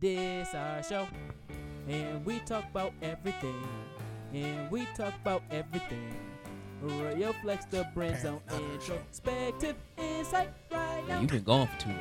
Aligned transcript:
This 0.00 0.54
our 0.54 0.82
show, 0.82 1.06
and 1.86 2.24
we 2.24 2.38
talk 2.40 2.64
about 2.70 2.92
everything, 3.02 3.54
and 4.32 4.70
we 4.70 4.86
talk 4.96 5.12
about 5.20 5.42
everything. 5.50 6.14
Royal 6.80 7.34
Flex 7.42 7.66
the 7.66 7.86
brand 7.94 8.18
zone 8.22 8.40
introspective 8.72 9.76
insight 9.98 10.48
right 10.72 11.06
now. 11.06 11.20
You've 11.20 11.30
been 11.30 11.42
gone 11.42 11.66
for 11.66 11.80
too 11.80 11.88
long. 11.90 11.98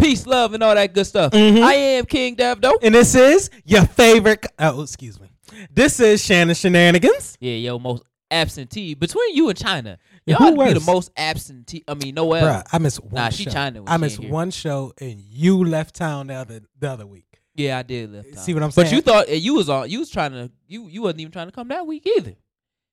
Peace, 0.00 0.26
love, 0.26 0.54
and 0.54 0.62
all 0.62 0.74
that 0.74 0.92
good 0.94 1.06
stuff. 1.06 1.32
Mhm. 1.32 1.62
I 1.62 1.74
am 1.74 2.04
King 2.06 2.36
Davdo. 2.36 2.74
And 2.82 2.94
this 2.94 3.14
is 3.14 3.50
your 3.64 3.84
favorite. 3.84 4.46
Oh, 4.58 4.82
excuse 4.82 5.18
me. 5.18 5.28
This 5.74 5.98
is 5.98 6.24
Shannon 6.24 6.54
Shenanigans. 6.54 7.36
Yeah, 7.40 7.54
yo, 7.54 7.78
most 7.80 8.04
absentee 8.30 8.94
between 8.94 9.34
you 9.34 9.48
and 9.48 9.58
China. 9.58 9.98
Y'all 10.28 10.54
who 10.54 10.64
be 10.64 10.72
the 10.74 10.80
most 10.80 11.10
absentee. 11.16 11.84
I 11.88 11.94
mean, 11.94 12.14
Noel. 12.14 12.42
Bruh, 12.42 12.66
I 12.72 12.78
missed 12.78 13.02
one 13.02 13.14
Nah, 13.14 13.28
show. 13.30 13.36
she 13.36 13.44
China 13.46 13.82
I 13.86 13.96
missed 13.96 14.18
one 14.22 14.50
show, 14.50 14.92
and 15.00 15.20
you 15.20 15.64
left 15.64 15.94
town 15.96 16.28
the 16.28 16.34
other 16.34 16.60
the 16.78 16.90
other 16.90 17.06
week. 17.06 17.24
Yeah, 17.54 17.78
I 17.78 17.82
did 17.82 18.12
left. 18.12 18.38
See 18.38 18.54
what 18.54 18.62
I'm 18.62 18.70
saying? 18.70 18.86
But 18.86 18.92
you 18.94 19.00
thought 19.00 19.28
uh, 19.28 19.32
you 19.32 19.54
was 19.54 19.68
on. 19.68 19.90
You 19.90 19.98
was 20.00 20.10
trying 20.10 20.32
to. 20.32 20.50
You 20.66 20.88
you 20.88 21.02
wasn't 21.02 21.20
even 21.20 21.32
trying 21.32 21.48
to 21.48 21.52
come 21.52 21.68
that 21.68 21.86
week 21.86 22.06
either. 22.16 22.34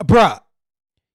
Bruh, 0.03 0.39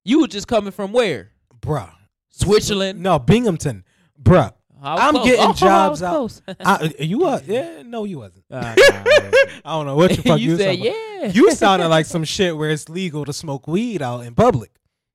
You 0.04 0.20
were 0.20 0.28
just 0.28 0.46
coming 0.48 0.72
from 0.72 0.92
where? 0.92 1.32
bruh. 1.60 1.90
Switzerland. 2.30 3.00
No, 3.02 3.18
Binghamton. 3.18 3.84
Bruh. 4.23 4.52
I'm 4.82 5.14
close. 5.14 5.26
getting 5.26 5.45
Oh, 5.48 5.52
jobs 5.52 6.02
out. 6.02 6.40
I, 6.64 6.95
you 7.00 7.18
was 7.18 7.42
yeah, 7.46 7.82
no, 7.84 8.04
you 8.04 8.18
wasn't. 8.20 8.45
Nah, 8.48 8.74
I 8.76 9.50
don't 9.64 9.84
know 9.84 9.95
what 9.96 10.10
the 10.12 10.23
fuck 10.23 10.40
you, 10.40 10.52
you 10.52 10.56
said 10.56 10.78
yeah. 10.78 11.26
You 11.26 11.50
sounded 11.52 11.88
like 11.88 12.06
some 12.06 12.24
shit 12.24 12.56
where 12.56 12.70
it's 12.70 12.88
legal 12.88 13.26
to 13.26 13.32
smoke 13.34 13.66
weed 13.68 14.00
out 14.00 14.20
in 14.20 14.34
public. 14.34 14.70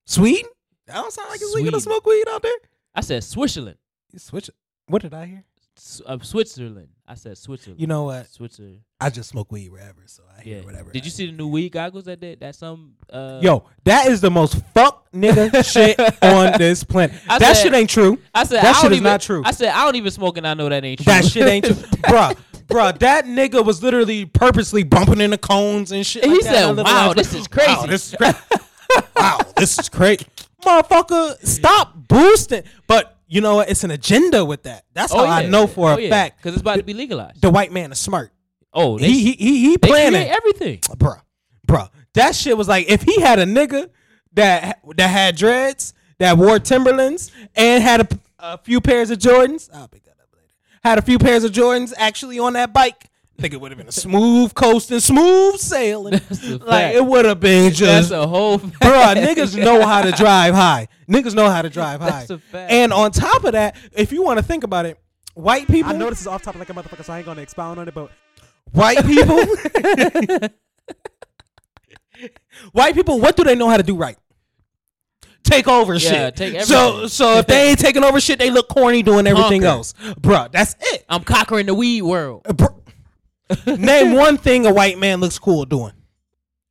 Sweden? 0.06 0.50
That 0.88 0.96
don't 0.96 1.12
sound 1.14 1.30
like 1.30 1.42
it's 1.42 1.54
legal 1.54 1.72
to 1.72 1.80
Sweden. 1.80 2.02
smoke 2.02 2.06
weed 2.06 2.26
out 2.30 2.42
there. 2.42 2.52
I 2.94 3.02
said 3.02 3.24
Switzerland. 3.24 3.78
Switch 4.18 4.50
it. 4.50 4.56
What 4.88 5.02
did 5.02 5.14
I 5.14 5.26
hear? 5.26 5.44
S- 5.78 6.02
uh, 6.06 6.18
Switzerland. 6.22 6.88
I 7.08 7.16
said 7.16 7.38
Switzerland. 7.38 7.82
You 7.82 7.88
know 7.88 8.04
what? 8.04 8.30
Switzerland. 8.32 8.80
I 9.02 9.10
just 9.10 9.30
smoke 9.30 9.52
weed 9.52 9.70
wherever, 9.70 10.02
so 10.06 10.24
I 10.38 10.42
hear 10.42 10.60
Yeah. 10.60 10.64
whatever. 10.64 10.90
Did 10.92 11.02
I 11.04 11.06
you 11.06 11.12
see 11.12 11.26
the 11.26 11.34
new 11.34 11.48
weed 11.48 11.70
goggles 11.74 12.06
that 12.06 12.22
did 12.22 12.40
that 12.40 12.56
some 12.56 12.94
uh 13.10 13.40
Yo, 13.44 13.66
that 13.84 14.08
is 14.08 14.22
the 14.22 14.32
most 14.32 14.64
fuck 14.74 15.12
nigga 15.12 15.52
shit 15.72 16.00
on 16.24 16.58
this 16.58 16.84
planet. 16.86 17.16
I 17.28 17.40
that 17.40 17.58
said- 17.58 17.64
shit 17.64 17.74
ain't 17.74 17.90
true. 17.90 18.20
I 18.34 18.46
said 18.46 18.58
that 18.62 18.66
I 18.68 18.72
shit 18.74 18.84
don't 18.84 18.92
is 18.94 18.98
even, 18.98 19.04
not 19.04 19.22
true. 19.22 19.42
I 19.44 19.52
said 19.52 19.70
I 19.70 19.84
don't 19.84 19.96
even 19.98 20.12
smoke 20.12 20.38
and 20.38 20.48
I 20.48 20.54
know 20.54 20.70
that 20.70 20.86
ain't 20.86 21.00
true. 21.02 21.12
That 21.12 21.26
shit 21.26 21.46
ain't 21.48 21.66
true. 21.66 21.76
bruh, 22.04 22.38
bruh, 22.68 22.98
that 23.00 23.26
nigga 23.26 23.66
was 23.66 23.84
literally 23.84 24.26
purposely 24.26 24.84
bumping 24.84 25.20
in 25.20 25.32
the 25.32 25.38
cones 25.38 25.92
and 25.92 26.06
shit. 26.06 26.24
And 26.24 26.32
like 26.32 26.42
he 26.42 26.48
that. 26.48 26.54
said, 26.54 26.64
I 26.64 26.70
literally 26.70 26.84
"Wow, 26.94 27.08
was 27.10 27.16
this 27.18 27.34
is 27.34 27.48
crazy." 27.48 27.72
Wow, 27.74 27.86
this 27.88 28.08
is 28.14 28.16
crazy. 28.18 28.38
wow, 29.18 29.38
this 29.58 29.78
is 29.80 29.90
crazy. 29.90 30.26
Motherfucker, 30.64 31.46
stop 31.46 32.08
boosting. 32.08 32.64
But 32.88 33.18
you 33.28 33.42
know 33.42 33.56
what? 33.56 33.70
It's 33.70 33.84
an 33.84 33.92
agenda 33.92 34.46
with 34.46 34.64
that. 34.64 34.86
That's 34.94 35.14
oh, 35.14 35.26
how 35.26 35.26
I 35.26 35.46
know 35.48 35.68
for 35.68 35.92
a 35.92 36.06
oh, 36.06 36.10
fact 36.10 36.38
because 36.38 36.54
it's 36.54 36.62
about 36.62 36.78
to 36.78 36.84
be 36.84 36.94
legalized. 36.94 37.42
the 37.42 37.50
white 37.50 37.72
man 37.72 37.92
is 37.92 38.00
smart. 38.00 38.32
Oh, 38.74 38.98
they, 39.00 39.08
He 39.08 39.20
he 39.20 39.32
he, 39.34 39.70
he 39.70 39.78
planning. 39.78 40.28
everything. 40.28 40.80
bruh, 40.80 41.22
bruh. 41.68 41.90
That 42.14 42.36
shit 42.36 42.58
was 42.58 42.68
like 42.68 42.90
if 42.90 43.02
he 43.04 43.20
had 43.22 43.40
a 43.40 43.46
nigga 43.46 43.90
that 44.34 44.80
that 44.96 45.08
had 45.08 45.36
dreads, 45.36 45.94
that 46.20 46.38
wore 46.38 46.60
Timberlands, 46.60 47.32
and 47.56 47.84
had 47.84 48.02
a, 48.02 48.08
a 48.40 48.58
few 48.60 48.82
pairs 48.82 49.10
of 49.10 49.20
Jordans. 49.20 49.70
I'll 49.74 49.88
pick 49.88 50.04
that 50.04 50.12
up 50.22 50.30
later. 50.34 50.48
Had 50.84 50.98
a 50.98 51.02
few 51.02 51.20
pairs 51.20 51.44
of 51.44 51.52
Jordans 51.52 51.94
actually 51.98 52.40
on 52.40 52.54
that 52.54 52.74
bike. 52.74 53.10
I 53.38 53.42
think 53.42 53.54
it 53.54 53.60
would 53.60 53.72
have 53.72 53.78
been 53.78 53.90
a 53.90 53.92
smooth 53.92 54.54
coasting, 54.54 55.02
smooth 55.02 55.58
sailing. 55.58 56.14
That's 56.14 56.42
a 56.48 56.52
like 56.58 56.68
fact. 56.70 56.96
it 56.96 57.06
would 57.06 57.26
have 57.26 57.40
been 57.42 57.66
That's 57.66 57.78
just, 57.78 58.12
a 58.12 58.26
whole. 58.26 58.60
bruh. 58.60 59.16
Niggas 59.16 59.62
know 59.62 59.86
how 59.86 60.02
to 60.04 60.12
drive 60.14 60.54
high. 60.56 60.88
Niggas 61.10 61.36
know 61.36 61.50
how 61.50 61.62
to 61.62 61.70
drive 61.70 62.00
high. 62.00 62.10
That's 62.12 62.30
a 62.30 62.38
fact. 62.40 62.72
And 62.72 62.94
on 62.94 63.12
top 63.12 63.44
of 63.44 63.52
that, 63.52 63.76
if 63.94 64.14
you 64.14 64.24
want 64.24 64.38
to 64.40 64.44
think 64.44 64.64
about 64.64 64.86
it, 64.86 64.98
white 65.34 65.68
people, 65.68 65.92
I 65.92 65.98
know 65.98 66.10
this 66.10 66.22
is 66.22 66.28
off 66.28 66.44
topic 66.44 66.60
like 66.60 66.70
a 66.70 66.74
motherfucker, 66.74 67.04
so 67.04 67.12
I 67.12 67.18
ain't 67.18 67.26
gonna 67.26 67.42
expound 67.42 67.78
on 67.80 67.88
it. 67.90 67.94
But 67.94 68.10
white 68.72 69.04
people 69.06 69.38
white 72.72 72.96
people 72.96 73.20
what 73.20 73.36
do 73.36 73.44
they 73.44 73.56
know 73.56 73.70
how 73.70 73.78
to 73.78 73.84
do 73.84 73.96
right 73.98 74.18
take 75.44 75.68
over 75.68 75.94
Yeah, 75.96 76.00
shit 76.28 76.36
take 76.38 76.62
so 76.62 76.88
everything. 76.88 77.10
so 77.10 77.38
if 77.38 77.48
they 77.48 77.70
ain't 77.70 77.80
taking 77.80 78.04
over 78.04 78.20
shit 78.20 78.40
they 78.40 78.50
look 78.50 78.68
corny 78.70 79.04
doing 79.04 79.28
everything 79.28 79.62
Conquer. 79.62 79.76
else 79.78 79.94
bruh 80.20 80.52
that's 80.52 80.76
it 80.94 81.06
I'm 81.10 81.24
conquering 81.24 81.66
the 81.68 81.74
weed 81.76 82.02
world. 82.02 82.44
Bruh. 82.46 82.74
Name 83.66 84.14
one 84.14 84.38
thing 84.38 84.66
a 84.66 84.74
white 84.74 84.98
man 84.98 85.20
looks 85.20 85.38
cool 85.40 85.66
doing 85.66 85.94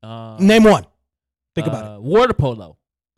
Uh, 0.03 0.37
name 0.41 0.65
one 0.65 0.85
think 1.55 1.67
about 1.67 1.97
it. 1.97 2.03
Water 2.03 2.33
polo, 2.35 2.77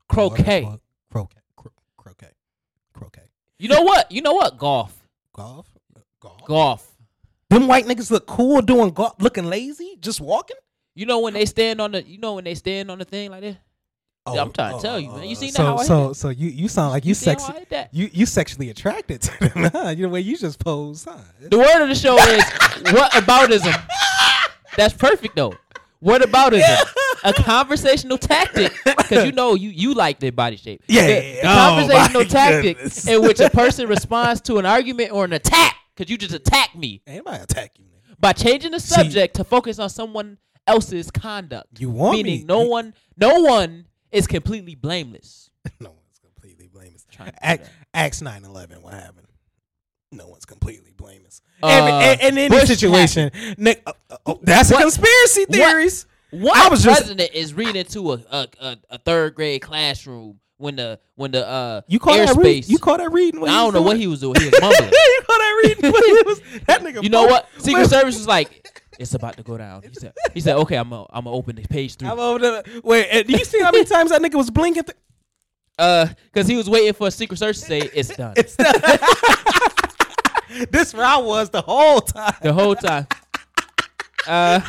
croquet. 0.08 0.62
croquet 1.10 1.40
Cro- 1.56 1.72
croquet 1.96 2.30
croquet 2.92 3.22
You 3.58 3.68
know 3.68 3.82
what? 3.82 4.10
You 4.12 4.20
know 4.22 4.34
what? 4.34 4.58
Golf. 4.58 4.94
golf 5.32 5.66
golf 6.20 6.44
Golf. 6.44 6.92
them 7.50 7.66
white 7.66 7.86
niggas 7.86 8.10
look 8.10 8.26
cool 8.26 8.60
doing 8.62 8.90
golf 8.90 9.14
looking 9.20 9.46
lazy 9.46 9.96
just 10.00 10.20
walking 10.20 10.56
You 10.94 11.06
know 11.06 11.20
when 11.20 11.34
they 11.34 11.46
stand 11.46 11.80
on 11.80 11.92
the. 11.92 12.02
You 12.06 12.18
know 12.18 12.34
when 12.34 12.44
they 12.44 12.54
stand 12.54 12.90
on 12.90 12.98
the 12.98 13.04
thing 13.04 13.30
like 13.30 13.40
this. 13.42 13.56
Yeah, 14.34 14.42
I'm 14.42 14.48
oh, 14.48 14.52
trying 14.52 14.70
to 14.72 14.76
oh, 14.76 14.80
tell 14.80 14.94
oh, 14.94 14.98
you, 14.98 15.10
man. 15.10 15.24
You 15.28 15.34
seen 15.34 15.48
that 15.52 15.56
so, 15.56 15.64
how 15.64 15.76
I 15.76 15.78
hit 15.78 15.86
so, 15.86 16.12
so 16.12 16.28
you 16.30 16.48
you 16.48 16.68
sound 16.68 16.92
like 16.92 17.04
you, 17.04 17.14
see 17.14 17.30
how 17.30 17.36
sexy. 17.38 17.52
I 17.52 17.58
hit 17.60 17.70
that? 17.70 17.94
You 17.94 18.10
you 18.12 18.26
sexually 18.26 18.70
attracted 18.70 19.22
to 19.22 19.48
them, 19.48 19.70
huh? 19.72 19.88
You 19.90 20.04
know 20.04 20.08
way 20.10 20.20
you 20.20 20.36
just 20.36 20.58
pose, 20.58 21.04
huh? 21.04 21.16
The 21.40 21.58
word 21.58 21.82
of 21.82 21.88
the 21.88 21.94
show 21.94 22.16
is 22.16 22.44
what 22.92 23.12
aboutism. 23.12 23.74
That's 24.76 24.94
perfect 24.94 25.36
though. 25.36 25.54
What 26.00 26.22
aboutism? 26.22 26.76
A 27.24 27.32
conversational 27.32 28.18
tactic 28.18 28.72
because 28.84 29.24
you 29.24 29.32
know 29.32 29.54
you 29.54 29.70
you 29.70 29.94
like 29.94 30.20
their 30.20 30.32
body 30.32 30.56
shape. 30.56 30.82
Yeah, 30.86 31.06
The, 31.06 31.12
yeah, 31.12 31.20
the 31.20 31.36
yeah. 31.36 31.40
Oh, 31.44 31.76
conversational 31.78 32.22
my 32.22 32.28
tactic 32.28 32.76
goodness. 32.76 33.08
in 33.08 33.22
which 33.22 33.40
a 33.40 33.50
person 33.50 33.88
responds 33.88 34.40
to 34.42 34.58
an 34.58 34.66
argument 34.66 35.12
or 35.12 35.24
an 35.24 35.32
attack 35.32 35.74
because 35.96 36.10
you 36.10 36.18
just 36.18 36.34
attack 36.34 36.74
me 36.76 37.00
Anybody 37.06 37.42
attack 37.42 37.72
you? 37.78 37.84
nigga. 37.86 38.20
by 38.20 38.32
changing 38.32 38.72
the 38.72 38.80
See- 38.80 38.94
subject 38.94 39.36
to 39.36 39.44
focus 39.44 39.78
on 39.78 39.88
someone 39.88 40.36
else's 40.66 41.10
conduct. 41.10 41.80
You 41.80 41.90
want 41.90 42.16
meaning 42.18 42.40
me? 42.40 42.44
no 42.44 42.64
You- 42.64 42.70
one 42.70 42.94
no 43.16 43.40
one 43.40 43.86
is 44.12 44.26
completely 44.26 44.74
blameless. 44.74 45.50
No 45.80 45.90
one's 45.90 46.18
completely 46.22 46.68
blameless. 46.68 47.04
Act, 47.18 47.64
that. 47.64 47.70
Acts 47.92 48.22
nine 48.22 48.44
eleven. 48.44 48.82
What 48.82 48.94
happened? 48.94 49.26
No 50.12 50.28
one's 50.28 50.44
completely 50.44 50.92
blameless. 50.96 51.42
Uh, 51.62 51.66
and, 51.66 52.20
and, 52.20 52.38
in 52.38 52.50
Bush 52.52 52.68
situation, 52.68 53.30
Nick, 53.58 53.82
uh, 53.86 53.92
uh, 54.10 54.16
oh, 54.26 54.40
that's 54.42 54.70
What- 54.70 54.78
a 54.80 54.82
conspiracy 54.82 55.44
theories. 55.46 56.06
What 56.30 56.56
I 56.56 56.68
was 56.68 56.82
just- 56.84 57.00
president 57.02 57.30
is 57.34 57.52
reading 57.54 57.84
to 57.84 58.12
a, 58.12 58.22
a, 58.30 58.48
a, 58.60 58.76
a 58.90 58.98
third 58.98 59.34
grade 59.34 59.62
classroom 59.62 60.38
when 60.58 60.76
the 60.76 60.98
when 61.16 61.32
the 61.32 61.46
uh 61.46 61.80
You 61.88 61.98
call 61.98 62.16
that 62.16 62.28
airspace? 62.28 62.44
reading? 62.44 62.70
You 62.70 62.78
call 62.78 62.96
that 62.98 63.12
reading? 63.12 63.40
What 63.40 63.50
I 63.50 63.54
don't 63.54 63.74
know 63.74 63.82
what 63.82 63.96
he 63.96 64.06
was 64.06 64.20
doing. 64.20 64.36
He 64.40 64.46
was 64.46 64.60
mumbling. 64.60 64.90
you 64.92 65.20
call 65.26 65.38
that 65.38 65.62
reading? 65.64 65.90
What 65.92 66.26
was, 66.26 66.40
that 66.66 66.80
nigga. 66.82 67.02
you 67.02 67.08
know 67.10 67.24
what? 67.26 67.48
Secret 67.58 67.88
Service 67.88 68.16
was 68.16 68.26
like, 68.28 68.82
it's 68.98 69.14
about 69.14 69.36
to 69.36 69.42
go 69.42 69.56
down. 69.58 69.82
He 69.82 69.88
said, 70.00 70.12
he 70.34 70.40
said, 70.40 70.56
okay, 70.56 70.76
I'm 70.76 70.90
gonna 70.90 71.06
I'm 71.10 71.24
gonna 71.24 71.36
open 71.36 71.56
the 71.56 71.62
page 71.66 71.96
three. 71.96 72.08
I'm 72.08 72.18
over 72.18 72.38
there. 72.38 72.62
Wait, 72.84 73.10
uh, 73.10 73.22
do 73.22 73.32
you 73.32 73.44
see 73.44 73.60
how 73.62 73.70
many 73.70 73.84
times 73.84 74.10
that 74.10 74.20
nigga 74.22 74.34
was 74.34 74.50
blinking? 74.50 74.84
Th- 74.84 74.96
Uh, 75.78 76.06
because 76.32 76.48
he 76.48 76.56
was 76.56 76.70
waiting 76.70 76.94
for 76.94 77.06
a 77.08 77.10
Secret 77.10 77.36
Service 77.38 77.60
to 77.60 77.66
say 77.66 77.78
it's 77.94 78.16
done 78.16 78.32
It's 78.36 78.56
done. 78.56 78.74
this 80.70 80.94
where 80.94 81.04
I 81.04 81.18
was 81.18 81.50
the 81.50 81.60
whole 81.62 82.00
time. 82.00 82.34
the 82.42 82.52
whole 82.52 82.74
time. 82.74 83.06
Uh, 84.26 84.60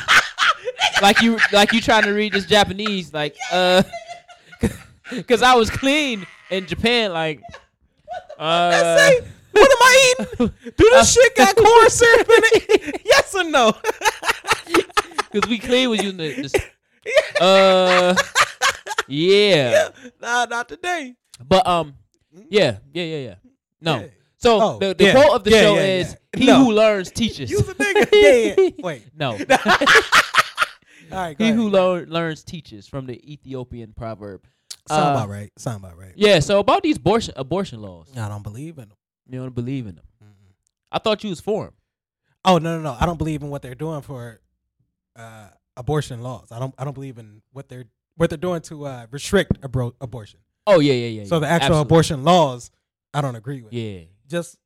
like 1.02 1.20
you 1.22 1.38
like 1.52 1.72
you 1.72 1.80
trying 1.80 2.04
to 2.04 2.10
read 2.12 2.32
this 2.32 2.46
Japanese 2.46 3.12
like 3.14 3.36
uh, 3.52 3.82
because 5.10 5.42
I 5.42 5.54
was 5.54 5.70
clean 5.70 6.26
in 6.50 6.66
Japan 6.66 7.12
like. 7.12 7.40
Uh, 8.38 8.96
Say, 8.96 9.20
what 9.52 9.70
am 9.70 9.78
I 9.80 10.14
eating? 10.20 10.52
Do 10.76 10.90
this 10.92 11.12
shit 11.12 11.34
got 11.34 11.56
corn 11.56 11.90
syrup 11.90 12.28
in 12.28 12.42
it? 12.54 13.02
yes 13.04 13.34
or 13.34 13.44
no? 13.44 13.72
Cause 15.32 15.42
we 15.48 15.58
clean 15.58 15.90
was 15.90 16.02
using 16.02 16.16
the, 16.16 16.34
this, 16.42 16.54
uh, 17.40 18.14
yeah. 19.08 19.88
nah, 20.20 20.44
not 20.46 20.68
today. 20.68 21.14
But 21.46 21.66
um, 21.66 21.94
yeah, 22.48 22.78
yeah, 22.92 23.04
yeah, 23.04 23.16
yeah. 23.18 23.34
No. 23.80 24.00
Yeah. 24.00 24.06
So 24.38 24.60
Oh, 24.62 24.78
the, 24.78 24.94
the 24.94 25.04
yeah. 25.04 25.12
quote 25.12 25.34
of 25.36 25.44
the 25.44 25.50
Yeah, 25.50 25.60
show 25.62 25.74
yeah, 25.74 25.80
is 25.82 26.16
yeah. 26.34 26.40
"He 26.40 26.46
No. 26.46 26.64
who 26.64 26.72
learns 26.72 27.10
teaches." 27.10 27.50
Use 27.50 27.68
a 27.68 27.74
nigga. 27.74 28.08
Yeah, 28.12 28.54
yeah. 28.64 28.70
Wait. 28.82 29.02
no, 29.16 29.32
All 31.10 31.16
right, 31.16 31.36
go 31.38 31.44
he 31.44 31.50
ahead. 31.50 31.54
who 31.56 31.68
lear- 31.70 32.06
learns 32.06 32.44
teaches 32.44 32.86
from 32.86 33.06
the 33.06 33.32
Ethiopian 33.32 33.92
proverb. 33.96 34.44
Sound 34.88 35.04
uh, 35.04 35.10
about 35.10 35.28
right. 35.28 35.50
Sound 35.58 35.82
about 35.84 35.96
right. 35.98 36.12
Yeah. 36.16 36.38
So 36.40 36.58
about 36.60 36.82
these 36.82 36.96
abortion 36.96 37.34
abortion 37.36 37.80
laws, 37.82 38.08
I 38.16 38.28
don't 38.28 38.42
believe 38.42 38.78
in 38.78 38.88
them. 38.88 38.98
you 39.28 39.38
don't 39.40 39.54
believe 39.54 39.86
in 39.86 39.96
them. 39.96 40.04
I 40.90 40.98
thought 40.98 41.22
you 41.24 41.30
was 41.30 41.40
for 41.40 41.64
them. 41.64 41.74
Oh 42.44 42.58
no, 42.58 42.76
no, 42.76 42.82
no. 42.82 42.96
I 42.98 43.04
don't 43.06 43.18
believe 43.18 43.42
in 43.42 43.50
what 43.50 43.60
they're 43.62 43.74
doing 43.74 44.00
for 44.02 44.40
uh, 45.18 45.48
abortion 45.76 46.22
laws. 46.22 46.50
I 46.52 46.58
don't. 46.58 46.74
I 46.78 46.84
don't 46.84 46.94
believe 46.94 47.18
in 47.18 47.42
what 47.52 47.68
they're 47.68 47.84
what 48.16 48.30
they're 48.30 48.36
doing 48.36 48.60
to 48.62 48.86
uh, 48.86 49.06
restrict 49.10 49.58
abro- 49.62 49.94
abortion. 50.00 50.40
Oh 50.66 50.80
yeah, 50.80 50.92
yeah, 50.94 51.06
yeah. 51.20 51.24
So 51.24 51.36
yeah. 51.36 51.40
the 51.40 51.46
actual 51.48 51.64
Absolutely. 51.66 51.82
abortion 51.82 52.24
laws, 52.24 52.70
I 53.14 53.20
don't 53.20 53.36
agree 53.36 53.62
with. 53.62 53.72
Yeah, 53.72 54.00
Just 54.28 54.56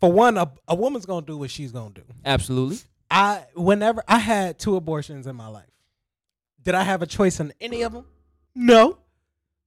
for 0.00 0.10
one, 0.12 0.36
a, 0.38 0.50
a 0.66 0.74
woman's 0.74 1.06
gonna 1.06 1.24
do 1.26 1.36
what 1.38 1.50
she's 1.50 1.72
gonna 1.72 1.94
do. 1.94 2.02
absolutely. 2.24 2.78
I 3.10 3.44
whenever 3.54 4.02
I 4.06 4.18
had 4.18 4.58
two 4.58 4.76
abortions 4.76 5.26
in 5.26 5.34
my 5.36 5.48
life, 5.48 5.70
did 6.62 6.74
I 6.74 6.82
have 6.82 7.00
a 7.02 7.06
choice 7.06 7.40
in 7.40 7.52
any 7.60 7.82
of 7.82 7.92
them? 7.92 8.04
No. 8.54 8.98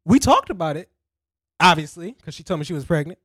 We 0.05 0.19
talked 0.19 0.49
about 0.49 0.77
it, 0.77 0.89
obviously, 1.59 2.11
because 2.13 2.33
she 2.35 2.43
told 2.43 2.59
me 2.59 2.65
she 2.65 2.73
was 2.73 2.85
pregnant. 2.85 3.19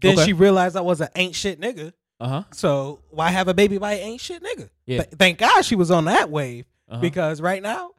Then 0.00 0.14
Okay. 0.14 0.26
she 0.26 0.32
realized 0.32 0.76
I 0.76 0.80
was 0.80 1.00
an 1.00 1.08
ain't 1.14 1.34
shit 1.34 1.60
nigga. 1.60 1.92
Uh 2.20 2.28
huh. 2.28 2.42
So 2.52 3.00
why 3.10 3.30
have 3.30 3.48
a 3.48 3.54
baby 3.54 3.78
by 3.78 3.94
an 3.94 4.00
ain't 4.00 4.20
shit 4.20 4.42
nigga? 4.42 4.68
Yeah. 4.86 4.98
Th- 5.04 5.14
thank 5.18 5.38
God 5.38 5.62
she 5.64 5.74
was 5.76 5.90
on 5.90 6.04
that 6.04 6.30
wave 6.30 6.66
Uh-huh. 6.88 7.00
because 7.00 7.40
right 7.40 7.62
now, 7.62 7.92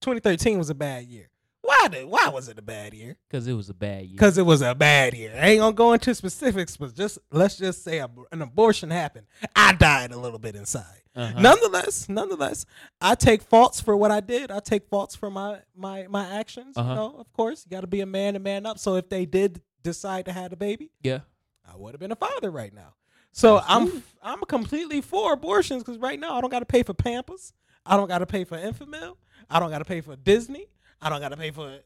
2013 0.00 0.58
was 0.58 0.70
a 0.70 0.74
bad 0.74 1.04
year. 1.04 1.28
Why 1.62 1.88
did 1.88 2.06
why 2.06 2.28
was 2.28 2.48
it 2.48 2.58
a 2.58 2.62
bad 2.62 2.94
year? 2.94 3.16
Because 3.28 3.48
it 3.48 3.52
was 3.54 3.68
a 3.68 3.74
bad 3.74 4.02
year. 4.04 4.12
Because 4.12 4.38
it 4.38 4.46
was 4.46 4.62
a 4.62 4.72
bad 4.74 5.14
year. 5.14 5.32
I 5.36 5.48
ain't 5.48 5.60
gonna 5.60 5.74
go 5.74 5.92
into 5.94 6.14
specifics, 6.14 6.76
but 6.76 6.94
just 6.94 7.18
let's 7.32 7.56
just 7.58 7.82
say 7.82 7.98
a, 7.98 8.08
an 8.30 8.40
abortion 8.40 8.90
happened. 8.90 9.26
I 9.56 9.72
died 9.74 10.12
a 10.12 10.16
little 10.18 10.38
bit 10.38 10.54
inside. 10.54 11.02
Uh-huh. 11.16 11.40
Nonetheless, 11.40 12.08
nonetheless, 12.08 12.66
I 13.00 13.14
take 13.16 13.42
faults 13.42 13.80
for 13.80 13.96
what 13.96 14.10
I 14.12 14.20
did. 14.20 14.50
I 14.52 14.60
take 14.60 14.86
faults 14.88 15.16
for 15.16 15.28
my 15.30 15.58
my 15.74 16.06
my 16.08 16.24
actions. 16.38 16.76
Uh-huh. 16.76 16.88
You 16.88 16.94
know, 16.94 17.16
of 17.18 17.32
course, 17.32 17.64
you 17.66 17.70
got 17.74 17.80
to 17.80 17.86
be 17.88 18.00
a 18.00 18.06
man 18.06 18.34
to 18.34 18.38
man 18.38 18.64
up. 18.64 18.78
So 18.78 18.94
if 18.94 19.08
they 19.08 19.26
did 19.26 19.60
decide 19.82 20.26
to 20.26 20.32
have 20.32 20.52
a 20.52 20.56
baby, 20.56 20.90
Yeah. 21.02 21.20
I 21.68 21.76
would 21.76 21.94
have 21.94 22.00
been 22.00 22.12
a 22.12 22.16
father 22.16 22.50
right 22.50 22.72
now. 22.72 22.94
So 23.36 23.60
I'm 23.68 24.02
I'm 24.22 24.40
completely 24.48 25.02
for 25.02 25.34
abortions 25.34 25.84
because 25.84 25.98
right 25.98 26.18
now 26.18 26.38
I 26.38 26.40
don't 26.40 26.48
got 26.48 26.60
to 26.60 26.66
pay 26.66 26.82
for 26.82 26.94
Pampers. 26.94 27.52
I 27.84 27.98
don't 27.98 28.08
got 28.08 28.18
to 28.18 28.26
pay 28.26 28.44
for 28.44 28.56
Enfamil. 28.56 29.16
I 29.50 29.60
don't 29.60 29.68
got 29.70 29.78
to 29.78 29.84
pay 29.84 30.00
for 30.00 30.16
Disney. 30.16 30.66
I 31.02 31.10
don't 31.10 31.20
got 31.20 31.28
to 31.28 31.36
pay 31.36 31.50
for 31.50 31.80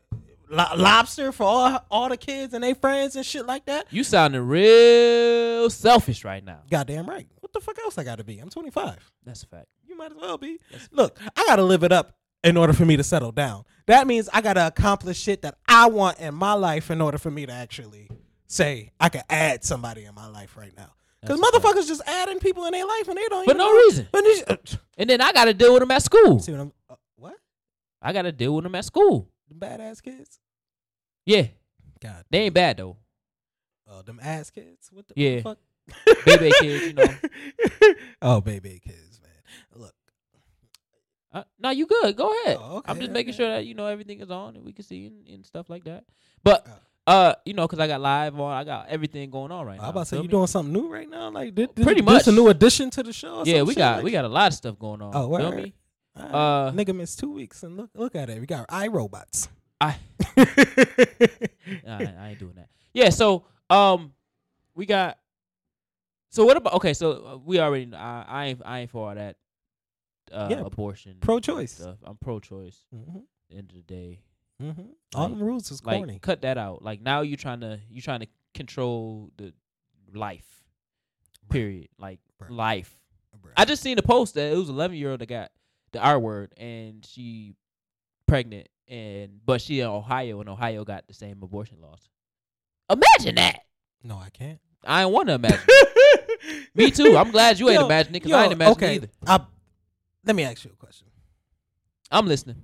lo- 0.48 0.76
lobster 0.76 1.32
for 1.32 1.42
all 1.42 1.84
all 1.90 2.08
the 2.08 2.16
kids 2.16 2.54
and 2.54 2.62
their 2.62 2.76
friends 2.76 3.16
and 3.16 3.26
shit 3.26 3.46
like 3.46 3.66
that. 3.66 3.86
You 3.90 4.04
sounding 4.04 4.46
real 4.46 5.68
selfish 5.70 6.24
right 6.24 6.44
now. 6.44 6.60
Goddamn 6.70 7.06
right. 7.06 7.26
What 7.40 7.52
the 7.52 7.60
fuck 7.60 7.80
else 7.80 7.98
I 7.98 8.04
got 8.04 8.18
to 8.18 8.24
be? 8.24 8.38
I'm 8.38 8.48
25. 8.48 9.10
That's 9.26 9.42
a 9.42 9.46
fact. 9.48 9.66
You 9.88 9.96
might 9.96 10.12
as 10.12 10.18
well 10.18 10.38
be. 10.38 10.60
Look, 10.92 11.18
I 11.36 11.44
got 11.46 11.56
to 11.56 11.64
live 11.64 11.82
it 11.82 11.90
up 11.90 12.16
in 12.44 12.56
order 12.56 12.72
for 12.72 12.84
me 12.84 12.96
to 12.96 13.02
settle 13.02 13.32
down. 13.32 13.64
That 13.86 14.06
means 14.06 14.28
I 14.32 14.40
got 14.40 14.52
to 14.52 14.68
accomplish 14.68 15.18
shit 15.18 15.42
that 15.42 15.58
I 15.66 15.88
want 15.88 16.20
in 16.20 16.32
my 16.32 16.52
life 16.52 16.92
in 16.92 17.00
order 17.00 17.18
for 17.18 17.32
me 17.32 17.44
to 17.46 17.52
actually 17.52 18.08
say 18.46 18.92
I 19.00 19.08
can 19.08 19.24
add 19.28 19.64
somebody 19.64 20.04
in 20.04 20.14
my 20.14 20.28
life 20.28 20.56
right 20.56 20.72
now. 20.76 20.92
Because 21.22 21.40
That's 21.40 21.56
a 21.56 21.60
fact. 21.60 21.74
motherfuckers 21.76 21.88
just 21.88 22.02
adding 22.06 22.38
people 22.38 22.64
in 22.64 22.72
their 22.72 22.86
life 22.86 23.08
and 23.08 23.16
they 23.18 23.28
don't 23.28 23.44
For 23.44 23.50
even 23.50 23.58
no 23.58 23.66
know- 23.70 23.76
reason. 23.78 24.08
When 24.10 24.24
they- 24.24 24.44
uh, 24.44 24.56
And 24.96 25.10
then 25.10 25.20
I 25.20 25.32
got 25.32 25.44
to 25.46 25.54
deal 25.54 25.72
with 25.74 25.80
them 25.80 25.90
at 25.90 26.02
school. 26.02 26.38
see 26.40 26.52
what 26.52 26.60
I'm 26.62 26.72
uh, 26.88 26.94
what? 27.16 27.36
I 28.00 28.12
got 28.12 28.22
to 28.22 28.32
deal 28.32 28.54
with 28.54 28.64
them 28.64 28.74
at 28.74 28.84
school. 28.84 29.28
Them 29.48 29.58
badass 29.60 30.02
kids? 30.02 30.38
Yeah. 31.26 31.48
God. 32.00 32.24
They 32.30 32.38
ain't 32.42 32.54
bad 32.54 32.78
though. 32.78 32.96
Oh, 33.86 34.02
them 34.02 34.20
ass 34.22 34.50
kids? 34.50 34.88
What 34.92 35.08
the 35.08 35.14
Yeah. 35.16 35.40
fuck? 35.42 35.58
Baby 36.24 36.52
kids, 36.60 36.86
you 36.86 36.92
know. 36.94 37.14
oh, 38.22 38.40
baby 38.40 38.80
kids, 38.84 39.20
man. 39.20 39.82
Look, 39.82 39.94
Uh, 41.32 41.42
no, 41.58 41.70
you 41.70 41.86
good. 41.86 42.16
Go 42.16 42.32
ahead. 42.42 42.56
Oh, 42.60 42.76
okay, 42.78 42.90
I'm 42.90 42.98
just 43.00 43.10
making 43.10 43.34
okay. 43.34 43.36
sure 43.42 43.48
that 43.50 43.66
you 43.66 43.74
know 43.74 43.86
everything 43.86 44.20
is 44.20 44.30
on 44.30 44.56
and 44.56 44.64
we 44.64 44.72
can 44.72 44.84
see 44.84 45.06
and, 45.06 45.26
and 45.28 45.44
stuff 45.44 45.68
like 45.68 45.84
that. 45.84 46.04
But 46.44 46.66
Oh. 46.68 46.72
Uh, 47.10 47.34
you 47.44 47.54
know, 47.54 47.66
cause 47.66 47.78
I 47.80 47.86
got 47.88 48.00
live 48.00 48.38
on, 48.38 48.52
I 48.52 48.62
got 48.64 48.88
everything 48.88 49.30
going 49.30 49.50
on 49.50 49.66
right 49.66 49.78
now. 49.78 49.84
I'm 49.84 49.90
about 49.90 50.00
to 50.00 50.06
say 50.06 50.16
you 50.18 50.22
me? 50.22 50.28
doing 50.28 50.46
something 50.46 50.72
new 50.72 50.88
right 50.88 51.08
now? 51.08 51.30
Like, 51.30 51.54
Pretty 51.54 52.02
this 52.02 52.26
a 52.28 52.32
new 52.32 52.48
addition 52.48 52.90
to 52.90 53.02
the 53.02 53.12
show? 53.12 53.40
or 53.40 53.46
Yeah, 53.46 53.62
we 53.62 53.74
got 53.74 53.96
like 53.96 54.04
we 54.04 54.10
got 54.12 54.24
a 54.24 54.28
lot 54.28 54.48
of 54.48 54.54
stuff 54.54 54.78
going 54.78 55.02
on. 55.02 55.10
Oh, 55.14 55.36
feel 55.36 55.50
word. 55.50 55.56
me? 55.64 55.74
Uh, 56.16 56.22
Uh, 56.22 56.72
nigga 56.72 56.94
missed 56.94 57.18
two 57.18 57.32
weeks 57.32 57.62
and 57.64 57.76
look 57.76 57.90
look 57.94 58.14
at 58.14 58.30
it. 58.30 58.40
We 58.40 58.46
got 58.46 58.68
iRobots. 58.68 59.48
I 59.80 59.96
Nah, 60.36 61.98
I, 61.98 62.14
I 62.18 62.28
ain't 62.30 62.38
doing 62.38 62.54
that. 62.56 62.68
Yeah, 62.92 63.10
so 63.10 63.44
um, 63.68 64.12
we 64.74 64.86
got. 64.86 65.18
So 66.30 66.44
what 66.44 66.56
about 66.56 66.74
okay? 66.74 66.94
So 66.94 67.10
uh, 67.12 67.36
we 67.38 67.58
already. 67.58 67.92
I, 67.94 68.24
I 68.28 68.46
ain't. 68.46 68.62
I 68.64 68.78
ain't 68.80 68.90
for 68.90 69.08
all 69.08 69.14
that. 69.14 69.36
Uh, 70.30 70.48
Yeah, 70.50 70.60
abortion. 70.60 71.16
pro-choice. 71.20 71.72
stuff. 71.72 71.96
I'm 72.04 72.16
pro-choice. 72.16 72.78
mm-hmm. 72.94 73.18
End 73.56 73.70
of 73.70 73.76
the 73.76 73.82
day, 73.82 74.20
Mm-hmm. 74.60 74.82
All 75.14 75.22
Like- 75.28 75.30
them 75.38 75.42
rules 75.42 75.70
is 75.70 75.84
like 75.84 76.22
cut 76.22 76.42
that 76.42 76.58
out. 76.58 76.82
Like 76.82 77.00
now 77.00 77.22
you're 77.22 77.36
trying 77.36 77.60
to 77.60 77.80
you 77.88 78.00
trying 78.00 78.20
to 78.20 78.26
control 78.54 79.30
the 79.36 79.52
life. 80.14 80.46
Period. 81.48 81.88
Like 81.98 82.20
Bruh. 82.40 82.50
life. 82.50 82.96
Bruh. 83.40 83.52
I 83.56 83.64
just 83.64 83.82
seen 83.82 83.98
a 83.98 84.02
post 84.02 84.34
that 84.34 84.52
it 84.52 84.56
was 84.56 84.68
11 84.68 84.96
year 84.96 85.10
old 85.12 85.20
that 85.20 85.26
got 85.26 85.50
the 85.92 85.98
R 86.00 86.18
word 86.18 86.52
and 86.56 87.04
she 87.04 87.54
pregnant 88.26 88.68
and 88.86 89.40
but 89.44 89.60
she 89.60 89.80
in 89.80 89.86
Ohio 89.88 90.40
and 90.40 90.48
Ohio 90.48 90.84
got 90.84 91.06
the 91.08 91.14
same 91.14 91.42
abortion 91.42 91.78
laws. 91.80 92.08
Imagine 92.90 93.36
that. 93.36 93.60
no, 94.02 94.16
I 94.18 94.28
can't. 94.30 94.58
I 94.84 95.02
ain't 95.02 95.10
want 95.12 95.28
to 95.28 95.34
imagine. 95.34 95.60
Me 96.74 96.90
too. 96.90 97.16
I'm 97.16 97.30
glad 97.30 97.58
you 97.60 97.68
ain't 97.68 97.80
Yo, 97.80 97.86
imagining 97.86 98.20
because 98.20 98.32
I 98.32 98.44
ain't 98.44 98.52
imagining 98.52 98.72
okay. 98.76 98.94
either. 98.96 99.08
I, 99.26 99.40
let 100.24 100.34
me 100.36 100.42
ask 100.42 100.64
you 100.64 100.70
a 100.72 100.76
question. 100.76 101.06
I'm 102.10 102.26
listening. 102.26 102.56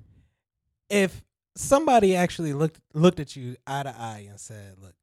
If 0.88 1.22
somebody 1.56 2.14
actually 2.14 2.53
looked 2.53 2.81
looked 2.94 3.19
at 3.19 3.35
you 3.35 3.56
eye 3.67 3.82
to 3.82 3.94
eye 3.97 4.26
and 4.29 4.38
said, 4.38 4.79
"Look, 4.81 4.94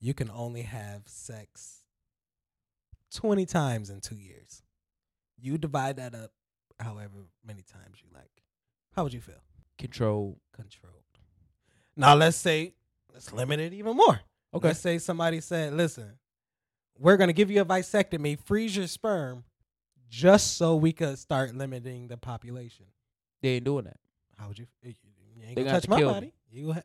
you 0.00 0.12
can 0.12 0.30
only 0.30 0.62
have 0.62 1.02
sex 1.06 1.84
twenty 3.10 3.46
times 3.46 3.90
in 3.90 4.00
two 4.00 4.16
years. 4.16 4.62
You 5.40 5.56
divide 5.58 5.96
that 5.96 6.14
up, 6.14 6.32
however 6.80 7.26
many 7.46 7.62
times 7.62 7.98
you 8.02 8.08
like. 8.12 8.42
How 8.94 9.04
would 9.04 9.14
you 9.14 9.20
feel?" 9.20 9.42
Control. 9.78 10.38
controlled. 10.52 11.02
Now 11.96 12.14
let's 12.14 12.36
say 12.36 12.74
let's 13.12 13.32
limit 13.32 13.60
it 13.60 13.72
even 13.72 13.96
more. 13.96 14.20
Okay. 14.52 14.68
Let's 14.68 14.80
say 14.80 14.98
somebody 14.98 15.40
said, 15.40 15.74
"Listen, 15.74 16.18
we're 16.98 17.16
gonna 17.16 17.32
give 17.32 17.50
you 17.50 17.60
a 17.60 17.64
vasectomy, 17.64 18.38
freeze 18.38 18.76
your 18.76 18.86
sperm, 18.86 19.44
just 20.08 20.56
so 20.56 20.76
we 20.76 20.92
could 20.92 21.18
start 21.18 21.54
limiting 21.54 22.08
the 22.08 22.16
population." 22.16 22.86
They 23.42 23.56
ain't 23.56 23.64
doing 23.64 23.84
that. 23.84 23.98
How 24.38 24.48
would 24.48 24.58
you? 24.58 24.66
Eh, 24.84 24.92
You 25.44 25.48
ain't 25.50 25.56
They 25.56 25.64
gonna 25.64 25.80
touch 25.80 25.88
my 25.88 25.96
me. 25.98 26.04
body. 26.04 26.32
You 26.50 26.72
ha- 26.72 26.82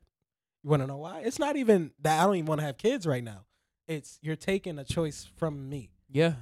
you 0.63 0.69
want 0.69 0.83
to 0.83 0.87
know 0.87 0.97
why? 0.97 1.21
It's 1.21 1.39
not 1.39 1.55
even 1.55 1.91
that 2.01 2.19
I 2.21 2.25
don't 2.25 2.35
even 2.35 2.47
want 2.47 2.59
to 2.61 2.65
have 2.65 2.77
kids 2.77 3.07
right 3.07 3.23
now. 3.23 3.45
It's 3.87 4.19
you're 4.21 4.35
taking 4.35 4.77
a 4.77 4.83
choice 4.83 5.27
from 5.37 5.69
me. 5.69 5.91
Yeah. 6.09 6.33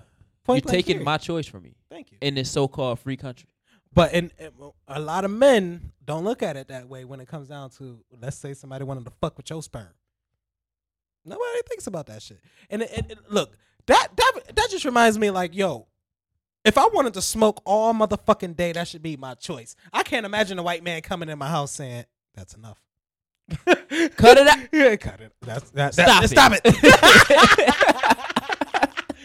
Point 0.43 0.65
You're 0.65 0.71
taking 0.71 1.03
my 1.03 1.17
choice 1.17 1.45
from 1.45 1.63
me 1.63 1.75
Thank 1.89 2.11
you. 2.11 2.17
in 2.21 2.35
this 2.35 2.49
so-called 2.49 2.99
free 2.99 3.17
country. 3.17 3.49
But 3.93 4.13
in, 4.13 4.31
in- 4.39 4.51
uh, 4.61 4.69
a 4.87 4.99
lot 4.99 5.25
of 5.25 5.31
men 5.31 5.91
don't 6.03 6.23
look 6.23 6.41
at 6.41 6.55
it 6.57 6.69
that 6.69 6.87
way 6.89 7.05
when 7.05 7.19
it 7.19 7.27
comes 7.27 7.47
down 7.49 7.69
to 7.71 8.03
let's 8.19 8.37
say 8.37 8.53
somebody 8.53 8.83
wanted 8.85 9.05
to 9.05 9.11
fuck 9.21 9.37
with 9.37 9.49
your 9.49 9.61
sperm. 9.61 9.89
Nobody 11.25 11.61
thinks 11.67 11.87
about 11.87 12.05
that 12.07 12.21
shit. 12.21 12.39
And 12.69 12.81
it, 12.81 12.91
it- 12.91 13.11
it- 13.11 13.31
look, 13.31 13.55
that 13.87 14.09
that 14.15 14.55
that 14.55 14.67
just 14.71 14.85
reminds 14.85 15.17
me 15.19 15.29
like, 15.31 15.53
yo, 15.55 15.87
if 16.67 16.77
I 16.77 16.85
wanted 16.93 17.13
to 17.15 17.21
smoke 17.21 17.61
all 17.65 17.93
motherfucking 17.93 18.55
day, 18.57 18.73
that 18.73 18.87
should 18.87 19.01
be 19.01 19.15
my 19.17 19.33
choice. 19.35 19.75
I 19.93 20.03
can't 20.03 20.25
imagine 20.25 20.59
a 20.59 20.63
white 20.63 20.83
man 20.83 21.01
coming 21.01 21.29
in 21.29 21.37
my 21.39 21.47
house 21.47 21.71
saying 21.71 22.05
that's 22.35 22.53
enough. 22.53 22.81
Cut 23.65 24.37
it 24.37 24.47
out. 24.47 24.57
Yeah, 24.73 24.95
cut 24.97 25.21
it. 25.21 25.31
That's 25.41 25.69
that. 25.71 25.93
Stop 25.93 26.05
that, 26.21 26.23
it. 26.25 26.27
Stop 26.29 26.51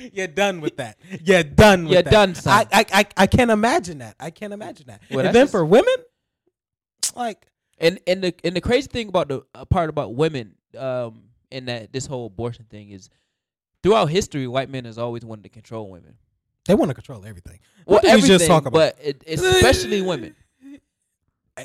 it. 0.00 0.12
You're 0.14 0.26
done 0.28 0.60
with 0.60 0.76
that. 0.76 0.98
You're 1.22 1.42
done 1.42 1.84
with 1.84 1.92
You're 1.92 2.02
that. 2.02 2.10
done, 2.10 2.34
son. 2.34 2.66
I, 2.72 2.80
I 2.80 3.00
I 3.00 3.06
I 3.16 3.26
can't 3.26 3.50
imagine 3.50 3.98
that. 3.98 4.14
I 4.20 4.30
can't 4.30 4.52
imagine 4.52 4.86
that. 4.88 5.02
Well, 5.10 5.26
and 5.26 5.34
then 5.34 5.42
just- 5.44 5.52
for 5.52 5.64
women, 5.64 5.94
like 7.16 7.46
And 7.78 7.98
and 8.06 8.22
the 8.22 8.34
and 8.44 8.54
the 8.56 8.60
crazy 8.60 8.86
thing 8.88 9.08
about 9.08 9.28
the 9.28 9.42
uh, 9.54 9.64
part 9.64 9.90
about 9.90 10.14
women, 10.14 10.54
um, 10.78 11.24
in 11.50 11.64
that 11.66 11.92
this 11.92 12.06
whole 12.06 12.26
abortion 12.26 12.64
thing 12.70 12.90
is, 12.90 13.10
throughout 13.82 14.06
history, 14.06 14.46
white 14.46 14.70
men 14.70 14.84
has 14.84 14.98
always 14.98 15.24
wanted 15.24 15.42
to 15.44 15.48
control 15.50 15.90
women. 15.90 16.16
They 16.66 16.74
want 16.74 16.90
to 16.90 16.94
control 16.94 17.24
everything. 17.26 17.58
Well, 17.86 17.96
What 17.96 18.04
everything, 18.04 18.28
just 18.28 18.46
talk 18.46 18.66
about? 18.66 18.72
but 18.72 18.98
it, 19.02 19.22
especially 19.26 20.02
women. 20.02 20.34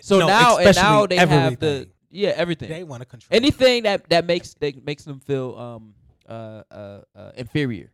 So 0.01 0.20
No, 0.20 0.27
now 0.27 0.58
and 0.58 0.75
now 0.75 1.06
they 1.06 1.16
have 1.18 1.30
the 1.30 1.36
everything. 1.36 1.92
yeah 2.10 2.30
everything. 2.36 2.70
They 2.70 2.84
want 2.84 3.01
to 3.01 3.06
control 3.06 3.30
Anything 3.36 3.84
that 3.84 4.10
that 4.10 4.25
makes 4.25 4.54
that 4.56 4.84
makes 4.86 5.04
them 5.06 5.20
feel 5.20 5.58
um 5.58 5.94
uh 6.27 6.63
uh, 6.72 7.01
uh 7.16 7.32
inferior. 7.38 7.92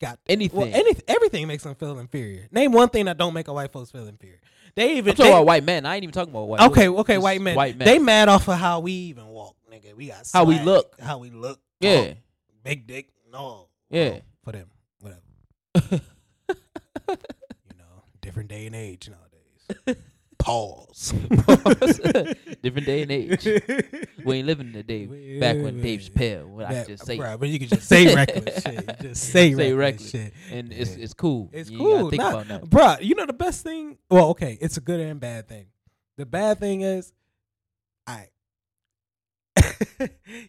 Got 0.00 0.18
anything. 0.28 0.58
Well, 0.60 0.68
any, 0.72 0.92
everything 1.08 1.46
makes 1.48 1.62
them 1.62 1.74
feel 1.76 1.98
inferior. 1.98 2.46
Name 2.52 2.72
one 2.72 2.88
thing 2.88 3.06
that 3.06 3.16
don't 3.16 3.32
make 3.32 3.48
a 3.48 3.52
white 3.52 3.72
folks 3.72 3.90
feel 3.90 4.06
inferior. 4.06 4.40
They 4.74 4.96
even 4.98 5.10
I'm 5.10 5.16
talking 5.16 5.24
they- 5.30 5.36
about 5.36 5.46
white 5.46 5.64
men. 5.64 5.86
I 5.86 5.94
ain't 5.94 6.02
even 6.04 6.12
talking 6.12 6.32
about 6.32 6.48
white. 6.48 6.60
okay, 6.62 6.88
women. 6.88 7.00
okay, 7.00 7.14
Just 7.14 7.22
white 7.22 7.40
men. 7.40 7.56
White 7.56 7.76
men. 7.78 7.86
They 7.86 7.98
mad 7.98 8.28
off 8.28 8.48
of 8.48 8.58
how 8.58 8.80
we 8.80 8.92
even 8.92 9.26
walk, 9.28 9.56
nigga. 9.72 9.94
We 9.94 10.08
got 10.08 10.28
How 10.32 10.44
we 10.44 10.58
look. 10.60 10.94
how 11.00 11.18
we 11.18 11.30
look. 11.30 11.60
yeah. 11.80 12.00
talk, 12.02 12.14
big 12.64 12.86
dick. 12.86 13.08
No, 13.32 13.68
Yeah. 13.90 14.08
no, 14.10 14.20
for 14.44 14.52
them, 14.52 14.66
whatever. 15.00 16.04
you 17.08 17.76
know, 17.78 18.02
different 18.20 18.48
day 18.48 18.66
and 18.66 18.74
age 18.76 19.08
nowadays. 19.08 20.02
Pause. 20.38 21.12
Different 22.62 22.86
day 22.86 23.02
and 23.02 23.10
age. 23.10 23.46
We 24.26 24.36
ain't 24.38 24.46
living 24.46 24.66
in 24.66 24.72
the 24.74 24.82
day 24.82 25.06
back 25.40 25.56
when 25.56 25.80
Dave 25.80 26.00
Chappelle. 26.00 26.46
When 26.48 26.66
I 26.66 26.84
just 26.84 27.06
say 27.06 27.18
right, 27.18 27.40
but 27.40 27.48
you 27.48 27.58
can 27.58 27.68
just 27.68 27.88
say 27.88 28.14
reckless 28.14 28.62
shit. 28.62 29.00
Just 29.00 29.22
say, 29.22 29.54
Say 29.54 29.72
reckless, 29.72 29.74
reckless. 29.74 30.10
shit. 30.10 30.32
and 30.50 30.70
it's 30.70 30.96
Yeah. 30.98 31.04
it's 31.04 31.14
cool. 31.14 31.48
It's 31.50 31.70
You 31.70 31.78
cool. 31.78 32.10
Think 32.10 32.20
Nah, 32.20 32.28
about 32.28 32.48
that. 32.48 32.64
Bruh, 32.64 33.02
you 33.02 33.14
know 33.14 33.24
the 33.24 33.32
best 33.32 33.62
thing? 33.62 33.96
Well, 34.10 34.28
okay, 34.30 34.58
it's 34.60 34.76
a 34.76 34.82
good 34.82 35.00
and 35.00 35.18
bad 35.18 35.48
thing. 35.48 35.66
The 36.18 36.26
bad 36.26 36.58
thing 36.60 36.82
is, 36.82 37.14
I. 38.06 38.28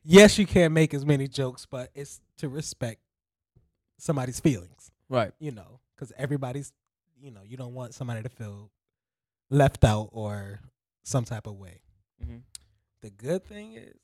yes, 0.03 0.37
you 0.37 0.45
can't 0.45 0.73
make 0.73 0.93
as 0.93 1.05
many 1.05 1.27
jokes, 1.29 1.65
but 1.65 1.89
it's 1.95 2.19
to 2.39 2.49
respect 2.49 2.99
somebody's 3.97 4.41
feelings, 4.41 4.91
Right. 5.07 5.31
you 5.39 5.51
know, 5.51 5.79
because 5.95 6.11
everybody's, 6.17 6.71
you 7.19 7.31
know, 7.31 7.41
you 7.43 7.57
don't 7.57 7.73
want 7.73 7.93
somebody 7.93 8.21
to 8.23 8.29
feel 8.29 8.71
left 9.49 9.83
out 9.83 10.09
or 10.11 10.59
some 11.03 11.23
type 11.23 11.47
of 11.47 11.55
way. 11.55 11.81
Mhm. 12.23 12.41
The 13.01 13.09
good 13.11 13.45
thing 13.45 13.73
is, 13.73 13.95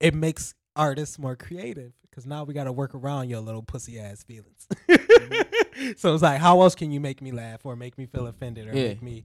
it 0.00 0.14
makes 0.14 0.54
artists 0.76 1.18
more 1.18 1.36
creative 1.36 1.92
because 2.02 2.24
now 2.26 2.44
we 2.44 2.54
got 2.54 2.64
to 2.64 2.72
work 2.72 2.94
around 2.94 3.28
your 3.28 3.40
little 3.40 3.62
pussy 3.62 3.98
ass 4.00 4.22
feelings. 4.22 4.66
Mm-hmm. 4.88 5.90
so 5.96 6.14
it's 6.14 6.22
like, 6.22 6.40
how 6.40 6.60
else 6.62 6.74
can 6.74 6.90
you 6.90 7.00
make 7.00 7.20
me 7.20 7.32
laugh 7.32 7.64
or 7.64 7.76
make 7.76 7.98
me 7.98 8.06
feel 8.06 8.26
offended 8.26 8.68
or 8.68 8.74
Yeah. 8.76 8.88
make 8.88 9.02
me 9.02 9.24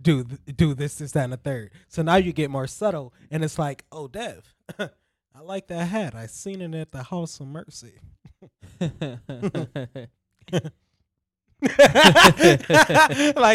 do 0.00 0.24
th- 0.24 0.40
do 0.56 0.74
this, 0.74 0.96
this, 0.96 1.12
that, 1.12 1.24
and 1.24 1.32
the 1.32 1.36
third? 1.36 1.70
So 1.88 2.02
now 2.02 2.16
you 2.16 2.32
get 2.32 2.50
more 2.50 2.66
subtle, 2.66 3.12
and 3.30 3.44
it's 3.44 3.58
like, 3.58 3.84
oh, 3.92 4.08
Dev, 4.08 4.54
I 4.78 5.40
like 5.42 5.66
that 5.68 5.86
hat. 5.88 6.14
I 6.14 6.26
seen 6.26 6.62
it 6.62 6.74
at 6.74 6.90
the 6.92 7.02
House 7.04 7.38
of 7.40 7.46
Mercy. 7.48 7.98
like, 10.52 10.72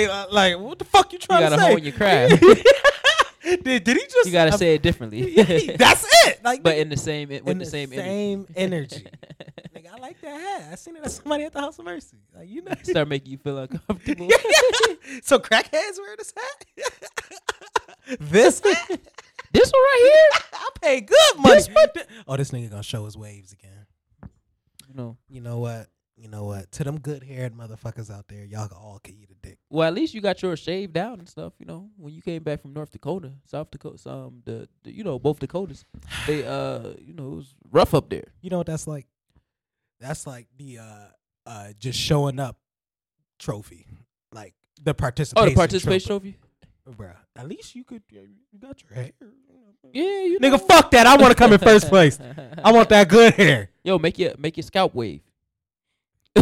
uh, 0.10 0.26
like, 0.32 0.60
what 0.60 0.80
the 0.80 0.86
fuck 0.86 1.14
you 1.14 1.18
you 1.18 1.20
trying 1.20 1.42
gotta 1.42 1.58
to 1.58 1.62
say? 1.62 1.72
hone 1.72 1.84
your 1.84 1.94
craft. 1.94 2.42
did, 3.64 3.84
did 3.84 3.88
he 3.88 4.04
just? 4.04 4.26
you 4.26 4.32
gotta 4.32 4.54
uh, 4.54 4.58
say 4.58 4.76
it 4.76 4.82
differently. 4.82 5.34
that's 5.78 6.06
it. 6.26 6.44
Like, 6.44 6.64
but 6.64 6.78
in 6.78 6.90
the 6.90 6.98
same 6.98 7.30
with 7.30 7.48
in 7.48 7.58
the, 7.58 7.66
same, 7.66 7.90
same 7.90 8.48
energy. 8.56 9.06
energy. 9.06 9.08
Nigga, 9.76 9.94
I 9.94 9.98
like 10.00 10.20
that 10.22 10.40
hat. 10.40 10.70
I 10.72 10.76
seen 10.76 10.96
it 10.96 11.04
at 11.04 11.12
somebody 11.12 11.44
at 11.44 11.52
the 11.54 11.60
House 11.60 11.78
of 11.78 11.86
Mercy. 11.86 12.18
Like, 12.36 12.50
you 12.50 12.64
know. 12.64 12.74
Start 12.84 13.08
making 13.08 13.32
you 13.32 13.38
feel 13.38 13.60
uncomfortable. 13.60 14.28
so 15.24 15.38
crackheads 15.40 16.00
wear 16.00 16.16
this 16.18 16.34
hat. 16.36 16.66
this 18.20 18.60
hat. 18.60 19.00
this 19.54 19.72
one 19.72 19.82
right 19.82 20.02
here. 20.02 20.30
I 20.54 20.70
pay 20.82 21.02
good 21.02 21.38
money. 21.38 21.62
oh, 22.28 22.38
this 22.38 22.50
nigga 22.52 22.72
gonna 22.72 22.84
show 22.84 23.06
his 23.06 23.16
waves 23.16 23.54
again. 23.54 23.86
You 24.88 24.96
know. 24.96 25.18
You 25.30 25.42
know 25.42 25.60
what? 25.60 25.88
You 26.20 26.28
know 26.28 26.44
what? 26.44 26.70
To 26.74 26.84
them 26.84 27.00
good 27.00 27.24
haired 27.24 27.54
motherfuckers 27.54 28.12
out 28.14 28.28
there, 28.28 28.44
y'all 28.44 28.68
all 28.74 29.00
can 29.02 29.16
eat 29.16 29.30
a 29.32 29.48
dick. 29.48 29.58
Well, 29.70 29.88
at 29.88 29.94
least 29.94 30.14
you 30.14 30.20
got 30.20 30.42
yours 30.42 30.60
shaved 30.60 30.92
down 30.92 31.20
and 31.20 31.30
stuff. 31.30 31.54
You 31.60 31.66
know, 31.66 31.90
when 31.96 32.14
you 32.14 32.22
came 32.22 32.44
back 32.44 32.62
from 32.62 32.74
North 32.74 32.92
Dakota, 32.92 33.32
South 33.46 33.72
Dakota, 33.72 34.10
um, 34.10 34.42
the, 34.44 34.68
the 34.84 34.92
you 34.92 35.06
know 35.06 35.18
both 35.18 35.40
Dakotas, 35.40 35.86
they 36.28 36.46
uh, 36.46 36.90
you 37.00 37.14
know, 37.14 37.32
it 37.32 37.36
was 37.36 37.56
rough 37.72 37.94
up 37.94 38.10
there. 38.10 38.26
You 38.42 38.50
know 38.50 38.58
what 38.58 38.68
that's 38.68 38.86
like? 38.86 39.08
That's 40.02 40.28
like 40.28 40.48
the 40.58 40.80
uh 40.80 41.08
uh 41.46 41.68
just 41.80 41.98
showing 41.98 42.38
up 42.38 42.58
trophy. 43.38 43.88
Like 44.34 44.54
the 44.82 44.94
participation. 44.94 45.48
Oh, 45.48 45.50
the 45.50 45.56
participation 45.56 46.08
trophy. 46.08 46.38
trophy. 46.86 46.98
Bruh, 46.98 47.16
at 47.38 47.48
least 47.48 47.76
you 47.76 47.86
could 47.86 48.02
you 48.10 48.28
got 48.60 48.82
your 48.84 48.94
hair. 48.94 49.12
Yeah, 49.94 50.04
you 50.04 50.40
know. 50.40 50.58
Nigga, 50.58 50.68
fuck 50.68 50.92
that. 50.92 51.08
I 51.08 51.16
want 51.16 51.32
to 51.32 51.36
come 51.36 51.54
in 51.54 51.60
first 51.60 51.88
place. 51.88 52.20
I 52.64 52.72
want 52.74 52.90
that 52.90 53.08
good 53.08 53.34
hair. 53.36 53.70
Yo, 53.84 53.98
make 53.98 54.20
your 54.20 54.34
make 54.38 54.58
your 54.58 54.64
scalp 54.64 54.94
wave. 54.94 55.22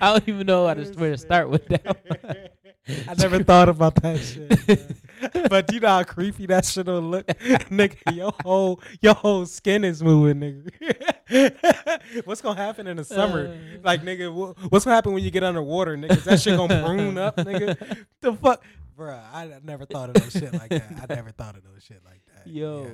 I 0.00 0.12
don't 0.12 0.28
even 0.28 0.46
know 0.46 0.66
how 0.66 0.74
to 0.74 0.84
where 0.94 1.10
to 1.10 1.18
start 1.18 1.48
with 1.50 1.66
that. 1.68 2.52
I 3.08 3.14
never 3.14 3.42
thought 3.42 3.68
about 3.68 3.96
that 3.96 4.18
shit. 4.20 4.96
but 5.50 5.72
you 5.72 5.80
know 5.80 5.88
how 5.88 6.04
creepy 6.04 6.46
that 6.46 6.64
shit 6.64 6.86
will 6.86 7.00
look, 7.00 7.26
nigga. 7.26 7.96
Your 8.14 8.32
whole 8.42 8.80
your 9.00 9.14
whole 9.14 9.44
skin 9.46 9.84
is 9.84 10.02
moving, 10.02 10.40
nigga. 10.40 12.22
what's 12.24 12.40
gonna 12.40 12.60
happen 12.60 12.86
in 12.86 12.96
the 12.96 13.04
summer? 13.04 13.48
Uh. 13.48 13.78
like, 13.82 14.02
nigga, 14.02 14.32
what's 14.70 14.84
gonna 14.84 14.94
happen 14.94 15.12
when 15.12 15.24
you 15.24 15.30
get 15.30 15.42
underwater, 15.42 15.96
nigga? 15.96 16.16
Is 16.16 16.24
that 16.24 16.40
shit 16.40 16.56
gonna 16.56 16.84
prune 16.84 17.18
up, 17.18 17.36
nigga? 17.36 18.06
The 18.20 18.34
fuck, 18.34 18.62
bro. 18.96 19.18
I 19.32 19.50
never 19.64 19.84
thought 19.84 20.10
of 20.10 20.22
no 20.22 20.28
shit 20.28 20.52
like 20.52 20.70
that. 20.70 21.08
I 21.10 21.14
never 21.14 21.30
thought 21.32 21.56
of 21.56 21.64
no 21.64 21.70
shit 21.80 22.02
like 22.04 22.22
that. 22.25 22.25
Yo. 22.46 22.82
Yeah. 22.84 22.90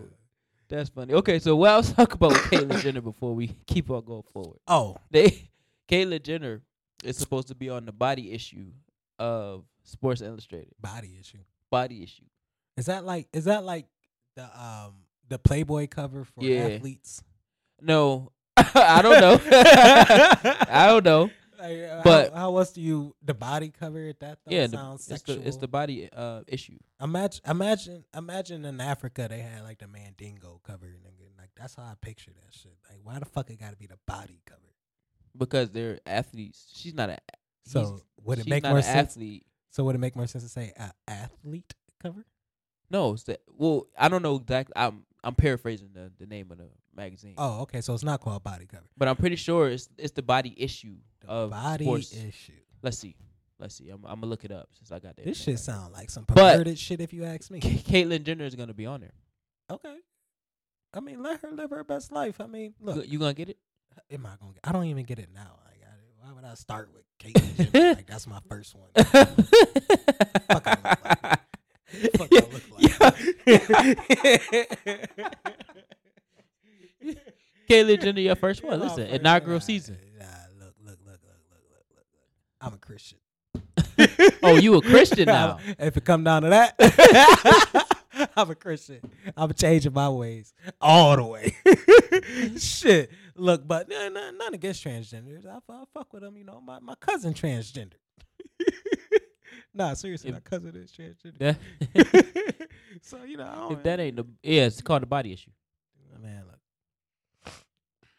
That's 0.68 0.88
funny. 0.88 1.12
Okay, 1.12 1.38
so 1.38 1.54
well, 1.56 1.76
let's 1.76 1.92
talk 1.92 2.14
about 2.14 2.32
Caitlyn 2.32 2.80
Jenner 2.80 3.00
before 3.02 3.34
we 3.34 3.48
keep 3.66 3.90
on 3.90 4.04
going 4.04 4.22
forward. 4.32 4.58
Oh, 4.66 4.96
They 5.10 5.50
Caitlyn 5.90 6.22
Jenner 6.22 6.62
is 7.04 7.16
supposed 7.18 7.48
to 7.48 7.54
be 7.54 7.68
on 7.68 7.84
the 7.84 7.92
body 7.92 8.32
issue 8.32 8.66
of 9.18 9.64
Sports 9.84 10.22
Illustrated. 10.22 10.72
body 10.80 11.16
issue. 11.20 11.38
Body 11.70 12.02
issue. 12.02 12.24
Is 12.76 12.86
that 12.86 13.04
like? 13.04 13.28
Is 13.32 13.44
that 13.44 13.64
like 13.64 13.86
the 14.36 14.44
um 14.44 14.94
the 15.28 15.38
Playboy 15.38 15.88
cover 15.88 16.24
for 16.24 16.42
Yeah. 16.42 16.60
athletes? 16.68 17.22
No, 17.80 18.32
I 18.56 19.02
don't 19.02 19.20
know. 19.20 19.40
I 20.70 20.86
don't 20.86 21.04
know. 21.04 21.30
Like, 21.62 21.78
uh, 21.90 22.00
But- 22.02 22.32
how, 22.32 22.38
how 22.38 22.56
else 22.58 22.72
do 22.72 22.80
you 22.80 23.14
the 23.22 23.34
body 23.34 23.70
cover 23.70 24.00
it? 24.00 24.20
That 24.20 24.38
Yeah, 24.48 24.66
the, 24.66 24.92
it's 24.94 25.04
sexual. 25.04 25.36
the 25.36 25.46
it's 25.48 25.56
the 25.58 25.68
body 25.68 26.08
uh 26.12 26.42
issue. 26.48 26.78
imagine 27.00 27.40
imagine 27.46 28.04
imagine 28.16 28.64
in 28.64 28.80
Africa 28.80 29.26
they 29.30 29.38
had 29.40 29.62
like 29.62 29.78
the 29.78 29.86
Mandingo 29.88 30.60
cover, 30.64 30.86
nigga. 30.86 31.38
Like 31.38 31.50
that's 31.56 31.74
how 31.76 31.84
I 31.84 31.94
picture 32.00 32.32
that 32.32 32.52
shit. 32.54 32.76
Like 32.90 32.98
why 33.02 33.18
the 33.18 33.24
fuck 33.26 33.48
it 33.50 33.60
got 33.60 33.70
to 33.70 33.76
be 33.76 33.86
the 33.86 33.98
body 34.06 34.40
cover? 34.46 34.58
because 35.36 35.70
they're 35.70 35.98
athletes. 36.04 36.70
She's 36.74 36.94
not 36.94 37.08
a. 37.08 37.18
So 37.64 38.02
would 38.22 38.38
it 38.38 38.46
make 38.48 38.64
more 38.64 38.82
sense? 38.82 39.12
Athlete. 39.12 39.46
So 39.70 39.84
would 39.84 39.94
it 39.94 39.98
make 39.98 40.14
more 40.16 40.26
sense 40.26 40.44
to 40.44 40.50
say 40.50 40.72
a 40.76 40.92
athlete 41.08 41.72
cover? 42.02 42.26
No, 42.90 43.12
it's 43.14 43.22
the, 43.22 43.38
well, 43.56 43.86
I 43.98 44.08
don't 44.08 44.20
know 44.22 44.36
exactly. 44.36 44.74
I'm 44.76 45.04
I'm 45.24 45.34
paraphrasing 45.34 45.90
the, 45.94 46.12
the 46.18 46.26
name 46.26 46.50
of 46.50 46.58
the 46.58 46.68
magazine, 46.94 47.34
Oh, 47.38 47.62
okay. 47.62 47.80
So 47.80 47.94
it's 47.94 48.04
not 48.04 48.20
called 48.20 48.42
body 48.42 48.66
cover. 48.66 48.84
but 48.96 49.08
I'm 49.08 49.16
pretty 49.16 49.36
sure 49.36 49.68
it's 49.68 49.88
it's 49.98 50.12
the 50.12 50.22
body 50.22 50.54
issue 50.56 50.96
The 51.20 51.28
of 51.28 51.50
body 51.50 51.84
sports. 51.84 52.12
issue. 52.12 52.52
Let's 52.82 52.98
see, 52.98 53.16
let's 53.58 53.74
see. 53.76 53.88
I'm 53.90 54.04
I'm 54.04 54.16
gonna 54.20 54.26
look 54.26 54.44
it 54.44 54.52
up 54.52 54.68
since 54.74 54.90
I 54.92 54.98
got 54.98 55.16
that. 55.16 55.24
This 55.24 55.40
shit 55.40 55.58
sound 55.58 55.92
like 55.92 56.10
some 56.10 56.24
But- 56.24 56.36
perverted 56.36 56.78
shit 56.78 57.00
if 57.00 57.12
you 57.12 57.24
ask 57.24 57.50
me. 57.50 57.60
K- 57.60 57.82
Caitlyn 58.04 58.22
Jenner 58.24 58.44
is 58.44 58.54
gonna 58.54 58.74
be 58.74 58.86
on 58.86 59.00
there. 59.00 59.14
Okay. 59.70 59.96
I 60.94 61.00
mean, 61.00 61.22
let 61.22 61.40
her 61.40 61.50
live 61.50 61.70
her 61.70 61.84
best 61.84 62.12
life. 62.12 62.40
I 62.40 62.46
mean, 62.46 62.74
look, 62.80 63.08
you 63.08 63.18
gonna 63.18 63.32
get 63.34 63.48
it? 63.48 63.58
am 64.10 64.26
I 64.26 64.30
gonna? 64.40 64.52
Get, 64.52 64.60
I 64.64 64.72
don't 64.72 64.84
even 64.84 65.04
get 65.04 65.18
it 65.18 65.28
now. 65.34 65.58
I, 65.66 65.70
why 66.24 66.32
would 66.34 66.44
I 66.44 66.54
start 66.54 66.90
with 66.92 67.02
Caitlyn 67.18 67.72
Jenner? 67.72 67.94
like, 67.96 68.06
that's 68.06 68.26
my 68.26 68.38
first 68.48 68.74
one. 68.76 68.88
Fuck 68.94 70.66
I 70.66 70.76
look 70.82 71.04
like. 71.04 71.40
Fuck 72.16 72.28
I 72.32 72.46
look 72.52 72.62
like. 75.16 75.38
Kayla 77.68 78.00
Jenner, 78.00 78.20
your 78.20 78.36
first 78.36 78.62
one. 78.62 78.80
Listen, 78.80 79.06
inaugural 79.06 79.60
season. 79.60 79.98
Nah, 80.18 80.24
look, 80.58 80.74
look, 80.84 80.98
look, 81.06 81.20
look, 81.22 81.40
look, 81.50 81.84
look, 81.90 82.06
look. 82.12 82.26
I'm 82.60 82.74
a 82.74 82.78
Christian. 82.78 83.18
oh, 84.42 84.56
you 84.56 84.74
a 84.76 84.82
Christian 84.82 85.26
now? 85.26 85.58
if 85.78 85.96
it 85.96 86.04
come 86.04 86.24
down 86.24 86.42
to 86.42 86.48
that. 86.50 87.88
I'm 88.36 88.50
a 88.50 88.54
Christian. 88.54 89.00
I'm 89.36 89.52
changing 89.54 89.92
my 89.92 90.08
ways 90.08 90.52
all 90.80 91.16
the 91.16 91.24
way. 91.24 91.56
Shit. 92.58 93.10
Look, 93.34 93.66
but 93.66 93.88
none, 93.88 94.14
none 94.14 94.54
against 94.54 94.84
transgenders. 94.84 95.46
I, 95.46 95.58
I, 95.68 95.84
fuck 95.92 96.12
with 96.12 96.22
them. 96.22 96.36
You 96.36 96.44
know, 96.44 96.60
my, 96.60 96.78
my 96.80 96.94
cousin 96.96 97.32
transgender. 97.32 97.94
nah, 99.74 99.94
seriously, 99.94 100.30
if, 100.30 100.34
my 100.34 100.40
cousin 100.40 100.76
is 100.76 100.92
transgender. 100.92 101.56
Yeah. 101.94 102.22
so 103.00 103.24
you 103.24 103.38
know, 103.38 103.70
if 103.72 103.82
that 103.82 104.00
ain't 104.00 104.16
the 104.16 104.24
yeah, 104.42 104.66
it's 104.66 104.82
called 104.82 105.02
the 105.02 105.06
body 105.06 105.32
issue 105.32 105.50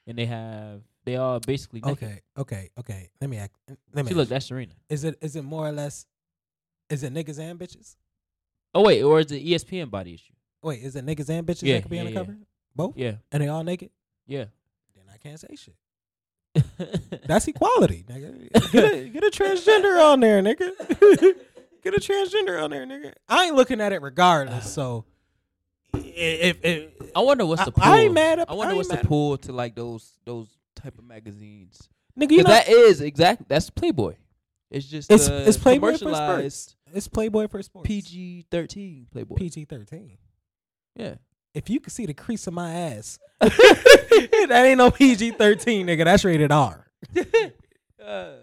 and 0.07 0.17
they 0.17 0.25
have 0.25 0.81
they 1.05 1.15
all 1.17 1.39
basically 1.39 1.81
naked. 1.81 2.03
Okay, 2.03 2.22
okay, 2.38 2.69
okay. 2.79 3.10
Let 3.22 3.29
me 3.29 3.38
act. 3.38 3.55
Let 3.93 4.05
me. 4.05 4.10
See, 4.10 4.15
look, 4.15 4.29
that's 4.29 4.45
Serena. 4.45 4.74
Is 4.89 5.03
it 5.03 5.17
is 5.22 5.36
it 5.36 5.43
more 5.43 5.67
or 5.67 5.72
less? 5.72 6.05
Is 6.89 7.03
it 7.03 7.13
niggas 7.13 7.39
and 7.39 7.60
bitches? 7.60 7.95
Oh 8.75 8.83
wait, 8.83 9.01
or 9.03 9.19
is 9.19 9.31
it 9.31 9.43
ESPN 9.43 9.89
body 9.89 10.13
issue? 10.15 10.33
Wait, 10.62 10.81
is 10.81 10.95
it 10.95 11.05
niggas 11.05 11.29
and 11.29 11.45
bitches 11.45 11.63
Yeah, 11.63 11.75
that 11.75 11.81
could 11.83 11.91
be 11.91 12.00
on 12.00 12.05
the 12.05 12.12
yeah. 12.12 12.17
cover? 12.17 12.38
Both? 12.75 12.98
Yeah, 12.98 13.15
And 13.31 13.43
they 13.43 13.48
all 13.50 13.63
naked? 13.63 13.89
yeah. 14.25 14.45
Then 14.95 15.03
I 15.13 15.17
can't 15.17 15.39
say 15.39 15.55
shit. 15.55 15.75
That's 17.27 17.48
equality, 17.48 18.03
nigga. 18.07 18.72
Get 18.72 18.93
a, 18.93 19.10
get 19.10 19.24
a 19.24 19.27
transgender 19.31 20.03
on 20.03 20.19
there, 20.19 20.41
nigga. 20.41 20.72
get 21.83 21.93
a 21.93 22.00
transgender 22.00 22.62
on 22.63 22.69
there, 22.72 22.86
nigga. 22.86 23.13
I 23.27 23.45
ain't 23.45 23.55
looking 23.55 23.81
at 23.81 23.91
it 23.93 24.01
regardless. 24.01 24.65
Uh, 24.65 24.69
so 24.69 25.05
i- 25.07 25.12
if, 26.15 26.58
if 26.63 27.12
I 27.15 27.20
wonder 27.22 27.46
what's 27.46 27.63
the 27.65 27.72
pull. 27.72 27.84
I 27.84 28.00
ain't 28.01 28.13
mad 28.13 28.39
at- 28.39 28.50
I 28.50 28.53
I 28.53 28.55
wonder 28.55 28.72
ain't 28.74 28.77
what's 28.77 28.89
the 28.89 29.08
pull 29.08 29.38
to 29.39 29.51
like 29.51 29.75
those 29.75 30.12
those 30.25 30.48
type 30.75 30.98
of 30.98 31.03
magazines. 31.05 31.89
nigga, 32.20 32.32
you 32.32 32.38
know, 32.38 32.43
that 32.50 32.67
is 32.70 33.01
exactly 33.01 33.46
That's 33.50 33.70
Playboy. 33.70 34.15
It's 34.72 34.86
just 34.88 35.12
It's- 35.12 35.29
uh, 35.29 35.46
it's 35.48 35.58
Playboy 35.58 35.93
for 35.93 35.98
commercialized 36.00 36.75
it's 36.93 37.08
Playboy 37.08 37.48
for 37.48 37.62
sports. 37.63 37.88
PG 37.88 38.46
thirteen 38.51 39.08
Playboy. 39.12 39.36
PG 39.36 39.65
thirteen. 39.65 40.17
Yeah. 40.96 41.15
If 41.55 41.70
you 41.70 41.79
could 41.79 41.93
see 41.93 42.05
the 42.08 42.13
crease 42.13 42.46
of 42.48 42.53
my 42.53 42.72
ass, 42.74 43.20
that 43.39 44.63
ain't 44.65 44.77
no 44.79 44.89
PG 44.91 45.32
thirteen, 45.32 45.88
nigga. 45.88 46.05
That's 46.05 46.24
rated 46.25 46.51
R. 46.51 46.88
Uh, 48.03 48.34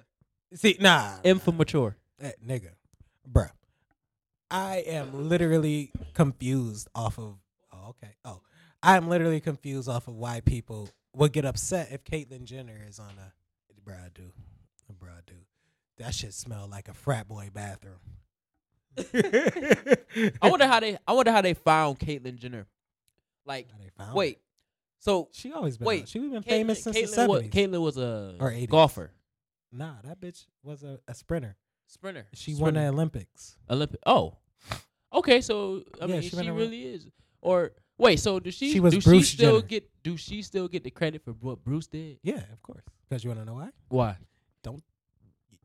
See, 0.54 0.76
nah, 0.80 1.16
M 1.22 1.38
for 1.38 1.52
mature. 1.52 1.94
Eh, 2.20 2.32
nigga, 2.46 2.70
bruh. 3.30 3.50
I 4.50 4.76
am 4.86 5.28
literally 5.28 5.92
confused 6.14 6.88
off 6.94 7.18
of. 7.18 7.36
Okay. 7.90 8.14
Oh, 8.24 8.40
I 8.82 8.96
am 8.96 9.08
literally 9.08 9.40
confused 9.40 9.88
off 9.88 10.08
of 10.08 10.14
why 10.16 10.40
people 10.40 10.88
would 11.14 11.32
get 11.32 11.44
upset 11.44 11.88
if 11.92 12.04
Caitlyn 12.04 12.44
Jenner 12.44 12.80
is 12.88 12.98
on 12.98 13.10
a. 13.18 13.32
Bruh, 13.88 13.96
I 14.06 14.08
do. 14.14 14.30
Bruh, 14.92 15.08
I 15.10 15.20
do. 15.26 15.34
That 15.98 16.14
shit 16.14 16.32
smell 16.34 16.66
like 16.70 16.88
a 16.88 16.94
frat 16.94 17.28
boy 17.28 17.50
bathroom. 17.52 17.98
I 20.42 20.48
wonder 20.48 20.66
how 20.66 20.80
they. 20.80 20.98
I 21.06 21.12
wonder 21.12 21.32
how 21.32 21.40
they 21.40 21.54
found 21.54 21.98
Caitlyn 21.98 22.36
Jenner. 22.36 22.66
Like, 23.46 23.70
How 23.70 23.78
they 23.78 23.90
found 23.96 24.14
wait. 24.14 24.38
So 24.98 25.28
she 25.32 25.52
always 25.52 25.76
been. 25.78 25.86
wait, 25.86 26.00
on- 26.02 26.06
she 26.06 26.18
been 26.18 26.30
Caitlyn, 26.42 26.44
famous 26.44 26.82
since 26.82 26.96
Caitlyn 26.96 27.14
the 27.16 27.26
was, 27.28 27.40
seventies. 27.42 27.50
Caitlyn 27.50 27.80
was 27.82 27.96
a 27.96 28.36
Or 28.38 28.50
80s. 28.50 28.68
golfer. 28.68 29.10
Nah, 29.72 29.94
that 30.04 30.20
bitch 30.20 30.46
was 30.62 30.82
a, 30.82 30.98
a 31.08 31.14
sprinter. 31.14 31.56
sprinter. 31.86 32.26
She 32.34 32.54
won 32.54 32.74
the 32.74 32.86
Olympics. 32.86 33.56
Olympic. 33.70 34.00
Oh, 34.04 34.36
okay. 35.12 35.40
So 35.40 35.84
I 36.00 36.04
Yeah, 36.06 36.12
mean, 36.14 36.22
she 36.22 36.30
she, 36.36 36.50
really 36.50 36.82
is. 36.84 37.06
Or 37.40 37.72
wait, 38.00 38.18
so 38.20 38.40
does 38.40 38.54
she? 38.54 38.72
She 38.72 38.80
was 38.80 38.94
do 38.94 39.00
Bruce 39.00 39.28
she 39.28 39.36
still 39.36 39.56
Jenner. 39.56 39.66
get? 39.68 39.90
Do 40.02 40.16
she 40.16 40.42
still 40.42 40.68
get 40.68 40.84
the 40.84 40.90
credit 40.90 41.22
for 41.24 41.32
what 41.32 41.62
Bruce 41.64 41.86
did? 41.86 42.18
Yeah, 42.22 42.42
of 42.52 42.62
course. 42.62 42.82
Because 43.08 43.22
you 43.24 43.30
want 43.30 43.40
to 43.40 43.46
know 43.46 43.54
why? 43.54 43.70
Why? 43.88 44.16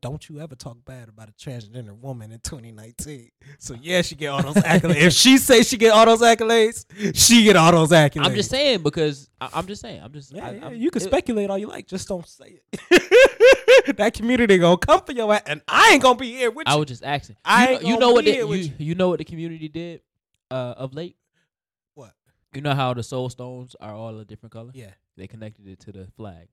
Don't 0.01 0.29
you 0.29 0.39
ever 0.39 0.53
talk 0.53 0.77
bad 0.85 1.09
about 1.09 1.29
a 1.29 1.31
transgender 1.31 1.97
woman 1.97 2.31
in 2.31 2.39
2019? 2.41 3.31
So 3.57 3.75
yeah, 3.81 4.03
she 4.03 4.13
get 4.13 4.27
all 4.27 4.43
those 4.43 4.53
accolades. 4.53 4.97
if 4.97 5.13
she 5.13 5.39
say 5.39 5.63
she 5.63 5.77
get 5.77 5.93
all 5.93 6.05
those 6.05 6.21
accolades, 6.21 6.85
she 7.15 7.43
get 7.43 7.55
all 7.55 7.71
those 7.71 7.89
accolades. 7.89 8.25
I'm 8.25 8.35
just 8.35 8.51
saying 8.51 8.83
because 8.83 9.31
I, 9.41 9.49
I'm 9.53 9.65
just 9.65 9.81
saying. 9.81 10.01
I'm 10.03 10.13
just. 10.13 10.31
Yeah, 10.31 10.45
I, 10.45 10.51
yeah, 10.51 10.65
I'm- 10.65 10.75
you 10.75 10.91
can 10.91 11.01
it- 11.01 11.05
speculate 11.05 11.49
all 11.49 11.57
you 11.57 11.67
like, 11.67 11.87
just 11.87 12.07
don't 12.07 12.27
say 12.27 12.59
it. 12.81 13.97
that 13.97 14.13
community 14.13 14.59
gonna 14.59 14.77
come 14.77 15.01
for 15.01 15.11
your 15.13 15.33
ass, 15.33 15.41
and 15.47 15.61
I 15.67 15.93
ain't 15.93 16.03
gonna 16.03 16.19
be 16.19 16.33
here 16.33 16.51
with 16.51 16.67
I 16.67 16.73
you. 16.73 16.79
was 16.81 16.87
just 16.87 17.03
asking. 17.03 17.37
I 17.43 17.63
you 17.63 17.73
ain't 17.73 17.81
know, 17.83 17.87
you 17.89 17.93
gonna 17.95 18.05
know 18.05 18.11
what 18.13 18.25
be 18.25 18.31
the, 18.31 18.37
here 18.37 18.45
with 18.47 18.59
you, 18.63 18.71
you 18.77 18.93
know 18.93 19.09
what 19.09 19.17
the 19.17 19.25
community 19.25 19.69
did 19.69 20.01
uh, 20.51 20.75
of 20.77 20.93
late. 20.93 21.15
You 22.55 22.61
know 22.61 22.73
how 22.75 22.93
the 22.93 23.03
soul 23.03 23.29
stones 23.29 23.75
are 23.79 23.93
all 23.93 24.17
a 24.19 24.25
different 24.25 24.53
color. 24.53 24.71
Yeah. 24.73 24.91
They 25.17 25.27
connected 25.27 25.67
it 25.67 25.79
to 25.81 25.91
the 25.91 26.07
flag, 26.17 26.47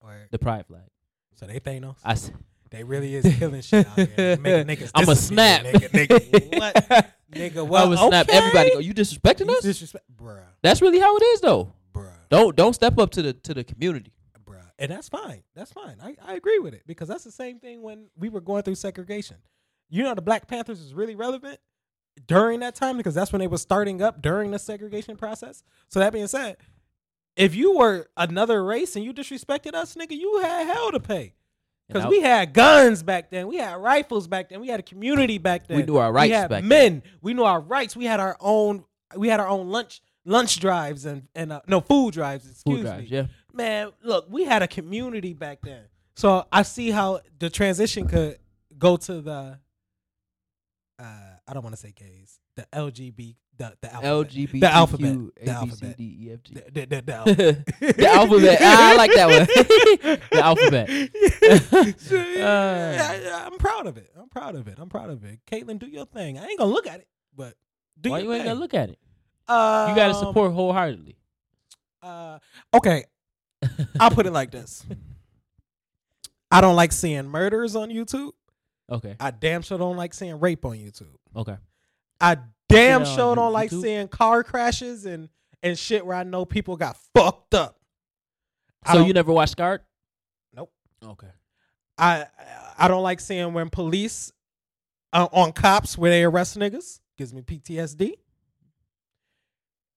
Or, 0.00 0.28
the 0.30 0.38
pride 0.38 0.66
flag. 0.66 0.88
so 1.34 1.46
they 1.46 1.60
Thanos. 1.60 1.96
I 2.04 2.12
s- 2.12 2.30
They 2.70 2.84
really 2.84 3.14
is 3.14 3.24
killing 3.38 3.60
shit 3.62 3.86
out 3.86 3.96
here. 3.96 4.36
Making 4.36 4.66
niggas 4.66 4.90
I'ma 4.94 5.14
snap. 5.14 5.64
Nigga, 5.64 5.88
nigga, 5.90 6.58
what? 6.58 7.14
nigga, 7.32 7.66
what? 7.66 7.82
I 7.82 7.86
would 7.86 7.98
snap 7.98 8.28
Okay. 8.28 8.36
everybody. 8.38 8.70
Go, 8.72 8.78
you 8.80 8.94
disrespecting 8.94 9.48
You 9.48 9.56
us? 9.56 9.62
disrespect, 9.62 10.04
bruh, 10.14 10.42
That's 10.62 10.80
really 10.82 10.98
how 11.00 11.16
it 11.16 11.22
is, 11.22 11.40
though. 11.40 11.72
bruh, 11.94 12.10
Don't 12.28 12.54
don't 12.54 12.74
step 12.74 12.98
up 12.98 13.10
to 13.12 13.22
the 13.22 13.32
to 13.32 13.54
the 13.54 13.64
community. 13.64 14.12
bruh, 14.44 14.62
and 14.78 14.90
that's 14.92 15.08
fine. 15.08 15.42
That's 15.54 15.72
fine. 15.72 15.96
I, 16.02 16.14
I 16.24 16.34
agree 16.34 16.58
with 16.58 16.74
it 16.74 16.82
because 16.86 17.08
that's 17.08 17.24
the 17.24 17.32
same 17.32 17.58
thing 17.58 17.82
when 17.82 18.06
we 18.16 18.28
were 18.28 18.40
going 18.40 18.62
through 18.64 18.74
segregation. 18.76 19.36
You 19.90 20.02
know, 20.02 20.14
the 20.14 20.20
Black 20.22 20.46
Panthers 20.46 20.80
is 20.80 20.92
really 20.94 21.14
relevant 21.16 21.58
during 22.26 22.60
that 22.60 22.74
time 22.74 22.96
because 22.96 23.14
that's 23.14 23.32
when 23.32 23.40
they 23.40 23.46
were 23.46 23.58
starting 23.58 24.02
up 24.02 24.20
during 24.22 24.50
the 24.50 24.58
segregation 24.58 25.16
process. 25.16 25.62
So 25.88 26.00
that 26.00 26.12
being 26.12 26.26
said, 26.26 26.56
if 27.36 27.54
you 27.54 27.76
were 27.76 28.08
another 28.16 28.64
race 28.64 28.96
and 28.96 29.04
you 29.04 29.12
disrespected 29.12 29.74
us, 29.74 29.94
nigga, 29.94 30.12
you 30.12 30.40
had 30.42 30.66
hell 30.66 30.90
to 30.92 31.00
pay. 31.00 31.34
Because 31.86 32.06
we 32.06 32.20
had 32.20 32.52
guns 32.52 33.02
back 33.02 33.30
then, 33.30 33.46
we 33.46 33.56
had 33.56 33.74
rifles 33.76 34.28
back 34.28 34.50
then, 34.50 34.60
we 34.60 34.68
had 34.68 34.78
a 34.78 34.82
community 34.82 35.38
back 35.38 35.66
then. 35.66 35.78
We 35.78 35.82
knew 35.84 35.96
our 35.96 36.12
rights 36.12 36.28
we 36.28 36.34
had 36.34 36.50
back 36.50 36.60
then. 36.62 36.68
men. 36.68 37.02
We 37.22 37.32
knew 37.32 37.44
our 37.44 37.60
rights. 37.60 37.96
We 37.96 38.04
had 38.04 38.20
our 38.20 38.36
own. 38.40 38.84
We 39.16 39.28
had 39.28 39.40
our 39.40 39.48
own 39.48 39.68
lunch 39.70 40.02
lunch 40.26 40.60
drives 40.60 41.06
and 41.06 41.28
and 41.34 41.50
uh, 41.50 41.62
no 41.66 41.80
food 41.80 42.12
drives. 42.12 42.44
Excuse 42.48 42.76
Food 42.78 42.82
drives, 42.84 43.10
me. 43.10 43.16
yeah. 43.16 43.26
Man, 43.54 43.90
look, 44.02 44.26
we 44.28 44.44
had 44.44 44.62
a 44.62 44.68
community 44.68 45.32
back 45.32 45.60
then. 45.62 45.84
So 46.14 46.46
I 46.52 46.62
see 46.62 46.90
how 46.90 47.20
the 47.38 47.48
transition 47.48 48.06
could 48.06 48.38
go 48.76 48.98
to 48.98 49.20
the. 49.22 49.58
Uh, 50.98 51.04
I 51.48 51.54
don't 51.54 51.62
want 51.62 51.74
to 51.74 51.80
say 51.80 51.92
gays. 51.96 52.38
The 52.56 52.66
LGB 52.72 53.36
The 53.56 53.74
the 53.80 53.94
alphabet. 53.94 54.28
LGBT, 54.30 54.60
The 54.60 54.70
alphabet. 54.70 55.00
The 55.12 55.16
A, 55.16 55.44
B, 55.44 55.46
C, 55.46 55.50
alphabet. 55.50 55.96
D, 55.96 56.30
F, 56.32 56.42
G. 56.42 56.54
The, 56.54 56.60
the, 56.72 56.86
the, 56.86 57.02
the 57.02 57.14
alphabet. 57.14 57.66
The 57.96 58.06
alphabet. 58.08 58.58
Ah, 58.60 58.90
I 58.90 58.96
like 58.96 59.12
that 59.14 59.28
one. 59.28 60.18
The 60.30 60.44
alphabet. 60.44 60.88
Yeah, 62.10 63.20
yeah, 63.22 63.46
I'm 63.46 63.58
proud 63.58 63.86
of 63.86 63.96
it. 63.96 64.10
I'm 64.18 64.28
proud 64.28 64.54
of 64.56 64.68
it. 64.68 64.78
I'm 64.78 64.88
proud 64.88 65.10
of 65.10 65.24
it. 65.24 65.40
Caitlyn, 65.50 65.78
do 65.78 65.86
your 65.86 66.04
thing. 66.06 66.38
I 66.38 66.46
ain't 66.46 66.58
gonna 66.58 66.70
look 66.72 66.86
at 66.86 67.00
it, 67.00 67.08
but 67.36 67.54
do 68.00 68.10
Why 68.10 68.18
you 68.20 68.32
ain't 68.32 68.42
thing. 68.42 68.48
gonna 68.50 68.60
look 68.60 68.74
at 68.74 68.90
it? 68.90 68.98
Uh, 69.46 69.86
You 69.90 69.96
gotta 69.96 70.14
support 70.14 70.52
wholeheartedly. 70.52 71.16
Uh, 72.02 72.38
okay, 72.74 73.04
I'll 73.98 74.10
put 74.10 74.26
it 74.26 74.32
like 74.32 74.50
this. 74.50 74.84
I 76.50 76.60
don't 76.60 76.76
like 76.76 76.92
seeing 76.92 77.28
murders 77.28 77.74
on 77.76 77.90
YouTube. 77.90 78.32
Okay. 78.90 79.16
I 79.20 79.30
damn 79.30 79.62
sure 79.62 79.78
don't 79.78 79.96
like 79.96 80.14
seeing 80.14 80.40
rape 80.40 80.64
on 80.64 80.72
YouTube. 80.76 81.14
Okay. 81.36 81.56
I 82.20 82.38
damn 82.68 83.02
Shit 83.02 83.08
on 83.10 83.16
sure 83.16 83.34
don't 83.36 83.52
like 83.52 83.70
YouTube? 83.70 83.82
seeing 83.82 84.08
car 84.08 84.42
crashes 84.42 85.04
and 85.06 85.28
and 85.62 85.78
shit 85.78 86.04
where 86.06 86.16
I 86.16 86.22
know 86.24 86.44
people 86.44 86.76
got 86.76 86.96
fucked 87.14 87.54
up. 87.54 87.78
I 88.84 88.92
So 88.92 88.98
don't- 89.00 89.08
you 89.08 89.12
never 89.12 89.32
watched 89.32 89.52
Scarred? 89.52 89.82
Nope. 90.54 90.72
Okay. 91.04 91.28
I 91.98 92.26
I 92.78 92.88
don't 92.88 93.02
like 93.02 93.20
seeing 93.20 93.52
when 93.52 93.68
police 93.70 94.32
uh, 95.12 95.28
on 95.32 95.52
cops 95.52 95.98
where 95.98 96.10
they 96.10 96.24
arrest 96.24 96.56
niggas. 96.58 97.00
Gives 97.16 97.34
me 97.34 97.42
PTSD. 97.42 98.12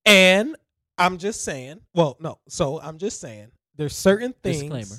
And 0.04 0.56
I'm 0.98 1.18
just 1.18 1.44
saying, 1.44 1.80
well, 1.94 2.16
no. 2.20 2.38
So 2.48 2.80
I'm 2.80 2.98
just 2.98 3.20
saying 3.20 3.48
there's 3.76 3.94
certain 3.96 4.34
things 4.42 4.62
Disclaimer. 4.62 4.96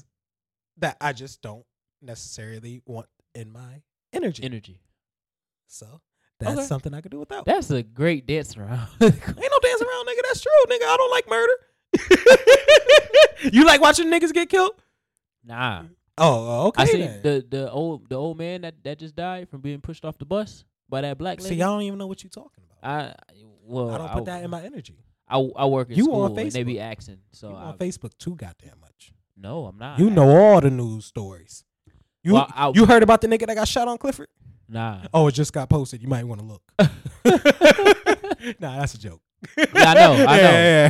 that 0.78 0.98
I 1.02 1.14
just 1.14 1.42
don't 1.42 1.66
necessarily 2.02 2.82
want 2.86 3.08
in 3.36 3.52
my 3.52 3.82
energy. 4.14 4.44
Energy. 4.44 4.80
so 5.68 6.02
that's 6.40 6.58
Okay. 6.58 6.66
something 6.66 6.94
I 6.94 7.02
could 7.02 7.12
do 7.12 7.20
without. 7.20 7.46
That's 7.46 7.70
a 7.72 7.84
great 7.84 8.26
dance 8.28 8.58
around. 8.58 8.88
Ain't 9.02 9.12
no 9.28 9.60
dancing 9.62 9.88
around, 9.88 10.08
nigga. 10.08 10.22
That's 10.28 10.42
true, 10.42 10.52
nigga. 10.70 10.84
I 10.84 10.98
don't 10.98 11.12
like 11.12 11.30
murder. 11.30 11.54
you 13.54 13.66
like 13.66 13.82
watching 13.82 14.08
niggas 14.08 14.34
get 14.34 14.50
killed? 14.50 14.72
nah. 15.44 15.84
Oh, 16.16 16.68
okay. 16.68 16.84
I 16.84 16.86
see 16.86 17.02
the 17.08 17.44
the 17.50 17.72
old 17.72 18.08
the 18.08 18.16
old 18.16 18.38
man 18.38 18.62
that, 18.62 18.76
that 18.84 19.00
just 19.00 19.16
died 19.16 19.50
from 19.50 19.62
being 19.62 19.82
pushed 19.82 20.06
off 20.06 20.16
the 20.20 20.26
bus 20.26 20.64
by 20.88 21.02
that 21.02 21.18
black 21.18 21.40
lady. 21.40 21.50
See, 21.50 21.56
y'all 21.56 21.74
don't 21.74 21.82
even 21.82 21.98
know 21.98 22.06
what 22.06 22.24
you're 22.24 22.30
talking 22.30 22.64
about. 22.64 22.88
I 22.88 23.16
well 23.66 23.90
I 23.90 23.98
don't 23.98 24.12
put 24.12 24.26
that 24.26 24.44
in 24.44 24.52
my 24.52 24.62
energy. 24.62 24.96
I, 25.28 25.40
I 25.56 25.66
work 25.66 25.90
in 25.90 25.96
You 25.98 26.04
school 26.04 26.22
on 26.24 26.38
and 26.38 26.52
they 26.52 26.62
be 26.62 26.76
Facebook. 26.76 26.82
asking. 26.82 27.18
So 27.32 27.50
you 27.50 27.56
I, 27.56 27.64
on 27.64 27.78
Facebook 27.80 28.16
too 28.20 28.36
goddamn 28.36 28.80
much. 28.80 29.12
no, 29.36 29.66
I'm 29.66 29.78
not. 29.80 29.98
You 29.98 30.12
know 30.12 30.30
all 30.30 30.62
the 30.62 30.70
news 30.70 31.06
stories. 31.06 31.64
You 32.24 32.34
Well, 32.34 32.48
I- 32.56 32.72
you 32.74 32.86
heard 32.86 33.04
about 33.04 33.22
the 33.22 33.28
nigga 33.28 33.46
that 33.48 33.56
got 33.56 33.68
shot 33.68 33.88
on 33.88 33.98
Clifford? 33.98 34.30
Nah. 34.70 35.02
Oh, 35.14 35.28
it 35.28 35.34
just 35.34 35.52
got 35.54 35.70
posted. 35.70 36.02
You 36.02 36.08
might 36.08 36.24
want 36.26 36.40
to 36.42 36.46
look. 36.48 36.62
nah, 38.60 38.80
that's 38.80 38.94
a 38.94 39.00
joke. 39.00 39.22
Yeah, 39.58 39.66
I 39.76 39.94
know, 39.94 40.14
I 40.14 40.38
know. 40.42 40.52
Yeah, 40.52 40.90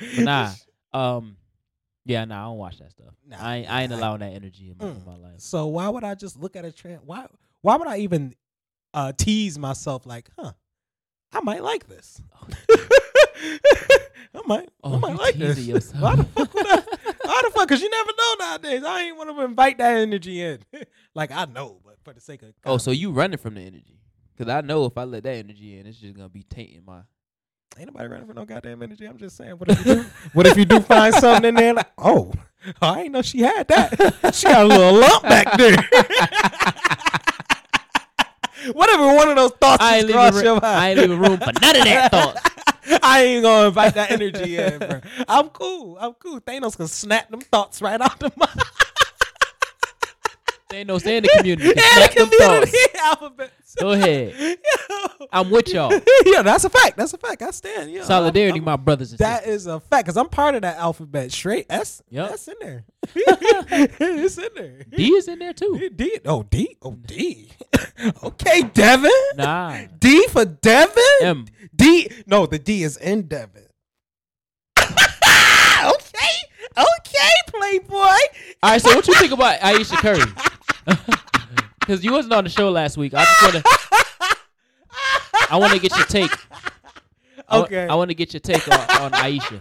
yeah. 0.00 0.24
Nah. 0.24 0.52
Um. 0.92 1.36
Yeah, 2.04 2.24
nah. 2.26 2.40
I 2.40 2.44
don't 2.50 2.58
watch 2.58 2.78
that 2.78 2.90
stuff. 2.92 3.14
Nah, 3.26 3.36
I 3.40 3.56
ain't, 3.56 3.70
I 3.70 3.82
ain't 3.82 3.92
I- 3.92 3.96
allowing 3.96 4.20
that 4.20 4.32
energy 4.34 4.70
in 4.70 4.76
my, 4.78 4.84
Mm. 4.92 4.96
in 4.98 5.04
my 5.06 5.16
life. 5.16 5.40
So 5.40 5.66
why 5.66 5.88
would 5.88 6.04
I 6.04 6.14
just 6.14 6.38
look 6.38 6.54
at 6.54 6.64
a 6.66 6.70
trend? 6.72 7.00
Why 7.06 7.26
why 7.62 7.76
would 7.76 7.88
I 7.88 7.98
even 7.98 8.34
uh, 8.94 9.12
tease 9.16 9.58
myself 9.58 10.04
like, 10.06 10.28
huh? 10.38 10.52
I 11.32 11.40
might 11.40 11.62
like 11.62 11.88
this. 11.88 12.20
I 12.70 14.40
might, 14.46 14.68
I 14.68 14.70
Oh, 14.84 14.98
might 14.98 15.12
you 15.12 15.16
like 15.18 15.34
this. 15.36 15.58
yourself. 15.66 16.02
Why 16.02 16.16
the 16.16 16.24
fuck 16.24 16.54
would 16.54 16.66
I? 16.66 16.82
Why 17.26 17.40
the 17.44 17.50
fuck? 17.50 17.68
Cause 17.68 17.82
you 17.82 17.90
never 17.90 18.10
know 18.16 18.34
nowadays. 18.40 18.84
I 18.84 19.02
ain't 19.02 19.16
want 19.16 19.34
to 19.36 19.42
invite 19.42 19.78
that 19.78 19.96
energy 19.96 20.42
in. 20.42 20.60
like 21.14 21.30
I 21.30 21.44
know, 21.46 21.80
but 21.84 21.96
for 22.04 22.12
the 22.12 22.20
sake 22.20 22.42
of 22.42 22.52
Oh, 22.64 22.78
so 22.78 22.90
you 22.90 23.10
running 23.10 23.38
from 23.38 23.54
the 23.54 23.62
energy? 23.62 24.00
Because 24.36 24.52
I 24.52 24.60
know 24.60 24.84
if 24.84 24.96
I 24.98 25.04
let 25.04 25.22
that 25.24 25.36
energy 25.36 25.78
in, 25.78 25.86
it's 25.86 25.98
just 25.98 26.14
gonna 26.14 26.28
be 26.28 26.42
tainting 26.42 26.84
my. 26.86 27.00
ain't 27.78 27.86
nobody 27.86 28.08
running 28.08 28.26
for 28.26 28.34
no 28.34 28.44
goddamn 28.44 28.82
energy. 28.82 29.06
I'm 29.06 29.18
just 29.18 29.36
saying. 29.36 29.52
What 29.52 29.70
if 29.70 29.86
you 29.86 29.94
do? 29.94 30.04
what 30.32 30.46
if 30.46 30.56
you 30.56 30.64
do 30.64 30.80
find 30.80 31.14
something 31.14 31.48
in 31.48 31.54
there? 31.54 31.74
Like, 31.74 31.90
oh, 31.98 32.32
I 32.82 33.02
ain't 33.02 33.12
know 33.12 33.22
she 33.22 33.40
had 33.40 33.66
that. 33.68 34.34
she 34.34 34.46
got 34.46 34.64
a 34.64 34.68
little 34.68 35.00
lump 35.00 35.22
back 35.22 35.56
there. 35.56 35.76
Whatever 38.72 39.14
one 39.14 39.28
of 39.28 39.36
those 39.36 39.52
thoughts 39.52 39.82
I 39.82 39.98
ain't 39.98 40.06
leaving. 40.08 40.44
your 40.44 40.54
mind. 40.54 40.64
I 40.64 40.90
ain't 40.90 40.98
leaving 40.98 41.18
room 41.18 41.38
for 41.38 41.52
none 41.60 41.76
of 41.76 41.84
that 41.84 42.10
thought. 42.10 42.52
I 43.02 43.22
ain't 43.22 43.42
gonna 43.42 43.68
invite 43.68 43.94
that 43.94 44.10
energy 44.10 44.56
in, 44.56 44.78
bro. 44.78 45.00
I'm 45.28 45.48
cool. 45.48 45.96
I'm 45.98 46.14
cool. 46.14 46.40
Thanos 46.40 46.76
can 46.76 46.88
snap 46.88 47.30
them 47.30 47.40
thoughts 47.40 47.82
right 47.82 48.00
out 48.00 48.18
the 48.18 48.32
mind. 48.36 48.50
There 50.76 50.80
ain't 50.80 50.88
no 50.88 50.98
say 50.98 51.16
in 51.16 51.22
the 51.22 51.30
community. 51.38 51.70
Snap 51.80 52.10
the 52.12 52.26
community 52.38 52.78
alphabet. 53.02 53.50
Go 53.80 53.92
ahead. 53.92 54.34
Yo. 54.38 55.26
I'm 55.32 55.48
with 55.50 55.68
y'all. 55.68 55.90
yeah, 56.26 56.42
that's 56.42 56.64
a 56.64 56.68
fact. 56.68 56.98
That's 56.98 57.14
a 57.14 57.16
fact. 57.16 57.40
I 57.40 57.50
stand. 57.52 57.90
Yeah, 57.90 58.04
Solidarity, 58.04 58.58
I'm- 58.58 58.68
I'm- 58.68 58.72
my 58.72 58.76
brothers 58.76 59.12
and 59.12 59.18
That 59.20 59.44
sisters. 59.44 59.62
is 59.62 59.66
a 59.68 59.80
fact 59.80 60.04
because 60.04 60.18
I'm 60.18 60.28
part 60.28 60.54
of 60.54 60.60
that 60.62 60.76
alphabet. 60.76 61.32
Straight 61.32 61.64
S. 61.70 62.02
Yep. 62.10 62.28
That's 62.28 62.48
in 62.48 62.54
there. 62.60 62.84
it's 63.14 64.36
in 64.36 64.48
there. 64.54 64.82
D 64.94 65.14
is 65.14 65.28
in 65.28 65.38
there 65.38 65.54
too. 65.54 65.88
D. 65.96 66.20
Oh 66.26 66.42
D. 66.42 66.76
Oh 66.82 66.92
D. 66.92 67.48
okay, 68.22 68.60
Devin. 68.74 69.10
Nah. 69.36 69.78
D 69.98 70.26
for 70.28 70.44
Devin. 70.44 71.02
M. 71.22 71.46
D. 71.74 72.10
No, 72.26 72.44
the 72.44 72.58
D 72.58 72.82
is 72.82 72.98
in 72.98 73.22
Devin. 73.28 73.62
okay. 74.78 76.36
Okay, 76.78 77.32
Playboy. 77.46 77.96
All 77.96 78.18
right. 78.72 78.82
So 78.82 78.94
what 78.94 79.08
you 79.08 79.14
think 79.14 79.32
about 79.32 79.58
Aisha 79.60 79.96
Curry? 79.96 80.20
Because 80.86 82.04
you 82.04 82.12
wasn't 82.12 82.34
on 82.34 82.44
the 82.44 82.50
show 82.50 82.70
last 82.70 82.96
week. 82.96 83.14
I 83.14 83.24
just 83.24 83.42
want 83.42 83.54
to. 83.54 83.62
I 85.50 85.56
want 85.56 85.72
to 85.72 85.78
get 85.78 85.96
your 85.96 86.06
take. 86.06 86.30
Okay. 87.50 87.86
I 87.86 87.94
want 87.94 88.10
to 88.10 88.14
get 88.14 88.32
your 88.32 88.40
take 88.40 88.66
on, 88.68 88.80
on 89.02 89.12
Aisha. 89.12 89.60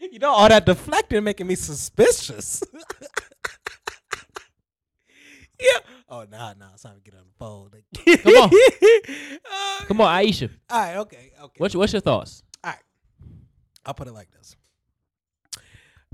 You 0.00 0.18
know, 0.18 0.30
all 0.30 0.48
that 0.48 0.64
deflecting 0.64 1.22
making 1.22 1.46
me 1.46 1.54
suspicious. 1.54 2.62
yeah. 5.60 5.78
Oh, 6.08 6.24
nah, 6.30 6.54
nah. 6.54 6.68
It's 6.72 6.82
time 6.82 6.94
to 6.96 7.02
get 7.02 7.14
on 7.14 7.26
the 7.26 7.32
phone. 7.38 7.70
Come 8.22 8.34
on. 8.34 8.50
Uh, 9.50 9.84
Come 9.86 10.00
on, 10.00 10.22
Aisha. 10.22 10.50
All 10.68 10.80
right, 10.80 10.96
okay, 10.98 11.32
okay. 11.40 11.54
What's 11.58 11.74
what's 11.74 11.92
your 11.92 12.00
thoughts? 12.00 12.42
All 12.62 12.70
right. 12.70 12.78
I'll 13.86 13.94
put 13.94 14.08
it 14.08 14.12
like 14.12 14.30
this. 14.30 14.56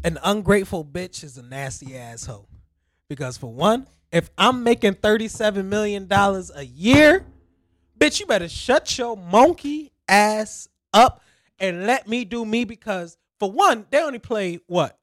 An 0.04 0.18
ungrateful 0.22 0.84
bitch 0.84 1.24
is 1.24 1.38
a 1.38 1.42
nasty 1.42 1.96
asshole. 1.96 2.48
Because 3.08 3.36
for 3.36 3.52
one, 3.52 3.86
if 4.14 4.30
I'm 4.38 4.62
making 4.62 4.94
thirty-seven 4.94 5.68
million 5.68 6.06
dollars 6.06 6.50
a 6.54 6.64
year, 6.64 7.26
bitch, 7.98 8.20
you 8.20 8.26
better 8.26 8.48
shut 8.48 8.96
your 8.96 9.16
monkey 9.16 9.92
ass 10.08 10.68
up 10.92 11.20
and 11.58 11.86
let 11.86 12.06
me 12.06 12.24
do 12.24 12.44
me 12.44 12.64
because 12.64 13.18
for 13.40 13.50
one, 13.50 13.86
they 13.90 14.00
only 14.00 14.20
play 14.20 14.60
what 14.66 14.98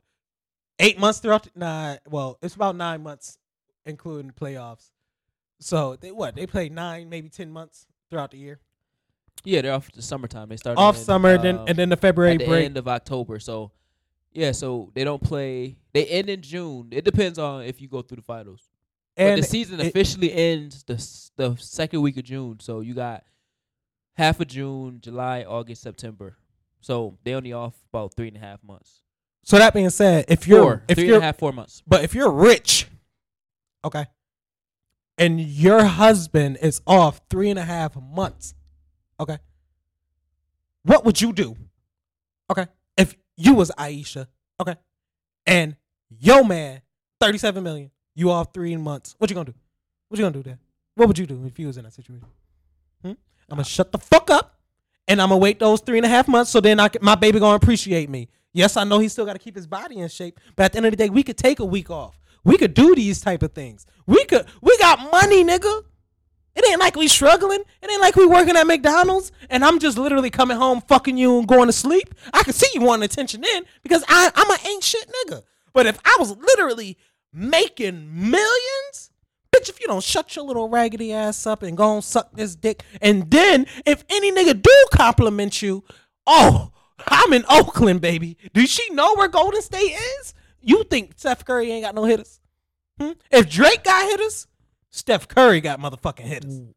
eight 0.80 0.98
months 0.98 1.20
throughout. 1.20 1.44
The, 1.44 1.52
nah, 1.56 1.98
well, 2.10 2.38
it's 2.42 2.56
about 2.56 2.76
nine 2.78 3.04
months, 3.04 3.38
including 3.86 4.28
the 4.28 4.34
playoffs. 4.34 4.92
So 5.60 5.98
they 5.98 6.12
what 6.12 6.36
they 6.36 6.48
play 6.48 6.70
nine, 6.70 7.10
maybe 7.10 7.30
ten 7.30 7.52
months 7.52 7.86
throughout 8.10 8.32
the 8.32 8.38
year. 8.38 8.60
Yeah, 9.44 9.62
they're 9.62 9.74
off 9.74 9.92
the 9.92 10.02
summertime. 10.02 10.50
They 10.50 10.58
start 10.58 10.78
Off 10.78 10.96
in, 10.96 11.04
summer, 11.04 11.38
then 11.38 11.58
um, 11.58 11.66
and 11.68 11.78
then 11.78 11.90
the 11.90 11.98
February 11.98 12.34
at 12.34 12.40
the 12.40 12.46
break. 12.46 12.66
end 12.66 12.78
of 12.78 12.88
October. 12.88 13.40
So 13.40 13.72
yeah, 14.32 14.54
so 14.54 14.90
they 14.94 15.04
don't 15.04 15.22
play. 15.22 15.78
They 15.94 16.06
end 16.06 16.30
in 16.30 16.42
June. 16.42 16.90
It 16.92 17.04
depends 17.04 17.38
on 17.38 17.64
if 17.64 17.82
you 17.82 17.90
go 17.90 18.02
through 18.02 18.18
the 18.18 18.24
finals. 18.24 18.70
But 19.18 19.24
and 19.24 19.44
the 19.44 19.48
season 19.48 19.80
it- 19.80 19.88
officially 19.88 20.34
ends 20.34 20.84
the 20.84 20.96
the 21.38 21.56
second 21.58 22.02
week 22.02 22.18
of 22.18 22.24
June. 22.24 22.60
So 22.60 22.80
you 22.82 22.94
got 22.94 23.24
half 24.16 24.40
of 24.40 24.48
June, 24.48 25.00
July, 25.02 25.44
August, 25.44 25.82
September. 25.82 26.38
So 26.82 27.18
they 27.24 27.34
only 27.34 27.54
off 27.54 27.74
about 27.94 28.14
three 28.16 28.28
and 28.30 28.38
a 28.38 28.40
half 28.40 28.64
months. 28.64 29.02
so 29.44 29.58
that 29.58 29.74
being 29.74 29.90
said, 29.90 30.26
if 30.28 30.48
you're 30.48 30.62
Four, 30.64 30.84
if 30.88 30.98
three 30.98 31.08
you're 31.08 31.16
and 31.16 31.24
a 31.24 31.28
half, 31.28 31.38
four 31.38 31.52
months. 31.52 31.84
But 31.86 32.04
if 32.04 32.14
you're 32.16 32.32
rich, 32.32 32.88
okay, 33.86 34.06
and 35.18 35.40
your 35.40 35.84
husband 35.84 36.58
is 36.62 36.82
off 36.88 37.22
three 37.30 37.50
and 37.52 37.60
a 37.60 37.64
half 37.66 37.96
months, 37.96 38.54
okay, 39.20 39.38
what 40.84 41.06
would 41.06 41.22
you 41.22 41.34
do? 41.34 41.56
Okay, 42.52 42.66
if 42.98 43.16
you 43.38 43.54
was 43.54 43.72
Aisha, 43.78 44.28
okay, 44.60 44.76
and 45.46 45.76
your 46.10 46.44
man, 46.44 46.82
thirty-seven 47.20 47.64
million, 47.64 47.92
you 48.16 48.32
off 48.32 48.54
three 48.54 48.76
months, 48.78 49.16
what 49.18 49.30
you 49.30 49.36
gonna 49.36 49.46
do? 49.46 49.54
What 50.10 50.20
you 50.20 50.26
gonna 50.26 50.34
do 50.34 50.44
then? 50.44 50.60
What 50.96 51.08
would 51.08 51.18
you 51.18 51.26
do 51.26 51.44
if 51.46 51.58
you 51.58 51.68
was 51.68 51.78
in 51.78 51.84
that 51.86 51.94
situation? 51.94 52.28
Hmm? 53.02 53.10
I'm 53.10 53.16
gonna 53.50 53.64
shut 53.64 53.92
the 53.92 53.98
fuck 53.98 54.30
up, 54.30 54.60
and 55.08 55.22
I'm 55.22 55.30
gonna 55.30 55.40
wait 55.40 55.60
those 55.60 55.82
three 55.82 55.98
and 55.98 56.06
a 56.06 56.10
half 56.10 56.28
months 56.28 56.52
so 56.52 56.60
then 56.62 56.80
I 56.80 56.90
can, 56.90 57.04
my 57.04 57.16
baby 57.16 57.40
gonna 57.40 57.56
appreciate 57.56 58.10
me. 58.10 58.30
Yes, 58.54 58.76
I 58.76 58.84
know 58.84 59.00
he 59.00 59.08
still 59.08 59.26
got 59.26 59.34
to 59.34 59.40
keep 59.40 59.56
his 59.56 59.66
body 59.66 60.00
in 60.00 60.10
shape, 60.10 60.40
but 60.56 60.64
at 60.64 60.72
the 60.74 60.78
end 60.78 60.86
of 60.86 60.92
the 60.92 60.98
day, 60.98 61.10
we 61.10 61.24
could 61.24 61.38
take 61.38 61.60
a 61.60 61.66
week 61.66 61.90
off. 61.90 62.20
We 62.44 62.58
could 62.58 62.74
do 62.74 62.96
these 62.96 63.22
type 63.22 63.44
of 63.44 63.54
things. 63.54 63.86
We 64.06 64.26
could. 64.26 64.46
We 64.62 64.78
got 64.78 65.00
money, 65.12 65.44
nigga. 65.44 65.84
It 66.54 66.70
ain't 66.70 66.80
like 66.80 66.98
we 66.98 67.08
struggling. 67.08 67.62
It 67.82 67.90
ain't 67.90 68.02
like 68.02 68.16
we 68.16 68.26
working 68.26 68.58
at 68.58 68.68
McDonald's 68.68 69.32
and 69.50 69.64
I'm 69.64 69.80
just 69.80 69.98
literally 69.98 70.30
coming 70.30 70.58
home, 70.58 70.82
fucking 70.82 71.16
you 71.18 71.40
and 71.40 71.48
going 71.48 71.68
to 71.68 71.74
sleep. 71.74 72.14
I 72.34 72.44
can 72.44 72.52
see 72.52 72.68
you 72.74 72.82
wanting 72.82 73.04
attention 73.04 73.42
then 73.42 73.64
because 73.84 74.04
I, 74.10 74.32
I'm 74.36 74.52
an 74.52 74.58
ain't 74.68 74.84
shit 74.84 75.10
nigga. 75.28 75.44
But 75.74 75.86
if 75.86 75.98
I 76.04 76.18
was 76.20 76.36
literally 76.36 76.98
making 77.34 78.30
millions, 78.30 79.12
bitch, 79.54 79.70
if 79.70 79.80
you 79.80 79.88
don't 79.88 80.04
shut 80.04 80.36
your 80.36 80.46
little 80.46 80.70
raggedy 80.70 81.14
ass 81.14 81.46
up 81.46 81.64
and 81.64 81.78
go 81.78 81.96
and 81.96 82.04
suck 82.04 82.36
this 82.36 82.56
dick, 82.56 82.84
and 83.02 83.30
then 83.32 83.66
if 83.86 84.04
any 84.10 84.32
nigga 84.32 84.62
do 84.62 84.86
compliment 84.94 85.62
you, 85.62 85.84
oh, 86.28 86.72
I'm 87.08 87.34
in 87.34 87.46
Oakland, 87.50 88.02
baby. 88.02 88.38
Does 88.54 88.70
she 88.70 88.94
know 88.94 89.16
where 89.16 89.28
Golden 89.28 89.62
State 89.62 89.96
is? 90.20 90.34
You 90.62 90.84
think 90.84 91.14
Steph 91.16 91.46
Curry 91.46 91.72
ain't 91.72 91.86
got 91.86 91.96
no 91.96 92.06
hitters? 92.06 92.40
Hmm? 93.00 93.12
If 93.32 93.50
Drake 93.50 93.84
got 93.84 94.10
hitters, 94.10 94.48
Steph 94.92 95.28
Curry 95.28 95.62
got 95.62 95.80
motherfucking 95.80 96.20
hitters. 96.20 96.60
Ooh. 96.60 96.76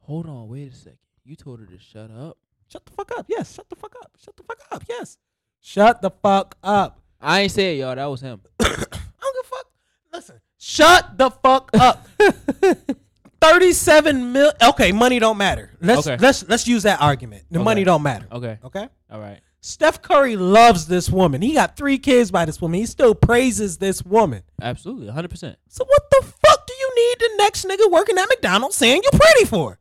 Hold 0.00 0.26
on, 0.26 0.48
wait 0.48 0.72
a 0.72 0.74
second. 0.74 0.98
You 1.24 1.36
told 1.36 1.60
her 1.60 1.66
to 1.66 1.78
shut 1.78 2.10
up. 2.10 2.38
Shut 2.66 2.84
the 2.84 2.92
fuck 2.92 3.12
up. 3.16 3.26
Yes, 3.28 3.54
shut 3.54 3.68
the 3.68 3.76
fuck 3.76 3.94
up. 4.02 4.10
Shut 4.18 4.36
the 4.36 4.42
fuck 4.42 4.58
up. 4.72 4.82
Yes. 4.88 5.18
Shut 5.60 6.02
the 6.02 6.10
fuck 6.10 6.56
up. 6.62 7.00
I 7.20 7.42
ain't 7.42 7.52
say 7.52 7.76
it, 7.76 7.80
y'all. 7.80 7.94
That 7.94 8.06
was 8.06 8.20
him. 8.20 8.40
I 8.60 8.64
don't 8.64 8.78
give 8.78 8.90
a 8.90 9.48
fuck. 9.48 9.66
Listen, 10.12 10.40
shut 10.58 11.16
the 11.18 11.30
fuck 11.30 11.70
up. 11.74 12.06
37 13.40 14.32
mil 14.32 14.52
Okay, 14.62 14.92
money 14.92 15.18
don't 15.18 15.38
matter. 15.38 15.70
Let's 15.80 16.06
Okay. 16.06 16.16
let's 16.20 16.46
let's 16.48 16.68
use 16.68 16.82
that 16.82 17.00
argument. 17.00 17.44
The 17.50 17.58
Okay. 17.58 17.64
money 17.64 17.84
don't 17.84 18.02
matter. 18.02 18.26
Okay. 18.30 18.58
Okay? 18.64 18.88
All 19.10 19.20
right. 19.20 19.40
Steph 19.62 20.00
Curry 20.02 20.36
loves 20.36 20.86
this 20.86 21.10
woman. 21.10 21.42
He 21.42 21.52
got 21.54 21.76
3 21.76 21.98
kids 21.98 22.30
by 22.30 22.44
this 22.46 22.60
woman. 22.62 22.80
He 22.80 22.86
still 22.86 23.14
praises 23.14 23.76
this 23.78 24.02
woman. 24.02 24.42
Absolutely. 24.60 25.06
100%. 25.08 25.56
So 25.68 25.84
what 25.84 26.02
the 26.10 26.22
fuck 26.46 26.66
do 26.66 26.72
you 26.72 26.92
need 26.96 27.16
the 27.20 27.30
next 27.38 27.66
nigga 27.66 27.90
working 27.90 28.16
at 28.18 28.26
McDonald's 28.28 28.76
saying 28.76 29.02
you're 29.02 29.20
pretty 29.20 29.44
for? 29.46 29.78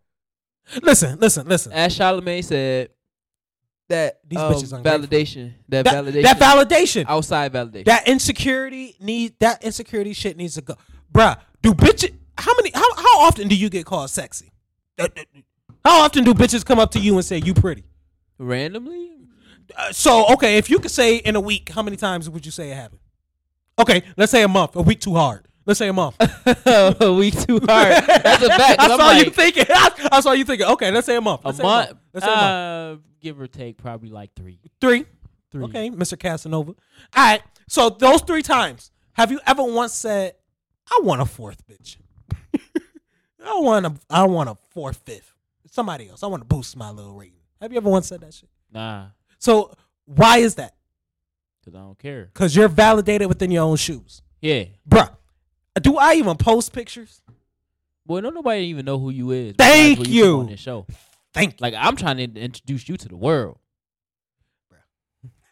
Listen, 0.84 1.18
listen, 1.20 1.48
listen. 1.48 1.72
As 1.72 1.98
Charlamagne 1.98 2.44
said, 2.44 2.90
that 3.90 4.20
These 4.28 4.40
um, 4.40 4.54
bitches 4.54 4.82
validation, 4.84 5.54
that, 5.68 5.84
That, 5.86 6.06
validation, 6.06 6.24
that 6.24 6.38
validation. 6.40 7.06
outside 7.08 7.52
validation. 7.54 7.86
That 7.86 8.08
insecurity 8.08 8.96
need 9.00 9.34
that 9.40 9.64
insecurity 9.64 10.14
shit 10.14 10.38
needs 10.38 10.56
to 10.56 10.62
go. 10.62 10.76
Bruh, 11.14 11.38
do 11.62 11.74
bitches 11.74 12.14
how 12.38 12.54
many 12.56 12.72
how 12.74 12.96
how 12.96 13.20
often 13.22 13.48
do 13.50 13.56
you 13.56 13.70
get 13.70 13.86
called 13.86 14.10
sexy? 14.10 14.52
That- 14.98 15.14
that- 15.16 15.28
How 15.84 16.02
often 16.02 16.24
do 16.24 16.34
bitches 16.34 16.66
come 16.66 16.80
up 16.80 16.92
to 16.92 17.00
you 17.00 17.16
and 17.16 17.26
say 17.26 17.38
you 17.38 17.54
pretty? 17.54 17.84
Randomly, 18.38 19.12
Uh, 19.78 19.92
so 19.92 20.26
okay, 20.34 20.58
if 20.58 20.70
you 20.70 20.80
could 20.80 20.92
say 20.92 21.18
in 21.18 21.36
a 21.36 21.40
week, 21.42 21.70
how 21.70 21.82
many 21.84 21.98
times 21.98 22.30
would 22.30 22.46
you 22.46 22.52
say 22.52 22.72
it 22.72 22.76
happened? 22.76 23.02
Okay, 23.78 24.04
let's 24.18 24.32
say 24.32 24.44
a 24.44 24.48
month. 24.48 24.76
A 24.76 24.82
week 24.82 25.00
too 25.02 25.16
hard. 25.16 25.48
Let's 25.70 25.78
say 25.78 25.88
a 25.88 25.94
month. 25.94 26.16
a 26.66 27.14
week 27.14 27.40
too 27.46 27.60
hard. 27.68 27.94
That's 28.08 28.42
a 28.44 28.50
fact. 28.50 28.80
I 28.82 28.88
saw 28.88 28.96
like, 28.96 29.26
you 29.26 29.30
thinking. 29.32 29.66
I 29.70 30.20
saw 30.20 30.32
you 30.32 30.44
thinking. 30.44 30.66
Okay, 30.66 30.90
let's 30.90 31.06
say 31.06 31.16
a 31.16 31.22
month. 31.22 31.42
a 31.44 31.50
Let's 31.50 31.58
say 31.60 31.64
month, 31.64 31.98
Let's 32.12 32.26
say 32.26 32.34
a 32.34 32.36
month. 32.36 33.00
uh, 33.00 33.02
give 33.22 33.40
or 33.40 33.46
take, 33.46 33.78
probably 33.78 34.10
like 34.10 34.32
three. 34.36 34.60
Three. 34.82 35.06
Three. 35.52 35.64
Okay, 35.66 35.92
Mr. 35.92 36.18
Casanova. 36.18 36.72
All 36.72 36.76
right. 37.16 37.44
So 37.68 37.90
those 37.92 38.22
three 38.22 38.42
times, 38.42 38.90
have 39.14 39.32
you 39.32 39.40
ever 39.46 39.62
once 39.64 39.94
said, 39.94 40.34
"I 40.90 41.02
want 41.04 41.22
a 41.22 41.26
fourth 41.26 41.62
bitch"? 41.68 41.98
I 43.46 43.60
want 43.60 43.86
a, 43.86 43.94
I 44.10 44.24
want 44.26 44.50
a 44.50 44.58
fourth, 44.72 45.02
fifth. 45.06 45.36
Somebody 45.70 46.10
else. 46.10 46.24
I 46.24 46.28
want 46.28 46.42
to 46.42 46.48
boost 46.48 46.76
my 46.78 46.90
little 46.90 47.14
rating. 47.14 47.36
Have 47.62 47.72
you 47.72 47.78
ever 47.78 47.90
once 47.92 48.08
said 48.08 48.22
that 48.22 48.34
shit? 48.34 48.50
Nah, 48.72 49.10
So 49.38 49.72
why 50.06 50.38
is 50.40 50.56
that? 50.56 50.74
cause 51.64 51.76
I 51.76 51.80
don't 51.80 52.00
care. 52.00 52.26
Because 52.34 52.56
you're 52.56 52.68
validated 52.70 53.28
within 53.28 53.52
your 53.52 53.64
own 53.66 53.76
shoes, 53.78 54.24
Yeah. 54.42 54.64
bruh. 54.88 55.12
Do 55.82 55.98
I 55.98 56.16
even 56.16 56.36
post 56.38 56.74
pictures? 56.74 57.22
Boy, 58.06 58.22
don't 58.22 58.34
nobody 58.34 58.62
even 58.66 58.86
know 58.86 58.98
who 59.00 59.10
you 59.12 59.32
is. 59.32 59.56
Thank 59.58 59.98
besides 59.98 60.00
what 60.00 60.06
come 60.08 60.14
you. 60.14 60.40
on 60.40 60.48
this 60.48 60.60
show. 60.60 60.86
Thank 61.34 61.62
Like 61.62 61.74
I'm 61.78 61.96
trying 61.96 62.18
to 62.18 62.24
introduce 62.40 62.90
you 62.90 62.98
to 62.98 63.08
the 63.08 63.16
world. 63.18 63.58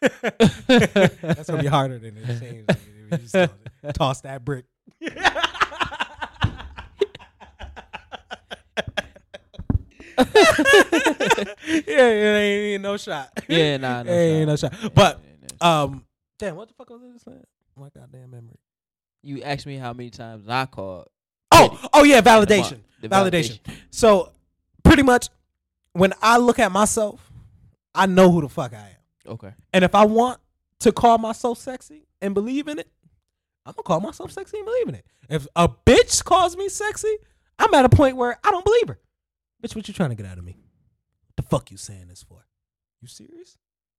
That's 0.00 1.48
gonna 1.50 1.62
be 1.62 1.66
harder 1.68 1.98
than 1.98 2.16
it 2.16 2.38
seems. 2.38 2.66
You 3.10 3.18
just 3.18 3.34
toss- 3.34 3.94
Toss 3.94 4.20
that 4.22 4.44
brick. 4.44 4.64
yeah, 5.00 5.08
yeah, 11.86 12.36
ain't, 12.36 12.64
ain't 12.74 12.82
no 12.82 12.96
shot. 12.96 13.30
Yeah, 13.48 13.76
nah, 13.76 14.02
no 14.02 14.12
ain't 14.12 14.60
shot. 14.60 14.72
no 14.72 14.78
shot. 14.80 14.94
But 14.94 15.20
Yeah, 15.22 15.48
yeah. 15.60 15.82
um, 15.82 16.04
damn, 16.38 16.56
what 16.56 16.68
the 16.68 16.74
fuck 16.74 16.90
was 16.90 17.00
I 17.08 17.12
just 17.12 17.24
saying? 17.24 17.44
My 17.76 17.88
goddamn 17.94 18.30
memory. 18.30 18.58
You 19.22 19.42
asked 19.42 19.66
me 19.66 19.76
how 19.76 19.92
many 19.92 20.10
times 20.10 20.48
I 20.48 20.66
called. 20.66 21.08
Oh, 21.52 21.78
oh 21.92 22.04
yeah, 22.04 22.18
in 22.18 22.26
a 22.26 22.30
month. 22.30 22.48
validation, 22.48 22.78
The 23.00 23.08
validation. 23.08 23.58
So, 23.90 24.32
pretty 24.84 25.02
much, 25.02 25.28
when 25.92 26.12
I 26.22 26.38
look 26.38 26.58
at 26.58 26.70
myself, 26.72 27.20
I 27.94 28.06
know 28.06 28.30
who 28.30 28.42
the 28.42 28.48
fuck 28.48 28.72
I 28.74 28.76
am, 29.26 29.32
Okay. 29.32 29.52
and 29.72 29.84
if 29.84 29.94
I 29.94 30.04
want 30.04 30.40
to 30.80 30.92
call 30.92 31.18
myself 31.18 31.58
sexy 31.58 32.06
and 32.20 32.34
believe 32.34 32.68
in 32.68 32.78
it, 32.78 32.88
I'm 33.66 33.72
gonna 33.72 33.82
call 33.82 34.00
myself 34.00 34.30
sexy 34.30 34.58
and 34.58 34.66
believe 34.66 34.88
in 34.88 34.94
it. 34.94 35.04
If 35.28 35.46
a 35.56 35.68
bitch 35.68 36.24
calls 36.24 36.56
me 36.56 36.68
sexy, 36.68 37.16
I'm 37.58 37.74
at 37.74 37.84
a 37.84 37.88
point 37.88 38.16
where 38.16 38.38
I 38.44 38.50
don't 38.50 38.64
believe 38.64 38.88
her. 38.88 38.98
Bitch, 39.62 39.74
what 39.74 39.88
you 39.88 39.94
trying 39.94 40.10
to 40.10 40.14
get 40.14 40.24
out 40.26 40.38
of 40.38 40.44
me? 40.44 40.56
What 41.26 41.36
the 41.36 41.42
fuck 41.42 41.70
you 41.70 41.76
saying 41.76 42.08
this 42.08 42.22
for? 42.22 42.46
You 43.02 43.08
serious? 43.08 43.58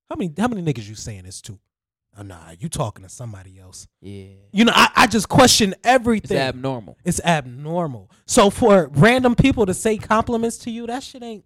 How 0.10 0.16
many 0.16 0.34
how 0.38 0.48
many 0.48 0.62
niggas 0.62 0.88
you 0.88 0.96
saying 0.96 1.24
this 1.24 1.42
to? 1.42 1.60
Oh, 2.18 2.24
nah, 2.24 2.52
you 2.60 2.68
talking 2.70 3.04
to 3.04 3.10
somebody 3.10 3.60
else. 3.60 3.88
Yeah. 4.02 4.26
You 4.52 4.66
know, 4.66 4.74
I, 4.76 4.90
I 4.96 5.08
just 5.08 5.30
question 5.30 5.76
everything. 5.84 6.38
It's 6.38 6.56
abnormal. 6.56 6.98
It's 7.06 7.22
abnormal. 7.24 8.12
So 8.26 8.50
for 8.50 8.90
random 8.94 9.36
people 9.36 9.66
to 9.66 9.74
say 9.74 9.98
compliments 9.98 10.58
to 10.60 10.72
you, 10.72 10.88
that 10.88 11.04
shit 11.04 11.24
ain't. 11.24 11.46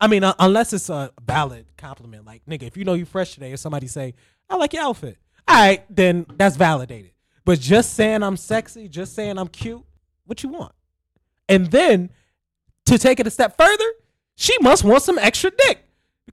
I 0.00 0.06
mean, 0.06 0.24
uh, 0.24 0.34
unless 0.38 0.72
it's 0.72 0.88
a 0.88 1.10
valid 1.20 1.66
compliment, 1.76 2.24
like 2.24 2.42
nigga, 2.46 2.62
if 2.62 2.76
you 2.76 2.84
know 2.84 2.94
you 2.94 3.04
fresh 3.04 3.34
today, 3.34 3.52
or 3.52 3.56
somebody 3.56 3.88
say, 3.88 4.14
"I 4.48 4.54
like 4.54 4.72
your 4.72 4.84
outfit," 4.84 5.18
all 5.46 5.56
right, 5.56 5.84
then 5.90 6.24
that's 6.36 6.56
validated. 6.56 7.10
But 7.44 7.58
just 7.58 7.94
saying 7.94 8.22
I'm 8.22 8.36
sexy, 8.36 8.88
just 8.88 9.14
saying 9.14 9.38
I'm 9.38 9.48
cute, 9.48 9.82
what 10.24 10.42
you 10.42 10.50
want? 10.50 10.72
And 11.48 11.66
then 11.70 12.10
to 12.86 12.98
take 12.98 13.18
it 13.20 13.26
a 13.26 13.30
step 13.30 13.56
further, 13.56 13.92
she 14.36 14.56
must 14.60 14.84
want 14.84 15.02
some 15.02 15.18
extra 15.18 15.50
dick. 15.50 15.84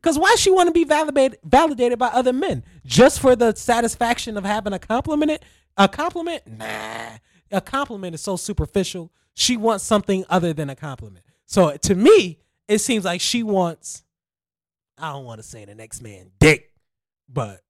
Because 0.05 0.19
why 0.19 0.35
she 0.37 0.51
want 0.51 0.67
to 0.67 0.71
be 0.71 0.83
validated 0.83 1.39
validated 1.43 1.97
by 1.97 2.09
other 2.09 2.31
men 2.31 2.63
just 2.85 3.19
for 3.19 3.35
the 3.35 3.55
satisfaction 3.55 4.37
of 4.37 4.45
having 4.45 4.71
a 4.71 4.77
compliment? 4.77 5.41
A 5.77 5.87
compliment? 5.87 6.43
Nah. 6.45 7.17
A 7.51 7.59
compliment 7.59 8.13
is 8.13 8.21
so 8.21 8.35
superficial. 8.35 9.11
She 9.33 9.57
wants 9.57 9.83
something 9.83 10.23
other 10.29 10.53
than 10.53 10.69
a 10.69 10.75
compliment. 10.75 11.25
So 11.47 11.75
to 11.75 11.95
me, 11.95 12.37
it 12.67 12.79
seems 12.81 13.03
like 13.03 13.19
she 13.19 13.41
wants 13.41 14.03
I 14.99 15.11
don't 15.11 15.25
want 15.25 15.39
to 15.39 15.43
say 15.43 15.65
the 15.65 15.73
next 15.73 16.03
man 16.03 16.29
dick, 16.39 16.71
but 17.27 17.61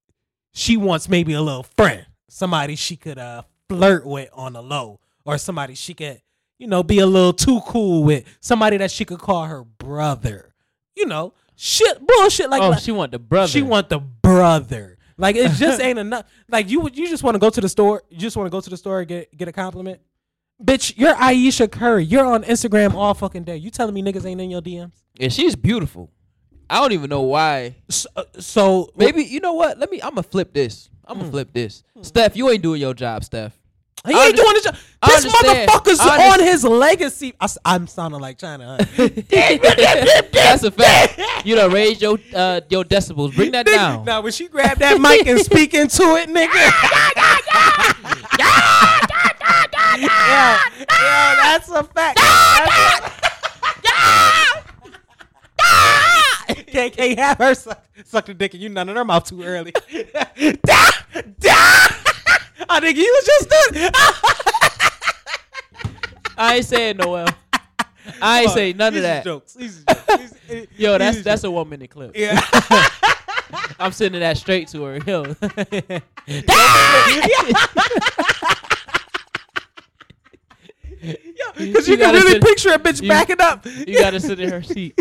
she 0.54 0.76
wants 0.76 1.08
maybe 1.08 1.32
a 1.32 1.42
little 1.42 1.64
friend, 1.64 2.06
somebody 2.28 2.76
she 2.76 2.98
could 2.98 3.18
uh 3.18 3.44
flirt 3.70 4.06
with 4.06 4.28
on 4.34 4.52
the 4.52 4.62
low, 4.62 5.00
or 5.24 5.38
somebody 5.38 5.74
she 5.74 5.94
could 5.94 6.22
you 6.58 6.68
know, 6.68 6.84
be 6.84 7.00
a 7.00 7.08
little 7.08 7.32
too 7.32 7.62
cool 7.62 8.04
with 8.04 8.26
somebody 8.42 8.76
that 8.76 8.92
she 8.92 9.06
could 9.06 9.20
call 9.20 9.46
her 9.46 9.64
brother. 9.64 10.54
You 10.98 11.06
know, 11.06 11.34
shit, 11.56 12.06
bullshit 12.06 12.50
like 12.50 12.62
oh, 12.62 12.70
like- 12.70 12.80
she 12.80 12.92
want 12.92 13.12
the 13.12 13.20
brother. 13.20 13.48
she 13.48 13.62
want 13.62 13.90
the 13.90 14.00
brother. 14.00 14.98
Like 15.18 15.36
it 15.38 15.52
just 15.52 15.82
ain't 15.82 15.98
enough. 15.98 16.26
Like 16.50 16.70
you 16.70 16.82
would 16.82 16.98
you 16.98 17.08
just 17.08 17.24
want 17.24 17.36
to 17.36 17.40
go 17.40 17.50
to 17.50 17.62
the 17.62 17.70
store. 17.70 18.04
You 18.10 18.20
just 18.20 18.36
want 18.36 18.48
to 18.48 18.52
go 18.52 18.60
to 18.60 18.70
the 18.70 18.78
store 18.78 19.00
and 19.00 19.08
get 19.08 19.36
get 19.36 19.48
a 19.48 19.54
compliment. 19.54 20.02
Bitch, 20.64 20.94
you're 20.98 21.14
Aisha 21.16 21.70
Curry. 21.72 22.06
You're 22.06 22.26
on 22.26 22.44
Instagram 22.44 22.94
all 22.94 23.14
fucking 23.14 23.44
day. 23.44 23.58
You 23.58 23.70
telling 23.70 23.94
me 23.94 24.02
niggas 24.02 24.26
ain't 24.26 24.40
in 24.42 24.50
your 24.50 24.62
DMs? 24.62 24.94
And 25.20 25.32
she's 25.32 25.56
beautiful. 25.56 26.12
I 26.70 26.80
don't 26.80 26.94
even 26.94 27.10
know 27.10 27.22
why. 27.22 27.76
So, 27.90 28.10
uh, 28.16 28.24
so 28.40 28.92
Maybe 28.96 29.24
you 29.24 29.40
know 29.40 29.54
what? 29.54 29.78
Let 29.78 29.92
me. 29.92 30.02
I'm 30.02 30.12
gonna 30.12 30.24
flip 30.24 30.54
this. 30.54 30.90
I'm 31.06 31.20
gonna 31.20 31.32
flip 31.32 31.54
this. 31.54 31.84
Steph, 32.02 32.36
you 32.36 32.50
ain't 32.50 32.64
doing 32.64 32.82
your 32.82 32.94
job, 32.94 33.24
Steph. 33.24 33.58
He 34.08 34.14
I 34.14 34.28
ain't 34.28 34.36
doing 34.36 34.54
his 34.54 34.64
job. 34.64 34.76
This 35.06 35.26
motherfucker's 35.26 36.00
on 36.00 36.40
his 36.40 36.64
legacy. 36.64 37.34
I, 37.40 37.76
am 37.76 37.88
sounding 37.88 38.20
like 38.20 38.38
China. 38.38 38.78
Huh? 38.80 38.98
That's 40.34 40.64
a 40.64 40.72
fact. 40.72 41.20
You 41.46 41.56
know, 41.56 41.70
raise 41.70 42.02
your 42.02 42.18
uh, 42.34 42.62
your 42.70 42.84
decibels. 42.84 43.36
Bring 43.36 43.52
that 43.52 43.66
down. 43.66 44.06
Now 44.06 44.22
when 44.22 44.32
she 44.32 44.48
grab 44.48 44.78
that 44.80 45.00
mic 45.00 45.28
and 45.28 45.40
speak 45.40 45.74
into 45.74 46.04
it, 46.16 46.30
nigga. 46.30 46.72
yeah, 49.98 50.60
yeah, 50.90 51.58
that's 51.58 51.70
a 51.70 51.84
fact. 51.84 52.20
Can't, 56.68 56.94
can't 56.94 57.20
have 57.20 57.38
her 57.38 57.56
suck, 57.56 57.84
suck 58.04 58.26
the 58.26 58.34
dick 58.34 58.54
and 58.54 58.62
you 58.62 58.70
none 58.70 58.90
in 58.90 58.96
her 58.96 59.06
mouth 59.06 59.26
too 59.26 59.44
early. 59.44 59.74
I 62.70 62.80
think 62.80 62.98
you 62.98 63.04
was 63.04 63.26
just 63.26 63.50
doing. 63.74 63.92
I 66.38 66.56
ain't 66.58 66.66
saying 66.66 66.98
Noel. 66.98 67.28
I 68.22 68.42
ain't 68.44 68.52
saying 68.52 68.78
none 68.78 68.96
of 68.96 69.02
that. 69.02 69.24
Jokes. 69.24 69.54
These 69.54 69.84
jokes. 69.84 70.06
These- 70.18 70.34
eh, 70.50 70.66
Yo, 70.78 70.98
these 70.98 71.00
that's 71.00 71.22
that's 71.24 71.44
a 71.44 71.52
one 71.52 71.68
minute 71.70 71.90
clip. 71.90 72.12
yeah. 72.16 72.40
I'm 73.80 73.92
sending 73.92 74.22
that 74.22 74.38
straight 74.38 74.68
to 74.70 74.84
her. 74.84 74.98
Yo. 75.06 75.36
Because 81.58 81.88
You 81.88 81.94
you, 81.96 82.00
can 82.04 82.14
really 82.14 82.32
sit- 82.34 82.44
picture 82.44 82.70
a 82.72 82.80
bitch 82.80 83.02
you- 83.02 83.10
backing 83.10 83.40
up. 83.42 83.66
You 83.66 84.00
gotta 84.00 84.20
sit 84.20 84.40
in 84.40 84.50
her 84.50 84.64
seat. 84.64 84.98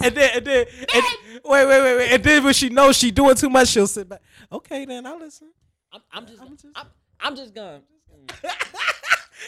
And 0.00 0.14
then, 0.16 0.30
and 0.36 0.44
then, 0.46 0.66
and, 0.94 1.04
wait, 1.44 1.66
wait, 1.66 1.66
wait, 1.82 1.96
wait. 1.96 2.10
And 2.12 2.22
then 2.24 2.44
when 2.44 2.54
she 2.54 2.68
knows 2.68 2.96
she 2.96 3.10
doing 3.10 3.34
too 3.36 3.48
much, 3.50 3.68
she'll 3.68 3.86
sit 3.86 4.08
back. 4.08 4.20
Okay, 4.50 4.84
then 4.84 5.06
I'll 5.06 5.18
listen. 5.18 5.48
I'm, 5.92 6.00
I'm 6.12 6.26
just, 6.26 6.40
I'm 6.42 6.50
just- 6.50 6.66
I'm, 6.74 6.86
I'm 7.20 7.36
just 7.36 7.54
gonna. 7.54 7.80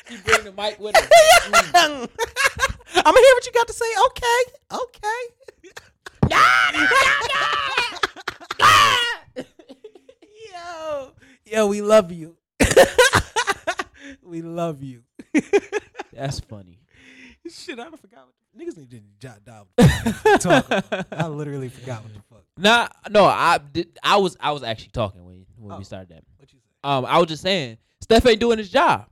She 0.08 0.16
bring 0.24 0.44
the 0.44 0.52
mic 0.52 0.78
with 0.78 0.96
her. 0.96 1.08
I'm 1.74 2.08
gonna 3.04 3.18
hear 3.18 3.34
what 3.34 3.46
you 3.46 3.52
got 3.52 3.66
to 3.66 3.72
say. 3.72 3.84
Okay, 4.06 4.44
okay. 4.72 5.22
yo, 10.52 11.12
yo, 11.44 11.66
we 11.66 11.80
love 11.82 12.12
you. 12.12 12.36
we 14.22 14.42
love 14.42 14.82
you. 14.82 15.02
That's 16.12 16.40
funny. 16.40 16.78
Shit, 17.50 17.78
I 17.78 17.84
forgot. 17.90 18.26
What 18.52 18.66
niggas 18.66 18.76
need 18.76 18.90
to 18.90 19.00
jot 19.18 19.44
down. 19.44 19.66
what 19.74 19.88
the 20.04 20.12
fuck 20.12 20.24
we 20.24 20.38
talking 20.38 20.78
about. 20.78 21.06
I 21.12 21.26
literally 21.28 21.68
forgot 21.68 22.02
what 22.04 22.12
the 22.14 22.20
fuck. 22.28 22.44
Nah, 22.56 22.88
no, 23.10 23.24
I 23.24 23.58
did. 23.72 23.98
I 24.02 24.16
was, 24.16 24.36
I 24.40 24.52
was 24.52 24.62
actually 24.62 24.90
talking 24.92 25.24
when 25.24 25.46
when 25.56 25.72
Oh. 25.74 25.78
we 25.78 25.84
started 25.84 26.08
that. 26.10 26.24
What 26.36 26.52
you 26.52 26.58
say? 26.58 26.64
Um, 26.84 27.04
I 27.06 27.18
was 27.18 27.28
just 27.28 27.42
saying, 27.42 27.78
Steph 28.00 28.26
ain't 28.26 28.40
doing 28.40 28.58
his 28.58 28.70
job. 28.70 29.06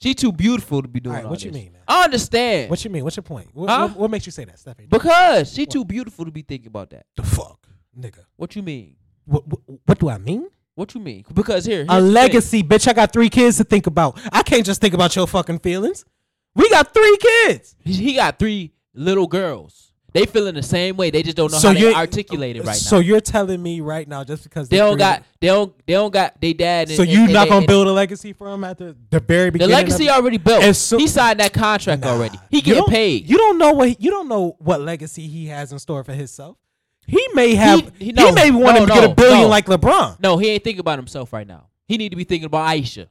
She 0.00 0.14
too 0.14 0.32
beautiful 0.32 0.80
to 0.82 0.88
be 0.88 1.00
doing 1.00 1.12
All 1.14 1.16
right, 1.18 1.24
all 1.26 1.30
what 1.30 1.44
you 1.44 1.50
this. 1.50 1.62
mean, 1.62 1.72
man? 1.72 1.82
I 1.86 2.04
understand. 2.04 2.70
What 2.70 2.82
you 2.84 2.90
mean? 2.90 3.04
What's 3.04 3.16
your 3.16 3.22
point? 3.22 3.48
What, 3.52 3.68
Huh? 3.68 3.88
what, 3.88 3.96
what 3.96 4.10
makes 4.10 4.24
you 4.26 4.32
say 4.32 4.44
that, 4.44 4.58
Stephanie? 4.58 4.88
because 4.90 5.52
she 5.52 5.66
too 5.66 5.84
beautiful 5.84 6.24
to 6.24 6.30
be 6.30 6.42
thinking 6.42 6.68
about 6.68 6.90
that. 6.90 7.04
the 7.16 7.22
fuck, 7.22 7.66
nigga. 7.98 8.24
What 8.36 8.56
you 8.56 8.62
mean? 8.62 8.96
What, 9.26 9.46
what, 9.46 9.60
what 9.84 9.98
do 9.98 10.08
I 10.08 10.18
mean? 10.18 10.48
What 10.74 10.94
you 10.94 11.00
mean? 11.02 11.24
Because 11.34 11.66
here, 11.66 11.84
A 11.88 12.00
legacy, 12.00 12.62
bitch. 12.62 12.88
I 12.88 12.94
got 12.94 13.12
three 13.12 13.28
kids 13.28 13.58
to 13.58 13.64
think 13.64 13.86
about. 13.86 14.18
I 14.32 14.42
can't 14.42 14.64
just 14.64 14.80
think 14.80 14.94
about 14.94 15.14
your 15.14 15.26
fucking 15.26 15.58
feelings. 15.58 16.04
We 16.54 16.68
got 16.70 16.92
three 16.92 17.16
kids. 17.18 17.76
He- 17.84 17.92
He 17.94 18.14
got 18.14 18.38
three 18.38 18.72
little 18.94 19.26
girls. 19.26 19.88
They 20.14 20.26
feeling 20.26 20.54
the 20.54 20.62
same 20.62 20.98
way. 20.98 21.08
They 21.08 21.22
just 21.22 21.38
don't 21.38 21.50
know 21.50 21.56
So 21.58 21.68
how 21.68 21.74
to 21.74 21.94
articulate 21.94 22.56
it 22.56 22.64
right 22.66 22.76
so 22.76 22.96
now. 22.96 23.00
So 23.00 23.06
you're 23.06 23.20
telling 23.22 23.62
me 23.62 23.80
right 23.80 24.06
now, 24.06 24.22
just 24.24 24.44
because 24.44 24.68
They 24.68 24.76
don't 24.76 24.98
got. 24.98 25.22
They 25.40 25.46
don't. 25.46 25.72
They 25.86 25.94
don't 25.94 26.12
got. 26.12 26.38
They 26.38 26.52
dad. 26.52 26.88
And, 26.88 26.96
So 26.98 27.02
and- 27.04 27.10
you 27.10 27.24
and 27.24 27.32
not 27.32 27.44
they- 27.44 27.48
gonna 27.48 27.58
and- 27.60 27.66
build 27.66 27.86
a 27.86 27.92
legacy 27.92 28.34
for 28.34 28.50
him 28.52 28.62
at 28.62 28.76
the, 28.76 28.94
very 29.26 29.48
The 29.48 29.66
legacy 29.66 30.10
already 30.10 30.36
built. 30.36 30.76
Soon- 30.76 31.00
he 31.00 31.06
signed 31.06 31.40
that 31.40 31.54
contract 31.54 32.02
Nah. 32.02 32.10
already. 32.10 32.38
He 32.50 32.60
getting 32.60 32.84
paid. 32.84 33.26
You 33.26 33.38
don't 33.38 33.56
know 33.56 33.72
what 33.72 34.02
you 34.02 34.10
don't 34.10 34.28
know 34.28 34.56
what 34.58 34.82
legacy 34.82 35.26
he 35.28 35.46
has 35.46 35.72
in 35.72 35.78
store 35.78 36.04
for 36.04 36.12
himself. 36.12 36.58
He 37.06 37.26
may 37.32 37.54
have. 37.54 37.80
he- 37.98 38.06
He, 38.06 38.12
no, 38.12 38.32
may 38.32 38.50
want 38.50 38.80
no, 38.80 38.86
to 38.86 38.92
get 38.92 39.04
a 39.04 39.14
billion 39.14 39.40
no. 39.44 39.48
like 39.48 39.64
LeBron. 39.64 40.20
no, 40.20 40.36
he 40.36 40.50
ain't 40.50 40.62
thinking 40.62 40.80
about 40.80 40.98
himself 40.98 41.32
right 41.32 41.46
now. 41.46 41.68
He 41.88 41.96
need 41.96 42.10
to 42.10 42.16
be 42.16 42.24
thinking 42.24 42.44
about 42.46 42.68
Aisha 42.68 43.06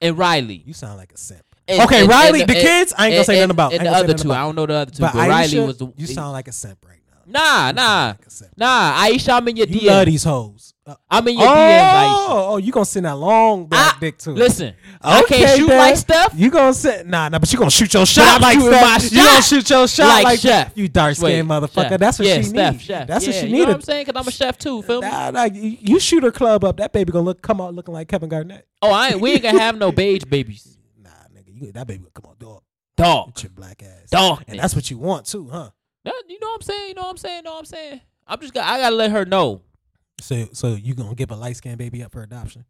and 0.00 0.18
Riley. 0.18 0.60
You 0.66 0.72
sound 0.72 0.98
like 0.98 1.12
a 1.12 1.16
simp. 1.16 1.44
And- 1.68 1.82
okay, 1.82 2.00
and- 2.00 2.08
Riley, 2.08 2.40
and 2.42 2.50
the 2.50 2.54
kids. 2.54 2.94
I 2.96 3.06
ain't 3.06 3.14
gonna 3.14 3.24
say 3.24 3.36
nothing 3.36 3.50
about. 3.50 3.72
And 3.72 3.80
the 3.80 3.86
ain't 3.86 3.92
gonna 3.92 3.98
say 3.98 4.04
other 4.04 4.22
two, 4.22 4.28
about. 4.28 4.36
I 4.40 4.46
don't 4.46 4.54
know 4.54 4.66
the 4.66 4.74
other 4.74 4.90
two, 4.90 5.00
But 5.00 5.12
but, 5.14 5.28
Riley 5.28 5.60
was 5.60 5.78
the. 5.78 5.92
You 5.96 6.06
sound 6.06 6.32
like 6.32 6.48
a 6.48 6.52
simp 6.52 6.78
right 6.86 7.00
now. 7.26 7.72
nah, 7.72 7.72
nah, 7.72 8.06
like 8.06 8.50
nah. 8.56 9.04
Aisha, 9.04 9.32
I'm 9.34 9.48
in 9.48 9.56
your 9.56 9.66
You 9.66 9.80
DMs. 9.80 9.86
love 9.86 10.06
these 10.06 10.24
hoes. 10.24 10.74
Uh, 10.86 10.94
I'm 11.10 11.26
in 11.26 11.36
your 11.36 11.48
oh, 11.48 11.50
DMs, 11.50 11.80
Aisha. 11.80 12.26
oh, 12.28 12.56
you 12.58 12.70
gonna 12.70 12.84
send 12.84 13.06
that 13.06 13.16
long 13.16 13.66
black 13.66 13.96
I- 13.96 13.98
dick 13.98 14.18
too? 14.18 14.30
Listen, 14.30 14.74
I 15.02 15.24
can't 15.24 15.58
shoot 15.58 15.66
then. 15.66 15.78
like 15.78 15.96
Steph. 15.96 16.34
You 16.36 16.48
gonna 16.48 16.72
send 16.72 17.10
nah, 17.10 17.28
nah, 17.28 17.40
but 17.40 17.52
you 17.52 17.58
gonna 17.58 17.72
shoot 17.72 17.92
your 17.92 18.06
shot 18.06 18.36
I'm 18.36 18.40
like 18.40 18.60
Steph. 18.60 19.12
You 19.12 19.24
gonna 19.24 19.42
shoot 19.42 19.68
your 19.68 19.88
shot 19.88 20.06
like 20.06 20.24
like, 20.24 20.38
Chef. 20.38 20.70
You 20.76 20.86
dark 20.86 21.16
skinned 21.16 21.48
motherfucker. 21.48 21.88
chef. 21.88 21.98
That's 21.98 22.18
what 22.20 22.28
yeah, 22.28 22.40
she 22.40 22.50
needs. 22.52 22.82
Chef. 22.82 23.08
That's 23.08 23.26
yeah, 23.26 23.32
what 23.32 23.40
she 23.40 23.46
You 23.48 23.52
know 23.58 23.64
what 23.64 23.74
I'm 23.74 23.82
saying? 23.82 24.04
Because 24.06 24.20
I'm 24.20 24.28
a 24.28 24.30
chef 24.30 24.58
too. 24.58 24.82
Feel 24.82 25.02
me? 25.02 25.08
Nah, 25.08 25.30
nah, 25.32 25.44
you, 25.44 25.76
you 25.80 25.98
shoot 25.98 26.22
her 26.22 26.30
club 26.30 26.62
up, 26.62 26.76
that 26.76 26.92
baby 26.92 27.10
gonna 27.10 27.24
look 27.24 27.42
come 27.42 27.60
out 27.60 27.74
looking 27.74 27.92
like 27.92 28.06
Kevin 28.06 28.28
Garnett. 28.28 28.64
Oh, 28.80 28.92
I 28.92 29.08
ain't. 29.08 29.20
We 29.20 29.32
ain't 29.32 29.42
gonna 29.42 29.58
have 29.58 29.76
no 29.76 29.90
beige 29.90 30.22
babies. 30.22 30.75
You, 31.56 31.72
that 31.72 31.86
baby 31.86 32.04
come 32.14 32.26
on 32.30 32.36
dog 32.38 32.62
Dog. 32.96 33.26
with 33.28 33.42
your 33.42 33.50
black 33.50 33.82
ass. 33.82 34.10
Dog. 34.10 34.44
And 34.48 34.58
that's 34.58 34.74
what 34.74 34.90
you 34.90 34.98
want 34.98 35.26
too, 35.26 35.48
huh? 35.50 35.70
That- 36.04 36.22
you 36.28 36.38
know 36.40 36.48
what 36.48 36.56
I'm 36.56 36.62
saying? 36.62 36.88
You 36.88 36.94
know 36.94 37.02
what 37.02 37.10
I'm 37.10 37.16
saying? 37.16 37.36
You 37.38 37.42
know 37.42 37.52
what 37.52 37.58
I'm 37.60 37.64
saying? 37.66 38.00
I'm 38.26 38.40
just 38.40 38.54
got. 38.54 38.66
I 38.66 38.78
gotta 38.78 38.94
let 38.96 39.10
her 39.10 39.24
know. 39.24 39.62
So, 40.20 40.48
so 40.52 40.74
you 40.74 40.94
gonna 40.94 41.14
give 41.14 41.30
a 41.30 41.36
light 41.36 41.56
skinned 41.56 41.78
baby 41.78 42.02
up 42.02 42.12
for 42.12 42.22
adoption? 42.22 42.64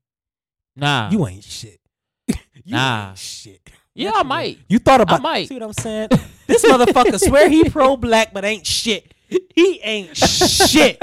Nah. 0.74 1.10
You 1.10 1.26
ain't 1.26 1.44
shit. 1.44 1.80
you 2.28 2.36
Nah. 2.66 3.10
ain't 3.10 3.18
shit. 3.18 3.70
yeah, 3.94 4.12
I 4.14 4.22
might. 4.24 4.58
You 4.68 4.78
thought 4.78 5.00
about? 5.00 5.22
might. 5.22 5.48
See 5.48 5.54
what 5.54 5.62
I'm 5.62 5.72
saying? 5.72 6.08
This 6.46 6.64
motherfucker 6.64 7.18
swear 7.18 7.48
he 7.48 7.68
pro 7.70 7.96
black, 7.96 8.32
but 8.34 8.44
ain't 8.44 8.66
shit. 8.66 9.14
He 9.54 9.80
ain't 9.82 10.16
shit. 10.16 11.02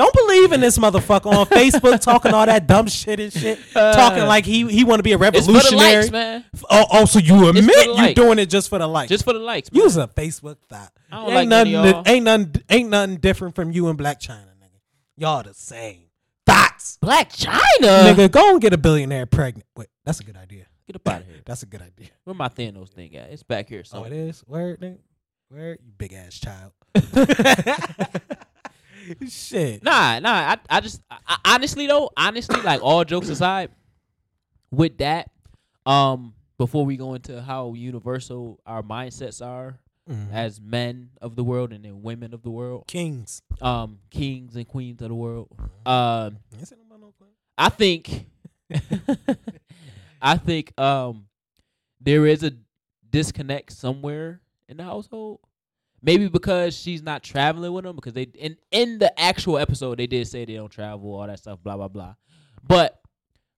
Don't 0.00 0.14
believe 0.14 0.52
in 0.52 0.60
this 0.62 0.78
motherfucker 0.78 1.26
on 1.26 1.44
Facebook 1.44 2.00
talking 2.00 2.32
all 2.32 2.46
that 2.46 2.66
dumb 2.66 2.86
shit 2.86 3.20
and 3.20 3.30
shit, 3.30 3.58
talking 3.74 4.22
uh, 4.22 4.26
like 4.26 4.46
he 4.46 4.66
he 4.66 4.82
want 4.82 4.98
to 4.98 5.02
be 5.02 5.12
a 5.12 5.18
revolutionary. 5.18 5.58
It's 5.58 5.66
for 5.68 5.74
the 5.76 5.78
revolutionary. 5.78 5.96
likes, 5.96 6.10
man. 6.10 6.44
Oh, 6.70 6.86
oh, 6.90 7.04
so 7.04 7.18
you 7.18 7.48
It's 7.50 7.58
admit 7.58 7.84
you 7.86 7.92
likes. 7.94 8.14
doing 8.14 8.38
it 8.38 8.46
just 8.48 8.70
for 8.70 8.78
the 8.78 8.86
likes? 8.86 9.10
Just 9.10 9.24
for 9.24 9.34
the 9.34 9.38
likes. 9.40 9.70
Man. 9.70 9.82
Use 9.82 9.98
a 9.98 10.08
Facebook 10.08 10.56
thought. 10.70 10.90
I 11.12 11.16
don't 11.16 11.24
ain't 11.26 11.34
like 11.34 11.48
none 11.48 11.70
nothing. 11.70 11.90
of 11.98 12.06
y'all. 12.06 12.14
ain't 12.14 12.24
nothing. 12.24 12.54
Ain't 12.70 12.88
nothing 12.88 13.16
different 13.16 13.54
from 13.54 13.72
you 13.72 13.88
and 13.88 13.98
Blac 13.98 14.20
Chyna, 14.20 14.46
nigga. 14.58 14.78
Y'all 15.18 15.42
the 15.42 15.52
same. 15.52 16.04
Thoughts, 16.46 16.96
Blac 17.02 17.36
Chyna. 17.36 18.14
nigga. 18.14 18.30
Go 18.30 18.52
and 18.52 18.60
get 18.62 18.72
a 18.72 18.78
billionaire 18.78 19.26
pregnant. 19.26 19.66
Wait, 19.76 19.88
that's 20.06 20.20
a 20.20 20.24
good 20.24 20.38
idea. 20.38 20.64
Get 20.86 20.96
up 20.96 21.08
out 21.08 21.20
of 21.20 21.26
here. 21.26 21.36
That's 21.44 21.62
a 21.62 21.66
good 21.66 21.82
idea. 21.82 22.08
Where 22.24 22.34
my 22.34 22.48
Thanos 22.48 22.88
thing 22.88 23.14
at? 23.16 23.30
It's 23.30 23.42
back 23.44 23.68
here. 23.68 23.82
Oh, 23.92 23.98
So 23.98 24.04
it 24.04 24.12
is. 24.12 24.42
Word, 24.46 24.80
nigga. 24.80 24.98
Word, 25.50 25.78
you 25.84 25.92
big 25.96 26.14
ass 26.14 26.40
child. 26.40 26.72
Shit. 29.28 29.82
Nah, 29.82 30.18
nah. 30.20 30.30
I, 30.32 30.56
I 30.68 30.80
just 30.80 31.00
I, 31.10 31.36
honestly 31.44 31.86
though, 31.86 32.10
honestly, 32.16 32.60
like 32.62 32.82
all 32.82 33.04
jokes 33.04 33.28
aside, 33.28 33.70
with 34.70 34.98
that, 34.98 35.30
um, 35.86 36.34
before 36.58 36.84
we 36.84 36.96
go 36.96 37.14
into 37.14 37.40
how 37.42 37.72
universal 37.74 38.60
our 38.66 38.82
mindsets 38.82 39.44
are 39.44 39.78
Mhm. 40.08 40.32
as 40.32 40.60
men 40.60 41.10
of 41.20 41.36
the 41.36 41.44
world 41.44 41.72
and 41.72 41.84
then 41.84 42.02
women 42.02 42.34
of 42.34 42.42
the 42.42 42.50
world, 42.50 42.84
Kings. 42.88 43.42
um, 43.60 44.00
kings 44.10 44.56
and 44.56 44.66
queens 44.66 45.00
of 45.02 45.08
the 45.08 45.14
world, 45.14 45.48
um, 45.86 46.38
Ain't 46.56 46.66
saying 46.68 46.82
about 46.86 47.00
no 47.00 47.12
queen. 47.16 47.30
I 47.56 47.68
think, 47.68 48.26
I 50.22 50.36
think, 50.36 50.78
um, 50.80 51.26
there 52.00 52.26
is 52.26 52.42
a 52.42 52.52
disconnect 53.08 53.72
somewhere 53.72 54.40
in 54.68 54.76
the 54.78 54.84
household. 54.84 55.40
Maybe 56.02 56.28
because 56.28 56.76
she's 56.76 57.02
not 57.02 57.22
traveling 57.22 57.72
with 57.72 57.84
them 57.84 57.96
because 57.96 58.14
they 58.14 58.22
in 58.22 58.56
in 58.70 58.98
the 58.98 59.18
actual 59.20 59.58
episode 59.58 59.98
they 59.98 60.06
did 60.06 60.26
say 60.26 60.44
they 60.44 60.54
don't 60.54 60.70
travel 60.70 61.14
all 61.14 61.26
that 61.26 61.38
stuff 61.38 61.58
blah 61.62 61.76
blah 61.76 61.88
blah, 61.88 62.14
but 62.66 63.00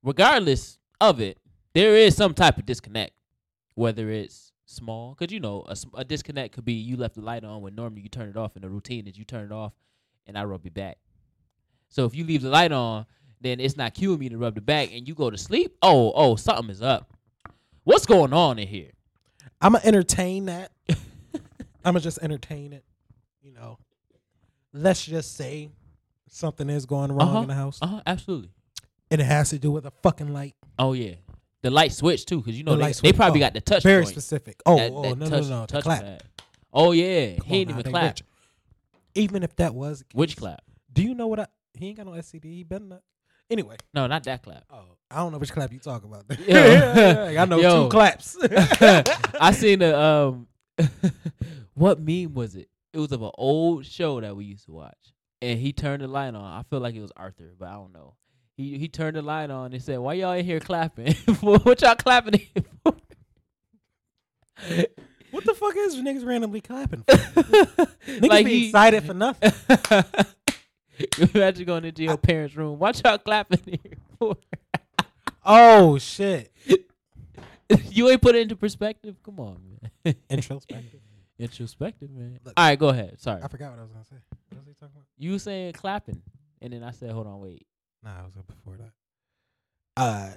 regardless 0.03 0.79
of 1.01 1.21
it, 1.21 1.39
there 1.73 1.97
is 1.97 2.17
some 2.17 2.35
type 2.35 2.59
of 2.59 2.67
disconnect, 2.67 3.13
whether 3.75 4.11
it's 4.11 4.53
small 4.67 5.15
because 5.15 5.33
you 5.33 5.39
know 5.39 5.65
a 5.95 6.05
disconnect 6.05 6.55
could 6.55 6.65
be 6.65 6.73
you 6.73 6.97
left 6.97 7.15
the 7.15 7.21
light 7.21 7.45
on 7.45 7.61
when 7.61 7.75
normally 7.75 8.01
you 8.01 8.09
turn 8.09 8.29
it 8.29 8.37
off 8.37 8.55
and 8.57 8.65
the 8.65 8.71
routine 8.71 9.07
is 9.07 9.19
you 9.19 9.25
turn 9.25 9.45
it 9.45 9.53
off 9.53 9.73
and 10.27 10.39
I 10.39 10.45
rub 10.45 10.65
your 10.65 10.73
back. 10.73 10.99
So 11.89 12.05
if 12.07 12.15
you 12.15 12.25
leave 12.25 12.43
the 12.43 12.49
light 12.49 12.73
on, 12.73 13.07
then 13.41 13.61
it's 13.61 13.77
not 13.77 13.95
cueing 13.95 14.19
me 14.19 14.29
to 14.31 14.39
rub 14.39 14.55
the 14.55 14.61
back, 14.61 14.91
and 14.93 15.07
you 15.07 15.15
go 15.15 15.31
to 15.31 15.37
sleep. 15.37 15.77
Oh, 15.83 16.13
oh, 16.15 16.37
something 16.37 16.71
is 16.71 16.81
up. 16.81 17.13
What's 17.85 18.07
going 18.07 18.33
on 18.33 18.59
in 18.59 18.69
here? 18.69 18.93
I'm 19.61 19.73
gonna 19.73 19.85
entertain 19.85 20.47
that. 20.47 20.73
I'm 21.85 21.93
gonna 21.95 22.01
just 22.01 22.19
entertain 22.23 22.73
it. 22.73 22.85
You 23.43 23.53
know, 23.53 23.79
let's 24.73 25.05
just 25.05 25.37
say 25.37 25.71
something 26.29 26.69
is 26.71 26.87
going 26.87 27.13
wrong 27.13 27.29
Uh-huh. 27.29 27.43
in 27.43 27.49
the 27.49 27.55
house, 27.55 27.79
Uh 27.83 27.87
huh. 27.87 28.03
Absolutely. 28.07 28.51
and 29.11 29.21
it 29.21 29.25
has 29.25 29.51
to 29.51 29.59
do 29.59 29.71
with 29.71 29.85
a 29.87 29.91
fucking 30.03 30.33
light. 30.33 30.55
Oh 30.79 30.93
yeah, 30.93 31.15
the 31.63 31.71
light 31.71 31.93
switch 31.93 32.25
too, 32.25 32.39
because 32.39 32.57
you 32.57 32.65
know 32.65 32.77
The 32.77 32.85
they, 32.87 32.93
they 32.93 33.13
probably 33.13 33.41
Oh, 33.43 33.47
got 33.47 33.55
the 33.55 33.61
touch. 33.61 33.83
Very 33.83 34.03
joint. 34.05 34.15
specific. 34.15 34.63
Oh, 34.65 34.77
That- 34.77 34.93
oh 34.93 35.03
that 35.03 35.19
no, 35.19 35.29
touch, 35.29 35.43
no, 35.45 35.49
no, 35.49 35.61
the 35.63 35.67
touch 35.67 35.83
clap. 35.85 36.01
pad. 36.03 36.23
Oh 36.73 36.93
yeah, 36.93 37.37
Come 37.37 37.47
he 37.49 37.57
ain't 37.59 37.71
even 37.71 37.83
clap. 37.85 38.05
rich. 38.15 38.23
Even 39.15 39.43
if 39.43 39.55
that 39.57 39.75
was 39.75 39.99
the 40.01 40.05
Which 40.15 40.37
clap? 40.37 40.63
Do 40.93 41.03
you 41.03 41.15
know 41.15 41.27
what 41.27 41.41
I? 41.41 41.47
He 41.75 41.89
ain't 41.89 41.97
got 41.99 42.07
no 42.07 42.13
SCD. 42.13 42.45
He 42.45 42.63
better 42.65 42.85
not. 42.85 43.03
Anyway, 43.51 43.77
No, 43.93 44.07
not 44.07 44.25
that 44.25 44.43
clap. 44.43 44.65
oh, 44.71 44.97
I 45.11 45.17
don't 45.17 45.33
know 45.33 45.39
which 45.39 45.53
clap 45.53 45.71
you 45.73 45.79
talk 45.79 46.05
about. 46.05 46.25
Yo. 46.49 47.35
I 47.39 47.45
know 47.45 47.59
Yo. 47.61 47.83
two 47.85 47.89
claps. 47.91 48.39
I 49.39 49.53
seen 49.53 49.83
a 49.83 49.93
um, 49.95 50.47
what 51.75 52.01
meme 52.01 52.35
was 52.35 52.57
it? 52.57 52.69
It 52.93 52.99
was 52.99 53.13
of 53.13 53.23
an 53.23 53.31
old 53.35 53.87
show 53.87 54.21
that 54.21 54.37
we 54.37 54.45
used 54.45 54.67
to 54.67 54.73
watch, 54.73 55.15
and 55.41 55.59
he 55.59 55.73
turned 55.73 56.03
the 56.03 56.09
light 56.09 56.35
on. 56.35 56.45
I 56.45 56.63
feel 56.69 56.81
like 56.81 56.95
it 56.95 57.01
was 57.01 57.13
Arthur, 57.17 57.53
but 57.59 57.69
I 57.69 57.73
don't 57.73 57.93
know. 57.93 58.15
He 58.57 58.77
he 58.79 58.89
turned 58.89 59.17
the 59.17 59.23
light 59.23 59.51
on 59.51 59.73
and 59.73 59.83
said, 59.83 59.99
"Why 59.99 60.15
y'all 60.15 60.33
in 60.33 60.45
here 60.45 60.61
clapping? 60.61 61.15
what 61.41 61.81
y'all 61.81 61.97
clapping 61.97 62.41
in 62.55 62.65
for?" 62.85 62.95
what 65.31 65.45
the 65.45 65.55
fuck 65.55 65.75
is 65.77 65.97
niggas 65.97 66.25
randomly 66.25 66.61
clapping? 66.61 67.03
For? 67.03 67.17
Niggas 67.17 68.29
like 68.29 68.45
be 68.45 68.59
he, 68.59 68.67
excited 68.67 69.05
for 69.05 69.15
nothing. 69.15 69.53
Imagine 71.35 71.65
going 71.65 71.85
into 71.85 72.03
your 72.03 72.19
parents' 72.19 72.55
room. 72.55 72.79
Watch 72.79 73.03
y'all 73.05 73.19
clapping 73.19 73.61
here 73.65 73.97
for? 74.19 74.37
Oh 75.45 75.99
shit! 75.99 76.53
you 77.91 78.09
ain't 78.11 78.23
put 78.23 78.35
it 78.35 78.43
into 78.43 78.57
perspective. 78.57 79.17
Come 79.25 79.41
on, 79.41 79.61
man. 80.05 80.15
Introspective. 80.31 81.01
Introspective, 81.39 82.11
man. 82.11 82.39
Look. 82.45 82.55
All 82.57 82.65
right, 82.65 82.79
go 82.79 82.89
ahead. 82.89 83.21
Sorry. 83.21 83.43
I 83.43 83.49
forgot 83.49 83.71
what 83.71 83.79
I 83.81 83.83
was 83.83 83.91
gonna 83.93 84.05
say. 84.05 84.17
What 84.51 84.59
was 84.59 84.67
he 84.67 84.75
talking 84.75 84.95
about? 84.95 85.07
You 85.19 85.33
was 85.33 85.43
saying 85.43 85.73
clapping, 85.73 86.23
and 86.61 86.73
then 86.73 86.83
I 86.85 86.91
said, 86.93 87.11
"Hold 87.11 87.27
on, 87.27 87.41
wait." 87.41 87.67
Nah, 88.03 88.11
I 88.21 88.25
was 88.25 88.37
up 88.37 88.47
before 88.47 88.77
that. 88.77 88.93
Uh, 89.97 90.31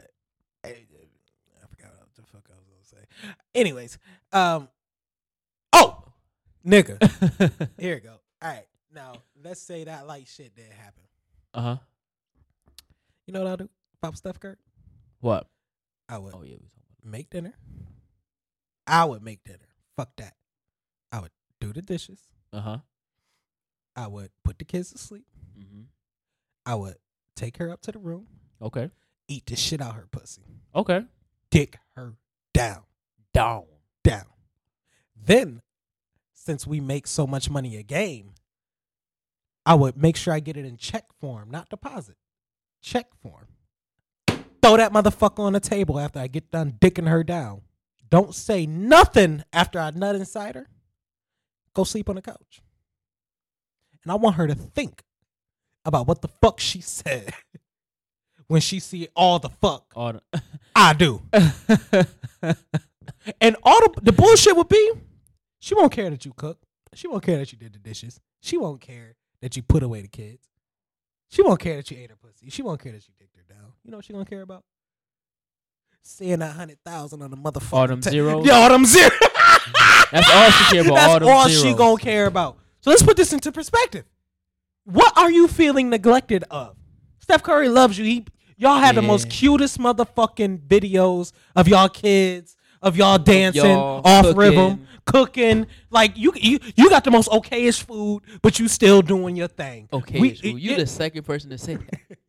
I, 0.63 0.67
I 0.67 1.67
forgot 1.69 1.91
what 1.98 2.15
the 2.15 2.21
fuck 2.24 2.48
I 2.50 2.58
was 2.58 2.67
gonna 2.67 2.84
say. 3.02 3.34
Anyways, 3.54 3.98
um, 4.34 4.67
oh, 5.74 6.04
nigga, 6.65 6.98
here 7.80 7.95
you 7.95 8.02
go. 8.02 8.15
All 8.41 8.50
right, 8.50 8.65
now 8.93 9.13
let's 9.43 9.62
say 9.62 9.84
that 9.86 10.08
light 10.08 10.28
shit 10.28 10.56
did 10.56 10.71
happen. 10.71 11.04
uh 11.54 11.62
huh. 11.62 11.78
You 13.28 13.34
know 13.34 13.41
what 13.41 13.50
I'll 13.50 13.58
do? 13.58 13.69
Pop 14.02 14.15
Steph 14.15 14.39
Curry. 14.39 14.56
What? 15.19 15.48
I 16.08 16.19
would 16.19 16.34
Oh 16.36 16.43
yeah, 16.43 16.58
we 16.62 16.67
talking 16.67 16.85
make 17.05 17.29
dinner. 17.29 17.53
I 18.87 19.05
would 19.05 19.23
make 19.23 19.43
dinner. 19.43 19.67
Fuck 19.97 20.15
that. 20.17 20.33
I 21.11 21.19
would 21.21 21.31
do 21.59 21.73
the 21.73 21.81
dishes. 21.81 22.19
Uh 22.53 22.61
huh. 22.61 22.77
I 23.95 24.07
would 24.07 24.31
put 24.43 24.59
the 24.59 24.65
kids 24.65 24.91
to 24.91 24.97
sleep. 24.97 25.25
Mm-hmm. 25.57 25.83
I 26.65 26.75
would 26.75 26.95
take 27.35 27.57
her 27.57 27.71
up 27.71 27.81
to 27.83 27.91
the 27.91 27.99
room, 27.99 28.27
Okay. 28.61 28.89
eat 29.27 29.45
the 29.45 29.55
shit 29.55 29.81
out 29.81 29.95
her 29.95 30.07
pussy, 30.11 30.41
Okay. 30.73 31.05
dick 31.51 31.77
her 31.95 32.13
down. 32.53 32.83
Down. 33.33 33.65
down. 34.03 34.25
Then, 35.15 35.61
since 36.33 36.65
we 36.67 36.79
make 36.79 37.07
so 37.07 37.25
much 37.27 37.49
money 37.49 37.75
a 37.77 37.83
game, 37.83 38.33
I 39.65 39.73
would 39.75 39.97
make 39.97 40.15
sure 40.15 40.33
I 40.33 40.39
get 40.39 40.57
it 40.57 40.65
in 40.65 40.77
check 40.77 41.05
form, 41.19 41.49
not 41.51 41.69
deposit. 41.69 42.15
Check 42.81 43.07
form. 43.21 43.47
Throw 44.65 44.78
that 44.78 44.91
motherfucker 44.91 45.41
on 45.41 45.54
the 45.54 45.60
table 45.60 45.99
after 45.99 46.17
I 46.17 46.25
get 46.25 46.49
done 46.49 46.73
dicking 46.82 47.08
her 47.08 47.23
down. 47.23 47.62
Don't 48.10 48.34
say 48.34 48.65
nothing 48.65 49.43
after 49.54 49.80
I 49.80 49.91
nut 49.91 50.15
inside 50.15 50.56
her. 50.56 50.67
Go 51.75 51.84
sleep 51.84 52.10
on 52.10 52.15
the 52.15 52.23
couch. 52.23 52.63
And 54.04 54.12
I 54.12 54.15
want 54.15 54.38
her 54.38 54.47
to 54.47 54.56
think 54.56 55.04
about 55.86 56.08
what 56.08 56.23
the 56.23 56.30
fuck 56.30 56.60
she 56.60 56.82
said 56.82 57.32
when 58.47 58.60
she 58.60 58.80
see 58.80 59.08
all 59.15 59.38
the 59.38 59.49
fuck 59.49 59.93
All 59.95 60.13
the 60.13 60.41
I 60.75 60.93
do. 60.93 61.21
And 63.39 63.58
all 63.62 63.80
the, 63.82 64.01
the 64.01 64.13
bullshit 64.13 64.56
would 64.56 64.69
be, 64.69 64.93
she 65.60 65.75
won't 65.75 65.91
care 65.91 66.10
that 66.10 66.25
you 66.25 66.34
cook. 66.36 66.58
She 66.95 67.08
won't 67.08 67.21
care 67.21 67.38
that 67.38 67.51
you 67.51 67.60
did 67.60 67.73
the 67.73 67.80
dishes. 67.80 68.19
She 68.41 68.58
won't 68.58 68.82
care 68.82 69.15
that 69.43 69.56
you 69.56 69.62
put 69.62 69.84
away 69.84 70.01
the 70.01 70.08
kids. 70.08 70.47
She 71.30 71.43
won't 71.43 71.60
care 71.60 71.75
that 71.75 71.91
you 71.91 71.99
ate 71.99 72.10
her 72.10 72.15
pussy. 72.15 72.49
She 72.49 72.63
won't 72.63 72.82
care 72.82 72.93
that 72.93 73.08
you 73.08 73.13
her 73.19 73.35
down. 73.47 73.73
You 73.84 73.91
know 73.91 73.97
what 73.97 74.05
she 74.05 74.13
gonna 74.13 74.25
care 74.25 74.41
about? 74.41 74.63
Seeing 76.01 76.41
a 76.41 76.51
hundred 76.51 76.77
thousand 76.86 77.21
on 77.23 77.31
the 77.31 77.38
motherfucker. 77.38 77.73
All 77.73 77.88
them 77.88 78.01
zeros? 78.01 78.45
Yeah, 78.45 78.53
all 78.53 78.69
them 78.69 78.86
zeros. 78.86 79.12
That's 80.12 80.29
all 80.31 80.51
she 80.51 80.63
care 80.75 80.81
about. 80.81 80.95
That's 80.95 81.08
all 81.13 81.19
them 81.19 81.29
all 81.29 81.49
zeros. 81.49 81.63
she 81.63 81.73
gonna 81.73 81.97
care 81.97 82.27
about. 82.27 82.58
So 82.81 82.91
let's 82.91 83.01
put 83.03 83.17
this 83.17 83.34
into 83.34 83.51
perspective. 83.51 84.05
What 84.86 85.17
are 85.17 85.31
you 85.31 85.47
feeling 85.47 85.89
neglected 85.89 86.43
of? 86.51 86.75
Steph 87.19 87.41
Curry 87.41 87.69
loves 87.69 87.97
you. 87.97 88.05
He 88.05 88.25
y'all 88.58 88.77
had 88.77 88.95
the 88.95 89.01
most 89.01 89.29
cutest 89.31 89.79
motherfucking 89.79 90.60
videos 90.67 91.31
of 91.55 91.67
y'all 91.67 91.89
kids, 91.89 92.55
of 92.84 92.95
y'all 92.95 93.17
dancing 93.17 93.65
y'all 93.65 94.01
off 94.05 94.25
cooking. 94.25 94.38
rhythm, 94.38 94.88
cooking. 95.05 95.67
Like 95.89 96.15
you, 96.15 96.34
you, 96.36 96.60
you 96.75 96.88
got 96.91 97.03
the 97.03 97.10
most 97.10 97.29
okayish 97.31 97.81
food, 97.81 98.21
but 98.43 98.60
you 98.60 98.67
still 98.67 99.01
doing 99.01 99.36
your 99.36 99.47
thing. 99.47 99.89
Okay, 99.91 100.19
We- 100.19 100.34
you 100.34 100.73
it- 100.73 100.77
the 100.77 100.86
second 100.86 101.23
person 101.23 101.49
to 101.49 101.58
say 101.58 101.77
that. 101.77 102.17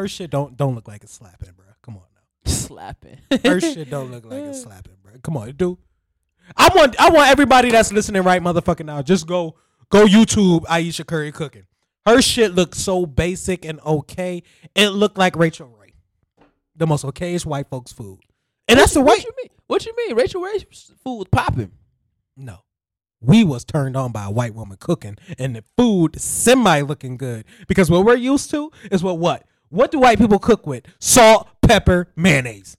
Her 0.00 0.08
shit 0.08 0.30
don't 0.30 0.56
don't 0.56 0.74
look 0.74 0.88
like 0.88 1.02
it's 1.04 1.12
slapping, 1.12 1.50
bro. 1.54 1.66
Come 1.82 1.96
on 1.96 2.04
now. 2.14 2.50
Slapping. 2.50 3.18
Her 3.44 3.60
shit 3.60 3.90
don't 3.90 4.10
look 4.10 4.24
like 4.24 4.44
it's 4.44 4.62
slapping, 4.62 4.94
bro. 5.02 5.12
Come 5.22 5.36
on, 5.36 5.52
dude. 5.52 5.76
I 6.56 6.70
want 6.74 6.98
I 6.98 7.10
want 7.10 7.30
everybody 7.30 7.70
that's 7.70 7.92
listening 7.92 8.22
right 8.22 8.42
motherfucking 8.42 8.86
now. 8.86 9.02
Just 9.02 9.26
go 9.26 9.56
go 9.90 10.06
YouTube 10.06 10.64
Ayesha 10.70 11.04
Curry 11.04 11.32
cooking. 11.32 11.66
Her 12.06 12.22
shit 12.22 12.54
looked 12.54 12.76
so 12.76 13.04
basic 13.04 13.66
and 13.66 13.78
okay. 13.80 14.42
It 14.74 14.88
looked 14.88 15.18
like 15.18 15.36
Rachael 15.36 15.68
Ray, 15.68 15.92
the 16.74 16.86
most 16.86 17.04
okayish 17.04 17.44
white 17.44 17.68
folks 17.68 17.92
food. 17.92 18.20
And 18.68 18.78
that's 18.78 18.94
the 18.94 19.00
what 19.00 19.18
white. 19.18 19.24
you 19.24 19.32
mean? 19.36 19.50
What 19.66 19.84
you 19.84 19.94
mean? 19.96 20.16
Rachael 20.16 20.40
Ray's 20.40 20.64
food 21.04 21.18
was 21.18 21.26
popping. 21.30 21.72
No, 22.38 22.60
we 23.20 23.44
was 23.44 23.64
turned 23.66 23.96
on 23.96 24.12
by 24.12 24.24
a 24.24 24.30
white 24.30 24.54
woman 24.54 24.78
cooking, 24.80 25.18
and 25.38 25.54
the 25.56 25.64
food 25.76 26.18
semi 26.18 26.80
looking 26.80 27.18
good 27.18 27.44
because 27.68 27.90
what 27.90 28.04
we're 28.06 28.16
used 28.16 28.50
to 28.50 28.72
is 28.90 29.02
what 29.02 29.18
what 29.18 29.44
what 29.70 29.90
do 29.90 30.00
white 30.00 30.18
people 30.18 30.38
cook 30.38 30.66
with? 30.66 30.84
Salt, 30.98 31.48
pepper, 31.62 32.08
mayonnaise. 32.16 32.76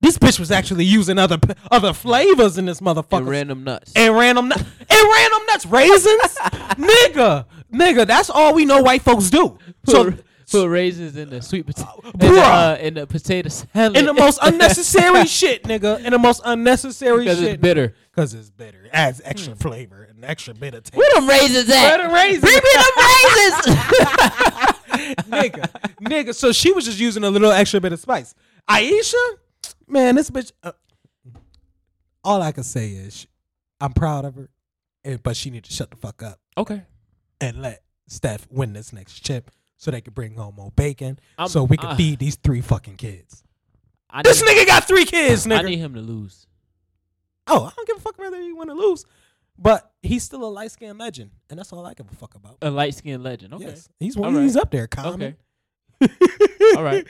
This 0.00 0.18
bitch 0.18 0.38
was 0.38 0.50
actually 0.52 0.84
using 0.84 1.18
other 1.18 1.38
other 1.70 1.92
flavors 1.92 2.58
in 2.58 2.66
this 2.66 2.80
motherfucker. 2.80 3.18
And 3.18 3.28
random 3.28 3.64
nuts. 3.64 3.92
and 3.96 4.14
random 4.14 4.48
nuts. 4.48 4.62
and 4.62 5.08
random 5.12 5.42
nuts, 5.48 5.66
raisins, 5.66 6.34
nigga, 6.76 7.46
nigga. 7.72 8.06
That's 8.06 8.30
all 8.30 8.54
we 8.54 8.66
know 8.66 8.82
white 8.82 9.02
folks 9.02 9.30
do. 9.30 9.58
So 9.86 10.12
put, 10.50 10.68
raisins 10.68 11.16
in 11.16 11.30
the 11.30 11.40
sweet 11.42 11.66
potato. 11.66 12.02
in, 12.04 12.34
the, 12.34 12.40
uh, 12.40 12.76
in 12.78 12.94
the 12.94 13.06
potato 13.06 13.48
salad. 13.48 13.96
in 13.96 14.04
the 14.04 14.14
most 14.14 14.38
unnecessary 14.42 15.26
shit, 15.26 15.64
nigga. 15.64 16.04
In 16.04 16.12
the 16.12 16.18
most 16.18 16.42
unnecessary 16.44 17.24
because 17.24 17.38
shit. 17.38 17.54
it's 17.54 17.60
bitter. 17.60 17.94
Because 18.14 18.34
it's 18.34 18.50
bitter. 18.50 18.84
It 18.84 18.90
adds 18.92 19.20
extra 19.24 19.56
flavor 19.56 20.04
and 20.04 20.24
extra 20.24 20.54
bitter 20.54 20.82
taste. 20.82 20.94
Where 20.94 21.10
them 21.14 21.28
raisins 21.28 21.70
at? 21.70 21.98
Where 21.98 22.08
the 22.08 22.14
raisins? 22.14 22.42
Bring 22.42 22.54
me 22.54 22.70
them 22.74 23.76
raisins. 23.76 24.72
nigga, 24.96 25.94
nigga. 26.00 26.34
So 26.34 26.52
she 26.52 26.72
was 26.72 26.84
just 26.84 26.98
using 26.98 27.24
a 27.24 27.30
little 27.30 27.50
extra 27.52 27.80
bit 27.80 27.92
of 27.92 28.00
spice. 28.00 28.34
Ayesha, 28.68 29.16
man, 29.86 30.14
this 30.16 30.30
bitch. 30.30 30.52
Uh, 30.62 30.72
all 32.24 32.42
I 32.42 32.52
can 32.52 32.64
say 32.64 32.90
is, 32.90 33.26
I'm 33.80 33.92
proud 33.92 34.24
of 34.24 34.34
her, 34.34 34.48
eh, 35.04 35.16
but 35.22 35.36
she 35.36 35.50
need 35.50 35.64
to 35.64 35.72
shut 35.72 35.90
the 35.90 35.96
fuck 35.96 36.22
up 36.22 36.40
okay. 36.58 36.82
and 37.40 37.62
let 37.62 37.82
Steph 38.08 38.46
win 38.50 38.72
this 38.72 38.92
next 38.92 39.20
chip, 39.20 39.50
so 39.76 39.90
they 39.90 40.00
can 40.00 40.12
bring 40.12 40.34
home 40.34 40.56
more 40.56 40.72
bacon, 40.74 41.18
I'm- 41.38 41.48
so 41.48 41.62
we 41.64 41.76
can 41.76 41.90
uh, 41.90 41.96
feed 41.96 42.18
these 42.18 42.36
three 42.36 42.60
fucking 42.60 42.96
kids. 42.96 43.42
I 44.10 44.22
This 44.22 44.42
need, 44.42 44.50
nigga 44.56 44.66
got 44.66 44.84
three 44.88 45.04
kids, 45.04 45.46
I 45.46 45.62
need 45.62 45.78
him 45.78 45.94
to 45.94 46.00
lose. 46.00 46.46
oh, 47.46 47.64
I 47.66 47.70
don't 47.76 47.86
give 47.86 47.98
a 47.98 48.00
fuck 48.00 48.18
whether 48.18 48.40
he 48.40 48.52
win 48.52 48.70
or 48.70 48.74
lose, 48.74 49.04
but 49.58 49.90
he's 50.02 50.22
still 50.24 50.44
a 50.44 50.48
light 50.48 50.70
skinned 50.70 50.98
legend, 50.98 51.30
and 51.50 51.58
that's 51.58 51.72
all 51.72 51.84
I 51.84 51.94
give 51.94 52.06
a 52.10 52.14
fuck 52.14 52.34
about. 52.34 52.58
A 52.62 52.70
light 52.70 52.94
skinned 52.94 53.22
legend. 53.22 53.54
Okay. 53.54 53.64
Yes, 53.66 53.88
he's 53.98 54.16
one. 54.16 54.34
right. 54.34 54.42
He's 54.42 54.56
up 54.56 54.70
there, 54.70 54.86
Common. 54.86 55.22
Okay. 55.22 55.36
All 56.76 56.82
right. 56.82 57.06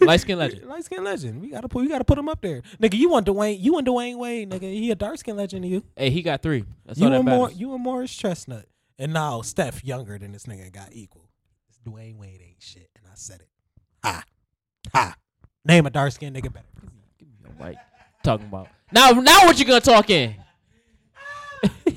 Light 0.00 0.20
skinned 0.20 0.38
legend. 0.38 0.66
Light 0.66 0.84
skinned 0.84 1.04
legend. 1.04 1.40
We 1.40 1.48
gotta 1.50 1.68
put. 1.68 1.82
We 1.82 1.88
gotta 1.88 2.04
put 2.04 2.18
him 2.18 2.28
up 2.28 2.42
there, 2.42 2.62
nigga. 2.80 2.94
You 2.94 3.08
want 3.08 3.26
Dwyane? 3.26 3.58
You 3.58 3.72
want 3.72 3.86
Dwyane 3.86 4.18
Wade, 4.18 4.50
nigga? 4.50 4.62
He 4.62 4.90
a 4.90 4.94
dark 4.94 5.18
skinned 5.18 5.38
legend 5.38 5.62
to 5.62 5.68
you. 5.68 5.82
Hey, 5.96 6.10
he 6.10 6.20
got 6.22 6.42
three. 6.42 6.64
That's 6.84 6.98
you 6.98 7.06
all 7.06 7.10
that 7.12 7.20
and 7.20 7.28
more. 7.28 7.46
matters. 7.46 7.58
You 7.60 7.74
and 7.74 7.82
Morris 7.82 8.14
Chestnut, 8.14 8.66
and 8.98 9.12
now 9.12 9.40
Steph 9.40 9.82
younger 9.84 10.18
than 10.18 10.32
this 10.32 10.44
nigga 10.44 10.70
got 10.70 10.88
equal. 10.92 11.30
This 11.68 11.78
Dwyane 11.78 12.16
Wade 12.18 12.42
ain't 12.44 12.60
shit, 12.62 12.90
and 12.96 13.06
I 13.06 13.14
said 13.14 13.40
it. 13.40 13.48
Ha, 14.04 14.22
ha. 14.92 15.14
Name 15.64 15.86
a 15.86 15.90
dark 15.90 16.12
skinned 16.12 16.36
nigga 16.36 16.52
better. 16.52 16.66
Give 17.18 17.28
me 17.28 17.36
your 17.40 17.66
mic. 17.66 17.78
Talking 18.22 18.46
about 18.48 18.68
now. 18.92 19.10
Now 19.12 19.46
what 19.46 19.58
you 19.58 19.64
gonna 19.64 19.80
talk 19.80 20.10
in? 20.10 20.34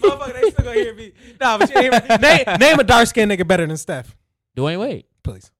Motherfucker, 0.02 0.42
they 0.42 0.52
still 0.52 0.66
gonna 0.66 0.76
hear 0.80 0.94
me. 0.96 1.14
Nah, 1.40 1.58
but 1.58 1.70
you 1.70 1.78
ain't. 1.80 2.22
Name, 2.22 2.60
name 2.60 2.80
a 2.80 2.84
dark 2.84 3.08
skinned 3.08 3.32
nigga 3.32 3.48
better 3.48 3.66
than 3.66 3.78
Steph. 3.78 4.16
Dwyane 4.58 4.80
Wade, 4.80 5.06
Please. 5.24 5.52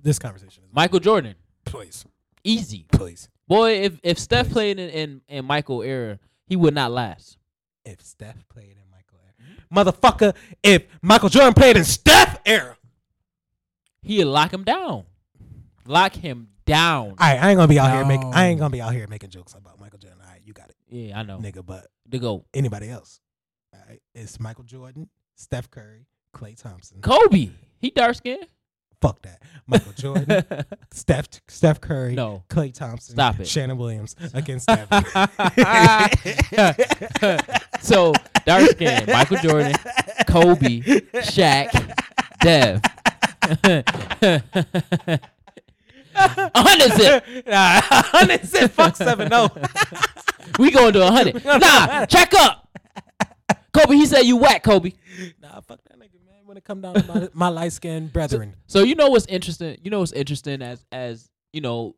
This 0.00 0.18
conversation 0.18 0.62
is 0.64 0.70
Michael 0.72 1.00
Jordan, 1.00 1.34
please. 1.64 2.04
easy. 2.44 2.86
Please. 2.92 3.28
Boy, 3.48 3.82
if 3.82 3.98
if 4.02 4.18
Steph 4.18 4.50
played 4.50 4.78
in, 4.78 4.90
in 4.90 5.20
in 5.28 5.44
Michael 5.44 5.82
era, 5.82 6.18
he 6.46 6.54
would 6.56 6.74
not 6.74 6.90
last. 6.92 7.36
If 7.84 8.00
Steph 8.02 8.46
played 8.48 8.76
in 8.76 8.90
Michael 8.90 9.18
era. 9.24 9.84
Motherfucker, 9.84 10.34
if 10.62 10.84
Michael 11.02 11.28
Jordan 11.30 11.54
played 11.54 11.76
in 11.76 11.84
Steph 11.84 12.40
era. 12.46 12.76
He'd 14.02 14.24
lock 14.24 14.52
him 14.52 14.64
down, 14.64 15.04
lock 15.86 16.14
him 16.14 16.48
down. 16.64 17.08
All 17.10 17.14
right, 17.18 17.42
I 17.42 17.50
ain't 17.50 17.56
gonna 17.56 17.68
be 17.68 17.78
out 17.78 17.92
here 17.92 18.04
making 18.04 18.32
I 18.32 18.46
ain't 18.46 18.58
gonna 18.60 18.70
be 18.70 18.80
out 18.80 18.92
here 18.92 19.06
making 19.08 19.30
jokes 19.30 19.54
about 19.54 19.80
Michael 19.80 19.98
Jordan. 19.98 20.18
All 20.22 20.30
right, 20.30 20.40
you 20.44 20.52
got 20.52 20.68
it, 20.70 20.76
yeah, 20.88 21.18
I 21.18 21.22
know. 21.22 21.38
nigga. 21.38 21.64
But 21.66 21.86
To 22.10 22.18
go, 22.18 22.44
anybody 22.54 22.88
else? 22.88 23.20
Right, 23.72 24.00
it's 24.14 24.38
Michael 24.40 24.64
Jordan, 24.64 25.08
Steph 25.36 25.70
Curry, 25.70 26.06
Klay 26.34 26.60
Thompson. 26.60 27.00
Kobe, 27.00 27.50
he 27.78 27.90
dark 27.90 28.16
skinned. 28.16 28.46
Fuck 29.00 29.22
that. 29.22 29.40
Michael 29.66 29.92
Jordan, 29.92 30.44
Steph 30.92 31.28
Steph 31.46 31.80
Curry, 31.80 32.14
no, 32.14 32.42
Klay 32.48 32.74
Thompson, 32.74 33.14
Stop 33.14 33.38
it. 33.40 33.46
Shannon 33.46 33.78
Williams 33.78 34.16
against 34.34 34.64
Steph. 34.64 34.88
so 37.80 38.12
dark 38.44 38.68
skin, 38.70 39.04
Michael 39.06 39.36
Jordan, 39.38 39.74
Kobe, 40.26 40.80
Shaq, 40.80 41.70
Dev. 42.40 42.82
Hundred 46.20 46.92
zip. 46.96 47.24
nah, 47.46 47.80
hundred 47.82 48.44
said 48.44 48.72
fuck 48.72 48.96
seven 48.96 49.28
no. 49.28 49.48
We 50.58 50.70
going 50.72 50.92
to 50.94 51.06
a 51.06 51.10
hundred. 51.10 51.44
Nah, 51.44 52.06
check 52.06 52.34
up. 52.34 52.68
Kobe, 53.72 53.94
he 53.94 54.06
said 54.06 54.22
you 54.22 54.36
whack, 54.36 54.62
Kobe. 54.62 54.92
Nah, 55.40 55.60
fuck 55.60 55.80
that 55.84 55.98
nigga, 55.98 56.24
man. 56.26 56.36
When 56.44 56.56
it 56.56 56.64
come 56.64 56.80
down 56.80 56.94
to 56.94 57.06
my, 57.06 57.28
my 57.34 57.48
light 57.48 57.72
skinned 57.72 58.12
brethren. 58.12 58.54
So 58.66 58.82
you 58.82 58.94
know 58.94 59.08
what's 59.08 59.26
interesting? 59.26 59.78
You 59.82 59.90
know 59.90 60.00
what's 60.00 60.12
interesting 60.12 60.62
as 60.62 60.84
as 60.90 61.28
you 61.52 61.60
know, 61.60 61.96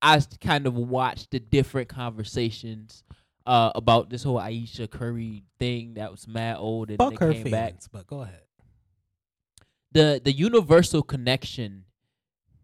I 0.00 0.20
kind 0.40 0.66
of 0.66 0.74
watched 0.74 1.30
the 1.30 1.40
different 1.40 1.88
conversations 1.88 3.02
uh, 3.46 3.72
about 3.74 4.10
this 4.10 4.22
whole 4.22 4.38
Ayesha 4.38 4.86
Curry 4.88 5.44
thing 5.58 5.94
that 5.94 6.10
was 6.10 6.26
mad 6.26 6.56
old 6.58 6.90
and 6.90 6.98
Fuck 6.98 7.18
they 7.18 7.32
came 7.42 7.50
back. 7.50 7.74
but 7.92 8.06
go 8.06 8.22
ahead. 8.22 8.40
The 9.92 10.20
the 10.22 10.32
universal 10.32 11.02
connection 11.02 11.84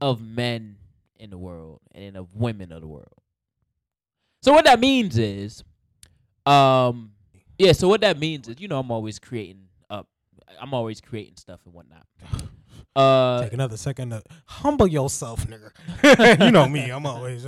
of 0.01 0.23
men 0.23 0.77
in 1.17 1.31
the 1.31 1.39
world 1.39 1.81
and 1.93 2.17
of 2.17 2.35
women 2.35 2.73
of 2.73 2.81
the 2.81 2.89
world. 2.89 3.13
So 4.43 4.53
what 4.53 4.65
that 4.65 4.81
means 4.81 5.19
is, 5.19 5.63
um, 6.47 7.13
yeah. 7.61 7.73
So 7.73 7.89
what 7.89 8.01
that 8.01 8.19
means 8.19 8.49
is, 8.49 8.61
you 8.61 8.69
know, 8.69 8.79
I'm 8.79 8.91
always 8.91 9.19
creating 9.19 9.69
up. 9.89 10.07
I'm 10.61 10.75
always 10.75 11.01
creating 11.01 11.37
stuff 11.37 11.61
and 11.65 11.75
whatnot. 11.75 12.07
Uh, 12.97 13.43
Take 13.45 13.53
another 13.53 13.77
second 13.77 14.11
to 14.11 14.21
humble 14.47 14.87
yourself, 14.89 15.47
nigga. 15.47 16.41
you 16.45 16.51
know 16.51 16.69
me. 16.69 16.91
I'm 16.91 17.07
always. 17.07 17.45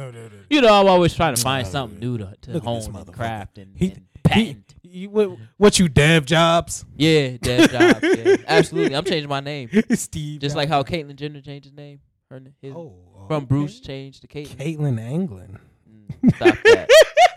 you 0.49 0.61
know, 0.61 0.73
I'm 0.81 0.87
always 0.87 1.15
trying 1.15 1.35
to 1.35 1.43
find 1.43 1.67
Uh, 1.67 1.71
something 1.71 1.99
new 1.99 2.17
to, 2.19 2.33
to 2.43 2.53
look 2.53 2.63
hone 2.63 2.95
and 2.95 3.13
craft 3.13 3.59
and, 3.59 3.77
He- 3.77 3.91
and 3.91 4.07
patent. 4.23 4.75
You, 4.83 5.11
what, 5.11 5.31
what 5.57 5.79
you 5.81 5.89
dev 5.89 6.27
jobs? 6.27 6.85
yeah, 6.97 7.39
Dev 7.41 7.71
Jobs. 7.73 7.99
Yeah, 8.03 8.37
absolutely. 8.47 8.95
I'm 8.95 9.05
changing 9.05 9.29
my 9.29 9.41
name, 9.41 9.69
Steve. 9.95 10.41
just 10.41 10.55
like 10.55 10.69
how 10.69 10.85
Caitlyn 10.85 11.17
Jenner 11.17 11.41
changed 11.41 11.65
his 11.65 11.75
name. 11.75 12.01
Her 12.31 12.41
his, 12.61 12.73
oh, 12.75 12.95
from. 13.27 13.47
Bruce 13.47 13.81
changed 13.81 14.21
to 14.23 14.29
Caitlyn. 14.29 14.57
Caitlin 14.57 15.01
Anglin. 15.01 15.59
Mm, 15.91 16.37
stop 16.37 16.57
that. 16.65 16.89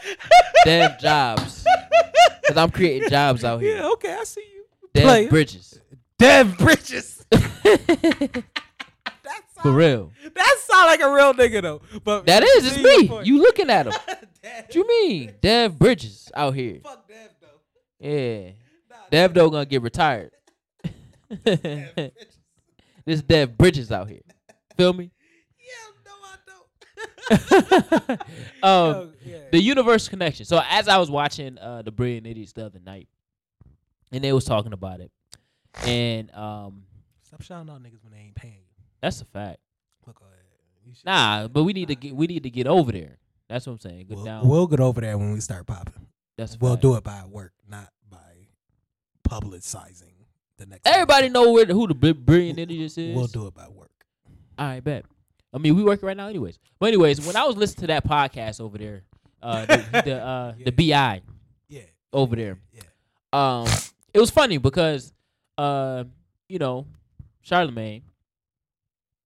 Dev 0.66 1.00
Jobs, 1.00 1.65
because 2.56 2.64
I'm 2.64 2.72
creating 2.72 3.10
jobs 3.10 3.44
out 3.44 3.62
here. 3.62 3.78
Yeah, 3.78 3.90
okay, 3.94 4.14
I 4.20 4.24
see 4.24 4.42
you. 4.42 4.64
Dev 4.94 5.04
player. 5.04 5.30
Bridges, 5.30 5.80
Dev 6.18 6.58
Bridges. 6.58 7.26
For 9.62 9.72
real. 9.72 10.12
that 10.36 10.58
sound 10.64 10.86
like 10.88 11.00
a 11.02 11.12
real 11.12 11.34
nigga 11.34 11.62
though. 11.62 11.82
But 12.04 12.26
That 12.28 12.44
is, 12.44 12.68
it's 12.68 12.78
me. 12.84 13.08
point. 13.08 13.26
You 13.26 13.40
looking 13.40 13.70
at 13.70 13.88
him? 13.88 13.94
What 14.46 14.76
you 14.76 14.88
mean, 14.88 15.34
Dev 15.42 15.78
Bridges 15.80 16.32
out 16.36 16.54
here? 16.54 16.80
Fuck 16.84 17.08
Dev 17.08 17.30
though. 17.42 17.48
Yeah, 18.00 18.52
Nah, 18.90 18.96
Dev 19.10 19.34
though 19.34 19.50
gonna 19.50 19.66
get 19.66 19.82
retired. 19.82 20.30
this 21.44 23.22
Dev 23.28 23.58
Bridges 23.58 23.92
out 23.92 24.08
here. 24.08 24.22
Feel 24.78 24.94
me? 24.94 25.12
Yeah, 25.60 25.72
no, 26.06 26.12
I 26.24 26.36
don't. 26.46 27.10
um, 27.32 28.20
Oh, 28.64 29.10
yeah. 29.26 29.38
the 29.52 29.60
universe 29.62 30.08
connection. 30.08 30.46
So 30.46 30.62
as 30.70 30.88
I 30.88 30.98
was 30.98 31.10
watching 31.10 31.58
uh 31.58 31.82
the 31.82 31.92
Brilliant 31.92 32.28
Idiots 32.28 32.54
the 32.54 32.66
other 32.66 32.80
night, 32.80 33.08
and 34.12 34.24
they 34.24 34.34
was 34.34 34.46
talking 34.46 34.74
about 34.74 35.00
it, 35.00 35.12
and 35.86 36.34
um, 36.34 36.84
Stop 37.24 37.42
shouting 37.42 37.70
out 37.72 37.82
niggas 37.82 38.04
when 38.04 38.12
they 38.14 38.20
ain't 38.20 38.36
paying 38.36 38.54
you. 38.54 38.84
that's 39.02 39.22
a 39.22 39.26
fact. 39.26 39.60
Look, 40.06 40.20
go 40.20 40.26
ahead. 40.26 40.36
You 40.86 40.94
should- 40.94 41.06
Nah, 41.06 41.48
but 41.48 41.64
we 41.64 41.74
need 41.74 41.88
to 41.90 41.96
get 41.96 42.16
we 42.16 42.28
need 42.28 42.44
to 42.44 42.50
get 42.50 42.68
over 42.68 42.92
there. 42.92 43.18
That's 43.50 43.66
what 43.68 43.74
I'm 43.74 43.80
saying. 43.80 44.08
Get 44.08 44.16
We'll, 44.18 44.26
down. 44.26 44.48
we'll 44.48 44.68
get 44.68 44.80
over 44.80 45.02
there 45.02 45.18
when 45.18 45.32
we 45.34 45.40
start 45.40 45.66
popping. 45.68 46.08
that's 46.38 46.56
a 46.56 46.58
We'll 46.60 46.74
fact. 46.74 46.82
do 46.82 46.96
it 46.96 47.04
by 47.04 47.24
work, 47.30 47.54
not 47.70 47.90
by 48.10 48.48
publicizing 49.28 50.14
the 50.58 50.66
next. 50.66 50.88
Everybody 50.88 51.28
episode. 51.28 51.34
know 51.46 51.52
where 51.52 51.66
who 51.66 51.88
the 51.88 51.94
Bri- 51.96 52.14
Brilliant 52.14 52.60
Idiots 52.60 52.98
is. 52.98 53.16
We'll 53.16 53.28
do 53.28 53.48
it 53.48 53.54
by 53.54 53.68
work. 53.68 53.92
I 54.58 54.80
bet. 54.80 55.06
I 55.56 55.58
mean, 55.58 55.76
we 55.76 55.84
working 55.86 56.06
right 56.06 56.18
now, 56.18 56.28
anyways. 56.28 56.60
But 56.80 56.88
anyways, 56.88 57.26
when 57.26 57.36
I 57.38 57.46
was 57.46 57.56
listening 57.56 57.82
to 57.82 57.88
that 57.88 58.06
podcast 58.06 58.60
over 58.60 58.78
there, 58.78 59.04
uh, 59.42 59.66
the 59.66 59.78
the, 60.06 60.22
uh, 60.22 60.54
the 60.66 60.72
BI 60.72 61.22
Yeah. 61.70 61.82
over 62.12 62.36
there, 62.36 62.60
Yeah. 62.74 62.82
um, 63.32 63.68
it 64.14 64.20
was 64.20 64.30
funny 64.30 64.58
because, 64.58 65.14
uh, 65.58 66.04
you 66.50 66.60
know, 66.60 66.86
Charlamagne, 67.46 68.02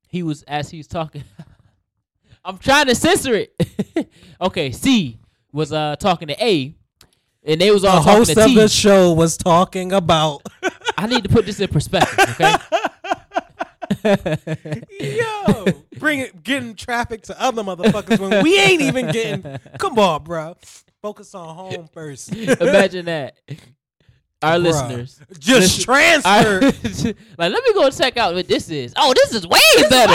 he 0.07 0.21
was 0.23 0.43
as 0.43 0.69
he 0.69 0.77
was 0.77 0.87
talking. 0.87 1.23
I'm 2.45 2.57
trying 2.59 2.85
to 2.87 2.95
censor 2.95 3.33
it. 3.33 4.09
okay, 4.41 4.71
C 4.71 5.19
was 5.51 5.73
uh 5.73 5.95
talking 5.99 6.27
to 6.29 6.43
A, 6.43 6.75
and 7.43 7.59
they 7.59 7.71
was 7.71 7.81
The 7.81 7.89
all 7.89 8.03
talking 8.03 8.13
host 8.19 8.37
of 8.37 8.45
T. 8.45 8.55
the 8.55 8.67
show 8.69 9.13
was 9.13 9.35
talking 9.35 9.91
about. 9.93 10.43
I 10.97 11.07
need 11.07 11.23
to 11.23 11.29
put 11.29 11.45
this 11.45 11.59
in 11.59 11.67
perspective, 11.69 12.19
okay? 12.39 12.55
Yo, 14.99 15.65
bring 15.97 16.19
it, 16.19 16.43
getting 16.43 16.75
traffic 16.75 17.23
to 17.23 17.41
other 17.41 17.63
motherfuckers 17.63 18.19
when 18.19 18.43
we 18.43 18.59
ain't 18.59 18.81
even 18.81 19.11
getting. 19.11 19.59
Come 19.77 19.97
on, 19.99 20.23
bro. 20.23 20.55
Focus 21.01 21.33
on 21.35 21.55
home 21.55 21.87
first. 21.93 22.33
Imagine 22.35 23.05
that. 23.05 23.37
Our 24.41 24.55
Bruh. 24.55 24.63
listeners. 24.63 25.19
Just 25.37 25.81
transfer. 25.81 26.61
Like, 27.37 27.53
let 27.53 27.63
me 27.63 27.73
go 27.73 27.89
check 27.89 28.17
out 28.17 28.33
what 28.33 28.47
this 28.47 28.69
is. 28.69 28.93
Oh, 28.97 29.13
this 29.13 29.33
is 29.33 29.47
way 29.47 29.59
better. 29.89 30.13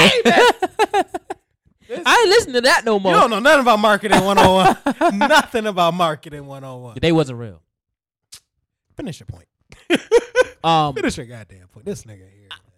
I 2.07 2.21
ain't 2.21 2.29
listen 2.29 2.53
to 2.55 2.61
that 2.63 2.85
no 2.85 2.99
more. 2.99 3.13
you 3.13 3.19
don't 3.21 3.31
know 3.31 3.41
nothing 3.41 3.61
about 3.61 3.79
marketing 3.79 4.25
101. 4.25 5.19
nothing 5.19 5.67
about 5.67 5.95
marketing 5.95 6.47
101. 6.47 6.99
They 7.01 7.13
wasn't 7.13 7.39
real. 7.39 7.61
Finish 8.97 9.21
your 9.21 9.27
point. 9.27 9.49
Um, 10.65 10.95
Finish 10.95 11.19
your 11.19 11.27
goddamn 11.27 11.69
point. 11.69 11.85
This 11.85 12.05
nigga. 12.05 12.27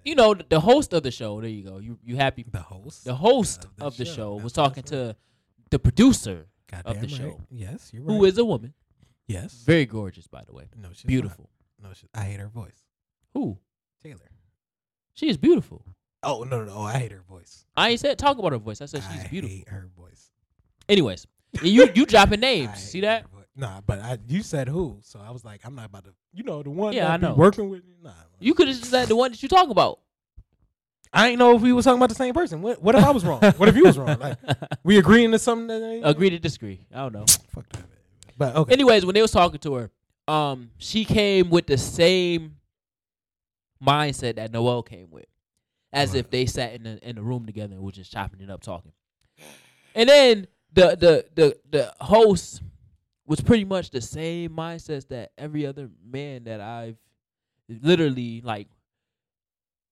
You 0.07 0.15
know, 0.15 0.35
the 0.35 0.61
host 0.61 0.93
of 0.93 1.03
the 1.03 1.11
show. 1.11 1.41
There 1.41 1.51
you 1.51 1.65
go. 1.71 1.79
You 1.79 1.99
you 2.03 2.17
happy? 2.17 2.45
The 2.51 2.61
host. 2.75 3.05
The 3.05 3.15
host 3.15 3.65
Of 3.65 3.77
the 3.77 3.85
of 3.87 3.97
the 3.97 4.05
show. 4.05 4.15
show 4.15 4.35
was 4.37 4.53
talking 4.53 4.83
right. 4.83 4.87
to 5.11 5.17
the 5.71 5.79
producer, 5.79 6.47
Goddamn 6.71 6.95
the 6.95 7.01
right. 7.01 7.11
show. 7.11 7.41
Yes, 7.51 7.91
you're 7.93 8.03
right. 8.03 8.15
who 8.17 8.25
is 8.25 8.39
a 8.39 8.45
woman, 8.45 8.73
Yes. 9.27 9.63
very 9.67 9.85
gorgeous, 9.87 10.27
by 10.29 10.43
the 10.47 10.53
way, 10.53 10.65
no, 10.77 10.89
she's 10.93 11.03
beautiful. 11.05 11.51
Not. 11.81 11.89
No, 11.91 11.95
she, 11.95 12.07
I 12.15 12.23
hate 12.23 12.41
her 12.41 12.49
voice. 12.49 12.81
Who? 13.35 13.59
Taylor. 14.03 14.31
She 15.15 15.29
is 15.29 15.37
beautiful. 15.37 15.85
Oh 16.23 16.45
no, 16.45 16.59
no, 16.61 16.65
no! 16.67 16.73
Oh, 16.79 16.83
I 16.83 16.99
hate 16.99 17.13
her 17.13 17.23
voice. 17.29 17.67
I 17.77 17.91
ain't 17.91 18.01
said 18.01 18.19
talk 18.19 18.39
about 18.39 18.53
her 18.53 18.59
voice. 18.59 18.81
I 18.81 18.87
said 18.87 19.03
she's 19.11 19.25
I 19.25 19.29
beautiful. 19.29 19.57
hate 19.57 19.69
her 19.69 19.89
voice. 19.97 20.31
Anyways, 20.89 21.27
you 21.63 21.89
you 21.95 22.07
dropping 22.07 22.41
names. 22.51 22.79
See 22.83 23.01
that? 23.03 23.27
Nah, 23.57 23.81
but 23.87 24.01
I, 24.01 24.19
you 24.29 24.43
said 24.43 24.69
who, 24.69 24.99
so 25.03 25.19
I 25.19 25.31
was 25.31 25.45
like, 25.45 25.63
I'm 25.65 25.75
not 25.75 25.87
about 25.87 26.05
to. 26.05 26.11
You 26.35 26.45
know, 26.45 26.63
the 26.63 26.71
one. 26.71 26.93
Yeah, 26.93 27.07
that 27.07 27.13
I 27.13 27.17
know. 27.17 27.35
Working 27.35 27.71
with. 27.71 27.83
Nah, 28.03 28.11
You 28.39 28.53
could 28.53 28.69
have 28.69 28.77
just 28.77 28.91
said 28.91 29.09
the 29.09 29.17
one 29.17 29.31
that 29.31 29.43
you 29.43 29.49
talk 29.49 29.71
about. 29.71 30.01
I 31.13 31.29
ain't 31.29 31.39
know 31.39 31.57
if 31.57 31.63
we 31.63 31.73
was 31.73 31.87
talking 31.87 31.99
about 31.99 32.11
the 32.11 32.15
same 32.15 32.35
person. 32.35 32.61
What, 32.61 32.83
what 32.83 32.95
if 32.95 33.03
I 33.03 33.11
was 33.11 33.25
wrong? 33.25 33.41
what 33.41 33.69
if 33.69 33.77
you 33.77 33.85
was 33.85 33.97
wrong? 33.97 34.19
Like, 34.19 34.37
we 34.85 34.99
agreeing 34.99 35.33
to 35.33 35.39
something 35.39 35.69
that 35.69 36.01
Agree 36.05 36.29
to 36.29 36.39
disagree. 36.39 36.81
I 36.93 36.99
don't 36.99 37.15
know. 37.15 37.25
Fuck 37.55 37.69
that. 37.71 37.85
But 38.37 38.57
okay. 38.57 38.73
Anyways, 38.75 39.07
when 39.07 39.15
they 39.15 39.23
was 39.23 39.31
talking 39.31 39.59
to 39.61 39.75
her, 39.75 39.91
um, 40.29 40.71
she 40.77 41.07
came 41.07 41.49
with 41.49 41.67
the 41.67 41.79
same 41.79 42.57
mindset 43.83 44.37
that 44.37 44.53
Noel 44.53 44.83
came 44.83 45.11
with, 45.11 45.27
as 45.93 46.15
if 46.15 46.29
they 46.29 46.45
sat 46.45 46.75
in 46.75 46.83
the 46.83 47.09
in 47.09 47.17
the 47.17 47.23
room 47.23 47.47
together 47.47 47.75
and 47.75 47.83
were 47.83 47.93
just 47.93 48.13
chopping 48.13 48.41
it 48.41 48.51
up, 48.51 48.63
talking. 48.63 48.93
And 49.95 50.09
then 50.09 50.47
the 50.73 50.97
the 50.97 51.25
the 51.35 51.57
the 51.71 51.95
host 52.05 52.61
was 53.27 53.41
pretty 53.41 53.65
much 53.65 53.91
the 53.91 54.01
same 54.01 54.51
mindset 54.51 55.09
that 55.09 55.33
every 55.37 55.67
other 55.67 55.91
man 56.05 56.45
that 56.45 56.61
I've 56.61 56.97
literally 57.69 58.41
like 58.43 58.69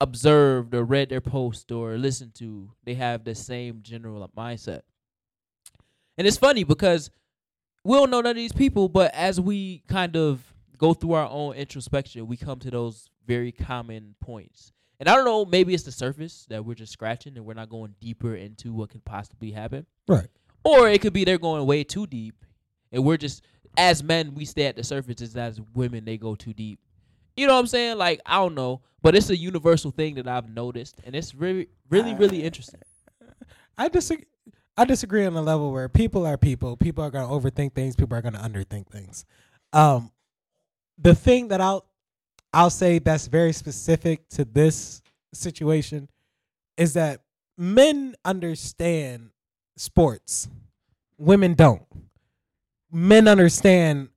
observed 0.01 0.75
or 0.75 0.85
read 0.85 1.09
their 1.09 1.21
post 1.21 1.73
or 1.73 1.97
listened 1.97 2.35
to. 2.37 2.71
They 2.85 2.95
have 2.95 3.25
the 3.25 3.35
same 3.35 3.81
general 3.83 4.23
uh, 4.23 4.29
mindset. 4.37 4.83
And 6.17 6.27
it's 6.27 6.37
funny 6.37 6.65
because 6.65 7.11
we 7.85 7.97
don't 7.97 8.11
know 8.11 8.21
none 8.21 8.31
of 8.31 8.37
these 8.37 8.53
people, 8.53 8.89
but 8.89 9.13
as 9.15 9.41
we 9.41 9.83
kind 9.89 10.17
of 10.17 10.43
go 10.79 10.95
through 10.95 11.13
our 11.13 11.29
own 11.29 11.55
introspection, 11.55 12.27
we 12.27 12.37
come 12.37 12.59
to 12.61 12.71
those 12.71 13.09
very 13.27 13.51
common 13.51 14.15
points. 14.21 14.73
And 15.01 15.09
I 15.09 15.17
don't 15.17 15.25
know, 15.25 15.45
maybe 15.45 15.75
it's 15.75 15.83
the 15.83 15.93
surface 15.93 16.47
that 16.51 16.65
we're 16.65 16.75
just 16.75 16.93
scratching 16.93 17.37
and 17.37 17.45
we're 17.45 17.55
not 17.55 17.69
going 17.69 17.95
deeper 18.01 18.37
into 18.37 18.73
what 18.73 18.91
could 18.91 19.05
possibly 19.05 19.51
happen. 19.51 19.87
Right. 20.07 20.29
Or 20.63 20.89
it 20.89 21.01
could 21.01 21.13
be 21.13 21.25
they're 21.25 21.37
going 21.37 21.67
way 21.67 21.83
too 21.83 22.07
deep 22.07 22.45
and 22.95 23.05
we're 23.05 23.17
just 23.17 23.43
as 23.77 24.03
men 24.03 24.35
we 24.35 24.45
stay 24.45 24.67
at 24.67 24.77
the 24.77 24.85
surface 24.85 25.21
as 25.21 25.37
as 25.37 25.61
women 25.75 26.05
they 26.05 26.17
go 26.17 26.35
too 26.35 26.55
deep. 26.55 26.79
You 27.37 27.47
know 27.47 27.55
what 27.55 27.61
I'm 27.61 27.67
saying? 27.67 27.99
Like 27.99 28.21
I 28.25 28.37
don't 28.37 28.55
know, 28.55 28.81
but 29.03 29.15
it's 29.15 29.29
a 29.31 29.37
universal 29.37 29.91
thing 29.91 30.15
that 30.15 30.29
I've 30.29 30.49
noticed 30.49 30.97
and 31.05 31.15
it's 31.15 31.35
really 31.35 31.69
really 31.91 32.15
really 32.15 32.43
interesting. 32.43 32.81
I 33.77 33.89
disagree. 33.89 34.27
I 34.77 34.85
disagree 34.85 35.25
on 35.25 35.35
the 35.35 35.43
level 35.43 35.73
where 35.73 35.89
people 35.89 36.27
are 36.27 36.37
people. 36.37 36.77
People 36.77 37.05
are 37.05 37.11
going 37.11 37.27
to 37.27 37.33
overthink 37.33 37.75
things. 37.75 37.95
People 37.95 38.17
are 38.19 38.23
going 38.23 38.35
to 38.35 38.41
underthink 38.41 38.89
things. 38.89 39.25
Um, 39.73 40.11
the 40.99 41.15
thing 41.15 41.49
that 41.49 41.61
I'll 41.61 41.87
I'll 42.53 42.71
say 42.71 42.99
that's 42.99 43.27
very 43.27 43.53
specific 43.53 44.29
to 44.31 44.45
this 44.45 45.03
situation 45.33 46.09
is 46.77 46.95
that 46.95 47.23
men 47.57 48.15
understand 48.25 49.31
sports, 49.77 50.49
women 51.19 51.55
don't. 51.55 51.83
Men 52.95 53.29
understand 53.29 54.09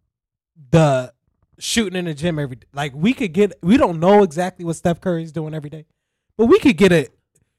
the 0.70 1.12
shooting 1.60 1.98
in 1.98 2.06
the 2.06 2.14
gym 2.14 2.38
every 2.38 2.58
day. 2.58 2.68
Like 2.74 2.94
we 2.96 3.14
could 3.14 3.34
get, 3.34 3.54
we 3.62 3.76
don't 3.78 4.00
know 4.00 4.24
exactly 4.24 4.64
what 4.66 4.76
Steph 4.76 5.02
Curry's 5.02 5.32
doing 5.32 5.54
every 5.54 5.70
day, 5.70 5.86
but 6.38 6.46
we 6.46 6.60
could 6.60 6.78
get 6.78 6.92
it. 6.92 7.12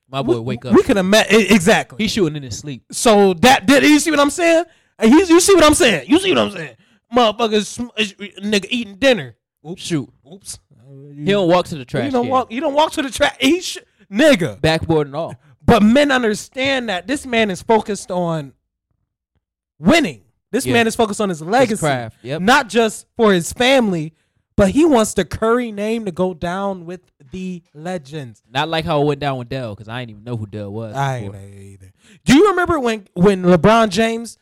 My 0.09 0.23
boy 0.23 0.35
we, 0.35 0.41
wake 0.41 0.65
up. 0.65 0.75
We 0.75 0.83
could 0.83 0.97
have 0.97 1.05
met 1.07 1.27
exactly. 1.31 2.03
He's 2.03 2.13
shooting 2.13 2.37
in 2.37 2.43
his 2.45 2.57
sleep. 2.57 2.85
So 2.93 3.35
that 3.35 3.67
did 3.67 3.83
you 3.83 3.99
see 3.99 4.11
what 4.11 4.21
I'm 4.21 4.31
saying? 4.31 4.65
He's, 5.03 5.29
you 5.29 5.41
see 5.41 5.55
what 5.55 5.65
I'm 5.65 5.75
saying? 5.75 6.09
You 6.09 6.19
see 6.19 6.31
what 6.31 6.39
I'm 6.39 6.51
saying? 6.51 6.77
Motherfuckers, 7.15 7.81
uh, 7.81 8.41
nigga 8.43 8.67
eating 8.71 8.97
dinner. 8.97 9.37
Oops. 9.69 9.83
Shoot. 9.83 10.09
Oops. 10.33 10.59
He 11.15 11.25
don't 11.25 11.49
walk 11.49 11.67
to 11.67 11.77
the 11.77 11.85
trash 11.85 12.07
You 12.07 12.11
don't 12.11 12.25
can. 12.25 12.31
walk. 12.31 12.53
You 12.53 12.61
don't 12.61 12.75
walk 12.75 12.93
to 12.93 13.03
the 13.03 13.11
track. 13.11 13.37
He 13.41 13.61
sh- 13.61 13.79
nigga. 14.11 14.61
backboard 14.61 15.09
and 15.09 15.17
all. 15.17 15.35
But 15.65 15.83
men 15.83 16.11
understand 16.11 16.89
that 16.89 17.07
this 17.07 17.27
man 17.27 17.51
is 17.51 17.61
focused 17.61 18.11
on 18.11 18.55
winning. 19.79 20.23
This 20.51 20.65
Yeah. 20.67 20.73
man 20.75 20.87
is 20.87 20.97
focused 20.97 21.21
on 21.21 21.29
his 21.29 21.43
legacy, 21.43 21.79
craft, 21.81 22.17
yep. 22.23 22.41
not 22.41 22.69
just 22.69 23.07
for 23.17 23.33
his 23.33 23.53
family, 23.53 24.15
but 24.57 24.71
he 24.71 24.85
wants 24.85 25.15
the 25.15 25.25
Curry 25.25 25.71
name 25.71 26.05
to 26.07 26.11
go 26.11 26.35
down 26.35 26.87
with 26.87 27.01
the 27.33 27.63
legends. 27.75 28.43
Not 28.51 28.69
like 28.69 28.85
how 28.85 29.01
it 29.03 29.05
went 29.05 29.21
down 29.21 29.39
with 29.39 29.49
Dell, 29.49 29.75
because 29.75 29.89
I 29.89 30.01
didn't 30.01 30.11
even 30.11 30.25
know 30.25 30.37
who 30.37 30.47
Dell 30.47 30.73
was. 30.73 30.97
I 30.97 31.19
ain't 31.19 31.35
either. 31.35 31.93
Do 32.25 32.35
you 32.35 32.49
remember 32.51 32.81
when 32.81 33.07
when 33.15 33.43
LeBron 33.43 33.91
James 33.91 34.39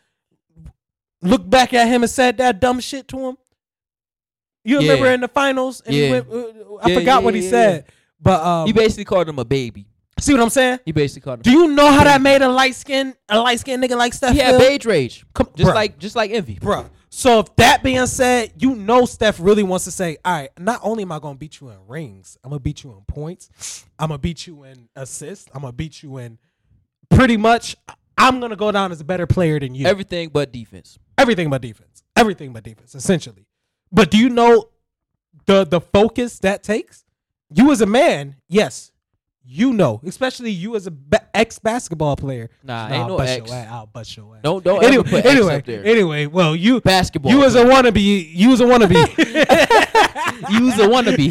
looked 1.22 1.50
back 1.50 1.74
at 1.74 1.88
him 1.88 2.02
and 2.02 2.11
said 2.11 2.38
that 2.38 2.61
dumb 2.61 2.80
shit 2.80 3.09
to 3.09 3.18
him? 3.28 3.36
You 4.64 4.80
Yeah. 4.80 4.90
remember 4.92 5.12
in 5.12 5.20
the 5.20 5.28
finals? 5.28 5.80
And 5.84 5.94
he 5.94 6.04
Yeah. 6.04 6.11
went, 6.11 6.28
uh, 6.30 6.76
I 6.82 6.88
Yeah, 6.88 6.94
forgot 6.98 7.07
yeah, 7.07 7.18
what 7.24 7.34
he 7.34 7.40
yeah, 7.42 7.50
said, 7.50 7.84
but 8.20 8.42
um, 8.44 8.66
He 8.66 8.72
basically 8.72 9.04
called 9.04 9.28
him 9.28 9.38
a 9.38 9.44
baby. 9.44 9.86
See 10.18 10.32
what 10.32 10.42
I'm 10.42 10.50
saying? 10.50 10.80
He 10.84 10.92
basically 10.92 11.22
called 11.24 11.38
him. 11.38 11.42
Do 11.52 11.58
you 11.58 11.68
know 11.68 11.90
how 11.90 12.04
that 12.04 12.20
made 12.20 12.42
a 12.42 12.48
light 12.48 12.74
skin 12.74 13.14
a 13.28 13.38
light 13.40 13.60
skinned 13.60 13.82
nigga 13.82 13.96
like 13.96 14.14
Steph? 14.14 14.34
Yeah, 14.34 14.56
beige 14.58 14.84
rage, 14.86 15.24
Come- 15.34 15.50
just 15.54 15.70
bruh. 15.70 15.74
like 15.74 15.98
just 15.98 16.16
like 16.16 16.30
envy. 16.30 16.58
bro. 16.60 16.86
So 17.08 17.40
if 17.40 17.56
that 17.56 17.82
being 17.82 18.04
said, 18.06 18.52
you 18.58 18.74
know 18.74 19.06
Steph 19.06 19.40
really 19.40 19.62
wants 19.62 19.86
to 19.86 19.90
say, 19.90 20.18
all 20.24 20.32
right, 20.34 20.50
not 20.58 20.80
only 20.82 21.02
am 21.02 21.12
I 21.12 21.18
gonna 21.18 21.38
beat 21.38 21.60
you 21.60 21.70
in 21.70 21.78
rings, 21.86 22.36
I'm 22.44 22.50
gonna 22.50 22.60
beat 22.60 22.84
you 22.84 22.90
in 22.92 23.00
points, 23.06 23.84
I'm 23.98 24.08
gonna 24.08 24.18
beat 24.18 24.46
you 24.46 24.64
in 24.64 24.88
assists, 24.94 25.48
I'm 25.54 25.62
gonna 25.62 25.72
beat 25.72 26.02
you 26.02 26.18
in 26.18 26.38
pretty 27.10 27.36
much 27.36 27.76
I'm 28.18 28.40
gonna 28.40 28.56
go 28.56 28.72
down 28.72 28.92
as 28.92 29.00
a 29.00 29.04
better 29.04 29.26
player 29.26 29.58
than 29.60 29.74
you. 29.74 29.86
Everything 29.86 30.30
but 30.30 30.52
defense. 30.52 30.98
Everything 31.18 31.48
but 31.50 31.62
defense. 31.62 32.02
Everything 32.16 32.52
but 32.52 32.62
defense, 32.64 32.94
essentially. 32.94 33.46
But 33.92 34.10
do 34.10 34.18
you 34.18 34.28
know 34.28 34.70
the 35.46 35.64
the 35.64 35.80
focus 35.80 36.38
that 36.40 36.62
takes? 36.62 37.04
You 37.54 37.70
as 37.72 37.80
a 37.80 37.86
man, 37.86 38.36
yes, 38.48 38.90
you 39.49 39.72
know, 39.72 40.01
especially 40.05 40.51
you 40.51 40.74
as 40.74 40.86
a 40.86 40.90
ba- 40.90 41.26
ex 41.34 41.59
basketball 41.59 42.16
player. 42.16 42.51
Nah, 42.64 42.88
Nah, 42.88 42.94
ain't 42.94 43.07
no 43.07 43.12
I'll 43.12 43.18
bust 43.18 43.30
X. 43.30 43.51
Your 43.51 43.59
ass. 43.59 43.68
I'll 43.70 43.86
bust 43.86 44.16
your 44.16 44.34
ass. 44.36 44.42
Don't 44.42 44.64
don't 44.64 44.84
anyway, 44.84 45.01
ever 45.07 45.09
put 45.11 45.24
X 45.24 45.28
anyway, 45.28 45.57
up 45.57 45.64
there. 45.64 45.84
anyway, 45.86 46.26
well, 46.26 46.57
you 46.57 46.80
Basketball. 46.80 47.30
you 47.32 47.44
as 47.44 47.55
a 47.55 47.64
wannabe, 47.64 48.28
you 48.34 48.53
as 48.53 48.61
a 48.61 48.64
wannabe. 48.64 48.94
you 50.51 50.64
was 50.64 50.78
a 50.78 50.86
wannabe. 50.88 51.30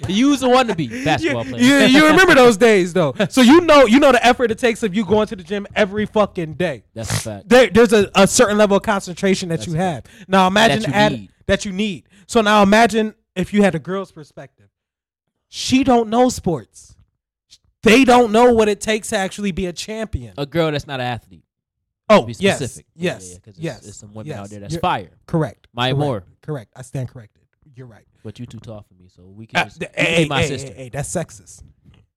you 0.08 0.28
was 0.30 0.42
a 0.42 0.46
wannabe 0.46 1.04
basketball 1.04 1.44
player. 1.44 1.62
you, 1.86 1.98
you 1.98 2.06
remember 2.06 2.34
those 2.34 2.56
days 2.68 2.92
though, 2.92 3.14
so 3.28 3.40
you 3.40 3.60
know 3.60 3.86
you 3.86 4.00
know 4.00 4.12
the 4.12 4.24
effort 4.24 4.50
it 4.50 4.58
takes 4.58 4.82
of 4.82 4.94
you 4.94 5.04
going 5.04 5.26
to 5.28 5.36
the 5.36 5.42
gym 5.44 5.66
every 5.76 6.06
fucking 6.06 6.54
day. 6.54 6.82
That's 6.94 7.10
a 7.10 7.20
fact. 7.20 7.48
There, 7.48 7.68
there's 7.70 7.92
a, 7.92 8.10
a 8.14 8.26
certain 8.26 8.58
level 8.58 8.76
of 8.76 8.82
concentration 8.82 9.48
that 9.50 9.58
That's 9.58 9.66
you 9.68 9.74
have. 9.74 10.04
Now 10.28 10.46
imagine 10.46 10.80
That 10.80 10.88
you 10.88 10.94
add- 10.94 11.28
that 11.46 11.64
you 11.64 11.72
need. 11.72 12.04
So 12.26 12.40
now 12.40 12.62
imagine 12.62 13.14
if 13.34 13.52
you 13.52 13.62
had 13.62 13.74
a 13.74 13.78
girl's 13.78 14.12
perspective. 14.12 14.68
She 15.52 15.84
don't 15.84 16.08
know 16.08 16.28
sports. 16.28 16.96
They 17.82 18.04
don't 18.04 18.30
know 18.32 18.52
what 18.54 18.68
it 18.68 18.80
takes 18.80 19.08
to 19.08 19.16
actually 19.16 19.52
be 19.52 19.66
a 19.66 19.72
champion. 19.72 20.34
A 20.38 20.46
girl 20.46 20.70
that's 20.70 20.86
not 20.86 21.00
an 21.00 21.06
athlete. 21.06 21.44
oh, 22.08 22.22
Be 22.22 22.34
yes, 22.38 22.56
specific. 22.58 22.86
yes, 22.94 23.34
because 23.34 23.58
yes. 23.58 23.80
There's 23.80 23.96
some 23.96 24.14
women 24.14 24.28
yes. 24.28 24.38
out 24.38 24.50
there 24.50 24.60
that's 24.60 24.76
fire, 24.76 25.10
Correct. 25.26 25.66
Maya 25.74 25.92
correct, 25.92 25.98
Moore. 25.98 26.24
Correct. 26.42 26.72
I 26.76 26.82
stand 26.82 27.08
corrected. 27.08 27.42
You're 27.74 27.86
right. 27.86 28.04
but 28.22 28.38
you 28.38 28.46
too 28.46 28.58
tall 28.60 28.82
for 28.86 28.94
me, 28.94 29.08
so 29.08 29.24
we 29.26 29.46
can 29.46 29.58
Uh, 29.60 29.64
just 29.64 29.80
th- 29.80 29.90
you 29.92 29.96
can 30.04 30.14
hey, 30.14 30.22
be 30.24 30.28
my 30.28 30.42
hey, 30.42 30.48
sister. 30.48 30.68
hey, 30.72 30.82
hey, 30.84 30.88
that's 30.90 31.08
sexist. 31.14 31.62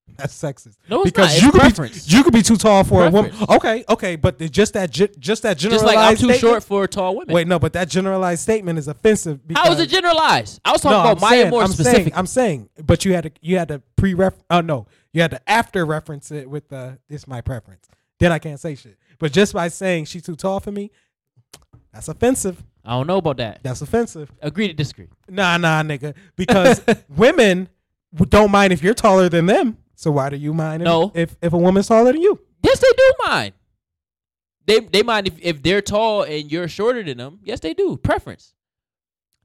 That's 0.18 0.39
sexist. 0.39 0.76
No, 0.89 1.01
it's 1.01 1.12
because 1.12 1.28
not. 1.28 1.34
It's 1.36 1.41
you 1.43 1.51
could 1.51 1.62
preference. 1.62 2.06
be 2.08 2.16
you 2.18 2.24
could 2.24 2.34
be 2.34 2.41
too 2.43 2.58
tall 2.58 2.84
for 2.84 3.06
a 3.06 3.10
woman. 3.10 3.34
Okay, 3.49 3.84
okay, 3.89 4.16
but 4.16 4.38
the, 4.38 4.47
just 4.47 4.74
that 4.74 4.91
ge- 4.91 5.16
just 5.18 5.41
that 5.43 5.58
generalized 5.58 5.86
Just 5.86 5.86
like 5.86 5.97
I'm 5.97 6.12
too 6.14 6.18
statement- 6.34 6.39
short 6.39 6.64
for 6.64 6.88
tall 6.88 7.16
women. 7.16 7.34
Wait, 7.34 7.47
no, 7.47 7.58
but 7.58 7.74
that 7.74 7.89
generalized 7.89 8.41
statement 8.43 8.78
is 8.78 8.88
offensive. 8.88 9.47
Because, 9.47 9.66
How 9.66 9.74
is 9.74 9.80
it 9.80 9.89
generalized? 9.89 10.60
I 10.64 10.72
was 10.72 10.82
talking 10.82 10.99
about 10.99 11.20
Maya 11.22 11.30
saying, 11.39 11.49
Moore 11.49 11.64
I'm. 11.64 11.72
Saying, 11.72 12.12
I'm 12.16 12.28
saying, 12.28 12.70
but 12.86 13.06
you 13.06 13.14
had 13.14 13.24
to 13.24 13.32
you 13.41 13.58
had 13.58 13.70
to 13.70 13.82
pre 13.95 14.14
ref. 14.14 14.34
Oh 14.51 14.62
no, 14.62 14.86
you 15.14 15.22
had 15.22 15.32
to 15.32 15.49
after 15.49 15.86
reference 15.86 16.32
it 16.32 16.49
with 16.49 16.68
the 16.70 16.99
this 17.10 17.26
my 17.28 17.41
preference. 17.41 17.88
Then 18.20 18.32
I 18.32 18.39
can't 18.39 18.60
say 18.60 18.76
shit. 18.76 18.97
But 19.20 19.32
just 19.32 19.54
by 19.54 19.68
saying 19.70 20.06
she's 20.06 20.24
too 20.24 20.36
tall 20.36 20.60
for 20.60 20.72
me, 20.72 20.91
that's 21.93 22.08
offensive. 22.08 22.64
I 22.86 22.91
don't 22.91 23.08
know 23.08 23.18
about 23.18 23.38
that. 23.38 23.62
That's 23.64 23.82
offensive. 23.82 24.32
Agree 24.41 24.68
to 24.68 24.74
disagree. 24.74 25.08
Nah, 25.30 25.58
nah, 25.58 25.82
nigga. 25.82 26.14
Because 26.36 26.82
women 27.10 27.70
w- 28.14 28.30
don't 28.30 28.51
mind 28.51 28.74
if 28.74 28.84
you're 28.84 28.93
taller 28.93 29.30
than 29.30 29.45
them. 29.45 29.78
So 29.95 30.11
why 30.11 30.29
do 30.29 30.37
you 30.37 30.53
mind 30.53 30.81
if, 30.81 30.85
No. 30.85 31.11
if 31.13 31.35
if 31.41 31.53
a 31.53 31.57
woman's 31.57 31.87
taller 31.87 32.11
than 32.11 32.21
you? 32.21 32.39
Yes, 32.63 32.79
they 32.79 32.91
do 32.95 33.13
mind. 33.27 33.53
They 34.65 34.79
they 34.79 35.03
mind 35.03 35.27
if, 35.27 35.33
if 35.39 35.61
they're 35.61 35.81
tall 35.81 36.23
and 36.23 36.51
you're 36.51 36.67
shorter 36.67 37.03
than 37.03 37.17
them. 37.17 37.39
Yes, 37.43 37.59
they 37.59 37.73
do. 37.73 37.97
Preference. 37.97 38.53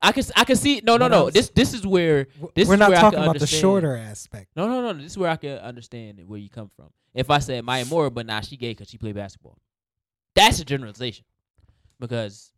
I 0.01 0.13
can 0.13 0.23
I 0.37 0.45
can 0.45 0.57
see. 0.57 0.81
No, 0.85 0.97
no, 0.97 1.09
no. 1.09 1.29
This 1.31 1.51
this 1.51 1.75
is 1.75 1.87
where 1.87 2.29
this 2.55 2.69
We're 2.69 2.75
is 2.75 2.81
not 2.81 2.91
where 2.91 2.99
I 2.99 3.01
talking 3.01 3.19
about 3.19 3.39
the 3.39 3.47
shorter 3.47 3.97
aspect. 3.97 4.51
No, 4.55 4.69
no, 4.69 4.81
no. 4.81 4.93
This 4.93 5.13
is 5.13 5.19
where 5.19 5.31
I 5.31 5.37
can 5.37 5.59
understand 5.59 6.21
where 6.27 6.39
you 6.39 6.49
come 6.49 6.71
from. 6.77 6.91
If 7.15 7.31
I 7.31 7.41
said 7.41 7.65
Maya 7.65 7.85
Moore, 7.85 8.11
but 8.11 8.27
nah, 8.27 8.41
she 8.41 8.57
gay 8.57 8.71
because 8.71 8.89
she 8.89 8.99
played 8.99 9.17
basketball. 9.17 9.59
That's 10.37 10.61
a 10.61 10.65
generalization 10.65 11.25
because 11.99 12.53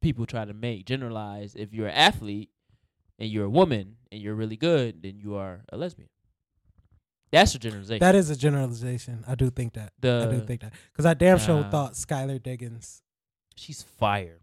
people 0.00 0.26
try 0.26 0.44
to 0.44 0.52
make 0.52 0.84
generalize. 0.84 1.54
If 1.54 1.72
you're 1.72 1.86
an 1.86 1.94
athlete 1.94 2.50
and 3.20 3.28
you're 3.30 3.44
a 3.44 3.50
woman 3.50 3.96
and 4.10 4.20
you're 4.20 4.34
really 4.34 4.56
good, 4.56 5.02
then 5.02 5.20
you 5.20 5.36
are 5.36 5.60
a 5.68 5.76
lesbian. 5.76 6.08
That's 7.32 7.54
a 7.54 7.58
generalization. 7.58 8.00
That 8.00 8.14
is 8.14 8.30
a 8.30 8.36
generalization. 8.36 9.24
I 9.26 9.34
do 9.36 9.50
think 9.50 9.74
that. 9.74 9.92
I 10.02 10.26
do 10.26 10.40
think 10.46 10.60
that 10.62 10.72
because 10.92 11.06
I 11.06 11.14
damn 11.14 11.38
sure 11.38 11.60
Nah. 11.60 11.70
thought 11.70 11.92
Skylar 11.94 12.42
Diggins, 12.42 13.02
She's 13.56 13.82
fire. 13.82 14.40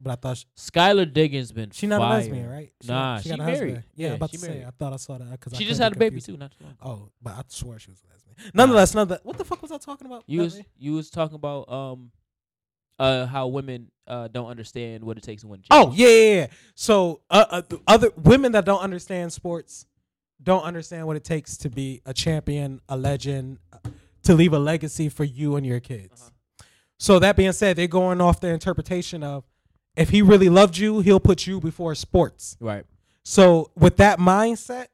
but 0.00 0.12
I 0.12 0.14
thought 0.16 0.38
she, 0.38 0.46
Skylar 0.56 1.12
Diggins 1.12 1.52
been 1.52 1.70
she 1.70 1.86
not 1.86 1.98
fire. 2.00 2.08
a 2.08 2.16
lesbian, 2.20 2.48
right? 2.48 2.72
She 2.80 2.88
Nah, 2.88 3.14
got, 3.16 3.22
she 3.22 3.28
got 3.30 3.40
a 3.40 3.42
married. 3.42 3.58
husband. 3.60 3.84
Yeah, 3.94 4.08
Yeah, 4.08 4.14
about 4.14 4.30
she 4.30 4.36
to 4.38 4.42
say. 4.42 4.64
I 4.66 4.70
thought 4.70 4.92
I 4.92 4.96
saw 4.96 5.18
that 5.18 5.30
because 5.30 5.58
She 5.58 5.64
just 5.64 5.80
had 5.80 5.92
a 5.92 5.96
baby 5.96 6.20
too, 6.20 6.36
not 6.36 6.52
too 6.52 6.64
long. 6.64 6.76
Oh, 6.82 7.08
but 7.20 7.34
I 7.34 7.42
swore 7.48 7.78
she 7.78 7.90
was 7.90 8.00
a 8.08 8.12
lesbian. 8.12 8.52
Nonetheless, 8.54 8.94
nonetheless, 8.94 9.20
what 9.24 9.36
the 9.38 9.44
fuck 9.44 9.60
was 9.60 9.72
I 9.72 9.78
talking 9.78 10.06
about? 10.06 10.24
You 10.26 10.40
was 10.42 10.60
you 10.78 10.94
was 10.94 11.10
talking 11.10 11.34
about 11.36 11.70
um 11.70 12.10
uh 12.98 13.26
how 13.26 13.46
women 13.48 13.90
uh 14.06 14.28
don't 14.28 14.48
understand 14.48 15.04
what 15.04 15.16
it 15.18 15.22
takes 15.22 15.42
to 15.42 15.48
win. 15.48 15.62
Oh 15.70 15.92
yeah, 15.94 16.08
yeah, 16.08 16.34
yeah. 16.34 16.46
So 16.74 17.20
uh, 17.30 17.44
uh, 17.50 17.62
other 17.86 18.10
women 18.16 18.52
that 18.52 18.64
don't 18.64 18.80
understand 18.80 19.32
sports 19.32 19.86
don't 20.42 20.62
understand 20.62 21.06
what 21.06 21.16
it 21.16 21.24
takes 21.24 21.56
to 21.58 21.70
be 21.70 22.00
a 22.04 22.14
champion, 22.14 22.80
a 22.88 22.96
legend, 22.96 23.58
to 24.24 24.34
leave 24.34 24.52
a 24.52 24.58
legacy 24.58 25.08
for 25.08 25.24
you 25.24 25.56
and 25.56 25.66
your 25.66 25.80
kids. 25.80 26.20
Uh-huh. 26.20 26.64
So 26.98 27.18
that 27.18 27.36
being 27.36 27.52
said, 27.52 27.76
they're 27.76 27.88
going 27.88 28.20
off 28.20 28.40
the 28.40 28.48
interpretation 28.48 29.22
of 29.22 29.44
if 29.96 30.10
he 30.10 30.22
really 30.22 30.48
loved 30.48 30.78
you, 30.78 31.00
he'll 31.00 31.20
put 31.20 31.46
you 31.46 31.60
before 31.60 31.94
sports. 31.94 32.56
right. 32.60 32.84
So 33.24 33.70
with 33.76 33.98
that 33.98 34.18
mindset, 34.18 34.86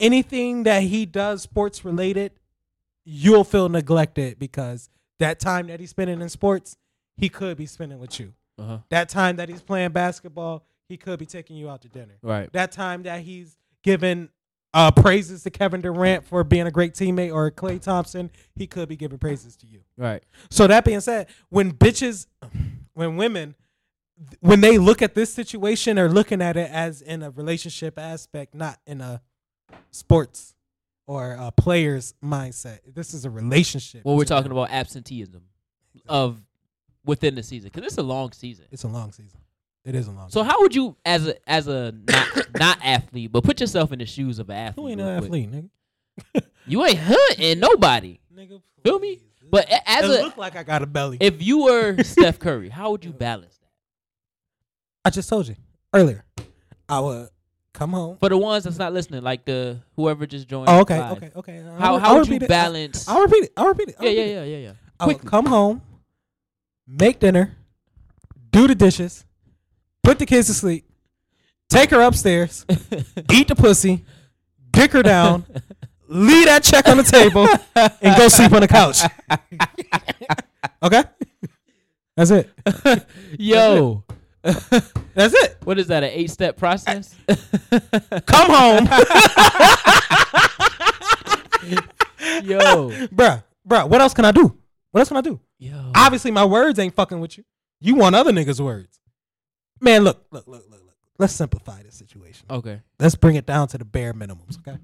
anything 0.00 0.62
that 0.62 0.84
he 0.84 1.04
does 1.04 1.42
sports 1.42 1.84
related, 1.84 2.32
you'll 3.04 3.44
feel 3.44 3.68
neglected 3.68 4.38
because 4.38 4.88
that 5.18 5.38
time 5.38 5.66
that 5.66 5.78
he's 5.78 5.90
spending 5.90 6.22
in 6.22 6.28
sports, 6.30 6.76
he 7.16 7.28
could 7.28 7.58
be 7.58 7.66
spending 7.66 7.98
with 7.98 8.18
you. 8.18 8.32
Uh 8.58 8.62
huh. 8.64 8.78
That 8.88 9.08
time 9.08 9.36
that 9.36 9.48
he's 9.48 9.60
playing 9.60 9.90
basketball, 9.90 10.64
he 10.88 10.96
could 10.96 11.18
be 11.18 11.26
taking 11.26 11.56
you 11.56 11.68
out 11.68 11.82
to 11.82 11.88
dinner. 11.88 12.14
Right. 12.22 12.50
That 12.52 12.72
time 12.72 13.02
that 13.02 13.20
he's 13.20 13.58
giving 13.82 14.30
uh, 14.74 14.90
praises 14.90 15.42
to 15.44 15.50
Kevin 15.50 15.80
Durant 15.80 16.26
for 16.26 16.44
being 16.44 16.66
a 16.66 16.70
great 16.70 16.94
teammate 16.94 17.32
or 17.32 17.50
Klay 17.50 17.80
Thompson, 17.80 18.30
he 18.54 18.66
could 18.66 18.88
be 18.88 18.96
giving 18.96 19.18
praises 19.18 19.56
to 19.56 19.66
you. 19.66 19.80
Right. 19.96 20.22
So 20.50 20.66
that 20.66 20.84
being 20.84 21.00
said, 21.00 21.28
when 21.48 21.72
bitches, 21.72 22.26
when 22.92 23.16
women 23.16 23.54
when 24.40 24.60
they 24.60 24.78
look 24.78 25.02
at 25.02 25.14
this 25.14 25.32
situation, 25.32 25.96
they're 25.96 26.08
looking 26.08 26.42
at 26.42 26.56
it 26.56 26.70
as 26.70 27.02
in 27.02 27.22
a 27.22 27.30
relationship 27.30 27.98
aspect, 27.98 28.54
not 28.54 28.78
in 28.86 29.00
a 29.00 29.22
sports 29.90 30.54
or 31.06 31.36
a 31.38 31.50
player's 31.50 32.14
mindset. 32.22 32.80
This 32.86 33.14
is 33.14 33.24
a 33.24 33.30
relationship. 33.30 34.04
When 34.04 34.16
we're 34.16 34.24
talking 34.24 34.50
about 34.50 34.70
absenteeism 34.70 35.42
of 36.08 36.40
within 37.04 37.34
the 37.34 37.42
season, 37.42 37.70
because 37.72 37.86
it's 37.86 37.98
a 37.98 38.02
long 38.02 38.32
season. 38.32 38.66
it's 38.70 38.84
a 38.84 38.88
long 38.88 39.12
season. 39.12 39.38
It 39.84 39.94
is 39.94 40.06
a 40.06 40.10
long. 40.12 40.28
So 40.30 40.42
how 40.42 40.60
would 40.60 40.74
you, 40.74 40.96
as 41.04 41.26
a 41.28 41.50
as 41.50 41.66
a 41.68 41.92
not 42.06 42.28
not 42.58 42.78
athlete, 42.84 43.32
but 43.32 43.42
put 43.44 43.60
yourself 43.60 43.92
in 43.92 43.98
the 44.00 44.06
shoes 44.06 44.38
of 44.38 44.50
an 44.50 44.56
athlete? 44.56 44.84
Who 44.84 44.88
ain't 44.90 45.00
an 45.00 45.08
athlete, 45.08 45.50
nigga? 45.50 46.44
You 46.66 46.84
ain't 46.84 46.98
hunting 46.98 47.60
nobody. 47.60 48.18
Nigga, 48.36 48.60
Feel 48.84 48.98
me? 48.98 49.20
But 49.50 49.70
a- 49.70 49.88
as 49.90 50.04
it 50.10 50.20
a 50.20 50.24
look 50.24 50.36
like 50.36 50.54
I 50.54 50.62
got 50.62 50.82
a 50.82 50.86
belly. 50.86 51.16
if 51.18 51.40
you 51.40 51.62
were 51.64 52.02
Steph 52.02 52.38
Curry, 52.38 52.68
how 52.68 52.90
would 52.90 53.06
you 53.06 53.12
balance 53.12 53.56
that? 53.56 53.68
I 55.06 55.10
just 55.10 55.30
told 55.30 55.48
you 55.48 55.54
earlier. 55.94 56.26
I 56.86 57.00
would 57.00 57.28
come 57.72 57.92
home. 57.92 58.18
For 58.18 58.28
the 58.28 58.36
ones 58.36 58.64
that's 58.64 58.76
not 58.76 58.92
listening, 58.92 59.22
like 59.22 59.46
the 59.46 59.80
whoever 59.96 60.26
just 60.26 60.46
joined. 60.46 60.68
Oh, 60.68 60.80
okay, 60.80 60.98
live, 61.00 61.16
okay, 61.16 61.30
okay. 61.36 61.62
I'll- 61.78 61.98
How 61.98 62.10
I'll 62.10 62.18
would 62.18 62.28
you 62.28 62.36
it. 62.36 62.48
balance? 62.48 63.08
I'll 63.08 63.22
repeat 63.22 63.44
it. 63.44 63.52
I'll 63.56 63.68
repeat 63.68 63.88
it. 63.88 63.96
I'll 63.98 64.04
yeah, 64.06 64.10
yeah, 64.10 64.20
repeat 64.20 64.30
it. 64.30 64.34
yeah, 64.34 64.56
yeah, 64.58 64.66
yeah. 64.66 64.72
I 65.00 65.06
would 65.06 65.24
come 65.24 65.46
home, 65.46 65.80
make 66.86 67.20
dinner, 67.20 67.56
do 68.50 68.66
the 68.68 68.74
dishes, 68.74 69.24
put 70.08 70.18
the 70.18 70.24
kids 70.24 70.46
to 70.46 70.54
sleep, 70.54 70.88
take 71.68 71.90
her 71.90 72.00
upstairs, 72.00 72.64
eat 73.30 73.46
the 73.46 73.54
pussy, 73.54 74.06
dick 74.70 74.92
her 74.92 75.02
down, 75.02 75.44
leave 76.08 76.46
that 76.46 76.62
check 76.62 76.88
on 76.88 76.96
the 76.96 77.02
table, 77.02 77.46
and 78.00 78.16
go 78.16 78.26
sleep 78.28 78.52
on 78.52 78.62
the 78.62 78.68
couch. 78.68 79.02
okay? 80.82 81.04
That's 82.16 82.30
it. 82.30 82.50
Yo, 83.38 84.02
That's 84.42 85.34
it. 85.34 85.58
what 85.64 85.78
is 85.78 85.88
that? 85.88 86.02
An 86.02 86.10
eight 86.10 86.30
step 86.30 86.56
process? 86.56 87.14
Come 87.28 88.50
home. 88.50 88.88
Yo, 92.44 92.88
bruh, 93.08 93.44
bruh, 93.68 93.86
what 93.86 94.00
else 94.00 94.14
can 94.14 94.24
I 94.24 94.32
do? 94.32 94.56
What 94.90 95.00
else 95.00 95.08
can 95.08 95.18
I 95.18 95.20
do? 95.20 95.38
yo. 95.58 95.92
Obviously, 95.94 96.30
my 96.30 96.46
words 96.46 96.78
ain't 96.78 96.94
fucking 96.94 97.20
with 97.20 97.36
you. 97.36 97.44
You 97.78 97.94
want 97.94 98.14
other 98.16 98.32
niggas' 98.32 98.58
words. 98.58 98.97
Man, 99.80 100.04
look, 100.04 100.26
look, 100.30 100.46
look, 100.46 100.64
look, 100.70 100.80
look. 100.84 100.96
Let's 101.18 101.32
simplify 101.32 101.82
this 101.82 101.94
situation. 101.94 102.46
Okay. 102.48 102.80
Let's 102.98 103.16
bring 103.16 103.36
it 103.36 103.46
down 103.46 103.68
to 103.68 103.78
the 103.78 103.84
bare 103.84 104.14
minimums, 104.14 104.58
okay? 104.58 104.78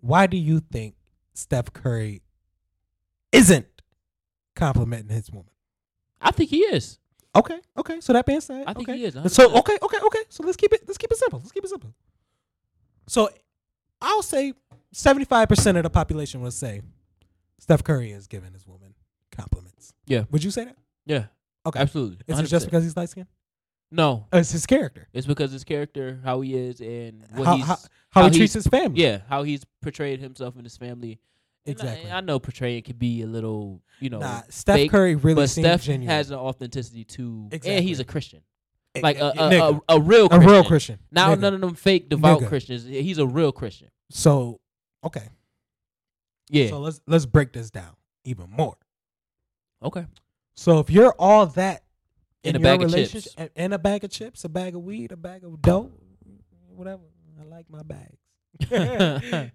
Why 0.00 0.26
do 0.26 0.36
you 0.36 0.60
think 0.60 0.94
Steph 1.34 1.72
Curry 1.72 2.22
isn't 3.32 3.66
complimenting 4.54 5.14
his 5.14 5.30
woman? 5.30 5.50
I 6.20 6.30
think 6.30 6.50
he 6.50 6.60
is. 6.60 6.98
Okay, 7.34 7.58
okay. 7.76 8.00
So 8.00 8.12
that 8.14 8.24
being 8.24 8.40
said, 8.40 8.64
I 8.66 8.72
think 8.72 8.88
okay. 8.88 8.98
he 8.98 9.04
is. 9.04 9.14
So 9.32 9.48
100%. 9.50 9.58
okay, 9.58 9.78
okay, 9.82 9.98
okay. 10.04 10.22
So 10.30 10.42
let's 10.44 10.56
keep 10.56 10.72
it 10.72 10.82
let's 10.86 10.96
keep 10.96 11.10
it 11.10 11.18
simple. 11.18 11.38
Let's 11.38 11.52
keep 11.52 11.64
it 11.64 11.68
simple. 11.68 11.92
So 13.08 13.28
I'll 14.00 14.22
say 14.22 14.54
seventy 14.92 15.26
five 15.26 15.48
percent 15.48 15.76
of 15.76 15.82
the 15.82 15.90
population 15.90 16.40
will 16.40 16.50
say 16.50 16.80
Steph 17.58 17.84
Curry 17.84 18.10
is 18.10 18.26
giving 18.26 18.52
his 18.54 18.66
woman 18.66 18.94
compliments. 19.32 19.92
Yeah. 20.06 20.24
Would 20.30 20.44
you 20.44 20.50
say 20.50 20.64
that? 20.64 20.76
Yeah. 21.04 21.24
Okay. 21.66 21.80
Absolutely. 21.80 22.18
Is 22.28 22.38
it 22.38 22.44
just 22.46 22.66
because 22.66 22.84
he's 22.84 22.96
light 22.96 23.08
skinned? 23.10 23.26
No, 23.90 24.26
It's 24.32 24.50
his 24.50 24.66
character. 24.66 25.08
it's 25.12 25.26
because 25.26 25.52
his 25.52 25.62
character, 25.64 26.20
how 26.24 26.40
he 26.40 26.54
is, 26.56 26.80
and 26.80 27.24
what 27.34 27.46
How, 27.46 27.56
he's. 27.56 27.66
how, 27.66 27.76
how, 28.10 28.22
how 28.22 28.28
he 28.30 28.36
treats 28.38 28.52
his 28.54 28.66
family. 28.66 29.00
yeah, 29.00 29.18
how 29.28 29.42
he's 29.44 29.64
portrayed 29.80 30.18
himself 30.20 30.56
and 30.56 30.64
his 30.64 30.76
family. 30.76 31.20
And 31.66 31.80
I- 31.80 31.82
Exactly. 31.82 32.10
I, 32.10 32.20
know 32.20 32.38
portraying 32.40 32.82
can 32.82 32.96
be 32.96 33.22
a 33.22 33.26
little, 33.26 33.82
you 34.00 34.10
know, 34.10 34.18
Nah, 34.18 34.42
Steph 34.48 34.76
fake, 34.76 34.90
Curry 34.90 35.14
really 35.14 35.34
but 35.42 35.50
Steph 35.50 35.82
genuine. 35.84 36.08
has 36.08 36.30
an 36.30 36.36
authenticity 36.38 37.04
too, 37.04 37.48
and 37.52 37.84
he's 37.84 38.00
a 38.00 38.04
Christian, 38.04 38.42
Eh, 38.96 39.00
like 39.02 39.18
a 39.18 39.32
eh, 39.36 39.56
a, 39.58 39.70
a, 39.72 39.80
a 39.96 40.00
real 40.00 40.26
a 40.26 40.28
Christian. 40.30 40.50
real 40.50 40.64
Christian. 40.64 40.98
Not 41.12 41.38
Nigga. 41.38 41.40
none 41.42 41.54
of 41.54 41.60
them 41.60 41.74
fake 41.74 42.08
devout 42.08 42.40
Nigga. 42.42 42.48
Christians. 42.48 42.84
He's 42.84 43.18
a 43.18 43.26
real 43.26 43.52
Christian. 43.52 43.88
So 44.10 44.60
okay. 45.04 45.28
Yeah. 46.50 46.68
So 46.70 46.78
let's 46.80 47.00
let's 47.06 47.26
break 47.26 47.52
this 47.52 47.70
down 47.70 47.94
even 48.24 48.48
more. 48.50 48.76
okay. 49.82 50.06
So 50.56 50.78
if 50.80 50.90
you're 50.90 51.12
all 51.18 51.46
that 51.46 51.84
In 52.42 52.56
a 52.56 52.60
bag 52.60 52.82
of 52.82 52.90
chips. 52.92 53.26
in- 53.36 53.50
in 53.56 53.72
a 53.72 53.78
bag 53.78 54.04
of 54.04 54.10
chips, 54.10 54.44
a 54.44 54.48
bag 54.48 54.74
of 54.74 54.82
weed, 54.82 55.12
a 55.12 55.16
bag 55.16 55.44
of 55.44 55.60
dope, 55.62 55.92
whatever. 56.68 57.02
I 57.40 57.44
like 57.44 57.68
my 57.70 57.82
bags. 57.82 58.18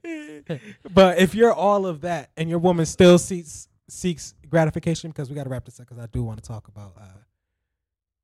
but 0.93 1.17
if 1.19 1.33
you're 1.33 1.53
all 1.53 1.85
of 1.87 2.01
that 2.01 2.29
and 2.37 2.49
your 2.49 2.59
woman 2.59 2.85
still 2.85 3.17
seeks 3.17 3.67
seeks 3.89 4.33
gratification, 4.47 5.09
because 5.11 5.29
we 5.29 5.35
got 5.35 5.43
to 5.43 5.49
wrap 5.49 5.65
this 5.65 5.79
up, 5.79 5.87
because 5.87 6.01
I 6.01 6.07
do 6.07 6.23
want 6.23 6.41
to 6.41 6.47
talk 6.47 6.67
about 6.67 6.93
uh, 6.97 7.03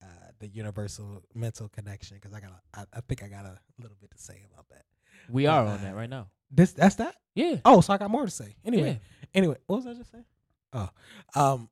uh, 0.04 0.08
the 0.40 0.48
universal 0.48 1.24
mental 1.34 1.68
connection, 1.70 2.18
because 2.18 2.34
I 2.34 2.40
got 2.40 2.52
I, 2.74 2.84
I 2.94 3.02
think 3.02 3.24
I 3.24 3.28
got 3.28 3.46
a 3.46 3.58
little 3.82 3.98
bit 4.00 4.12
to 4.12 4.18
say 4.20 4.46
about 4.54 4.68
that. 4.70 4.84
We 5.30 5.46
are 5.48 5.66
Uh, 5.66 5.72
on 5.72 5.82
that 5.82 5.96
right 5.96 6.10
now. 6.10 6.28
This 6.52 6.74
that's 6.74 6.96
that. 6.96 7.16
Yeah. 7.36 7.56
Oh, 7.66 7.82
so 7.82 7.94
I 7.94 7.98
got 7.98 8.10
more 8.12 8.26
to 8.26 8.32
say. 8.32 8.56
Anyway, 8.64 9.00
anyway, 9.34 9.58
what 9.68 9.78
was 9.78 9.88
I 9.88 9.94
just 9.94 10.12
saying? 10.12 10.26
Oh, 10.74 10.90
um, 11.36 11.70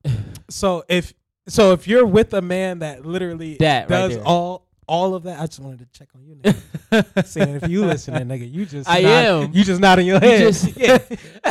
so 0.48 0.84
if 0.88 1.12
so 1.48 1.72
if 1.72 1.86
you're 1.86 2.06
with 2.06 2.32
a 2.34 2.42
man 2.42 2.80
that 2.80 3.04
literally 3.06 3.56
That 3.58 3.88
right 3.90 3.96
does 3.96 4.14
there. 4.16 4.24
all 4.24 4.66
all 4.88 5.14
of 5.14 5.24
that, 5.24 5.40
I 5.40 5.46
just 5.46 5.58
wanted 5.60 5.80
to 5.80 5.98
check 5.98 6.08
on 6.14 6.24
you, 6.24 6.36
nigga. 6.36 7.26
Seeing 7.26 7.56
if 7.56 7.68
you 7.68 7.84
listening, 7.84 8.26
nigga, 8.26 8.50
you 8.50 8.64
just 8.66 8.88
I 8.88 9.00
nod- 9.02 9.10
am. 9.44 9.52
you 9.52 9.64
just 9.64 9.80
nodding 9.80 10.06
your 10.06 10.20
head. 10.20 10.40
just- 10.40 10.76
yeah, 10.76 10.98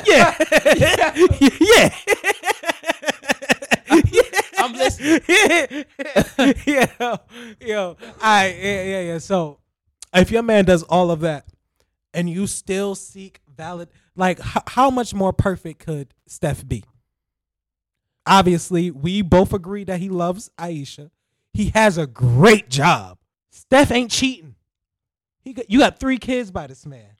yeah, 0.06 0.36
yeah. 1.60 1.90
I'm 4.58 4.74
listening. 4.74 5.22
yeah, 5.28 6.88
yo, 7.00 7.18
yo, 7.62 7.98
I 8.22 8.48
yeah, 8.48 8.84
yeah, 8.84 9.02
yeah. 9.02 9.18
So, 9.20 9.60
if 10.14 10.32
your 10.32 10.44
man 10.44 10.66
does 10.66 10.84
all 10.84 11.12
of 11.12 11.20
that, 11.22 11.46
and 12.14 12.30
you 12.30 12.48
still 12.48 12.96
seek 12.96 13.42
valid, 13.54 13.90
like, 14.16 14.40
h- 14.40 14.64
how 14.68 14.90
much 14.90 15.14
more 15.14 15.34
perfect 15.34 15.80
could 15.86 16.14
Steph 16.28 16.68
be? 16.68 16.84
Obviously, 18.28 18.92
we 18.92 19.22
both 19.22 19.54
agree 19.54 19.84
that 19.84 20.00
he 20.00 20.10
loves 20.10 20.50
Ayesha. 20.58 21.12
He 21.54 21.70
has 21.70 21.98
a 21.98 22.08
great 22.08 22.70
job. 22.70 23.18
Steph 23.52 23.92
ain't 23.92 24.12
cheating. 24.12 24.56
He 25.42 25.54
got, 25.54 25.70
you 25.70 25.80
got 25.80 26.00
three 26.00 26.18
kids 26.18 26.52
by 26.52 26.68
this 26.68 26.86
man. 26.86 27.12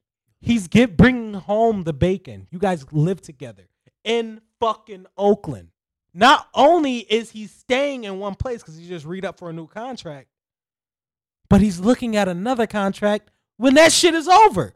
He's 0.42 0.68
get 0.68 0.98
bringing 0.98 1.34
home 1.36 1.84
the 1.84 1.94
bacon. 1.94 2.48
You 2.52 2.60
guys 2.60 2.86
live 2.92 3.22
together 3.22 3.64
in 4.04 4.42
fucking 4.60 5.06
Oakland. 5.18 5.70
Not 6.14 6.48
only 6.54 7.00
is 7.00 7.32
he 7.32 7.48
staying 7.48 8.06
in 8.06 8.20
one 8.20 8.36
place 8.36 8.62
because 8.62 8.78
he 8.78 8.88
just 8.88 9.06
read 9.06 9.26
up 9.26 9.38
for 9.38 9.50
a 9.50 9.54
new 9.54 9.68
contract, 9.68 10.28
but 11.50 11.62
he's 11.62 11.80
looking 11.80 12.16
at 12.16 12.28
another 12.28 12.68
contract 12.68 13.32
when 13.58 13.76
that 13.76 13.92
shit 13.92 14.16
is 14.16 14.28
over. 14.28 14.74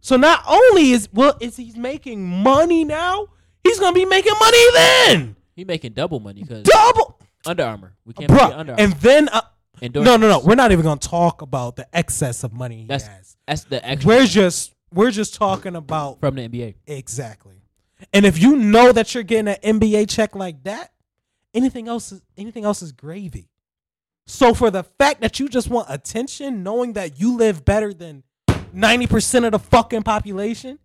So 0.00 0.16
not 0.16 0.44
only 0.46 0.92
is 0.92 1.08
well 1.12 1.36
is 1.40 1.56
he's 1.56 1.76
making 1.76 2.24
money 2.24 2.84
now, 2.84 3.26
he's 3.64 3.80
gonna 3.80 3.94
be 3.94 4.04
making 4.04 4.34
money 4.38 4.72
then. 4.74 5.36
He 5.56 5.64
making 5.64 5.94
double 5.94 6.20
money 6.20 6.42
because 6.42 6.62
Double, 6.64 7.18
Under 7.46 7.64
Armour. 7.64 7.94
We 8.04 8.12
can't 8.12 8.28
bro. 8.28 8.38
Under 8.38 8.72
Armour. 8.72 8.74
And 8.76 8.92
then 8.94 9.30
uh, 9.30 9.40
no, 9.80 10.16
no, 10.16 10.16
no. 10.16 10.40
We're 10.40 10.54
not 10.54 10.70
even 10.70 10.84
gonna 10.84 11.00
talk 11.00 11.40
about 11.40 11.76
the 11.76 11.88
excess 11.96 12.44
of 12.44 12.52
money 12.52 12.82
he 12.82 12.84
That's 12.86 13.06
has. 13.06 13.36
That's 13.48 13.64
the 13.64 13.86
extra 13.86 14.06
We're 14.06 14.26
just 14.26 14.74
we're 14.92 15.10
just 15.10 15.34
talking 15.34 15.74
about 15.74 16.20
from 16.20 16.34
the 16.34 16.46
NBA. 16.46 16.74
Exactly. 16.86 17.62
And 18.12 18.26
if 18.26 18.38
you 18.38 18.56
know 18.56 18.92
that 18.92 19.14
you're 19.14 19.24
getting 19.24 19.48
an 19.48 19.80
NBA 19.80 20.10
check 20.10 20.36
like 20.36 20.62
that, 20.64 20.92
anything 21.54 21.88
else 21.88 22.12
is 22.12 22.20
anything 22.36 22.66
else 22.66 22.82
is 22.82 22.92
gravy. 22.92 23.48
So 24.26 24.52
for 24.52 24.70
the 24.70 24.82
fact 24.82 25.22
that 25.22 25.40
you 25.40 25.48
just 25.48 25.70
want 25.70 25.86
attention, 25.88 26.62
knowing 26.62 26.92
that 26.94 27.18
you 27.18 27.36
live 27.36 27.64
better 27.64 27.94
than 27.94 28.24
90% 28.74 29.46
of 29.46 29.52
the 29.52 29.58
fucking 29.58 30.02
population. 30.02 30.78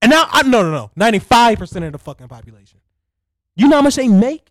And 0.00 0.10
now 0.10 0.28
I 0.30 0.42
no 0.42 0.62
no 0.62 0.70
no, 0.70 0.90
95% 0.96 1.86
of 1.86 1.92
the 1.92 1.98
fucking 1.98 2.28
population. 2.28 2.78
You 3.56 3.68
know 3.68 3.76
how 3.76 3.82
much 3.82 3.96
they 3.96 4.08
make? 4.08 4.50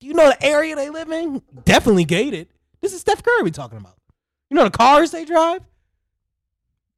Do 0.00 0.06
you 0.06 0.14
know 0.14 0.28
the 0.28 0.42
area 0.44 0.74
they 0.76 0.90
live 0.90 1.10
in? 1.10 1.42
Definitely 1.64 2.04
gated. 2.04 2.48
This 2.80 2.92
is 2.92 3.00
Steph 3.00 3.22
Curry 3.22 3.50
talking 3.50 3.78
about. 3.78 3.96
You 4.48 4.56
know 4.56 4.64
the 4.64 4.70
cars 4.70 5.10
they 5.10 5.24
drive? 5.24 5.60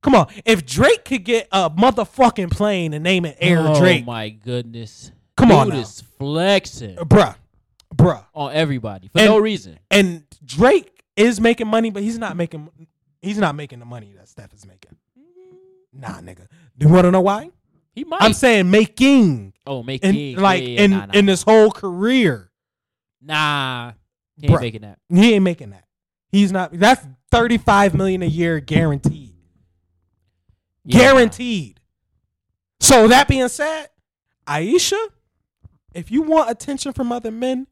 Come 0.02 0.14
on. 0.14 0.28
If 0.44 0.64
Drake 0.66 1.04
could 1.04 1.24
get 1.24 1.48
a 1.52 1.68
motherfucking 1.70 2.50
plane 2.50 2.92
and 2.94 3.04
name 3.04 3.24
it 3.24 3.36
Air 3.40 3.58
oh 3.60 3.78
Drake, 3.78 4.04
my 4.06 4.30
goodness. 4.30 5.12
come 5.36 5.52
on 5.52 5.68
Dude 5.70 5.76
is 5.78 6.00
flexing 6.18 6.98
uh, 6.98 7.04
bruh, 7.04 7.36
bruh. 7.94 8.24
on 8.34 8.52
everybody 8.52 9.08
for 9.08 9.18
And- 9.18 9.26
no 9.28 9.38
reason. 9.38 9.78
And 9.90 10.24
Drake 10.44 11.04
is 11.16 11.40
making 11.40 11.68
money, 11.68 11.90
but 11.90 12.02
he's 12.02 12.18
not 12.18 12.36
making 12.36 12.68
he's 13.20 13.38
not 13.38 13.54
making 13.54 13.78
the 13.80 13.84
money 13.84 14.12
that 14.16 14.28
Steph 14.28 14.52
is 14.54 14.66
making. 14.66 14.96
Nah, 15.92 16.20
nigga. 16.20 16.46
Do 16.78 16.86
you 16.86 16.92
want 16.92 17.04
to 17.04 17.10
know 17.10 17.20
why? 17.20 17.50
He 17.94 18.04
might. 18.04 18.22
I'm 18.22 18.32
saying 18.32 18.70
making 18.70 19.51
oh, 19.66 19.82
make 19.82 20.02
in 20.04 20.14
king. 20.14 20.36
like 20.36 20.62
Yeah, 20.62 20.68
yeah, 20.68 20.80
in 20.82 20.90
nah, 20.90 21.06
nah, 21.06 21.12
in 21.14 21.26
this 21.26 21.42
whole 21.42 21.70
career. 21.70 22.50
Nah, 23.20 23.92
he 24.36 24.46
ain't 24.46 24.56
Bruh. 24.56 24.60
making 24.60 24.80
that. 24.82 24.98
He 25.08 25.34
ain't 25.34 25.44
making 25.44 25.70
that. 25.70 25.84
He's 26.30 26.50
not. 26.52 26.72
That's 26.72 27.06
35 27.30 27.94
million 27.94 28.22
a 28.22 28.26
year 28.26 28.58
guaranteed. 28.60 29.34
Yeah, 30.84 30.98
guaranteed. 30.98 31.80
So 32.80 33.06
that 33.08 33.28
being 33.28 33.48
said, 33.48 33.86
Ayesha, 34.46 34.98
if 35.94 36.10
you 36.10 36.22
want 36.22 36.50
attention 36.50 36.92
from 36.92 37.12
other 37.12 37.30
men, 37.30 37.66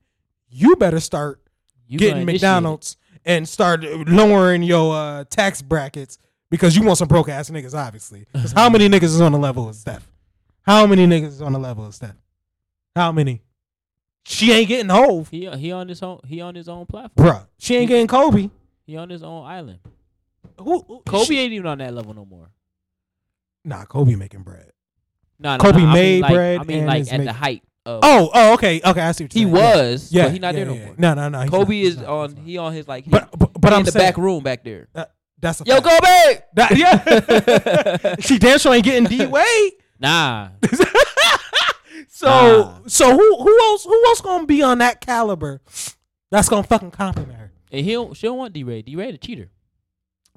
you 0.48 0.76
better 0.76 1.00
start 1.00 1.40
You 1.88 1.98
getting 1.98 2.12
gonna 2.14 2.22
initiate 2.22 2.36
it. 2.42 2.46
McDonald's 2.46 2.96
and 3.24 3.48
start 3.48 3.82
lowering 3.82 4.62
your 4.62 4.94
uh, 4.94 5.24
tax 5.28 5.62
brackets 5.62 6.18
because 6.50 6.76
you 6.76 6.82
want 6.82 6.98
some 6.98 7.08
broke 7.08 7.28
ass 7.28 7.50
niggas, 7.50 7.74
obviously. 7.74 8.26
'Cause 8.32 8.52
how 8.52 8.68
many 8.70 8.88
niggas 8.88 9.02
is 9.04 9.20
on 9.20 9.32
the 9.32 9.38
level 9.38 9.68
of 9.68 9.74
Steph? 9.74 10.06
How 10.62 10.86
many 10.86 11.06
niggas 11.06 11.26
is 11.28 11.42
on 11.42 11.52
the 11.52 11.58
level 11.58 11.86
of 11.86 11.94
Steph? 11.94 12.14
How 12.94 13.12
many? 13.12 13.42
She 14.24 14.52
ain't 14.52 14.68
getting 14.68 14.90
Hove, 14.90 15.28
He 15.30 15.46
he 15.56 15.72
on 15.72 15.88
his 15.88 16.02
own. 16.02 16.20
He 16.26 16.40
on 16.40 16.54
his 16.54 16.68
own 16.68 16.86
platform. 16.86 17.26
bruh. 17.28 17.46
She 17.58 17.76
ain't 17.76 17.88
getting 17.88 18.06
Kobe. 18.06 18.50
He 18.86 18.96
on 18.96 19.08
his 19.08 19.22
own 19.22 19.46
island. 19.46 19.78
Who, 20.58 20.80
who- 20.86 21.02
Kobe 21.06 21.24
she- 21.24 21.38
ain't 21.38 21.52
even 21.52 21.66
on 21.66 21.78
that 21.78 21.94
level 21.94 22.12
no 22.14 22.24
more. 22.24 22.50
nah, 23.64 23.84
Kobe 23.84 24.14
making 24.14 24.42
bread. 24.42 24.70
No, 25.38 25.56
no, 25.56 25.58
Kobe 25.58 25.78
no, 25.80 25.84
I 25.84 25.86
mean 25.86 25.92
made 25.94 26.22
like, 26.22 26.32
bread 26.34 26.60
I 26.60 26.64
mean, 26.64 26.78
and 26.78 26.86
like 26.86 27.00
is 27.02 27.08
at 27.08 27.12
the 27.12 27.18
making- 27.24 27.34
height 27.34 27.62
of. 27.86 28.00
Oh, 28.02 28.30
oh, 28.34 28.54
okay, 28.54 28.80
okay. 28.84 29.00
I 29.00 29.12
see 29.12 29.24
what 29.24 29.32
he 29.32 29.40
you're 29.40 29.50
saying. 29.56 29.64
Yeah. 29.64 29.76
was, 29.90 30.12
Yeah, 30.12 30.24
but 30.24 30.32
he 30.32 30.38
not 30.38 30.54
yeah, 30.54 30.64
there 30.64 30.74
yeah, 30.74 30.80
no 30.80 30.86
more. 30.86 30.94
No, 30.98 31.14
no, 31.14 31.28
no. 31.30 31.40
he's 31.40 31.50
Kobe 31.50 31.64
not, 31.64 31.70
he's 31.72 31.88
is 31.88 31.96
not, 31.96 32.08
on. 32.08 32.28
he's 32.28 32.36
not. 32.36 32.44
He 32.46 32.58
on 32.58 32.72
his 32.74 32.88
like. 32.88 33.04
But 33.08 33.38
but, 33.38 33.52
but 33.58 33.72
I'm 33.72 33.78
in 33.80 33.84
the 33.86 33.92
saying 33.92 34.06
back 34.06 34.16
room 34.18 34.42
back 34.42 34.64
there. 34.64 34.88
that's 35.40 35.62
a 35.62 35.64
Yo, 35.64 35.80
fact. 35.80 35.84
Kobe. 35.86 36.42
That, 36.54 36.76
yeah. 38.04 38.16
she 38.20 38.38
damn 38.38 38.58
sure 38.58 38.74
ain't 38.74 38.84
getting 38.84 39.04
D 39.04 39.24
Wade. 39.24 39.72
Nah, 40.00 40.48
So 42.08 42.26
Nah. 42.26 42.78
so 42.86 43.10
who 43.16 43.36
who 43.42 43.60
else 43.62 43.84
who 43.84 44.04
else 44.06 44.20
gonna 44.20 44.46
be 44.46 44.62
on 44.62 44.78
that 44.78 45.00
caliber? 45.00 45.60
That's 46.30 46.48
gonna 46.48 46.62
fucking 46.62 46.90
compliment 46.92 47.38
her, 47.38 47.52
and 47.72 47.84
he 47.84 47.92
don't. 47.92 48.16
She 48.16 48.26
don't 48.26 48.38
want 48.38 48.52
D 48.52 48.62
Ray. 48.64 48.82
D 48.82 48.96
Ray 48.96 49.10
a 49.10 49.18
cheater. 49.18 49.50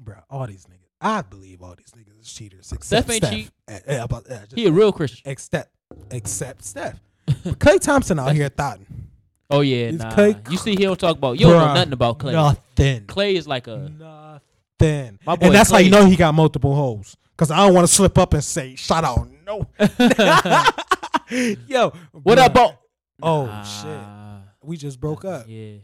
bro. 0.00 0.16
All 0.30 0.46
these 0.46 0.64
niggas, 0.66 0.88
I 1.00 1.22
believe 1.22 1.62
all 1.62 1.74
these 1.76 1.92
niggas 1.96 2.20
is 2.20 2.32
cheaters. 2.32 2.72
Except 2.72 3.06
Steph 3.06 3.10
ain't 3.10 3.24
Steph. 3.24 3.32
cheat. 3.32 3.50
Eh, 3.68 3.78
eh, 3.86 4.02
about- 4.02 4.26
eh, 4.30 4.38
He 4.54 4.66
a 4.66 4.72
real 4.72 4.92
Christian. 4.92 5.20
except 5.30 5.70
except 6.10 6.64
Steph. 6.64 7.00
Klay 7.28 7.80
Thompson 7.80 8.18
out 8.18 8.32
here 8.34 8.48
thoughting 8.48 8.86
Oh 9.50 9.60
yeah, 9.60 9.90
nah. 9.92 10.10
Clay- 10.14 10.36
You 10.50 10.56
see, 10.58 10.70
he 10.72 10.84
don't 10.84 10.98
talk 10.98 11.16
about. 11.16 11.38
You 11.38 11.46
don't 11.46 11.58
know 11.58 11.74
nothing 11.74 11.92
about 11.92 12.18
Clay. 12.18 12.32
nothing, 12.32 13.06
Clay 13.06 13.36
is 13.36 13.46
like 13.46 13.66
a. 13.66 13.76
nothing. 14.80 15.18
My 15.26 15.36
boy 15.36 15.46
and 15.46 15.54
that's 15.54 15.70
how 15.70 15.78
you 15.78 15.90
know 15.90 16.04
he 16.06 16.16
got 16.16 16.34
multiple 16.34 16.74
holes. 16.74 17.16
Cause 17.36 17.50
I 17.50 17.58
don't 17.58 17.74
want 17.74 17.86
to 17.86 17.92
slip 17.92 18.16
up 18.16 18.32
and 18.34 18.44
say 18.44 18.74
shout 18.76 19.04
out. 19.04 19.28
No, 19.44 19.66
yo, 21.66 21.90
What 22.12 22.38
up, 22.38 22.54
Bo? 22.54 22.74
Oh 23.22 23.46
Nah. 23.46 23.62
shit, 23.62 24.00
we 24.62 24.76
just 24.76 24.98
broke 25.00 25.24
up. 25.24 25.44
Yeah. 25.48 25.78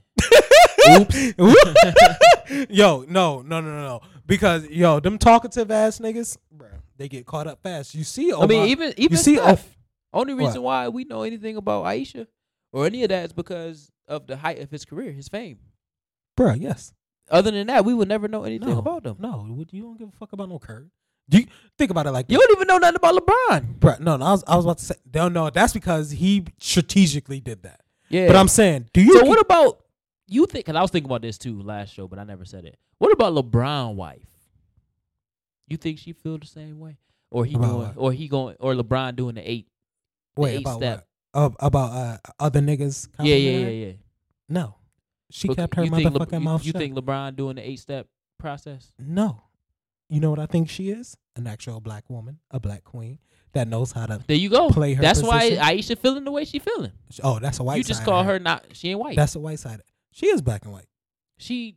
Oops. 0.91 1.17
yo, 2.71 3.05
no, 3.09 3.43
no, 3.43 3.61
no, 3.61 3.61
no, 3.61 3.83
no. 3.83 4.01
Because 4.27 4.67
yo, 4.69 5.01
them 5.01 5.19
talkative 5.19 5.71
ass 5.71 5.99
niggas, 5.99 6.37
bro, 6.51 6.69
they 6.97 7.09
get 7.09 7.27
caught 7.27 7.47
up 7.47 7.63
fast. 7.63 7.95
You 7.95 8.05
see, 8.05 8.33
I 8.33 8.47
mean, 8.47 8.59
Omar- 8.59 8.67
even 8.67 8.95
even 8.97 9.17
see, 9.19 9.37
Steph. 9.37 9.77
Only 10.13 10.35
What? 10.35 10.47
reason 10.47 10.63
why 10.63 10.89
we 10.89 11.05
know 11.05 11.23
anything 11.23 11.57
about 11.57 11.85
Ayesha 11.85 12.27
or 12.73 12.87
any 12.87 13.03
of 13.05 13.11
that 13.11 13.27
is 13.27 13.33
because 13.33 13.93
of 14.09 14.27
the 14.27 14.37
height 14.37 14.59
of 14.59 14.71
his 14.71 14.85
career, 14.85 15.13
his 15.13 15.29
fame. 15.29 15.59
bro, 16.37 16.55
yes, 16.55 16.93
Other 17.31 17.51
than 17.53 17.67
that, 17.69 17.85
we 17.85 17.95
would 17.95 18.09
never 18.09 18.27
know 18.27 18.43
anything 18.45 18.71
no, 18.71 18.79
about 18.79 19.05
them. 19.05 19.17
No, 19.21 19.47
you 19.71 19.83
don't 19.83 19.99
give 19.99 20.09
a 20.09 20.13
fuck 20.13 20.33
about 20.33 20.49
no 20.49 20.59
Curry. 20.59 20.91
Do 21.31 21.39
you 21.39 21.47
think 21.79 21.91
about 21.91 22.07
it 22.07 22.11
like 22.11 22.27
You 22.29 22.39
don't 22.39 22.51
even 22.57 22.67
know 22.67 22.77
nothing 22.79 22.97
about 22.97 23.15
LeBron. 23.15 23.79
bro? 23.81 23.95
No, 24.01 24.17
no, 24.17 24.27
I 24.27 24.31
was, 24.33 24.45
I 24.47 24.57
was 24.57 24.65
about 24.67 24.79
to 24.79 24.85
say, 24.85 24.95
no, 25.15 25.29
no, 25.29 25.49
that's 25.49 25.73
because 25.73 26.11
he 26.11 26.45
strategically 26.59 27.41
did 27.41 27.63
that. 27.63 27.81
Yeah. 28.11 28.27
But 28.27 28.37
I'm 28.37 28.49
saying, 28.49 28.91
do 28.93 29.01
you? 29.01 29.19
so 29.19 29.25
what 29.25 29.41
about 29.41 29.81
you 30.27 30.45
think? 30.47 30.67
Because 30.67 30.77
I 30.77 30.83
was 30.83 30.91
thinking 30.91 31.09
about 31.11 31.23
this 31.23 31.39
too 31.39 31.63
last 31.63 31.95
show, 31.95 32.07
but 32.09 32.19
I 32.19 32.25
never 32.25 32.45
said 32.45 32.65
it. 32.65 32.77
What 32.99 33.13
about 33.13 33.33
LeBron 33.33 33.95
wife? 33.95 34.27
You 35.69 35.77
think 35.77 35.99
she 36.01 36.13
feel 36.13 36.37
the 36.39 36.47
same 36.47 36.81
way, 36.81 36.99
or 37.31 37.45
he 37.45 37.55
About 37.55 37.67
doing, 37.69 37.79
what? 37.81 37.95
or 37.97 38.13
he 38.13 38.27
going, 38.29 38.57
or 38.59 38.75
LeBron 38.75 39.15
doing 39.17 39.37
the 39.37 39.49
eight? 39.51 39.69
the 40.35 40.43
wait 40.43 40.55
eight 40.57 40.61
about 40.63 40.77
step. 40.79 41.07
what? 41.33 41.43
Uh, 41.43 41.51
about 41.61 41.93
uh, 41.93 42.17
other 42.41 42.61
niggas? 42.61 43.09
Yeah, 43.21 43.35
yeah, 43.37 43.51
complimenting 43.51 43.61
yeah, 43.61 43.65
her? 43.65 43.71
yeah. 43.91 43.93
No, 44.49 44.75
she 45.31 45.47
But 45.49 45.57
kept 45.59 45.75
her 45.77 45.85
you 45.85 45.91
think 45.91 46.13
Le- 46.13 46.19
motherfucking 46.27 46.33
you, 46.33 46.41
mouth 46.41 46.65
You 46.65 46.73
shut. 46.73 46.81
think 46.81 46.95
LeBron 46.97 47.37
doing 47.37 47.55
the 47.57 47.69
eight 47.69 47.79
step 47.79 48.09
process? 48.39 48.91
No. 48.99 49.43
You 50.11 50.21
know 50.21 50.29
what 50.31 50.41
I 50.41 50.47
think 50.47 50.69
she 50.69 50.91
is? 50.91 51.17
An 51.37 51.47
actual 51.47 51.81
black 51.81 52.11
woman, 52.11 52.41
a 52.51 52.59
black 52.59 52.83
queen 52.85 53.19
that 53.53 53.69
knows 53.69 53.93
how 53.93 54.07
to. 54.07 54.21
There 54.27 54.37
you 54.37 54.51
go. 54.51 54.69
Play 54.71 54.95
her 54.95 55.03
That's 55.03 55.23
why. 55.23 55.57
Ayesha 55.61 55.97
feeling 55.97 56.25
the 56.25 56.33
way 56.33 56.45
she 56.45 56.59
feeling. 56.59 56.93
Oh, 57.23 57.39
that's 57.39 57.61
a 57.61 57.63
white. 57.63 57.79
you 57.79 57.85
just 57.85 58.05
call 58.05 58.25
her 58.25 58.39
not. 58.39 58.67
She 58.73 58.91
ain't 58.91 58.99
white. 58.99 59.17
That's 59.17 59.37
a 59.37 59.41
white 59.41 59.61
side. 59.61 59.81
She 60.11 60.27
is 60.27 60.43
black 60.43 60.65
and 60.65 60.73
white. 60.73 60.89
she. 61.39 61.77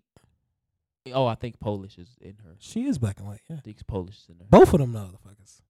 Oh, 1.11 1.25
I 1.27 1.36
think 1.36 1.59
Polish 1.59 1.97
is 1.97 2.15
in 2.21 2.38
her. 2.45 2.55
She 2.59 2.86
is 2.86 2.97
black 2.97 3.19
and 3.19 3.27
white. 3.27 3.41
Yeah. 3.49 3.57
I 3.57 3.59
think 3.59 3.86
Polish 3.86 4.19
is 4.19 4.29
in 4.29 4.38
her. 4.38 4.45
Both 4.49 4.73
of 4.73 4.79
them 4.79 4.93
motherfuckers. 4.93 5.61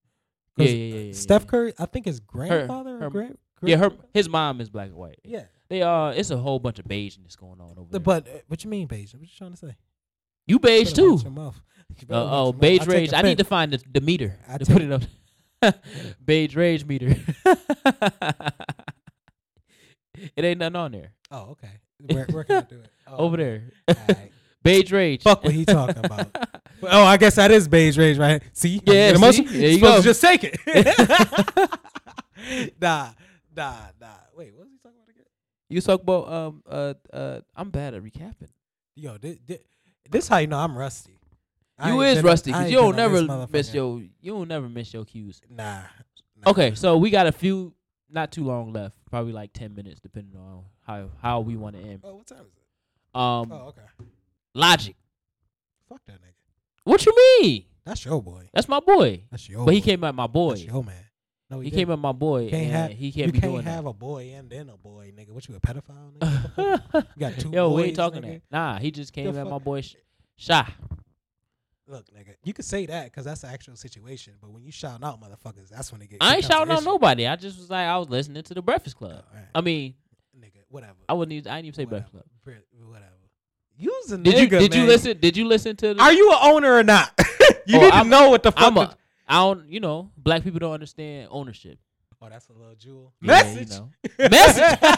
Yeah, 0.58 0.68
yeah, 0.68 0.72
yeah, 0.96 1.02
yeah, 1.06 1.14
Steph. 1.14 1.48
Curry, 1.48 1.74
I 1.80 1.88
think 1.88 2.06
his 2.06 2.20
grandfather 2.20 3.00
her- 3.00 3.08
or 3.08 3.10
grand. 3.10 3.38
Yeah, 3.64 3.78
her 3.78 3.92
his 4.14 4.30
mom 4.30 4.62
is 4.62 4.70
black 4.70 4.88
and 4.88 4.96
white. 4.96 5.20
Yeah. 5.24 5.46
They 5.70 5.82
are. 5.82 6.14
it's 6.14 6.30
a 6.30 6.38
whole 6.38 6.60
bunch 6.60 6.78
of 6.80 6.86
beigeness 6.86 7.36
going 7.36 7.60
on 7.60 7.78
over 7.78 7.90
there. 7.90 8.00
But 8.00 8.28
uh, 8.28 8.32
what 8.48 8.64
you 8.64 8.70
mean, 8.70 8.88
beige? 8.88 9.14
What 9.14 9.24
you 9.24 9.30
trying 9.36 9.52
to 9.52 9.58
say? 9.58 9.76
You 10.48 10.60
beige 10.60 10.94
too. 10.94 11.14
watch 11.16 11.24
your 11.24 11.32
mouth. 11.32 11.60
You 12.00 12.08
better 12.08 12.22
Uh, 12.22 12.30
oh, 12.32 12.52
beige 12.54 12.88
rage. 12.88 13.14
I 13.14 13.22
need 13.22 13.38
to 13.38 13.44
find 13.44 13.72
the, 13.72 13.82
the 13.92 14.02
meter 14.02 14.40
I 14.50 14.58
to 14.58 14.66
put 14.66 14.82
it 14.82 14.92
up. 14.92 15.04
beige 16.26 16.56
rage 16.56 16.84
meter. 16.86 17.16
it 20.36 20.44
ain't 20.44 20.60
nothing 20.60 20.76
on 20.76 20.92
there. 20.92 21.12
Oh, 21.32 21.52
okay. 21.52 21.70
Where, 22.00 22.26
where 22.32 22.44
can 22.44 22.56
I 22.58 22.62
do 22.62 22.80
it? 22.80 22.90
Oh, 23.08 23.18
Over 23.18 23.38
there. 23.38 23.64
Alright. 23.90 24.32
beige 24.64 24.92
rage. 24.92 25.22
Fuck 25.24 25.44
what 25.44 25.54
he 25.54 25.66
talking 25.66 26.04
about. 26.04 26.36
Oh, 26.82 27.04
I 27.06 27.18
guess 27.18 27.36
that 27.36 27.52
is 27.52 27.68
beige 27.68 27.98
rage, 27.98 28.18
right? 28.18 28.42
See, 28.54 28.82
Yeah, 28.86 29.14
see? 29.32 29.44
There 29.44 29.70
you 29.70 29.76
supposed 29.76 29.82
go. 29.82 30.02
to 30.02 30.04
just 30.04 30.22
take 30.22 30.44
it. 30.44 30.58
nah, 32.82 33.12
nah, 33.56 33.76
nah. 34.02 34.08
Wait, 34.36 34.54
what 34.54 34.64
was 34.64 34.72
he 34.72 34.78
talking 34.80 34.98
about 34.98 35.10
again? 35.10 35.26
You 35.70 35.80
talk 35.82 36.02
about 36.02 36.32
um 36.32 36.64
uh 36.70 36.94
uh. 37.14 37.40
I'm 37.56 37.70
bad 37.70 37.94
at 37.94 38.02
recapping. 38.04 38.50
Yo, 38.96 39.18
this, 39.18 39.38
this, 40.10 40.28
how 40.28 40.38
you 40.38 40.48
know 40.48 40.60
I'm 40.60 40.78
rusty. 40.78 41.20
I 41.78 41.92
You 41.92 42.02
is 42.02 42.18
been 42.18 42.26
rusty 42.26 42.52
because 42.52 42.70
you 42.70 42.78
don't 42.78 42.96
been 42.96 43.06
on 43.06 43.12
this 43.12 43.28
never 43.28 43.48
miss 43.52 43.74
your 43.74 44.02
you 44.22 44.34
don't 44.34 44.48
never 44.48 44.70
miss 44.70 44.94
your 44.94 45.06
cues. 45.06 45.42
Nah. 45.50 45.82
nah. 45.82 46.52
Okay, 46.52 46.76
so 46.76 46.98
we 46.98 47.10
got 47.10 47.28
a 47.28 47.32
few, 47.32 47.74
not 48.10 48.32
too 48.32 48.44
long 48.44 48.74
left, 48.74 48.98
probably 49.10 49.34
like 49.34 49.54
ten 49.54 49.74
minutes, 49.74 50.00
depending 50.00 50.40
on 50.40 50.64
how 50.86 51.10
how 51.22 51.40
we 51.42 51.56
want 51.56 51.76
to 51.76 51.82
end. 51.82 52.02
Oh, 52.04 52.16
what 52.16 52.28
time 52.28 52.40
is 52.42 52.54
it? 52.58 53.20
Um, 53.20 53.52
Oh, 53.52 53.68
okay. 53.70 53.82
Logic. 54.54 54.96
Fuck 55.90 56.02
that 56.06 56.22
nigga. 56.22 56.34
What 56.84 57.06
you 57.06 57.14
mean? 57.16 57.66
That's 57.86 58.06
your 58.06 58.22
boy. 58.22 58.50
That's 58.54 58.68
my 58.68 58.80
boy. 58.80 59.24
That's 59.32 59.48
your. 59.50 59.60
Boy. 59.60 59.66
But 59.66 59.74
he 59.74 59.82
came 59.82 60.04
at 60.04 60.16
my 60.16 60.28
boy. 60.28 60.52
That's 60.52 60.62
boy. 60.64 60.74
your 60.74 60.84
man. 60.84 61.03
No, 61.54 61.60
He 61.60 61.70
didn't. 61.70 61.80
came 61.80 61.92
at 61.92 62.00
my 62.00 62.12
boy, 62.12 62.42
You 62.46 62.50
can't 62.50 62.64
and 62.64 62.72
have. 62.72 62.92
he 62.92 63.12
can't 63.12 63.28
you 63.28 63.32
be 63.34 63.40
can't 63.42 63.54
doing 63.54 63.64
have 63.66 63.84
that. 63.84 63.90
a 63.90 63.94
boy 63.94 64.34
and 64.36 64.50
then 64.50 64.70
a 64.70 64.78
boy, 64.78 65.12
nigga. 65.16 65.30
What 65.32 65.48
you 65.48 65.56
a 65.56 65.60
pedophile? 65.60 66.12
Nigga? 66.18 66.22
What 66.56 66.82
the 66.82 66.84
fuck? 66.92 67.08
You 67.16 67.20
got 67.20 67.40
two 67.40 67.50
Yo, 67.54 67.70
we 67.70 67.76
boys, 67.82 67.88
ain't 67.88 67.96
talking 67.96 68.22
nigga? 68.24 68.42
that. 68.50 68.52
Nah, 68.52 68.80
he 68.80 68.92
just 68.92 69.14
came 69.14 69.32
The 69.32 69.40
at 69.42 69.48
my 69.48 69.60
boy. 69.60 69.82
Sh- 69.82 69.96
Shy. 70.36 70.68
Look, 71.88 72.06
nigga, 72.12 72.36
you 72.44 72.54
could 72.54 72.66
say 72.66 72.86
that 72.86 73.06
because 73.06 73.26
that's 73.26 73.42
the 73.42 73.48
actual 73.48 73.76
situation. 73.76 74.34
But 74.42 74.52
when 74.52 74.64
you 74.64 74.72
shout 74.72 75.04
out 75.04 75.22
motherfuckers, 75.22 75.70
that's 75.70 75.92
when 75.92 76.02
it 76.02 76.10
gets. 76.10 76.20
I 76.26 76.36
ain't 76.38 76.46
shouting 76.46 76.72
out 76.72 76.84
nobody. 76.84 77.28
I 77.28 77.36
just 77.36 77.58
was 77.60 77.70
like, 77.70 77.86
I 77.88 77.98
was 77.98 78.10
listening 78.10 78.42
to 78.44 78.54
the 78.54 78.62
Breakfast 78.62 78.96
Club. 78.96 79.24
Oh, 79.24 79.30
alright. 79.36 79.50
I 79.54 79.62
mean, 79.62 79.94
nigga, 80.40 80.62
whatever. 80.70 80.94
I 81.10 81.14
wouldn't 81.14 81.34
even. 81.34 81.52
I 81.52 81.56
didn't 81.58 81.66
even 81.68 81.76
say 81.76 81.86
whatever. 81.86 82.08
Breakfast 82.44 82.68
Club. 82.72 82.90
Whatever. 82.90 83.10
You's 83.78 84.12
a 84.12 84.18
Did 84.18 84.38
you 84.40 84.48
nigga, 84.48 84.60
did 84.60 84.74
you 84.76 84.82
man. 84.82 84.90
listen? 84.90 85.18
Did 85.20 85.36
you 85.38 85.46
listen 85.46 85.76
to? 85.78 85.94
The, 85.94 86.02
Are 86.02 86.14
you 86.14 86.32
an 86.32 86.38
owner 86.42 86.74
or 86.74 86.84
not? 86.84 87.12
you 87.68 87.78
Oh, 87.78 87.82
need 87.82 87.90
to 87.90 87.96
I'm- 87.96 88.10
know 88.10 88.30
what 88.30 88.44
the 88.44 88.52
fuck. 88.52 88.64
I'm 88.64 88.78
a. 88.78 88.96
I 89.28 89.36
don't. 89.40 89.68
You 89.70 89.80
know, 89.80 90.12
black 90.18 90.44
people 90.44 90.60
don't 90.60 90.74
understand 90.74 91.28
ownership. 91.32 91.78
oh, 92.22 92.30
that's 92.30 92.48
a 92.50 92.54
little 92.54 92.76
jewel. 92.76 93.14
Yeah, 93.22 93.28
Message. 93.28 93.72
You 93.72 93.90
know. 94.20 94.30
Message. 94.30 94.80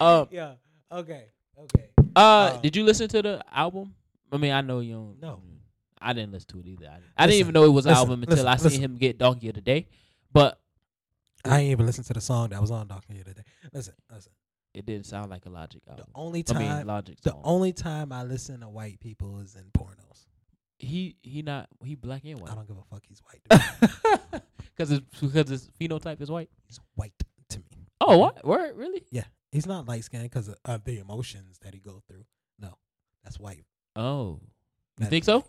Um, 0.00 0.28
yeah. 0.30 0.52
Okay. 0.90 1.26
Okay. 1.58 1.90
Uh, 2.16 2.18
Uh, 2.20 2.56
did 2.62 2.74
you 2.74 2.84
listen 2.84 3.06
to 3.08 3.20
the 3.20 3.44
album? 3.52 3.94
I 4.32 4.38
mean, 4.38 4.52
I 4.52 4.62
know 4.62 4.80
you 4.80 4.94
don't. 4.94 5.20
No. 5.20 5.42
I 6.00 6.14
didn't 6.14 6.32
listen 6.32 6.48
to 6.52 6.60
it 6.60 6.66
either. 6.66 6.86
I, 6.86 6.94
didn't- 6.94 7.04
I 7.18 7.26
didn't 7.26 7.40
even 7.40 7.52
know 7.52 7.64
it 7.64 7.68
was 7.68 7.84
an 7.84 7.90
listen, 7.90 8.00
album 8.00 8.22
until 8.22 8.36
listen, 8.36 8.48
I 8.48 8.56
seen 8.56 8.64
listen. 8.64 8.82
him 8.82 8.96
get 8.96 9.18
Donkey 9.18 9.48
of 9.50 9.56
the 9.56 9.60
Day. 9.60 9.86
But 10.32 10.58
I 11.44 11.58
ain't 11.60 11.70
even 11.72 11.84
listened 11.84 12.06
to 12.06 12.14
the 12.14 12.20
song 12.22 12.48
that 12.50 12.60
was 12.62 12.70
on 12.70 12.86
Doctor 12.88 13.12
the 13.12 13.20
other 13.20 13.34
day. 13.34 13.42
Listen, 13.74 13.92
listen. 14.10 14.32
It 14.74 14.86
didn't 14.86 15.06
sound 15.06 15.30
like 15.30 15.46
a 15.46 15.50
Logic 15.50 15.82
album. 15.88 16.06
The 16.14 16.20
only 16.20 16.40
I 16.40 16.42
time, 16.52 16.78
mean, 16.78 16.86
Logic 16.86 17.20
the 17.22 17.30
song. 17.30 17.40
only 17.44 17.72
time 17.72 18.12
I 18.12 18.22
listen 18.24 18.60
to 18.60 18.68
white 18.68 19.00
people 19.00 19.40
is 19.40 19.56
in 19.56 19.64
pornos. 19.76 20.26
he 20.78 21.16
he 21.22 21.42
not 21.42 21.68
he 21.84 21.94
black 21.94 22.22
and 22.24 22.40
white. 22.40 22.50
I 22.50 22.54
don't 22.54 22.68
give 22.68 22.76
a 22.78 22.84
fuck. 22.84 23.02
He's 23.08 23.20
white. 23.20 23.42
because 24.76 24.90
it's 24.92 25.20
because 25.20 25.48
his 25.48 25.68
phenotype 25.80 26.20
is 26.20 26.30
white. 26.30 26.50
He's 26.66 26.80
white 26.94 27.12
to 27.50 27.58
me. 27.58 27.86
Oh, 28.00 28.16
what? 28.18 28.44
Word? 28.44 28.76
Really? 28.76 29.04
Yeah. 29.10 29.24
He's 29.52 29.66
not 29.66 29.86
light 29.88 30.04
skinned 30.04 30.22
because 30.22 30.48
of, 30.48 30.56
of 30.64 30.84
the 30.84 30.98
emotions 31.00 31.58
that 31.62 31.74
he 31.74 31.80
go 31.80 32.00
through. 32.08 32.24
No, 32.60 32.74
that's 33.24 33.38
white. 33.40 33.64
Oh, 33.96 34.38
you 34.42 35.04
That 35.04 35.10
think 35.10 35.24
so? 35.24 35.38
white. 35.38 35.44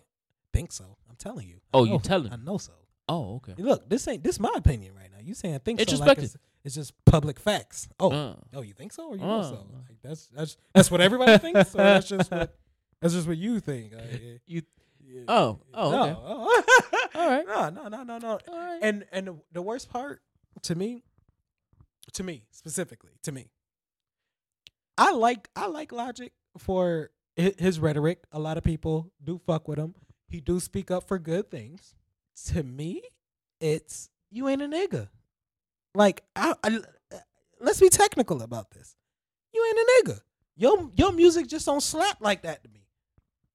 Think 0.54 0.72
so? 0.72 0.98
I'm 1.08 1.16
telling 1.18 1.48
you. 1.48 1.58
I 1.74 1.78
Oh, 1.78 1.84
you 1.86 2.00
telling? 2.00 2.34
I 2.34 2.36
know 2.38 2.58
so. 2.58 2.74
Oh, 3.10 3.36
okay. 3.38 3.54
Look, 3.62 3.90
this 3.90 4.08
ain't 4.08 4.24
this 4.24 4.40
my 4.40 4.54
opinion 4.56 4.94
right 4.96 5.10
now. 5.12 5.18
You 5.22 5.34
saying 5.34 5.60
think 5.60 5.80
so? 5.88 5.98
Like 5.98 6.18
it's, 6.20 6.38
it's 6.64 6.76
just 6.76 6.94
public 7.06 7.40
facts. 7.40 7.88
Oh, 8.00 8.12
Uh, 8.12 8.36
oh, 8.54 8.62
you 8.62 8.74
think 8.74 8.94
so 8.94 9.10
or 9.10 9.16
you 9.16 9.22
know 9.22 9.42
so? 9.44 9.56
Uh. 9.56 9.78
Like, 9.90 9.98
that's 10.04 10.28
that's 10.28 10.58
that's 10.74 10.90
what 10.92 11.02
everybody 11.02 11.38
thinks. 11.38 11.72
So 11.72 11.78
that's 11.80 12.08
just 12.08 12.32
what 12.32 12.56
that's 13.02 13.14
just 13.14 13.28
what 13.28 13.38
you 13.38 13.60
think. 13.60 13.94
Uh, 13.94 14.02
yeah. 14.12 14.34
You- 14.46 14.62
oh, 15.28 15.60
oh, 15.74 15.92
no, 15.92 16.04
okay. 16.04 16.16
oh. 16.24 16.64
All 17.16 17.30
right. 17.30 17.46
no, 17.46 17.70
no, 17.70 17.88
no, 17.90 18.04
no, 18.04 18.18
no. 18.18 18.40
Right. 18.48 18.80
And 18.82 19.06
and 19.12 19.28
the, 19.28 19.36
the 19.52 19.62
worst 19.62 19.90
part 19.90 20.22
to 20.64 20.76
me 20.76 21.04
to 22.14 22.24
me 22.24 22.44
specifically, 22.52 23.12
to 23.24 23.32
me, 23.32 23.50
I 24.98 25.12
like 25.12 25.50
I 25.56 25.68
like 25.68 25.92
Logic 25.92 26.32
for 26.58 27.10
his 27.36 27.80
rhetoric. 27.80 28.24
A 28.32 28.40
lot 28.40 28.58
of 28.58 28.64
people 28.64 29.12
do 29.24 29.40
fuck 29.46 29.68
with 29.68 29.80
him. 29.80 29.96
He 30.28 30.40
do 30.40 30.60
speak 30.60 30.92
up 30.92 31.08
for 31.08 31.20
good 31.20 31.52
things. 31.52 31.96
To 32.48 32.64
me, 32.64 33.04
it's 33.60 34.10
you 34.32 34.48
ain't 34.48 34.62
a 34.62 34.68
nigga. 34.68 35.10
Like 35.94 36.24
I, 36.36 36.56
I 36.64 36.80
let's 37.60 37.80
be 37.80 37.90
technical 37.90 38.42
about 38.42 38.72
this. 38.72 38.96
You 39.54 39.66
ain't 39.66 39.78
a 39.78 40.12
nigga. 40.12 40.20
Your 40.56 40.90
your 40.96 41.12
music 41.12 41.48
just 41.48 41.66
don't 41.66 41.82
slap 41.82 42.18
like 42.22 42.44
that 42.44 42.64
to 42.64 42.70
me. 42.70 42.88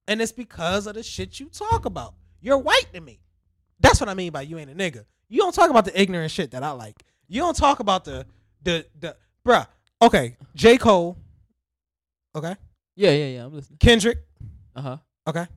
And 0.07 0.21
it's 0.21 0.31
because 0.31 0.87
of 0.87 0.93
the 0.93 1.03
shit 1.03 1.39
you 1.39 1.47
talk 1.47 1.85
about. 1.85 2.13
You're 2.41 2.57
white 2.57 2.87
to 2.93 3.01
me. 3.01 3.19
That's 3.79 3.99
what 3.99 4.09
I 4.09 4.13
mean 4.13 4.31
by 4.31 4.43
you 4.43 4.57
ain't 4.57 4.71
a 4.71 4.75
nigga. 4.75 5.05
You 5.27 5.39
don't 5.39 5.53
talk 5.53 5.69
about 5.69 5.85
the 5.85 5.99
ignorant 5.99 6.31
shit 6.31 6.51
that 6.51 6.63
I 6.63 6.71
like. 6.71 7.03
You 7.27 7.41
don't 7.41 7.55
talk 7.55 7.79
about 7.79 8.05
the 8.05 8.25
the 8.63 8.85
the 8.99 9.15
bruh. 9.45 9.67
Okay, 10.01 10.37
J. 10.55 10.77
Cole. 10.77 11.17
Okay. 12.35 12.55
Yeah, 12.95 13.11
yeah, 13.11 13.25
yeah. 13.25 13.45
I'm 13.45 13.53
listening. 13.53 13.77
Kendrick. 13.79 14.19
Uh 14.75 14.81
huh. 14.81 14.97
Okay. 15.27 15.47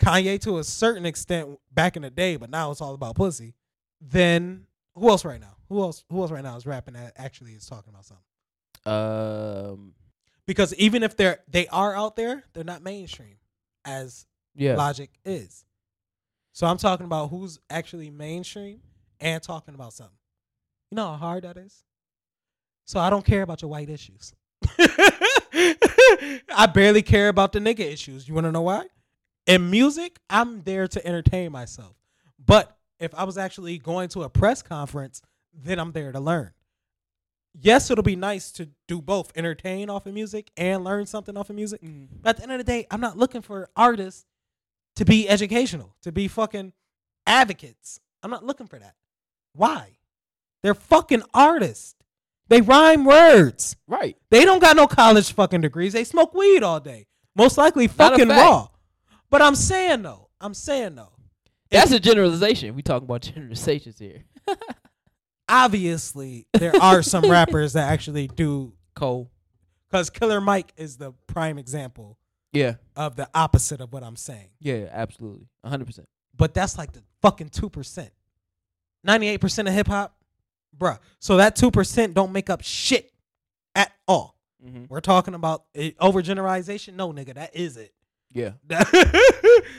Kanye 0.00 0.40
to 0.40 0.58
a 0.58 0.64
certain 0.64 1.04
extent 1.06 1.58
back 1.72 1.96
in 1.96 2.02
the 2.02 2.10
day, 2.10 2.36
but 2.36 2.50
now 2.50 2.70
it's 2.70 2.80
all 2.80 2.94
about 2.94 3.14
pussy. 3.14 3.54
Then 4.00 4.66
who 4.94 5.08
else 5.08 5.24
right 5.24 5.40
now? 5.40 5.56
Who 5.68 5.80
else? 5.80 6.04
Who 6.10 6.20
else 6.20 6.30
right 6.30 6.42
now 6.42 6.56
is 6.56 6.66
rapping 6.66 6.94
that 6.94 7.12
actually 7.16 7.52
is 7.52 7.66
talking 7.66 7.92
about 7.92 8.06
something? 8.06 8.24
Um. 8.92 9.92
Because 10.46 10.74
even 10.74 11.02
if 11.02 11.16
they're 11.16 11.40
they 11.48 11.68
are 11.68 11.94
out 11.94 12.16
there, 12.16 12.44
they're 12.54 12.64
not 12.64 12.82
mainstream 12.82 13.36
as 13.84 14.26
Yeah. 14.56 14.76
Logic 14.76 15.10
is. 15.24 15.64
So 16.52 16.66
I'm 16.66 16.78
talking 16.78 17.06
about 17.06 17.28
who's 17.30 17.60
actually 17.68 18.10
mainstream 18.10 18.80
and 19.20 19.40
talking 19.42 19.74
about 19.74 19.92
something. 19.92 20.16
You 20.90 20.96
know 20.96 21.06
how 21.06 21.16
hard 21.16 21.44
that 21.44 21.56
is? 21.56 21.84
So 22.84 22.98
I 22.98 23.10
don't 23.10 23.24
care 23.24 23.42
about 23.42 23.62
your 23.62 23.70
white 23.70 23.88
issues. 23.88 24.34
I 24.78 26.66
barely 26.74 27.02
care 27.02 27.28
about 27.28 27.52
the 27.52 27.60
nigga 27.60 27.80
issues. 27.80 28.26
You 28.26 28.34
want 28.34 28.46
to 28.46 28.52
know 28.52 28.62
why? 28.62 28.86
In 29.50 29.68
music, 29.68 30.20
I'm 30.30 30.62
there 30.62 30.86
to 30.86 31.04
entertain 31.04 31.50
myself. 31.50 31.96
But 32.38 32.76
if 33.00 33.12
I 33.16 33.24
was 33.24 33.36
actually 33.36 33.78
going 33.78 34.08
to 34.10 34.22
a 34.22 34.28
press 34.28 34.62
conference, 34.62 35.22
then 35.52 35.80
I'm 35.80 35.90
there 35.90 36.12
to 36.12 36.20
learn. 36.20 36.52
Yes, 37.60 37.90
it'll 37.90 38.04
be 38.04 38.14
nice 38.14 38.52
to 38.52 38.68
do 38.86 39.02
both, 39.02 39.32
entertain 39.34 39.90
off 39.90 40.06
of 40.06 40.14
music 40.14 40.52
and 40.56 40.84
learn 40.84 41.06
something 41.06 41.36
off 41.36 41.50
of 41.50 41.56
music. 41.56 41.80
But 42.22 42.30
at 42.30 42.36
the 42.36 42.42
end 42.44 42.52
of 42.52 42.58
the 42.58 42.64
day, 42.64 42.86
I'm 42.92 43.00
not 43.00 43.18
looking 43.18 43.42
for 43.42 43.68
artists 43.74 44.24
to 44.94 45.04
be 45.04 45.28
educational, 45.28 45.96
to 46.02 46.12
be 46.12 46.28
fucking 46.28 46.72
advocates. 47.26 47.98
I'm 48.22 48.30
not 48.30 48.44
looking 48.44 48.68
for 48.68 48.78
that. 48.78 48.94
Why? 49.54 49.98
They're 50.62 50.74
fucking 50.74 51.24
artists. 51.34 51.96
They 52.46 52.60
rhyme 52.60 53.04
words. 53.04 53.74
Right. 53.88 54.16
They 54.30 54.44
don't 54.44 54.60
got 54.60 54.76
no 54.76 54.86
college 54.86 55.32
fucking 55.32 55.62
degrees. 55.62 55.92
They 55.92 56.04
smoke 56.04 56.34
weed 56.34 56.62
all 56.62 56.78
day. 56.78 57.08
Most 57.34 57.58
likely 57.58 57.88
fucking 57.88 58.28
raw. 58.28 58.68
But 59.30 59.42
I'm 59.42 59.54
saying 59.54 60.02
though, 60.02 60.28
I'm 60.40 60.54
saying 60.54 60.94
though, 60.96 61.12
That's 61.70 61.92
a 61.92 62.00
generalization. 62.00 62.74
We 62.74 62.82
talking 62.82 63.06
about 63.06 63.20
generalizations 63.22 63.98
here. 63.98 64.24
obviously 65.48 66.46
there 66.52 66.74
are 66.80 67.02
some 67.02 67.28
rappers 67.30 67.72
that 67.74 67.90
actually 67.90 68.28
do 68.28 68.72
Cole. 68.94 69.30
because 69.88 70.10
Killer 70.10 70.40
Mike 70.40 70.72
is 70.76 70.96
the 70.96 71.12
prime 71.26 71.58
example 71.58 72.18
Yeah. 72.52 72.74
of 72.96 73.16
the 73.16 73.28
opposite 73.34 73.80
of 73.80 73.92
what 73.92 74.02
I'm 74.02 74.16
saying. 74.16 74.48
Yeah. 74.60 74.88
Absolutely. 74.90 75.46
hundred 75.64 75.86
percent. 75.86 76.08
but 76.36 76.54
that's 76.54 76.76
like 76.78 76.92
the 76.92 77.02
fucking 77.22 77.48
two 77.50 77.70
percent. 77.70 78.10
Ninety 79.04 79.28
eight 79.28 79.40
percent 79.40 79.66
of 79.68 79.74
hip 79.74 79.86
hop, 79.86 80.14
bruh. 80.76 80.98
So 81.20 81.38
that 81.38 81.56
two 81.56 81.70
percent 81.70 82.14
don't 82.14 82.32
make 82.32 82.50
up 82.50 82.62
shit 82.62 83.10
at 83.74 83.92
all. 84.06 84.36
Mm-hmm. 84.64 84.84
We're 84.88 85.00
talking 85.00 85.32
about 85.34 85.64
it, 85.72 85.96
overgeneralization. 85.98 86.94
No, 86.94 87.10
nigga, 87.12 87.34
that 87.34 87.56
is 87.56 87.76
it. 87.78 87.94
Yeah. 88.32 88.52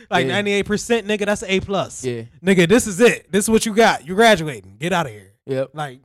like 0.10 0.28
ninety 0.28 0.52
eight 0.52 0.66
percent, 0.66 1.08
nigga, 1.08 1.26
that's 1.26 1.44
a 1.44 1.60
plus. 1.62 2.04
Yeah. 2.04 2.24
Nigga, 2.44 2.68
this 2.68 2.88
is 2.88 3.00
it. 3.00 3.32
This 3.32 3.46
is 3.46 3.50
what 3.50 3.66
you 3.66 3.74
got. 3.74 4.06
You 4.06 4.16
graduating. 4.16 4.78
Get 4.78 4.94
out 4.94 5.06
of 5.06 5.12
here. 5.12 5.34
Yep. 5.46 5.72
Like 5.74 6.02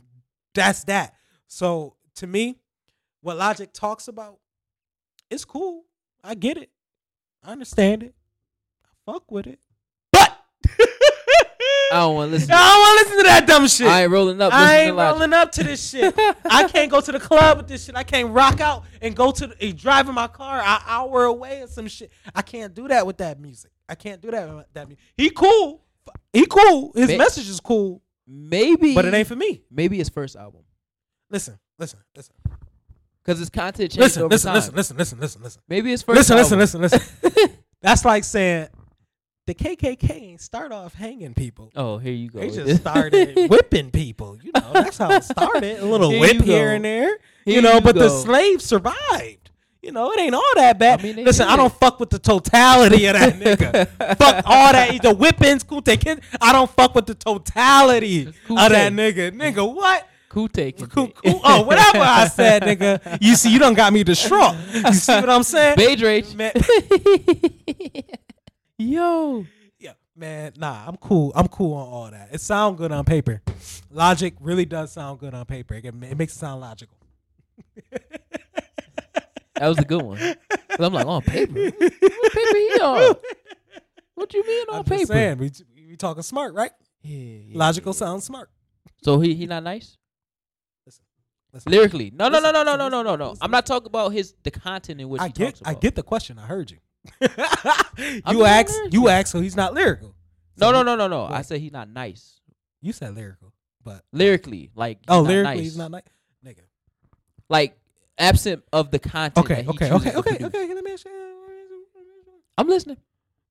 that's 0.54 0.84
that. 0.84 1.14
So 1.48 1.96
to 2.16 2.26
me, 2.26 2.56
what 3.20 3.36
Logic 3.36 3.72
talks 3.72 4.08
about, 4.08 4.38
it's 5.30 5.44
cool. 5.44 5.84
I 6.22 6.34
get 6.34 6.56
it. 6.56 6.70
I 7.42 7.52
understand 7.52 8.02
it. 8.02 8.14
I 8.84 9.12
fuck 9.12 9.30
with 9.30 9.46
it. 9.46 9.58
I 11.92 11.96
don't 11.96 12.14
want 12.14 12.28
to 12.30 12.32
listen. 12.32 12.50
I 12.52 12.56
don't 12.56 12.80
want 12.80 12.98
to 12.98 13.04
listen 13.04 13.18
to 13.18 13.28
that 13.28 13.46
dumb 13.46 13.68
shit. 13.68 13.86
I 13.86 14.02
ain't 14.02 14.10
rolling 14.10 14.40
up. 14.40 14.52
I 14.52 14.78
ain't 14.80 14.96
rolling 14.96 15.32
up 15.32 15.52
to 15.52 15.64
this 15.64 15.88
shit. 15.90 16.14
I 16.44 16.68
can't 16.68 16.90
go 16.90 17.00
to 17.00 17.12
the 17.12 17.20
club 17.20 17.58
with 17.58 17.68
this 17.68 17.84
shit. 17.84 17.96
I 17.96 18.02
can't 18.02 18.30
rock 18.30 18.60
out 18.60 18.84
and 19.00 19.14
go 19.14 19.30
to 19.32 19.46
the, 19.46 19.72
drive 19.72 20.08
in 20.08 20.14
my 20.14 20.26
car 20.26 20.60
an 20.60 20.80
hour 20.86 21.24
away 21.24 21.62
or 21.62 21.66
some 21.68 21.86
shit. 21.88 22.10
I 22.34 22.42
can't 22.42 22.74
do 22.74 22.88
that 22.88 23.06
with 23.06 23.18
that 23.18 23.40
music. 23.40 23.70
I 23.88 23.94
can't 23.94 24.20
do 24.20 24.30
that 24.30 24.52
with 24.52 24.66
that 24.72 24.88
music. 24.88 25.04
He 25.16 25.30
cool. 25.30 25.84
He 26.32 26.46
cool. 26.46 26.92
His 26.94 27.10
Ma- 27.10 27.18
message 27.18 27.48
is 27.48 27.60
cool, 27.60 28.02
Maybe. 28.26 28.94
but 28.94 29.04
it 29.04 29.14
ain't 29.14 29.28
for 29.28 29.36
me. 29.36 29.62
Maybe 29.70 29.96
his 29.98 30.08
first 30.08 30.36
album. 30.36 30.62
Listen, 31.30 31.58
listen, 31.78 31.98
listen, 32.14 32.34
Because 33.22 33.38
his 33.40 33.50
content 33.50 33.90
changed 33.90 33.98
listen, 33.98 34.22
over 34.22 34.30
listen, 34.30 34.48
time. 34.48 34.54
listen, 34.56 34.74
listen, 34.76 34.96
listen, 34.96 35.18
listen, 35.20 35.42
listen. 35.42 35.62
Maybe 35.68 35.90
his 35.90 36.02
first 36.02 36.16
Listen, 36.30 36.58
listen, 36.58 36.80
listen, 36.80 36.80
listen. 36.82 37.50
That's 37.82 38.04
like 38.04 38.24
saying 38.24 38.68
the 39.46 39.54
KKK 39.54 40.10
ain't 40.10 40.40
start 40.40 40.72
off 40.72 40.94
hanging 40.94 41.32
people. 41.34 41.70
Oh, 41.76 41.98
here 41.98 42.12
you 42.12 42.30
go. 42.30 42.40
They 42.40 42.50
just 42.50 42.80
started 42.80 43.36
whipping 43.50 43.90
people. 43.90 44.36
You 44.42 44.50
know, 44.54 44.72
that's 44.72 44.98
how 44.98 45.10
it 45.12 45.24
started. 45.24 45.78
A 45.80 45.84
little 45.86 46.10
Here 46.10 46.20
whip 46.20 46.42
here 46.42 46.74
and 46.74 46.84
there. 46.84 47.18
Here 47.44 47.54
you 47.56 47.62
know, 47.62 47.74
you 47.74 47.80
but 47.80 47.94
the 47.94 48.08
go. 48.08 48.22
slaves 48.22 48.64
survived. 48.64 49.50
You 49.82 49.92
know, 49.92 50.10
it 50.10 50.18
ain't 50.18 50.34
all 50.34 50.42
that 50.56 50.80
bad. 50.80 50.98
I 50.98 51.02
mean, 51.04 51.24
Listen, 51.24 51.46
I 51.46 51.54
don't 51.54 51.72
fuck 51.72 52.00
with 52.00 52.10
the 52.10 52.18
totality 52.18 53.06
of 53.06 53.14
that 53.14 53.34
nigga. 53.34 53.86
fuck 54.18 54.42
all 54.44 54.72
that. 54.72 55.00
The 55.00 55.14
whippings, 55.14 55.62
Kute 55.64 56.00
Kid. 56.00 56.22
I 56.40 56.52
don't 56.52 56.68
fuck 56.68 56.96
with 56.96 57.06
the 57.06 57.14
totality 57.14 58.26
of 58.26 58.34
that 58.46 58.92
nigga. 58.92 59.30
Nigga, 59.30 59.72
what? 59.72 60.08
Kute 60.28 60.76
can 60.76 60.88
Cool, 60.88 61.06
take. 61.06 61.14
cool. 61.22 61.40
Oh, 61.44 61.62
whatever 61.62 62.00
I 62.00 62.26
said, 62.26 62.64
nigga. 62.64 63.18
You 63.20 63.36
see, 63.36 63.52
you 63.52 63.60
done 63.60 63.74
got 63.74 63.92
me 63.92 64.02
distraught. 64.02 64.56
You 64.74 64.92
see 64.92 65.14
what 65.14 65.30
I'm 65.30 65.44
saying? 65.44 65.76
Beige 65.76 66.02
rage. 66.02 66.34
Man, 68.78 68.88
Yo. 68.88 69.46
yeah, 69.78 69.92
man, 70.14 70.52
nah, 70.58 70.86
I'm 70.86 70.96
cool. 70.96 71.32
I'm 71.34 71.48
cool 71.48 71.74
on 71.74 71.88
all 71.88 72.10
that. 72.10 72.28
It 72.32 72.40
sound 72.40 72.76
good 72.78 72.92
on 72.92 73.04
paper. 73.04 73.42
Logic 73.90 74.34
really 74.40 74.64
does 74.66 74.92
sound 74.92 75.18
good 75.18 75.32
on 75.34 75.44
paper. 75.46 75.74
It, 75.74 75.84
it 75.86 75.94
makes 76.18 76.34
it 76.34 76.38
sound 76.38 76.60
logical. 76.60 76.96
That 79.58 79.68
was 79.68 79.78
a 79.78 79.84
good 79.86 80.02
one. 80.02 80.18
'Cause 80.18 80.80
I'm 80.80 80.92
like, 80.92 81.06
on 81.06 81.22
paper? 81.22 81.54
What 81.70 81.80
paper 81.80 82.56
he 82.58 82.78
on? 82.82 83.16
What 84.14 84.34
you 84.34 84.46
mean 84.46 84.66
on 84.68 84.78
I'm 84.80 84.84
paper? 84.84 84.98
just 84.98 85.08
saying, 85.12 85.38
we 85.38 85.50
we 85.88 85.96
talking 85.96 86.22
smart, 86.22 86.52
right? 86.52 86.72
Yeah, 87.00 87.16
yeah, 87.18 87.58
Logical 87.58 87.94
yeah. 87.94 87.98
sounds 87.98 88.24
smart. 88.24 88.50
So 89.02 89.18
he 89.18 89.34
he 89.34 89.46
not 89.46 89.62
nice? 89.62 89.96
Listen, 90.84 91.04
listen. 91.54 91.72
Lyrically. 91.72 92.12
No, 92.14 92.28
no, 92.28 92.38
no, 92.38 92.50
no, 92.50 92.64
no, 92.64 92.76
no, 92.76 92.88
no, 92.90 93.02
no, 93.02 93.16
no. 93.16 93.34
I'm 93.40 93.50
not 93.50 93.64
talking 93.64 93.86
about 93.86 94.12
his 94.12 94.34
the 94.42 94.50
content 94.50 95.00
in 95.00 95.08
which 95.08 95.22
I 95.22 95.28
he 95.28 95.32
get, 95.32 95.54
talks 95.54 95.62
I 95.64 95.72
get 95.72 95.94
the 95.94 96.02
question. 96.02 96.38
I 96.38 96.46
heard 96.46 96.70
you. 96.70 96.76
You 97.98 98.38
lyrical. 98.38 98.88
you 98.90 99.08
asked, 99.08 99.30
so 99.32 99.40
he's 99.40 99.56
not 99.56 99.74
lyrical. 99.74 100.14
No, 100.58 100.66
So 100.68 100.72
no, 100.72 100.78
he- 100.78 100.84
no, 100.84 100.96
no, 100.96 101.08
no. 101.08 101.24
I 101.24 101.42
said 101.42 101.60
he's 101.60 101.72
not 101.72 101.88
nice. 101.88 102.40
You 102.80 102.92
said 102.92 103.14
lyrical, 103.14 103.52
but 103.82 104.02
Lyrically, 104.12 104.70
like 104.74 104.98
oh, 105.08 105.22
not 105.22 105.28
lyrically, 105.28 105.54
nice. 105.54 105.62
he's 105.62 105.76
not 105.76 105.90
like 105.90 106.06
nigga. 106.44 106.60
like 107.48 107.76
absent 108.18 108.62
of 108.72 108.90
the 108.90 108.98
content. 108.98 109.38
Okay, 109.44 109.54
that 109.56 109.62
he 109.62 109.68
okay, 109.70 109.92
okay, 109.92 110.12
okay, 110.16 110.44
okay. 110.44 110.74
Let 110.74 110.84
me 110.84 110.92
ask 110.92 111.04
you. 111.04 111.12
I'm 112.58 112.68
listening. 112.68 112.96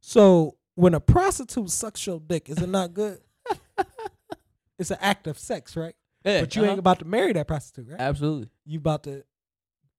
So 0.01 0.58
when 0.76 0.93
a 0.93 0.99
prostitute 0.99 1.70
sucks 1.70 2.06
your 2.06 2.20
dick, 2.20 2.49
is 2.49 2.58
it 2.60 2.70
not 2.70 2.93
good? 2.93 3.20
it's 4.80 4.91
an 4.91 4.97
act 5.01 5.28
of 5.28 5.38
sex, 5.39 5.76
right? 5.76 5.95
Yeah, 6.24 6.41
but 6.41 6.56
you 6.56 6.62
uh-huh. 6.64 6.72
ain't 6.72 6.80
about 6.80 6.99
to 6.99 7.06
marry 7.06 7.34
that 7.34 7.47
prostitute, 7.47 7.89
right? 7.91 7.99
absolutely. 7.99 8.49
You 8.66 8.80
about 8.80 9.03
to 9.03 9.24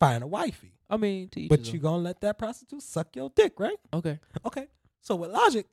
find 0.01 0.25
a 0.25 0.27
wifey, 0.27 0.75
I 0.89 0.97
mean, 0.97 1.28
to 1.30 1.41
each 1.41 1.49
but 1.49 1.72
you 1.72 1.78
gonna 1.78 2.03
let 2.03 2.20
that 2.20 2.39
prostitute 2.39 2.82
suck 2.82 3.14
your 3.16 3.30
dick, 3.34 3.59
right? 3.59 3.76
okay. 3.93 4.18
Okay. 4.45 4.68
So 5.01 5.16
with 5.16 5.30
Logic, 5.30 5.66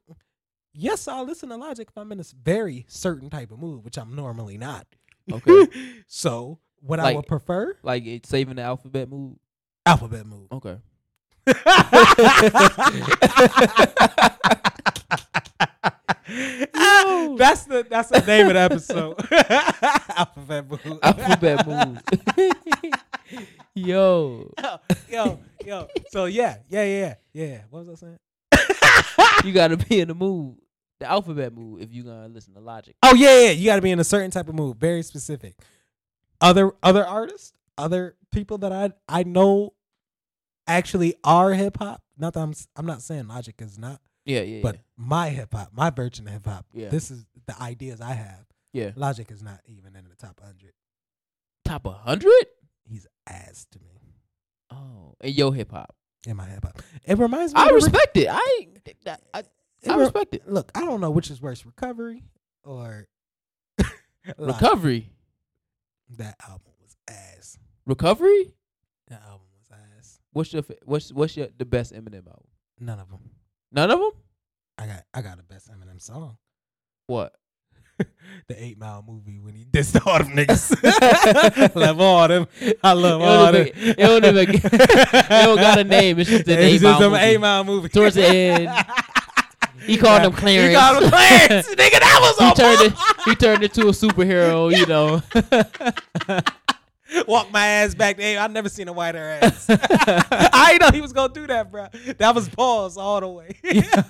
yes, 0.74 1.08
I'll 1.08 1.26
listen 1.26 1.50
to 1.50 1.58
Logic 1.58 1.88
if 1.90 1.98
I'm 1.98 2.12
in 2.12 2.20
a 2.20 2.24
very 2.44 2.86
certain 2.88 3.30
type 3.30 3.52
of 3.52 3.60
mood, 3.60 3.84
which 3.84 3.98
I'm 3.98 4.16
normally 4.16 4.58
not. 4.58 4.88
Okay. 5.32 5.68
so 6.08 6.60
what 6.82 7.00
I 7.00 7.14
would 7.14 7.28
prefer, 7.28 7.78
Like 7.84 8.06
it's 8.06 8.30
saving 8.30 8.56
the 8.58 8.64
alphabet 8.64 9.10
move. 9.10 9.38
alphabet 9.86 10.26
mood. 10.26 10.48
Okay. 10.52 10.78
That's 17.38 17.64
the 17.66 17.86
that's 17.90 18.10
the 18.10 18.22
name 18.22 18.48
of 18.48 18.54
the 18.54 18.60
episode. 18.60 19.16
alphabet 20.18 20.70
mood. 20.70 21.00
Alphabet 21.04 21.68
move. 21.68 22.02
Yo, 23.76 24.52
yo, 25.10 25.40
yo. 25.66 25.88
So 26.12 26.26
yeah, 26.26 26.58
yeah, 26.70 26.84
yeah, 26.86 27.14
yeah. 27.34 27.62
What 27.70 27.86
was 27.86 28.04
I 28.04 28.06
saying? 28.06 28.20
you 29.46 29.52
gotta 29.54 29.78
be 29.78 30.00
in 30.00 30.08
the 30.10 30.14
mood. 30.16 30.58
The 31.00 31.10
alphabet 31.10 31.54
move 31.54 31.82
if 31.82 31.92
you 31.92 32.04
gonna 32.04 32.28
listen 32.28 32.54
to 32.54 32.60
Logic. 32.60 32.96
Oh 33.02 33.16
yeah, 33.16 33.46
yeah. 33.46 33.50
You 33.52 33.66
got 33.66 33.76
to 33.78 33.82
be 33.82 33.92
in 33.92 34.00
a 34.00 34.04
certain 34.04 34.32
type 34.32 34.48
of 34.48 34.56
mood, 34.56 34.78
very 34.80 35.02
specific. 35.04 35.56
other 36.40 36.72
other 36.84 37.06
artists, 37.06 37.54
other 37.78 38.16
people 38.32 38.60
that 38.60 38.72
I 38.72 38.92
I 39.10 39.24
know 39.24 39.74
actually 40.68 41.16
are 41.24 41.52
hip 41.54 41.78
hop. 41.78 42.02
Not 42.18 42.34
that 42.34 42.42
I'm 42.42 42.54
I'm 42.76 42.86
not 42.86 43.02
saying 43.02 43.28
Logic 43.28 43.56
is 43.60 43.78
not, 43.80 44.00
Yeah, 44.26 44.42
yeah, 44.42 44.62
but 44.62 44.78
my 44.96 45.30
hip 45.30 45.54
hop, 45.54 45.70
my 45.74 45.90
version 45.90 46.28
of 46.28 46.34
hip 46.34 46.46
hop. 46.46 46.68
Yeah. 46.74 46.90
This 46.90 47.10
is 47.12 47.26
the 47.48 47.60
ideas 47.62 48.00
I 48.02 48.14
have. 48.14 48.46
yeah. 48.72 48.86
yeah. 48.86 48.92
Logic 48.96 49.30
is 49.32 49.42
not 49.42 49.60
even 49.66 49.96
in 49.96 50.06
the 50.08 50.16
top 50.16 50.40
hundred. 50.42 50.74
Top 51.66 51.86
hundred. 51.88 52.32
He's 52.86 53.08
ass 53.28 53.66
to 53.72 53.80
me 53.80 54.16
Oh, 54.72 55.16
and 55.22 55.34
yo, 55.34 55.52
hip 55.52 55.72
hop. 55.72 55.96
in 56.26 56.36
my 56.38 56.46
hip 56.46 56.64
hop. 56.64 56.82
It 57.06 57.18
reminds 57.18 57.54
me. 57.54 57.60
I 57.60 57.64
of 57.64 57.70
the 57.70 57.74
Rick- 57.76 57.84
respect 57.86 58.18
it. 58.18 58.28
I 58.30 58.68
I, 59.34 59.40
I, 59.40 59.44
I 59.88 59.96
re- 59.96 60.02
respect 60.04 60.36
it. 60.36 60.48
Look, 60.52 60.72
I 60.76 60.82
don't 60.86 61.00
know 61.02 61.12
which 61.12 61.30
is 61.32 61.42
worse, 61.42 61.66
Recovery 61.66 62.24
or 62.64 63.08
Recovery, 64.38 65.10
That 66.18 66.36
album 66.48 66.74
was 66.82 66.96
ass. 67.10 67.58
recovery. 67.86 68.54
That 69.10 69.22
album 69.24 69.48
was 69.58 69.68
ass. 69.98 70.20
What's 70.32 70.54
your 70.54 70.64
what's 70.86 71.12
what's 71.12 71.36
your 71.38 71.48
the 71.58 71.66
best 71.66 71.94
Eminem 71.94 72.28
album? 72.28 72.48
None 72.80 73.00
of 73.00 73.10
them. 73.10 73.30
None 73.72 73.92
of 73.92 74.00
them. 74.00 74.12
I 74.78 74.88
got 74.88 75.04
I 75.14 75.22
got 75.22 75.38
the 75.38 75.44
best 75.44 75.70
Eminem 75.70 76.02
song. 76.02 76.38
What? 77.08 77.34
the 78.48 78.64
Eight 78.64 78.78
Mile 78.78 79.04
movie 79.08 79.40
when 79.40 79.56
he 79.56 79.66
dissed 79.66 80.06
all 80.06 80.18
them 80.20 80.30
niggas. 80.36 81.76
love 81.76 82.00
all 82.02 82.28
them. 82.28 82.48
I 82.84 82.94
love 82.94 83.22
all 83.22 83.52
them. 83.52 83.68
it 83.74 83.98
don't 83.98 84.26
even- 84.26 84.50
it 84.64 85.30
don't 85.30 85.56
got 85.58 85.80
a 85.80 85.84
name. 85.84 86.20
It's 86.20 86.30
just 86.30 86.48
an 86.48 86.54
It's 86.60 86.62
Eight 86.62 86.82
just 86.82 87.00
Mile 87.00 87.10
movie. 87.12 87.22
Eight 87.24 87.40
Mile 87.40 87.64
movie. 87.64 87.90
Towards 87.90 88.16
the 88.16 88.26
end, 88.26 88.70
He 89.86 89.98
called 89.98 90.24
him 90.24 90.32
Clarence. 90.34 90.70
He 90.70 90.76
called 90.80 91.04
him 91.04 91.10
Clarence. 91.10 91.68
Nigga, 91.70 92.00
that 92.00 92.20
was 92.22 92.48
he 92.48 92.54
turned 92.56 92.82
it, 92.82 92.94
he 93.26 93.36
turned 93.36 93.64
into 93.64 93.82
a 93.88 93.92
superhero. 93.92 94.76
You 94.76 94.86
know. 94.86 95.22
Walk 97.28 97.52
my 97.52 97.66
ass 97.66 97.96
back. 97.96 98.20
Hey, 98.20 98.38
I 98.38 98.48
never 98.48 98.70
seen 98.70 98.88
a 98.88 98.94
whiter 98.94 99.40
ass. 99.42 99.66
I 99.70 100.78
know 100.80 100.90
he 100.92 101.02
was 101.02 101.14
gonna 101.14 101.34
do 101.34 101.48
that, 101.48 101.72
bro. 101.72 101.88
That 102.18 102.34
was 102.34 102.50
pause 102.50 102.98
all 102.98 103.20
the 103.20 103.28
way. 103.28 103.56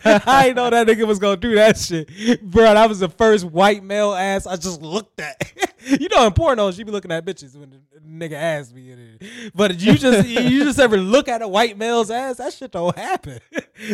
I 0.05 0.53
know 0.53 0.69
that 0.69 0.87
nigga 0.87 1.05
was 1.05 1.19
gonna 1.19 1.37
do 1.37 1.55
that 1.55 1.77
shit, 1.77 2.41
bro. 2.41 2.73
That 2.73 2.87
was 2.87 2.99
the 2.99 3.09
first 3.09 3.45
white 3.45 3.83
male 3.83 4.13
ass 4.13 4.47
I 4.47 4.55
just 4.55 4.81
looked 4.81 5.19
at. 5.19 5.53
you 5.85 6.07
know, 6.09 6.27
in 6.27 6.33
pornos, 6.33 6.77
you 6.77 6.85
be 6.85 6.91
looking 6.91 7.11
at 7.11 7.25
bitches 7.25 7.55
when 7.55 7.69
the 7.71 7.79
nigga 8.05 8.33
asked 8.33 8.73
me. 8.73 9.17
But 9.53 9.79
you 9.79 9.95
just 9.95 10.27
you 10.27 10.63
just 10.63 10.79
ever 10.79 10.97
look 10.97 11.27
at 11.27 11.41
a 11.41 11.47
white 11.47 11.77
male's 11.77 12.11
ass? 12.11 12.37
That 12.37 12.53
shit 12.53 12.71
don't 12.71 12.97
happen. 12.97 13.39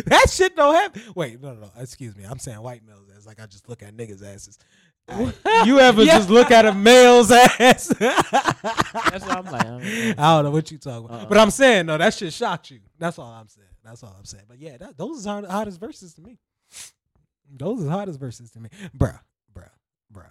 that 0.06 0.30
shit 0.30 0.54
don't 0.54 0.74
happen. 0.74 1.02
Wait, 1.14 1.40
no, 1.40 1.54
no, 1.54 1.60
no. 1.62 1.70
Excuse 1.78 2.16
me. 2.16 2.24
I'm 2.24 2.38
saying 2.38 2.60
white 2.60 2.86
male's 2.86 3.08
ass. 3.16 3.26
Like 3.26 3.40
I 3.40 3.46
just 3.46 3.68
look 3.68 3.82
at 3.82 3.96
niggas' 3.96 4.22
asses. 4.22 4.58
You 5.64 5.78
ever 5.80 6.02
Yeah. 6.02 6.18
just 6.18 6.30
look 6.30 6.50
at 6.50 6.64
a 6.66 6.72
male's 6.74 7.30
ass? 7.32 7.88
That's 7.88 7.88
what 7.90 9.36
I'm 9.36 9.44
like. 9.46 9.64
I'm- 9.66 10.14
I 10.18 10.36
don't 10.36 10.44
know 10.44 10.50
what 10.50 10.70
you 10.70 10.78
talking 10.78 11.06
about, 11.06 11.20
Uh-uh. 11.22 11.26
but 11.26 11.38
I'm 11.38 11.50
saying 11.50 11.86
no. 11.86 11.98
That 11.98 12.14
shit 12.14 12.32
shocked 12.32 12.70
you. 12.70 12.80
That's 12.98 13.18
all 13.18 13.30
I'm 13.30 13.48
saying. 13.48 13.66
That's 13.84 14.02
all 14.02 14.14
I'm 14.18 14.24
saying. 14.24 14.44
But 14.48 14.58
yeah, 14.58 14.76
that, 14.76 14.96
those 14.98 15.26
are 15.26 15.42
the 15.42 15.50
hottest 15.50 15.80
verses 15.80 16.14
to 16.14 16.20
me. 16.22 16.38
Those 17.52 17.80
are 17.80 17.84
the 17.84 17.90
hottest 17.90 18.20
verses 18.20 18.50
to 18.52 18.60
me, 18.60 18.68
bruh, 18.96 19.18
bruh, 19.52 19.68
bruh. 20.12 20.30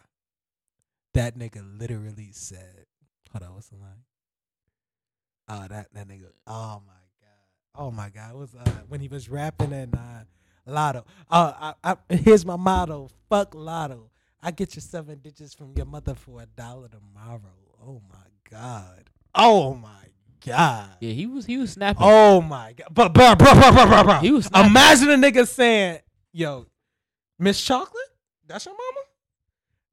That 1.16 1.38
nigga 1.38 1.62
literally 1.80 2.30
said, 2.32 2.86
"Hold 3.34 3.44
on, 3.50 3.56
what's 3.56 3.68
the 3.70 3.76
line?" 3.78 4.04
Oh, 5.50 5.66
that 5.68 5.88
that 5.94 6.08
nigga. 6.08 6.28
Oh 6.48 6.82
my 6.86 6.94
god. 7.20 7.76
Oh 7.76 7.92
my 7.92 8.10
god. 8.10 8.32
It 8.32 8.38
was 8.38 8.56
uh, 8.56 8.70
when 8.88 9.02
he 9.02 9.08
was 9.10 9.28
rapping 9.30 9.74
and 9.74 9.94
uh, 9.96 10.24
Lotto. 10.66 11.04
Uh, 11.30 11.74
I, 11.84 11.96
I, 12.10 12.14
here's 12.14 12.46
my 12.46 12.56
motto: 12.56 13.10
Fuck 13.30 13.54
Lotto. 13.56 14.12
I 14.42 14.52
get 14.52 14.76
your 14.76 14.82
seven 14.82 15.20
digits 15.20 15.54
from 15.54 15.74
your 15.76 15.86
mother 15.86 16.16
for 16.16 16.42
a 16.42 16.46
dollar 16.46 16.88
tomorrow. 16.88 17.42
Oh 17.86 18.02
my 18.10 18.50
god. 18.50 19.10
Oh 19.36 19.74
my 19.74 19.90
god. 20.46 20.92
Yeah, 21.02 21.12
he 21.12 21.26
was 21.26 21.46
he 21.46 21.58
was 21.58 21.74
snapping. 21.74 22.02
Oh 22.04 22.42
my 22.42 22.74
god. 22.74 22.88
But 22.92 23.14
bro, 23.14 23.36
bro, 23.36 23.54
bro, 23.54 23.72
bro, 23.72 23.86
bro, 23.86 24.04
bro. 24.04 24.14
He 24.20 24.32
was 24.32 24.46
snapping. 24.46 24.72
Imagine 24.72 25.10
a 25.10 25.16
nigga 25.16 25.48
saying, 25.48 26.00
"Yo, 26.32 26.68
Miss 27.38 27.62
Chocolate, 27.62 28.02
that's 28.48 28.66
your 28.66 28.76
mama." 28.76 29.06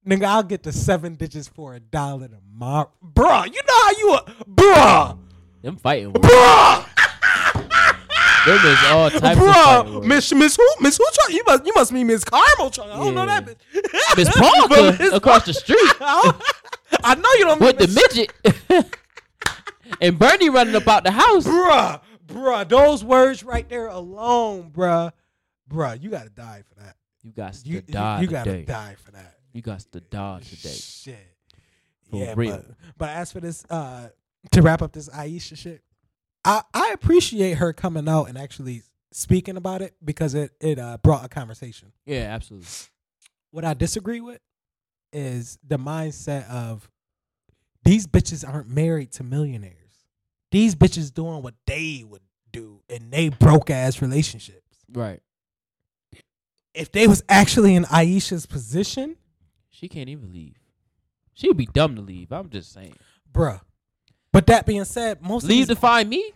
Nigga, 0.06 0.26
I'll 0.26 0.42
get 0.44 0.62
the 0.62 0.72
seven 0.72 1.16
digits 1.16 1.48
for 1.48 1.74
a 1.74 1.80
dollar 1.80 2.28
tomorrow, 2.28 2.92
bro. 3.02 3.44
You 3.44 3.60
know 3.66 3.82
how 3.82 3.90
you, 3.98 4.10
are, 4.10 4.24
bro, 4.46 5.18
Them 5.62 5.76
fighting 5.76 6.12
words. 6.12 6.28
Them 8.46 8.58
is 8.64 8.78
all 8.86 9.10
types 9.20 9.24
of 9.24 9.38
bro. 9.38 9.94
words. 9.96 10.06
Miss 10.06 10.32
Miss 10.32 10.56
who? 10.56 10.66
Miss 10.80 10.96
who? 10.96 11.04
Chocolate? 11.12 11.34
You 11.34 11.42
must 11.46 11.66
you 11.66 11.72
must 11.74 11.92
mean 11.92 12.06
Miss 12.06 12.24
Carmel 12.24 12.70
Chocolate. 12.70 12.94
I 12.96 12.98
don't 13.04 13.14
know 13.14 13.26
that 13.26 13.44
bitch. 13.46 14.16
Miss 14.16 14.30
Parker 14.36 15.16
across 15.16 15.44
the 15.46 15.52
street 15.54 15.78
I 16.00 17.14
know 17.16 17.28
you 17.38 17.44
don't 17.44 17.60
mean 17.60 17.74
with 17.76 17.78
the 17.78 17.88
midget. 17.88 18.86
and 20.00 20.18
Bernie 20.18 20.48
running 20.50 20.74
about 20.74 21.04
the 21.04 21.10
house. 21.10 21.46
bruh, 21.46 22.00
bruh, 22.26 22.68
those 22.68 23.04
words 23.04 23.42
right 23.42 23.68
there 23.68 23.88
alone, 23.88 24.70
bruh, 24.72 25.12
bruh, 25.70 26.00
you 26.00 26.10
gotta 26.10 26.30
die 26.30 26.62
for 26.68 26.80
that. 26.80 26.96
You 27.22 27.32
got 27.32 27.54
to 27.54 27.68
You, 27.68 27.80
die 27.80 28.16
you, 28.20 28.22
you 28.22 28.28
gotta 28.30 28.50
today. 28.52 28.64
die 28.64 28.94
for 29.04 29.10
that. 29.12 29.34
You 29.52 29.62
got 29.62 29.80
to 29.80 30.00
die 30.00 30.40
today. 30.40 30.68
Shit. 30.74 31.26
For 32.10 32.16
yeah, 32.18 32.34
real. 32.36 32.56
But, 32.56 32.64
but 32.98 33.08
as 33.10 33.32
for 33.32 33.40
this, 33.40 33.64
uh, 33.68 34.08
to 34.52 34.62
wrap 34.62 34.80
up 34.82 34.92
this 34.92 35.08
Ayesha 35.12 35.56
shit, 35.56 35.82
I 36.46 36.62
I 36.72 36.90
appreciate 36.94 37.58
her 37.58 37.72
coming 37.74 38.08
out 38.08 38.24
and 38.30 38.38
actually 38.38 38.82
speaking 39.12 39.56
about 39.56 39.82
it 39.82 39.94
because 40.04 40.34
it 40.34 40.52
it 40.60 40.78
uh, 40.78 40.96
brought 41.02 41.24
a 41.24 41.28
conversation. 41.28 41.92
Yeah, 42.06 42.32
absolutely. 42.34 42.68
What 43.50 43.64
I 43.64 43.74
disagree 43.74 44.20
with 44.20 44.40
is 45.12 45.58
the 45.66 45.78
mindset 45.78 46.48
of 46.48 46.90
these 47.84 48.06
bitches 48.06 48.46
aren't 48.48 48.68
married 48.68 49.12
to 49.12 49.24
millionaires. 49.24 49.74
These 50.50 50.74
bitches 50.74 51.12
doing 51.12 51.42
what 51.42 51.54
they 51.66 52.04
would 52.06 52.22
do 52.52 52.80
in 52.88 53.10
they 53.10 53.28
broke 53.28 53.68
ass 53.70 54.00
relationships. 54.00 54.62
Right. 54.92 55.20
If 56.74 56.92
they 56.92 57.06
was 57.06 57.22
actually 57.28 57.74
in 57.74 57.84
Ayesha's 57.86 58.46
position, 58.46 59.16
She 59.70 59.88
can't 59.88 60.08
even 60.08 60.32
leave. 60.32 60.56
She'd 61.34 61.56
be 61.56 61.66
dumb 61.66 61.96
to 61.96 62.02
leave. 62.02 62.32
I'm 62.32 62.48
just 62.50 62.72
saying. 62.72 62.94
bruh. 63.32 63.60
But 64.36 64.48
that 64.48 64.66
being 64.66 64.84
said, 64.84 65.22
most 65.22 65.44
Leave 65.44 65.62
of 65.62 65.68
to 65.68 65.74
these, 65.76 65.80
find 65.80 66.10
me? 66.10 66.30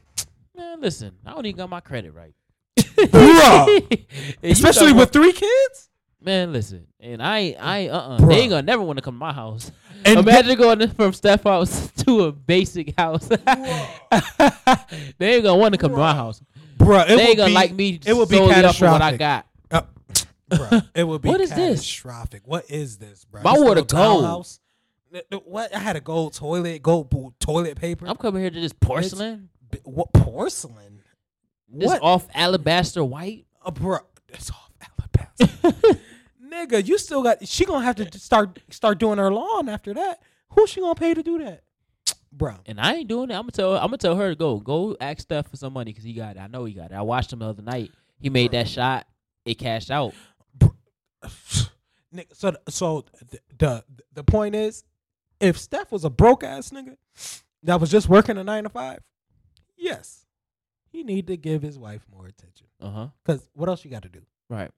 Man, 0.56 0.80
listen, 0.80 1.12
I 1.26 1.34
don't 1.34 1.44
even 1.44 1.58
got 1.58 1.68
my 1.68 1.80
credit 1.80 2.14
right. 2.14 2.32
Bruh. 2.78 4.06
Especially 4.42 4.94
with 4.94 5.10
three 5.10 5.34
kids, 5.34 5.90
man, 6.18 6.50
listen, 6.50 6.86
and 6.98 7.22
I 7.22 7.54
I 7.60 7.88
uh, 7.88 7.98
uh 7.98 8.26
they 8.26 8.36
ain't 8.36 8.48
gonna 8.48 8.62
never 8.62 8.82
want 8.82 8.96
to 8.96 9.02
come 9.02 9.16
to 9.16 9.18
my 9.18 9.34
house. 9.34 9.70
And 10.06 10.20
Imagine 10.20 10.56
going 10.56 10.88
from 10.88 11.12
step 11.12 11.44
house 11.44 11.90
to 12.06 12.24
a 12.24 12.32
basic 12.32 12.98
house. 12.98 13.28
they 13.28 13.36
ain't 15.34 15.44
gonna 15.44 15.56
want 15.56 15.74
to 15.74 15.78
come 15.78 15.90
to 15.90 15.98
my 15.98 16.14
house. 16.14 16.40
bruh, 16.78 17.04
it 17.04 17.08
they 17.08 17.16
would 17.16 17.20
ain't 17.20 17.36
gonna 17.36 17.50
be, 17.50 17.54
like 17.54 17.74
me. 17.74 18.00
It 18.06 18.16
would 18.16 18.30
be 18.30 18.38
of 18.38 18.80
what 18.80 19.02
I 19.02 19.18
got. 19.18 19.46
Uh, 19.70 19.82
bruh, 20.48 20.88
it 20.94 21.04
would 21.04 21.20
be 21.20 21.28
What 21.28 21.42
is 21.42 21.50
this? 21.50 22.02
What 22.46 22.64
is 22.70 22.96
this, 22.96 23.26
bro? 23.26 23.42
My 23.42 23.58
water 23.58 23.82
gold. 23.82 24.46
What? 25.44 25.74
I 25.74 25.78
had 25.78 25.96
a 25.96 26.00
gold 26.00 26.34
toilet, 26.34 26.82
gold 26.82 27.12
toilet 27.40 27.76
paper. 27.76 28.06
I'm 28.06 28.16
coming 28.16 28.42
here 28.42 28.50
to 28.50 28.60
this 28.60 28.72
porcelain, 28.72 29.48
B- 29.70 29.78
what 29.84 30.12
porcelain? 30.12 31.02
this 31.68 31.88
What? 31.88 32.02
off 32.02 32.26
alabaster 32.34 33.02
white. 33.04 33.46
Uh, 33.64 33.70
bro, 33.70 33.98
it's 34.28 34.50
off 34.50 34.70
alabaster. 34.80 35.98
Nigga, 36.44 36.86
you 36.86 36.98
still 36.98 37.22
got. 37.22 37.46
She 37.46 37.64
gonna 37.64 37.84
have 37.84 37.96
to 37.96 38.18
start 38.18 38.58
start 38.70 38.98
doing 38.98 39.18
her 39.18 39.32
lawn 39.32 39.68
after 39.68 39.94
that. 39.94 40.20
Who's 40.50 40.70
she 40.70 40.80
gonna 40.80 40.94
pay 40.94 41.14
to 41.14 41.22
do 41.22 41.38
that, 41.44 41.62
bro? 42.32 42.54
And 42.66 42.80
I 42.80 42.94
ain't 42.96 43.08
doing 43.08 43.30
it. 43.30 43.34
I'm 43.34 43.42
gonna 43.42 43.52
tell. 43.52 43.74
I'm 43.76 43.86
gonna 43.86 43.98
tell 43.98 44.16
her 44.16 44.30
to 44.30 44.36
go. 44.36 44.58
Go 44.58 44.96
ask 45.00 45.20
Steph 45.20 45.48
for 45.48 45.56
some 45.56 45.72
money 45.72 45.92
because 45.92 46.04
he 46.04 46.12
got 46.12 46.36
it. 46.36 46.40
I 46.40 46.46
know 46.48 46.64
he 46.64 46.72
got 46.74 46.90
it. 46.90 46.94
I 46.94 47.02
watched 47.02 47.32
him 47.32 47.38
the 47.40 47.46
other 47.46 47.62
night. 47.62 47.90
He 48.20 48.30
made 48.30 48.52
that 48.52 48.68
shot. 48.68 49.06
It 49.44 49.54
cashed 49.58 49.90
out. 49.90 50.12
Nigga, 52.14 52.26
so 52.32 52.56
so 52.68 53.04
th- 53.30 53.42
the 53.58 53.84
the 54.14 54.24
point 54.24 54.54
is, 54.56 54.82
if 55.40 55.58
Steph 55.58 55.90
was 55.92 56.04
a 56.04 56.10
broke 56.10 56.44
ass 56.44 56.70
nigga 56.70 56.96
that 57.62 57.80
was 57.80 57.90
just 57.90 58.08
working 58.08 58.36
a 58.38 58.44
nine 58.44 58.64
to 58.64 58.68
five, 58.68 59.00
yes, 59.76 60.26
he 60.92 61.02
need 61.02 61.26
to 61.28 61.36
give 61.36 61.62
his 61.62 61.78
wife 61.78 62.04
more 62.14 62.26
attention. 62.26 62.66
Uh 62.80 62.90
huh. 62.90 63.08
Cause 63.26 63.48
what 63.54 63.68
else 63.68 63.84
you 63.84 63.90
got 63.90 64.02
to 64.02 64.08
do? 64.08 64.22
Right. 64.48 64.70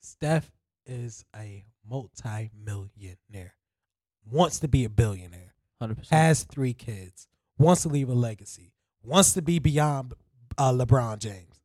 Steph 0.00 0.50
is 0.86 1.24
a 1.34 1.64
multi-millionaire, 1.88 3.54
wants 4.30 4.58
to 4.60 4.68
be 4.68 4.84
a 4.84 4.88
billionaire, 4.88 5.54
Hundred 5.80 5.98
percent. 5.98 6.20
has 6.20 6.44
three 6.44 6.74
kids, 6.74 7.28
wants 7.58 7.82
to 7.82 7.88
leave 7.88 8.08
a 8.08 8.14
legacy, 8.14 8.72
wants 9.02 9.32
to 9.32 9.42
be 9.42 9.58
beyond 9.58 10.14
uh, 10.58 10.72
LeBron 10.72 11.18
James. 11.18 11.60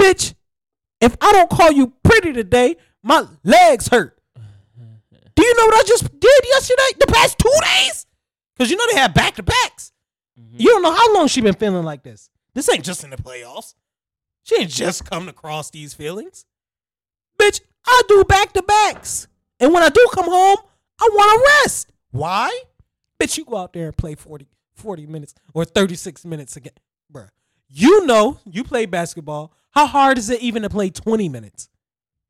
Bitch, 0.00 0.34
if 1.00 1.16
I 1.20 1.32
don't 1.32 1.50
call 1.50 1.70
you 1.72 1.92
pretty 2.02 2.32
today, 2.32 2.76
my 3.02 3.26
legs 3.42 3.88
hurt. 3.88 4.18
Do 5.36 5.44
you 5.44 5.54
know 5.56 5.66
what 5.66 5.74
I 5.74 5.82
just 5.86 6.04
did 6.20 6.40
yesterday? 6.44 6.98
The 7.00 7.06
past 7.08 7.38
two 7.38 7.50
days? 7.62 8.06
Because 8.56 8.70
you 8.70 8.76
know 8.76 8.86
they 8.92 8.98
have 8.98 9.14
back 9.14 9.34
to 9.36 9.42
backs. 9.42 9.92
Mhm. 10.38 10.60
You 10.60 10.68
don't 10.70 10.82
know 10.82 10.92
how 10.94 11.14
long 11.14 11.26
she 11.28 11.40
been 11.40 11.54
feeling 11.54 11.84
like 11.84 12.02
this. 12.02 12.30
This 12.54 12.68
ain't 12.68 12.84
just 12.84 13.02
in 13.04 13.10
the 13.10 13.16
playoffs. 13.16 13.74
She 14.44 14.56
ain't 14.60 14.70
just 14.70 15.04
come 15.04 15.28
across 15.28 15.70
these 15.70 15.94
feelings. 15.94 16.44
Bitch, 17.38 17.60
I 17.86 18.02
do 18.08 18.24
back 18.24 18.52
to 18.52 18.62
backs. 18.62 19.26
And 19.58 19.72
when 19.72 19.82
I 19.82 19.88
do 19.88 20.06
come 20.12 20.26
home, 20.26 20.58
I 21.00 21.08
want 21.12 21.40
to 21.40 21.50
rest. 21.62 21.90
Why? 22.10 22.56
Bitch, 23.20 23.36
you 23.38 23.44
go 23.44 23.56
out 23.56 23.72
there 23.72 23.86
and 23.86 23.96
play 23.96 24.14
40, 24.14 24.46
40 24.74 25.06
minutes 25.06 25.34
or 25.52 25.64
36 25.64 26.24
minutes 26.24 26.56
again. 26.56 26.74
Bruh. 27.12 27.30
You 27.68 28.06
know, 28.06 28.38
you 28.44 28.62
play 28.62 28.86
basketball. 28.86 29.52
How 29.70 29.86
hard 29.86 30.18
is 30.18 30.30
it 30.30 30.40
even 30.40 30.62
to 30.62 30.70
play 30.70 30.90
20 30.90 31.28
minutes? 31.28 31.68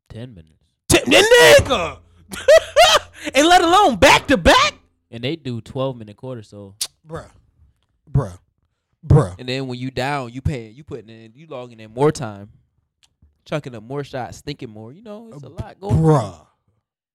Ten 0.08 0.34
minutes, 0.34 0.62
T- 0.88 0.98
nigga. 1.00 1.98
and 3.34 3.46
let 3.46 3.62
alone 3.62 3.96
back 3.96 4.26
to 4.28 4.36
back? 4.36 4.74
and 5.10 5.22
they 5.22 5.36
do 5.36 5.60
twelve 5.60 5.96
minute 5.96 6.16
quarters. 6.16 6.48
So, 6.48 6.74
Bruh. 7.06 7.28
Bruh. 8.10 8.38
Bruh. 9.06 9.34
and 9.38 9.48
then 9.48 9.66
when 9.68 9.78
you 9.78 9.90
down, 9.90 10.32
you 10.32 10.40
paying, 10.40 10.74
you 10.74 10.82
putting 10.82 11.08
in, 11.10 11.32
you 11.34 11.46
logging 11.46 11.78
in 11.80 11.92
more 11.92 12.10
time, 12.10 12.50
chucking 13.44 13.74
up 13.74 13.82
more 13.82 14.02
shots, 14.02 14.40
thinking 14.40 14.70
more. 14.70 14.92
You 14.92 15.02
know, 15.02 15.30
it's 15.32 15.42
a 15.42 15.48
lot 15.48 15.78
going. 15.80 15.94
on. 15.96 16.02
Bruh. 16.02 16.46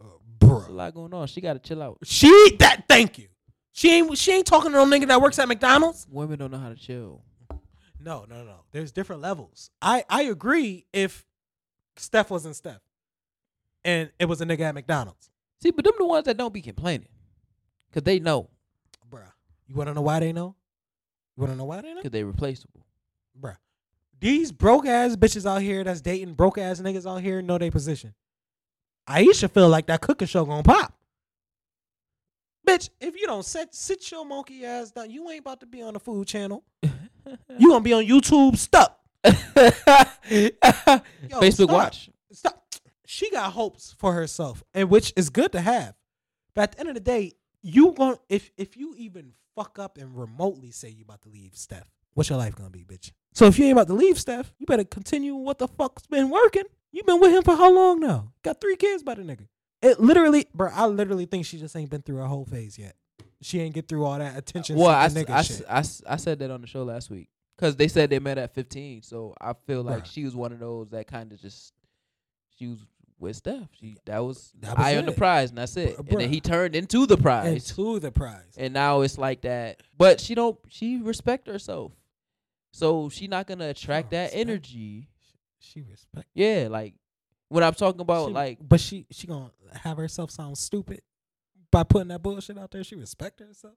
Uh, 0.01 0.57
It's 0.59 0.67
a 0.67 0.71
lot 0.71 0.93
going 0.93 1.13
on. 1.13 1.27
She 1.27 1.41
got 1.41 1.53
to 1.53 1.59
chill 1.59 1.81
out. 1.81 1.97
She 2.03 2.55
that 2.59 2.83
thank 2.87 3.17
you. 3.17 3.27
She 3.71 3.91
ain't 3.93 4.17
she 4.17 4.31
ain't 4.33 4.45
talking 4.45 4.71
to 4.71 4.77
no 4.77 4.85
nigga 4.85 5.07
that 5.07 5.21
works 5.21 5.39
at 5.39 5.47
McDonald's. 5.47 6.05
Women 6.09 6.37
don't 6.39 6.51
know 6.51 6.57
how 6.59 6.69
to 6.69 6.75
chill. 6.75 7.23
No, 7.99 8.25
no, 8.29 8.43
no. 8.43 8.61
There's 8.71 8.91
different 8.91 9.21
levels. 9.21 9.71
I 9.81 10.05
I 10.09 10.23
agree 10.23 10.85
if 10.93 11.25
Steph 11.97 12.29
wasn't 12.29 12.55
Steph, 12.55 12.81
and 13.83 14.11
it 14.19 14.25
was 14.25 14.41
a 14.41 14.45
nigga 14.45 14.61
at 14.61 14.75
McDonald's, 14.75 15.29
See, 15.61 15.71
but 15.71 15.83
them 15.83 15.93
the 15.97 16.05
ones 16.05 16.25
that 16.25 16.37
don't 16.37 16.53
be 16.53 16.61
complaining, 16.61 17.09
cause 17.91 18.03
they 18.03 18.19
know, 18.19 18.49
bruh. 19.11 19.31
You 19.67 19.75
wanna 19.75 19.93
know 19.93 20.01
why 20.01 20.19
they 20.19 20.31
know? 20.31 20.55
You 21.35 21.41
wanna 21.41 21.55
know 21.55 21.65
why 21.65 21.81
they 21.81 21.93
know, 21.93 22.01
cause 22.01 22.11
they 22.11 22.23
replaceable. 22.23 22.85
bruh? 23.39 23.57
These 24.19 24.51
broke 24.51 24.85
ass 24.85 25.15
bitches 25.15 25.49
out 25.49 25.61
here 25.61 25.83
that's 25.83 26.01
dating 26.01 26.33
broke 26.33 26.57
ass 26.57 26.79
niggas 26.79 27.09
out 27.09 27.21
here 27.21 27.41
know 27.41 27.57
their 27.57 27.71
position. 27.71 28.13
Ayesha 29.07 29.47
feel 29.49 29.69
like 29.69 29.87
that 29.87 30.01
cooking 30.01 30.27
show 30.27 30.45
gonna 30.45 30.63
pop. 30.63 30.93
Bitch, 32.67 32.89
if 33.01 33.19
you 33.19 33.25
don't 33.25 33.43
sit 33.43 33.73
sit 33.73 34.11
your 34.11 34.25
monkey 34.25 34.63
ass 34.65 34.91
down, 34.91 35.09
you 35.09 35.29
ain't 35.29 35.39
about 35.41 35.59
to 35.61 35.65
be 35.65 35.81
on 35.81 35.93
the 35.93 35.99
food 35.99 36.27
channel. 36.27 36.63
You 37.59 37.69
gonna 37.69 37.83
be 37.83 37.93
on 37.93 38.05
YouTube 38.05 38.57
stuck. 38.57 38.97
Yo, 39.23 39.31
Facebook 41.39 41.53
stop. 41.53 41.69
Watch. 41.69 42.09
Stop. 42.31 42.65
She 43.11 43.31
got 43.31 43.53
hopes 43.53 43.95
for 43.97 44.13
herself, 44.13 44.63
and 44.71 44.87
which 44.87 45.13
is 45.15 45.31
good 45.31 45.51
to 45.53 45.61
have. 45.61 45.95
But 46.53 46.61
at 46.61 46.71
the 46.73 46.79
end 46.81 46.89
of 46.89 46.93
the 46.95 47.01
day, 47.01 47.33
you 47.63 47.91
going 47.93 48.17
if 48.29 48.51
if 48.55 48.77
you 48.77 48.93
even 48.99 49.33
fuck 49.55 49.79
up 49.79 49.97
and 49.97 50.15
remotely 50.15 50.69
say 50.69 50.89
you 50.89 51.05
about 51.05 51.23
to 51.23 51.29
leave 51.29 51.55
Steph, 51.55 51.89
what's 52.13 52.29
your 52.29 52.37
life 52.37 52.53
gonna 52.55 52.69
be, 52.69 52.83
bitch? 52.83 53.11
So 53.33 53.45
if 53.47 53.57
you 53.57 53.65
ain't 53.65 53.71
about 53.71 53.87
to 53.87 53.95
leave 53.95 54.19
Steph, 54.19 54.53
you 54.59 54.67
better 54.67 54.83
continue 54.83 55.33
what 55.33 55.57
the 55.57 55.67
fuck's 55.67 56.05
been 56.05 56.29
working. 56.29 56.65
You 56.91 57.01
been 57.01 57.19
with 57.19 57.33
him 57.33 57.41
for 57.41 57.55
how 57.55 57.73
long 57.73 57.99
now? 57.99 58.31
Got 58.43 58.61
three 58.61 58.75
kids 58.75 59.01
by 59.01 59.15
the 59.15 59.23
nigga. 59.23 59.47
It 59.81 59.99
literally, 59.99 60.45
bro. 60.53 60.69
I 60.71 60.85
literally 60.85 61.25
think 61.25 61.47
she 61.47 61.57
just 61.57 61.75
ain't 61.75 61.89
been 61.89 62.03
through 62.03 62.17
her 62.17 62.27
whole 62.27 62.45
phase 62.45 62.77
yet. 62.77 62.95
She 63.41 63.59
ain't 63.59 63.73
get 63.73 63.87
through 63.87 64.05
all 64.05 64.19
that 64.19 64.37
attention. 64.37 64.75
Well, 64.77 64.89
I, 64.89 65.07
nigga 65.07 65.31
I, 65.31 65.41
shit. 65.41 65.63
I 65.67 65.79
s- 65.79 66.03
I 66.07 66.17
said 66.17 66.37
that 66.39 66.51
on 66.51 66.61
the 66.61 66.67
show 66.67 66.83
last 66.83 67.09
week 67.09 67.29
because 67.57 67.75
they 67.75 67.87
said 67.87 68.11
they 68.11 68.19
met 68.19 68.37
at 68.37 68.53
15. 68.53 69.01
So 69.01 69.33
I 69.41 69.53
feel 69.65 69.81
like 69.81 70.03
Bruh. 70.03 70.11
she 70.13 70.25
was 70.25 70.35
one 70.35 70.51
of 70.51 70.59
those 70.59 70.89
that 70.89 71.07
kind 71.07 71.31
of 71.31 71.41
just 71.41 71.73
she 72.55 72.67
was 72.67 72.85
with 73.19 73.35
Steph. 73.35 73.67
She 73.79 73.97
that 74.05 74.19
was, 74.19 74.51
That 74.61 74.77
was 74.77 74.85
eye 74.85 74.97
on 74.97 75.05
the 75.05 75.11
prize, 75.11 75.49
and 75.49 75.57
that's 75.57 75.75
it. 75.77 75.97
Bruh, 75.97 76.09
And 76.11 76.21
then 76.21 76.29
he 76.29 76.39
turned 76.41 76.75
into 76.75 77.05
the 77.05 77.17
prize, 77.17 77.69
Into 77.71 77.99
the 77.99 78.11
prize. 78.11 78.55
and 78.57 78.73
now 78.73 79.01
it's 79.01 79.17
like 79.17 79.41
that. 79.41 79.81
But 79.97 80.19
she 80.21 80.35
don't. 80.35 80.57
She 80.69 80.97
respect 81.01 81.47
herself, 81.47 81.91
so 82.71 83.09
she 83.09 83.27
not 83.27 83.47
gonna 83.47 83.69
attract 83.69 84.11
that 84.11 84.25
respect. 84.25 84.39
energy. 84.49 85.09
She 85.59 85.81
respect. 85.81 86.27
Yeah, 86.33 86.67
like 86.69 86.93
when 87.49 87.63
I'm 87.63 87.73
talking 87.73 88.01
about 88.01 88.27
She- 88.29 88.33
like 88.33 88.57
but 88.61 88.79
she 88.79 89.05
she 89.11 89.27
gonna 89.27 89.51
have 89.73 89.97
herself 89.97 90.31
sound 90.31 90.57
stupid 90.57 91.01
by 91.71 91.83
putting 91.83 92.07
that 92.09 92.21
bullshit 92.23 92.57
out 92.57 92.71
there. 92.71 92.83
She 92.83 92.95
respect 92.95 93.39
herself. 93.39 93.75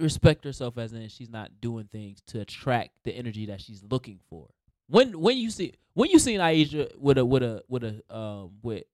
respect 0.00 0.44
herself 0.44 0.78
as 0.78 0.92
in 0.92 1.08
she's 1.08 1.28
not 1.30 1.60
doing 1.60 1.84
things 1.84 2.20
to 2.28 2.40
attract 2.40 2.90
the 3.04 3.12
energy 3.12 3.46
that 3.46 3.60
she's 3.60 3.82
looking 3.88 4.18
for. 4.28 4.48
When 4.88 5.20
when 5.20 5.36
you 5.38 5.50
see 5.50 5.72
when 5.94 6.10
you 6.10 6.18
seen 6.18 6.40
Ayesha 6.40 6.88
with 6.98 7.18
a 7.18 7.24
with 7.24 7.42
a 7.42 7.62
with 7.68 7.84
a 7.84 8.02
um 8.14 8.52
with 8.62 8.84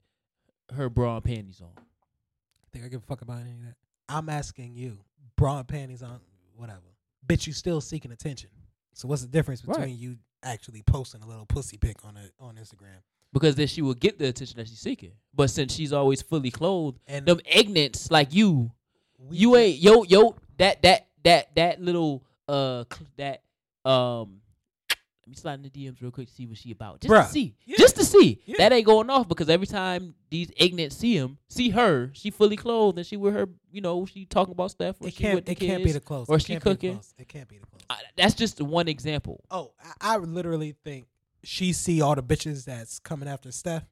her 0.74 0.88
bra 0.88 1.16
and 1.16 1.24
panties 1.24 1.60
on. 1.60 1.70
I 1.76 2.66
think 2.72 2.84
I 2.84 2.88
give 2.88 3.02
a 3.02 3.06
fuck 3.06 3.22
about 3.22 3.40
any 3.40 3.52
of 3.52 3.60
that? 3.62 3.74
I'm 4.08 4.28
asking 4.28 4.74
you, 4.74 4.98
bra 5.36 5.58
and 5.58 5.68
panties 5.68 6.02
on, 6.02 6.20
whatever. 6.54 6.80
Bitch, 7.26 7.46
you 7.46 7.52
still 7.52 7.80
seeking 7.80 8.12
attention. 8.12 8.50
So 8.94 9.08
what's 9.08 9.22
the 9.22 9.28
difference 9.28 9.64
Right. 9.64 9.78
between 9.78 9.98
you 9.98 10.18
actually 10.42 10.82
posting 10.82 11.22
a 11.22 11.26
little 11.26 11.46
pussy 11.46 11.76
pic 11.78 12.04
on 12.04 12.16
it 12.16 12.32
on 12.38 12.56
Instagram 12.56 13.00
Because 13.32 13.54
then 13.56 13.66
she 13.66 13.82
will 13.82 13.94
get 13.94 14.18
the 14.18 14.26
attention 14.28 14.56
that 14.58 14.68
she's 14.68 14.78
seeking. 14.78 15.12
But 15.34 15.50
since 15.50 15.74
she's 15.74 15.92
always 15.92 16.22
fully 16.22 16.50
clothed, 16.50 16.98
and 17.06 17.26
them 17.26 17.38
ignorants 17.50 18.10
like 18.10 18.32
you, 18.34 18.70
you 19.30 19.56
ain't 19.56 19.78
yo 19.78 20.04
yo 20.04 20.36
that 20.58 20.82
that 20.82 21.08
that 21.24 21.54
that 21.56 21.80
little 21.80 22.22
uh 22.48 22.84
that 23.16 23.42
um 23.84 24.40
me 25.28 25.36
slide 25.36 25.54
in 25.54 25.62
the 25.62 25.70
DMs 25.70 26.00
real 26.00 26.10
quick 26.10 26.28
to 26.28 26.34
see 26.34 26.46
what 26.46 26.56
she 26.58 26.70
about. 26.70 27.00
Just 27.00 27.12
Bruh. 27.12 27.26
to 27.26 27.32
see. 27.32 27.54
Yeah. 27.66 27.76
Just 27.78 27.96
to 27.96 28.04
see. 28.04 28.40
Yeah. 28.46 28.56
That 28.58 28.72
ain't 28.72 28.86
going 28.86 29.10
off 29.10 29.28
because 29.28 29.48
every 29.48 29.66
time 29.66 30.14
these 30.30 30.50
ignorant 30.56 30.92
see 30.92 31.16
him, 31.16 31.38
see 31.48 31.70
her, 31.70 32.10
she 32.14 32.30
fully 32.30 32.56
clothed 32.56 32.98
and 32.98 33.06
she 33.06 33.16
with 33.16 33.34
her, 33.34 33.48
you 33.70 33.80
know, 33.80 34.04
she 34.06 34.24
talking 34.24 34.52
about 34.52 34.70
stuff. 34.70 34.96
Or 35.00 35.08
It 35.08 35.14
she 35.14 35.22
can't. 35.22 35.44
the 35.44 35.52
It 35.52 35.60
can't 35.60 35.84
be 35.84 35.92
the 35.92 36.00
clothes. 36.00 36.28
or 36.28 36.36
It 36.36 36.42
she 36.42 36.52
can't 36.54 36.64
be 36.64 36.70
the 36.70 36.74
cooking. 36.76 37.00
It 37.18 37.28
can't 37.28 37.48
be 37.48 37.58
the 37.58 37.66
clothes. 37.66 37.82
I- 37.90 38.02
that's 38.16 38.34
just 38.34 38.60
one 38.60 38.88
example. 38.88 39.44
Oh, 39.50 39.72
I, 40.00 40.14
I 40.14 40.16
literally 40.18 40.76
think 40.84 41.06
she 41.44 41.72
see 41.72 42.00
all 42.02 42.14
the 42.14 42.22
bitches 42.22 42.64
that's 42.64 42.98
coming 42.98 43.28
after 43.28 43.52
Steph, 43.52 43.84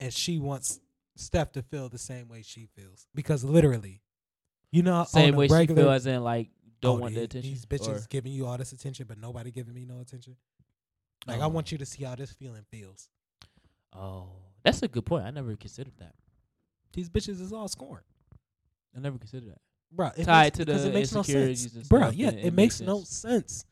and 0.00 0.12
she 0.12 0.38
wants 0.38 0.80
Steph 1.16 1.52
to 1.52 1.62
feel 1.62 1.88
the 1.88 1.98
same 1.98 2.28
way 2.28 2.42
she 2.42 2.68
feels 2.76 3.06
because 3.14 3.44
literally, 3.44 4.00
you 4.70 4.82
know, 4.82 5.04
Same 5.04 5.34
way 5.36 5.48
she 5.48 5.54
regular, 5.54 5.82
feel 5.82 5.90
as 5.90 6.06
in 6.06 6.22
like 6.22 6.48
don't 6.80 6.98
oh, 6.98 7.00
want 7.02 7.14
the 7.14 7.20
these- 7.20 7.24
attention. 7.24 7.50
These 7.50 7.66
bitches 7.66 8.04
or- 8.04 8.06
giving 8.08 8.32
you 8.32 8.46
all 8.46 8.56
this 8.56 8.72
attention, 8.72 9.06
but 9.08 9.18
nobody 9.18 9.50
giving 9.50 9.74
me 9.74 9.84
no 9.84 10.00
attention. 10.00 10.36
Like 11.28 11.40
I 11.40 11.44
Oh. 11.44 11.48
want 11.48 11.70
you 11.70 11.78
to 11.78 11.86
see 11.86 12.04
how 12.04 12.14
this 12.14 12.32
feeling 12.32 12.64
feels. 12.70 13.08
Oh, 13.94 14.28
that's 14.64 14.82
a 14.82 14.88
good 14.88 15.04
point. 15.06 15.24
I 15.26 15.30
never 15.30 15.54
considered 15.56 15.94
that. 15.98 16.14
These 16.94 17.08
bitches 17.10 17.40
is 17.40 17.52
all 17.52 17.68
scoring, 17.68 18.04
I 18.96 19.00
never 19.00 19.18
considered 19.18 19.50
that. 19.50 19.60
bro. 19.92 20.10
Tied 20.10 20.44
makes, 20.46 20.56
to 20.58 20.64
because 20.66 20.82
the 20.82 20.88
it 20.90 20.94
makes 20.94 21.12
no 21.14 21.22
sense, 21.22 21.66
bro. 21.88 22.10
Yeah, 22.10 22.28
it, 22.28 22.34
it 22.46 22.54
makes 22.54 22.54
makes 22.54 22.80
no 22.80 23.02
sense. 23.04 23.64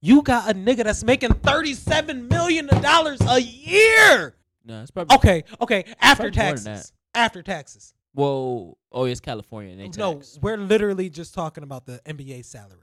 You 0.00 0.22
got 0.22 0.50
a 0.50 0.54
nigga 0.54 0.84
that's 0.84 1.02
making 1.04 1.32
thirty-seven 1.34 2.28
million 2.28 2.66
dollars 2.66 3.20
a 3.22 3.40
year. 3.40 4.36
No, 4.64 4.82
it's 4.82 4.90
probably 4.90 5.16
Okay, 5.16 5.44
okay. 5.60 5.84
After 6.00 6.24
Probably 6.30 6.42
more 6.44 6.54
than 6.56 6.64
taxes, 6.64 6.92
after 7.14 7.42
taxes. 7.42 7.94
Whoa, 8.14 8.76
oh, 8.92 9.04
it's 9.04 9.20
California 9.20 9.72
and 9.72 9.80
they 9.80 9.98
No, 9.98 10.14
tax. 10.14 10.38
we're 10.42 10.56
literally 10.56 11.08
just 11.10 11.34
talking 11.34 11.62
about 11.62 11.86
the 11.86 12.00
NBA 12.06 12.44
salary. 12.44 12.80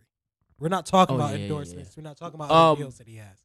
We're 0.59 0.69
not 0.69 0.85
talking 0.85 1.15
Oh, 1.15 1.19
about 1.19 1.31
yeah, 1.31 1.37
yeah, 1.37 1.43
endorsements. 1.43 1.97
We're 1.97 2.03
not 2.03 2.17
talking 2.17 2.35
about 2.39 2.51
Um, 2.51 2.77
deals 2.77 2.97
that 2.99 3.07
he 3.07 3.17
has. 3.17 3.37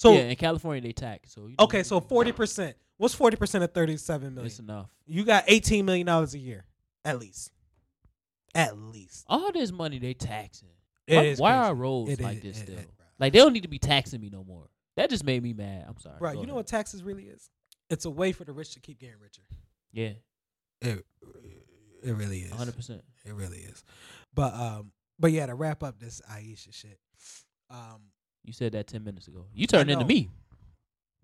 So 0.00 0.14
yeah, 0.14 0.20
in 0.20 0.36
California 0.36 0.80
they 0.80 0.92
tax. 0.92 1.34
So 1.34 1.50
okay, 1.60 1.82
so 1.82 2.00
forty 2.00 2.32
percent. 2.32 2.74
What's 2.96 3.14
forty 3.14 3.36
percent 3.36 3.64
of 3.64 3.72
thirty-seven 3.72 4.34
million? 4.34 4.46
it's 4.46 4.58
enough. 4.58 4.88
You 5.06 5.24
got 5.24 5.44
eighteen 5.46 5.84
million 5.84 6.06
dollars 6.06 6.32
a 6.32 6.38
year, 6.38 6.64
at 7.04 7.18
least. 7.18 7.50
At 8.54 8.78
least. 8.78 9.26
All 9.28 9.52
this 9.52 9.70
money 9.70 9.98
they 9.98 10.14
taxing. 10.14 10.70
It 11.06 11.16
why 11.16 11.22
is 11.24 11.38
why 11.38 11.54
are 11.54 11.74
roads 11.74 12.12
It 12.12 12.20
like 12.22 12.38
is- 12.38 12.42
this 12.42 12.58
still? 12.60 12.76
like 13.18 13.34
they 13.34 13.40
don't 13.40 13.52
need 13.52 13.64
to 13.64 13.68
be 13.68 13.78
taxing 13.78 14.22
me 14.22 14.30
no 14.32 14.42
more. 14.42 14.70
That 14.96 15.10
just 15.10 15.22
made 15.22 15.42
me 15.42 15.52
mad. 15.52 15.84
I'm 15.86 15.98
sorry. 15.98 16.16
Right. 16.18 16.34
Go 16.34 16.40
You 16.40 16.46
know 16.46 16.54
what 16.54 16.66
taxes 16.66 17.02
really 17.02 17.24
is? 17.24 17.50
It's 17.90 18.06
a 18.06 18.10
way 18.10 18.32
for 18.32 18.44
the 18.44 18.52
rich 18.52 18.72
to 18.74 18.80
keep 18.80 19.00
getting 19.00 19.16
richer. 19.20 19.42
Yeah, 19.92 20.12
It 20.80 21.04
it 22.02 22.12
really 22.12 22.38
is. 22.38 22.50
100. 22.50 22.74
percent 22.74 23.02
It 23.26 23.34
really 23.34 23.58
is. 23.58 23.84
But 24.34 24.54
um, 24.54 24.92
but 25.18 25.30
yeah, 25.32 25.44
to 25.44 25.54
wrap 25.54 25.82
up 25.82 25.98
this 25.98 26.22
Ayesha 26.30 26.72
shit. 26.72 26.98
Um, 27.68 28.00
You 28.44 28.52
said 28.52 28.72
that 28.72 28.86
10 28.86 29.04
minutes 29.04 29.28
ago. 29.28 29.46
You 29.54 29.66
turned 29.66 29.90
into 29.90 30.04
me. 30.04 30.30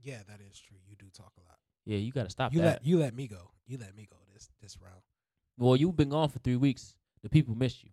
yeah, 0.02 0.18
that 0.28 0.40
is 0.50 0.58
true. 0.60 0.76
You 0.88 0.96
do 0.96 1.06
talk 1.12 1.32
a 1.38 1.42
lot. 1.48 1.58
Yeah, 1.84 1.98
you 1.98 2.12
got 2.12 2.24
to 2.24 2.30
stop 2.30 2.52
You 2.52 2.60
that. 2.60 2.66
let 2.66 2.86
you 2.86 2.98
let 2.98 3.14
me 3.14 3.26
go. 3.28 3.50
You 3.66 3.78
let 3.78 3.96
me 3.96 4.06
go 4.10 4.16
this 4.34 4.50
this 4.60 4.76
round. 4.82 5.00
well, 5.56 5.76
you've 5.76 5.96
been 5.96 6.10
gone 6.10 6.28
for 6.28 6.38
three 6.40 6.56
weeks. 6.56 6.94
The 7.22 7.28
people 7.28 7.54
missed 7.54 7.82
you. 7.84 7.90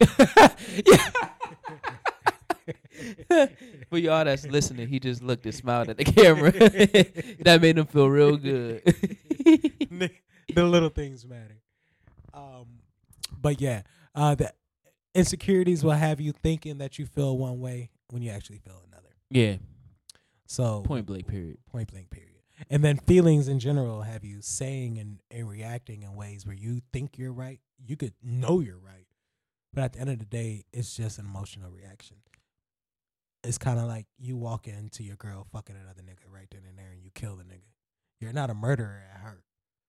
For 3.90 3.98
y'all 3.98 4.24
that's 4.24 4.46
listening, 4.46 4.88
he 4.88 5.00
just 5.00 5.22
looked 5.22 5.44
and 5.46 5.54
smiled 5.54 5.88
at 5.90 5.96
the 5.98 6.04
camera. 6.04 6.50
that 7.40 7.58
made 7.60 7.76
him 7.78 7.86
feel 7.86 8.08
real 8.08 8.36
good. 8.36 8.82
the 10.54 10.64
little 10.64 10.88
things 10.88 11.26
matter. 11.26 11.60
Um, 12.32 12.66
but 13.40 13.60
yeah, 13.60 13.82
uh, 14.14 14.34
the 14.34 14.52
insecurities 15.14 15.84
will 15.84 15.90
have 15.92 16.20
you 16.20 16.32
thinking 16.32 16.78
that 16.78 16.98
you 16.98 17.06
feel 17.06 17.36
one 17.36 17.60
way 17.60 17.90
when 18.10 18.22
you 18.22 18.30
actually 18.30 18.58
feel 18.58 18.82
another. 18.90 19.14
yeah, 19.30 19.56
So 20.46 20.82
point 20.82 21.06
blank. 21.06 21.26
Period. 21.26 21.58
point 21.70 21.90
blank 21.90 22.10
period. 22.10 22.28
And 22.70 22.84
then 22.84 22.96
feelings 22.98 23.48
in 23.48 23.58
general 23.58 24.02
have 24.02 24.24
you 24.24 24.40
saying 24.40 24.98
and, 24.98 25.18
and 25.30 25.48
reacting 25.48 26.02
in 26.02 26.14
ways 26.14 26.46
where 26.46 26.54
you 26.54 26.80
think 26.92 27.18
you're 27.18 27.32
right. 27.32 27.58
You 27.84 27.96
could 27.96 28.14
know 28.22 28.60
you're 28.60 28.78
right. 28.78 29.06
But 29.74 29.84
at 29.84 29.92
the 29.94 30.00
end 30.00 30.10
of 30.10 30.18
the 30.18 30.24
day, 30.26 30.64
it's 30.72 30.94
just 30.94 31.18
an 31.18 31.24
emotional 31.24 31.70
reaction. 31.70 32.18
It's 33.42 33.58
kind 33.58 33.80
of 33.80 33.86
like 33.86 34.06
you 34.18 34.36
walk 34.36 34.68
into 34.68 35.02
your 35.02 35.16
girl 35.16 35.46
fucking 35.52 35.74
another 35.74 36.02
nigga 36.02 36.32
right 36.32 36.46
then 36.52 36.62
and 36.68 36.78
there 36.78 36.90
and 36.92 37.02
you 37.02 37.10
kill 37.14 37.34
the 37.36 37.42
nigga. 37.42 37.72
You're 38.20 38.32
not 38.32 38.50
a 38.50 38.54
murderer 38.54 39.02
at 39.14 39.20
heart, 39.20 39.42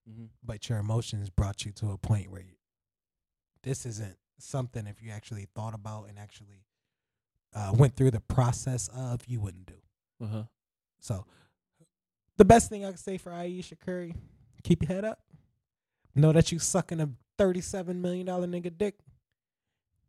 Mm-hmm. 0.09 0.25
but 0.43 0.67
your 0.67 0.79
emotions 0.79 1.29
brought 1.29 1.63
you 1.63 1.71
to 1.73 1.91
a 1.91 1.97
point 1.97 2.29
where 2.29 2.41
you, 2.41 2.55
this 3.61 3.85
isn't 3.85 4.17
something 4.39 4.87
if 4.87 5.01
you 5.01 5.11
actually 5.11 5.47
thought 5.55 5.73
about 5.73 6.09
and 6.09 6.17
actually 6.19 6.65
uh, 7.53 7.71
went 7.75 7.95
through 7.95 8.11
the 8.11 8.19
process 8.19 8.89
of, 8.95 9.21
you 9.27 9.39
wouldn't 9.39 9.65
do. 9.67 9.73
Uh-huh. 10.23 10.43
So, 10.99 11.25
the 12.37 12.45
best 12.45 12.69
thing 12.69 12.83
I 12.85 12.89
can 12.89 12.97
say 12.97 13.17
for 13.17 13.31
Ayesha 13.31 13.75
Curry, 13.75 14.15
keep 14.63 14.81
your 14.81 14.87
head 14.95 15.05
up. 15.05 15.19
Know 16.15 16.31
that 16.31 16.51
you 16.51 16.59
sucking 16.59 16.99
a 17.01 17.09
thirty-seven 17.37 18.01
million 18.01 18.25
dollar 18.27 18.47
nigga 18.47 18.75
dick, 18.77 18.95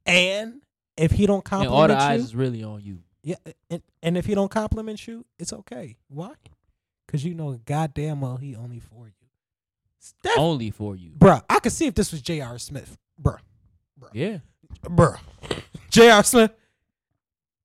and 0.06 0.62
if 0.96 1.12
he 1.12 1.26
don't 1.26 1.44
compliment 1.44 1.72
And 1.74 1.80
all 1.82 1.88
the 1.88 1.94
compliment 1.94 2.12
eyes 2.12 2.20
you, 2.20 2.24
is 2.24 2.36
really 2.36 2.62
on 2.64 2.82
you. 2.82 2.98
yeah, 3.22 3.36
and, 3.70 3.82
and 4.02 4.16
if 4.18 4.26
he 4.26 4.34
don't 4.34 4.50
compliment 4.50 5.06
you, 5.06 5.24
it's 5.38 5.52
okay. 5.52 5.96
Why? 6.08 6.32
Because 7.06 7.24
you 7.24 7.34
know 7.34 7.58
goddamn 7.64 8.20
well 8.20 8.36
he 8.36 8.54
only 8.54 8.80
for 8.80 9.06
you. 9.06 9.12
Steph, 9.98 10.36
Only 10.38 10.70
for 10.70 10.94
you. 10.94 11.12
bruh, 11.12 11.42
I 11.48 11.58
could 11.60 11.72
see 11.72 11.86
if 11.86 11.94
this 11.94 12.12
was 12.12 12.20
J.R. 12.20 12.58
Smith, 12.58 12.98
bruh, 13.22 13.38
Yeah. 14.12 14.38
bruh, 14.84 15.18
J.R. 15.90 16.22
Smith. 16.24 16.52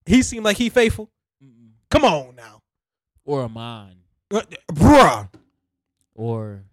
He 0.05 0.21
seemed 0.23 0.45
like 0.45 0.57
he 0.57 0.69
faithful. 0.69 1.09
Come 1.89 2.03
on 2.05 2.35
now, 2.35 2.61
Or 3.25 3.43
a 3.43 3.49
mine. 3.49 3.97
Uh, 4.31 4.41
bruh, 4.71 5.27
Or 6.15 6.63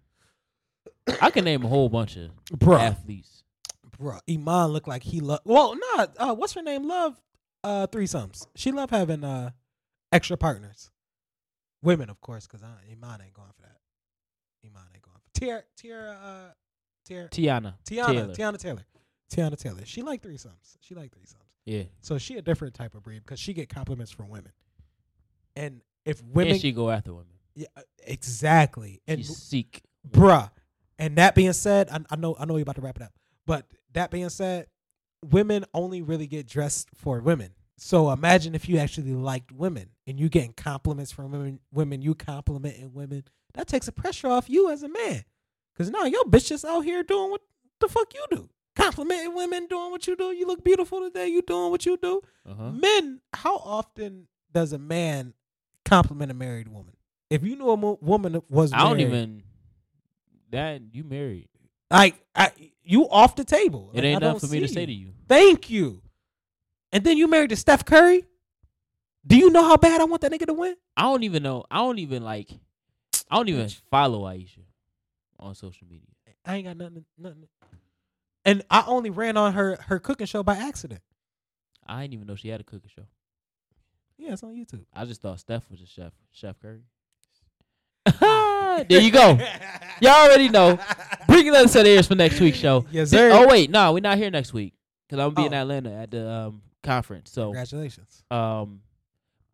I 1.21 1.31
can 1.31 1.43
name 1.45 1.63
a 1.63 1.67
whole 1.67 1.89
bunch 1.89 2.17
of 2.17 2.29
bruh. 2.51 2.79
athletes. 2.79 3.43
Bruh, 3.99 4.19
Iman 4.29 4.69
looked 4.69 4.87
like 4.87 5.01
he 5.03 5.19
loved. 5.21 5.41
Well, 5.45 5.75
nah. 5.75 6.05
Uh, 6.17 6.35
what's 6.35 6.53
her 6.53 6.61
name? 6.61 6.87
Love 6.87 7.19
uh 7.63 7.87
threesomes. 7.87 8.45
She 8.55 8.71
loved 8.71 8.91
having 8.91 9.23
uh 9.23 9.49
extra 10.11 10.37
partners. 10.37 10.91
Women, 11.81 12.09
of 12.11 12.21
course, 12.21 12.45
because 12.45 12.61
Iman 12.63 13.21
ain't 13.23 13.33
going 13.33 13.49
for 13.55 13.61
that. 13.63 13.77
Iman 14.63 14.83
ain't 14.93 15.03
going 15.03 15.17
for 15.17 15.39
Tiara. 15.39 15.63
Tiara. 15.75 16.11
Uh, 16.11 16.51
Tiara. 17.05 17.29
Tiana. 17.29 17.73
Tiana. 17.89 18.05
Taylor. 18.07 18.33
Teyana 18.35 18.57
Taylor. 18.59 18.85
Teyana 19.31 19.57
Taylor. 19.57 19.81
She 19.85 20.01
like 20.01 20.21
threesomes. 20.21 20.77
She 20.81 20.95
like 20.95 21.11
threesomes. 21.11 21.35
Yeah. 21.65 21.83
So 22.01 22.17
she 22.17 22.37
a 22.37 22.41
different 22.41 22.73
type 22.73 22.95
of 22.95 23.03
breed 23.03 23.23
because 23.25 23.39
she 23.39 23.53
get 23.53 23.69
compliments 23.69 24.11
from 24.11 24.29
women. 24.29 24.51
And 25.55 25.81
if 26.05 26.23
women, 26.23 26.53
and 26.53 26.61
she 26.61 26.71
go 26.71 26.89
after 26.89 27.13
women. 27.13 27.33
yeah, 27.55 27.67
uh, 27.75 27.81
exactly. 28.05 29.01
And 29.07 29.19
She 29.19 29.25
seek. 29.33 29.81
bruh. 30.09 30.49
And 30.99 31.17
that 31.17 31.35
being 31.35 31.53
said, 31.53 31.89
I, 31.89 31.99
I 32.09 32.15
know 32.15 32.35
I 32.39 32.45
know 32.45 32.55
you're 32.55 32.63
about 32.63 32.75
to 32.75 32.81
wrap 32.81 32.95
it 32.95 33.03
up, 33.03 33.11
but 33.45 33.65
that 33.93 34.11
being 34.11 34.29
said, 34.29 34.67
women 35.23 35.65
only 35.73 36.01
really 36.01 36.27
get 36.27 36.47
dressed 36.47 36.89
for 36.95 37.19
women. 37.19 37.51
So 37.77 38.09
imagine 38.11 38.55
if 38.55 38.67
you 38.67 38.77
actually 38.77 39.13
liked 39.13 39.51
women 39.51 39.89
and 40.07 40.19
you 40.19 40.29
getting 40.29 40.53
compliments 40.53 41.11
from 41.11 41.31
women, 41.31 41.59
women 41.71 42.01
you 42.01 42.15
complimenting 42.15 42.93
women. 42.93 43.23
That 43.53 43.67
takes 43.67 43.85
the 43.87 43.91
pressure 43.91 44.27
off 44.27 44.49
you 44.49 44.71
as 44.71 44.83
a 44.83 44.89
man, 44.89 45.23
cause 45.77 45.89
now 45.89 46.05
your 46.05 46.23
bitch 46.25 46.47
just 46.47 46.65
out 46.65 46.81
here 46.81 47.03
doing 47.03 47.31
what 47.31 47.41
the 47.79 47.87
fuck 47.87 48.13
you 48.13 48.25
do, 48.31 48.49
complimenting 48.77 49.33
women, 49.35 49.67
doing 49.67 49.91
what 49.91 50.05
you 50.07 50.15
do. 50.15 50.25
You 50.31 50.45
look 50.47 50.63
beautiful 50.63 51.01
today. 51.01 51.27
You 51.27 51.41
doing 51.41 51.71
what 51.71 51.85
you 51.85 51.97
do. 51.97 52.21
Uh-huh. 52.49 52.71
Men, 52.71 53.19
how 53.33 53.57
often 53.57 54.27
does 54.53 54.71
a 54.73 54.77
man 54.77 55.33
compliment 55.83 56.31
a 56.31 56.33
married 56.33 56.67
woman? 56.67 56.93
If 57.29 57.43
you 57.43 57.55
knew 57.55 57.71
a 57.71 57.77
mo- 57.77 57.99
woman 58.01 58.33
that 58.33 58.49
was 58.49 58.71
I 58.71 58.79
don't 58.83 58.99
even 59.01 59.43
that 60.51 60.81
you 60.93 61.03
married. 61.03 61.49
like 61.91 62.15
I, 62.33 62.51
you 62.83 63.09
off 63.09 63.35
the 63.35 63.43
table. 63.43 63.91
It 63.93 63.97
Like, 63.97 64.05
ain't 64.05 64.21
nothing 64.21 64.39
for 64.47 64.53
me 64.53 64.61
to 64.61 64.67
say 64.67 64.85
to 64.85 64.93
you. 64.93 65.11
Thank 65.27 65.69
you. 65.69 66.01
And 66.93 67.03
then 67.03 67.17
you 67.17 67.27
married 67.27 67.49
to 67.49 67.57
Steph 67.57 67.83
Curry. 67.83 68.23
Do 69.25 69.35
you 69.35 69.49
know 69.49 69.63
how 69.63 69.75
bad 69.75 69.99
I 69.99 70.05
want 70.05 70.21
that 70.21 70.31
nigga 70.31 70.45
to 70.45 70.53
win? 70.53 70.75
I 70.95 71.01
don't 71.01 71.23
even 71.23 71.43
know. 71.43 71.65
I 71.69 71.79
don't 71.79 71.99
even 71.99 72.23
like. 72.23 72.49
I 73.29 73.35
don't 73.35 73.49
even 73.49 73.67
follow 73.91 74.25
Ayesha 74.25 74.61
on 75.37 75.53
social 75.53 75.85
media. 75.89 76.07
I 76.45 76.55
ain't 76.55 76.65
got 76.65 76.77
nothing, 76.77 77.03
nothing. 77.17 77.43
And 78.47 78.63
I 78.71 78.83
only 78.87 79.09
ran 79.11 79.37
on 79.37 79.53
her 79.53 79.77
her 79.87 79.99
cooking 79.99 80.25
show 80.25 80.41
by 80.41 80.55
accident. 80.55 81.01
I 81.85 82.01
didn't 82.01 82.15
even 82.15 82.27
know 82.27 82.35
she 82.35 82.47
had 82.49 82.59
a 82.61 82.63
cooking 82.63 82.89
show. 82.95 83.03
Yeah, 84.17 84.33
it's 84.33 84.41
on 84.41 84.55
YouTube. 84.55 84.85
I 84.93 85.05
just 85.05 85.21
thought 85.21 85.39
Steph 85.39 85.69
was 85.69 85.81
a 85.81 85.85
chef. 85.85 86.11
Chef 86.31 86.55
Curry. 86.59 86.81
there 88.89 89.01
you 89.01 89.11
go. 89.11 89.37
Y'all 90.01 90.11
already 90.25 90.49
know. 90.49 90.79
Bring 91.27 91.47
another 91.49 91.67
set 91.67 91.81
of 91.81 91.87
ears 91.87 92.07
for 92.07 92.15
next 92.15 92.39
week's 92.39 92.57
show. 92.57 92.85
Yes, 92.91 93.09
sir. 93.09 93.31
Oh 93.31 93.47
wait, 93.47 93.69
no, 93.69 93.93
we're 93.93 93.99
not 93.99 94.17
here 94.17 94.31
next 94.31 94.53
week 94.53 94.73
because 95.07 95.21
I'm 95.23 95.33
gonna 95.33 95.49
be 95.49 95.53
in 95.53 95.59
Oh. 95.59 95.61
Atlanta 95.61 95.91
at 95.93 96.11
the 96.11 96.29
um, 96.29 96.61
conference. 96.83 97.31
So 97.31 97.45
Congratulations. 97.47 98.23
um, 98.31 98.81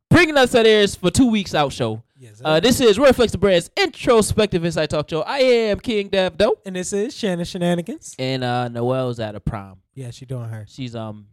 bring 0.10 0.30
another 0.30 0.48
set 0.48 0.62
of 0.62 0.72
ears 0.72 0.96
for 0.96 1.10
two 1.10 1.28
weeks 1.30 1.56
out 1.56 1.74
show. 1.74 2.04
Yes. 2.24 2.42
Uh, 2.42 2.58
this 2.62 2.80
is 2.80 2.98
Roy 2.98 3.12
Flex 3.12 3.34
the 3.34 3.38
Brand's 3.38 3.70
introspective 3.76 4.64
insight 4.64 4.90
talk 4.90 5.10
show. 5.10 5.24
I 5.24 5.40
am 5.40 5.78
King 5.82 6.08
Dev 6.08 6.38
Dope, 6.38 6.62
and 6.66 6.74
this 6.78 6.94
is 6.94 7.14
Shannon 7.14 7.44
Shenanigans. 7.44 8.16
and 8.18 8.46
uh, 8.46 8.70
Noel's 8.70 9.20
at 9.20 9.36
a 9.36 9.42
prom. 9.42 9.82
Yeah, 9.94 10.10
she 10.12 10.26
doing 10.26 10.48
her. 10.48 10.66
She's 10.70 10.96
um 10.96 11.28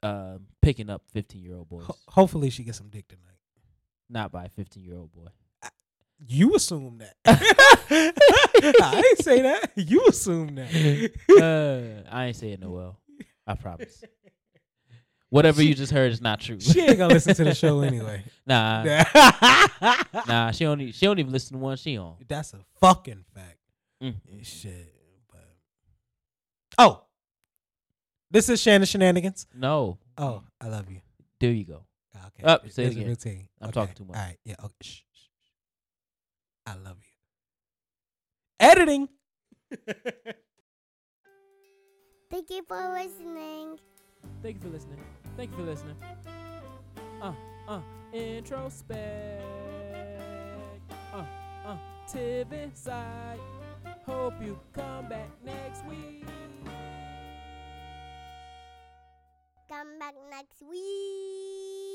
uh, 0.00 0.38
picking 0.62 0.90
up 0.90 1.02
15 1.12 1.42
year 1.42 1.56
old 1.56 1.68
boys, 1.68 1.86
Ho- 1.86 1.96
hopefully 2.06 2.50
she 2.50 2.62
gets 2.62 2.78
some 2.78 2.88
dick 2.88 3.08
tonight. 3.08 3.34
not 4.08 4.30
by 4.30 4.44
a 4.44 4.48
15 4.48 4.84
year 4.84 4.94
old 4.94 5.12
boy. 5.12 5.26
You 6.28 6.54
assume 6.54 6.98
that. 6.98 7.16
I 7.90 9.00
didn't 9.02 9.24
say 9.24 9.42
that. 9.42 9.72
You 9.74 10.06
assume 10.06 10.54
that. 10.54 11.10
uh, 12.08 12.08
I 12.14 12.26
ain't 12.26 12.36
saying 12.36 12.58
Noel. 12.60 12.96
I 13.44 13.54
promise. 13.56 14.04
Whatever 15.30 15.62
you 15.62 15.74
just 15.74 15.92
heard 15.92 16.10
is 16.12 16.20
not 16.22 16.40
true. 16.40 16.58
she 16.58 16.80
ain't 16.80 16.96
gonna 16.98 17.12
listen 17.12 17.34
to 17.34 17.44
the 17.44 17.54
show 17.54 17.80
anyway. 17.82 18.22
Nah, 18.46 18.82
nah. 20.26 20.50
She 20.52 20.64
don't. 20.64 20.80
e- 20.80 20.92
She 20.92 21.04
don't 21.06 21.18
even 21.18 21.32
listen 21.32 21.58
to 21.58 21.62
one 21.62 21.76
she 21.76 21.98
on. 21.98 22.14
That's 22.26 22.54
a 22.54 22.60
fucking 22.80 23.24
fact. 23.34 23.58
Mm. 24.02 24.14
Eh, 24.30 24.42
Shit. 24.42 24.94
But 25.30 25.44
oh, 26.78 27.02
this 28.30 28.48
is 28.48 28.60
Shannon 28.62 28.86
Shenanigans. 28.86 29.46
No. 29.54 29.98
Oh, 30.16 30.44
I 30.60 30.68
love 30.68 30.90
you. 30.90 31.00
There 31.40 31.50
you 31.52 31.64
go. 31.64 31.84
Okay. 32.28 32.42
Up, 32.44 32.62
say 32.70 32.84
it 32.84 32.86
There's 32.86 32.96
a 32.96 32.98
again. 33.00 33.08
routine. 33.10 33.48
I'm 33.60 33.68
Okay. 33.68 33.80
talking 33.80 33.94
too 33.96 34.04
much. 34.04 34.16
All 34.16 34.22
right. 34.22 34.38
Yeah. 34.44 34.54
Okay. 34.64 34.74
Shh, 34.82 34.86
shh, 34.88 35.02
shh. 35.12 35.50
I 36.66 36.74
love 36.74 36.96
you. 37.00 37.12
Editing. 38.60 39.08
Thank 42.30 42.50
you 42.50 42.62
for 42.66 42.92
listening. 42.92 43.78
Thank 44.42 44.56
you 44.56 44.62
for 44.62 44.68
listening. 44.68 44.98
Thank 45.36 45.50
you 45.50 45.56
for 45.56 45.62
listening. 45.62 45.96
Uh, 47.20 47.32
uh, 47.66 47.80
introspect. 48.12 49.42
Uh, 51.12 51.24
uh, 51.66 51.76
Tiv 52.10 52.52
inside. 52.52 53.40
Hope 54.06 54.34
you 54.42 54.58
come 54.72 55.08
back 55.08 55.28
next 55.44 55.84
week. 55.86 56.24
Come 59.68 59.98
back 59.98 60.14
next 60.30 60.62
week. 60.62 61.87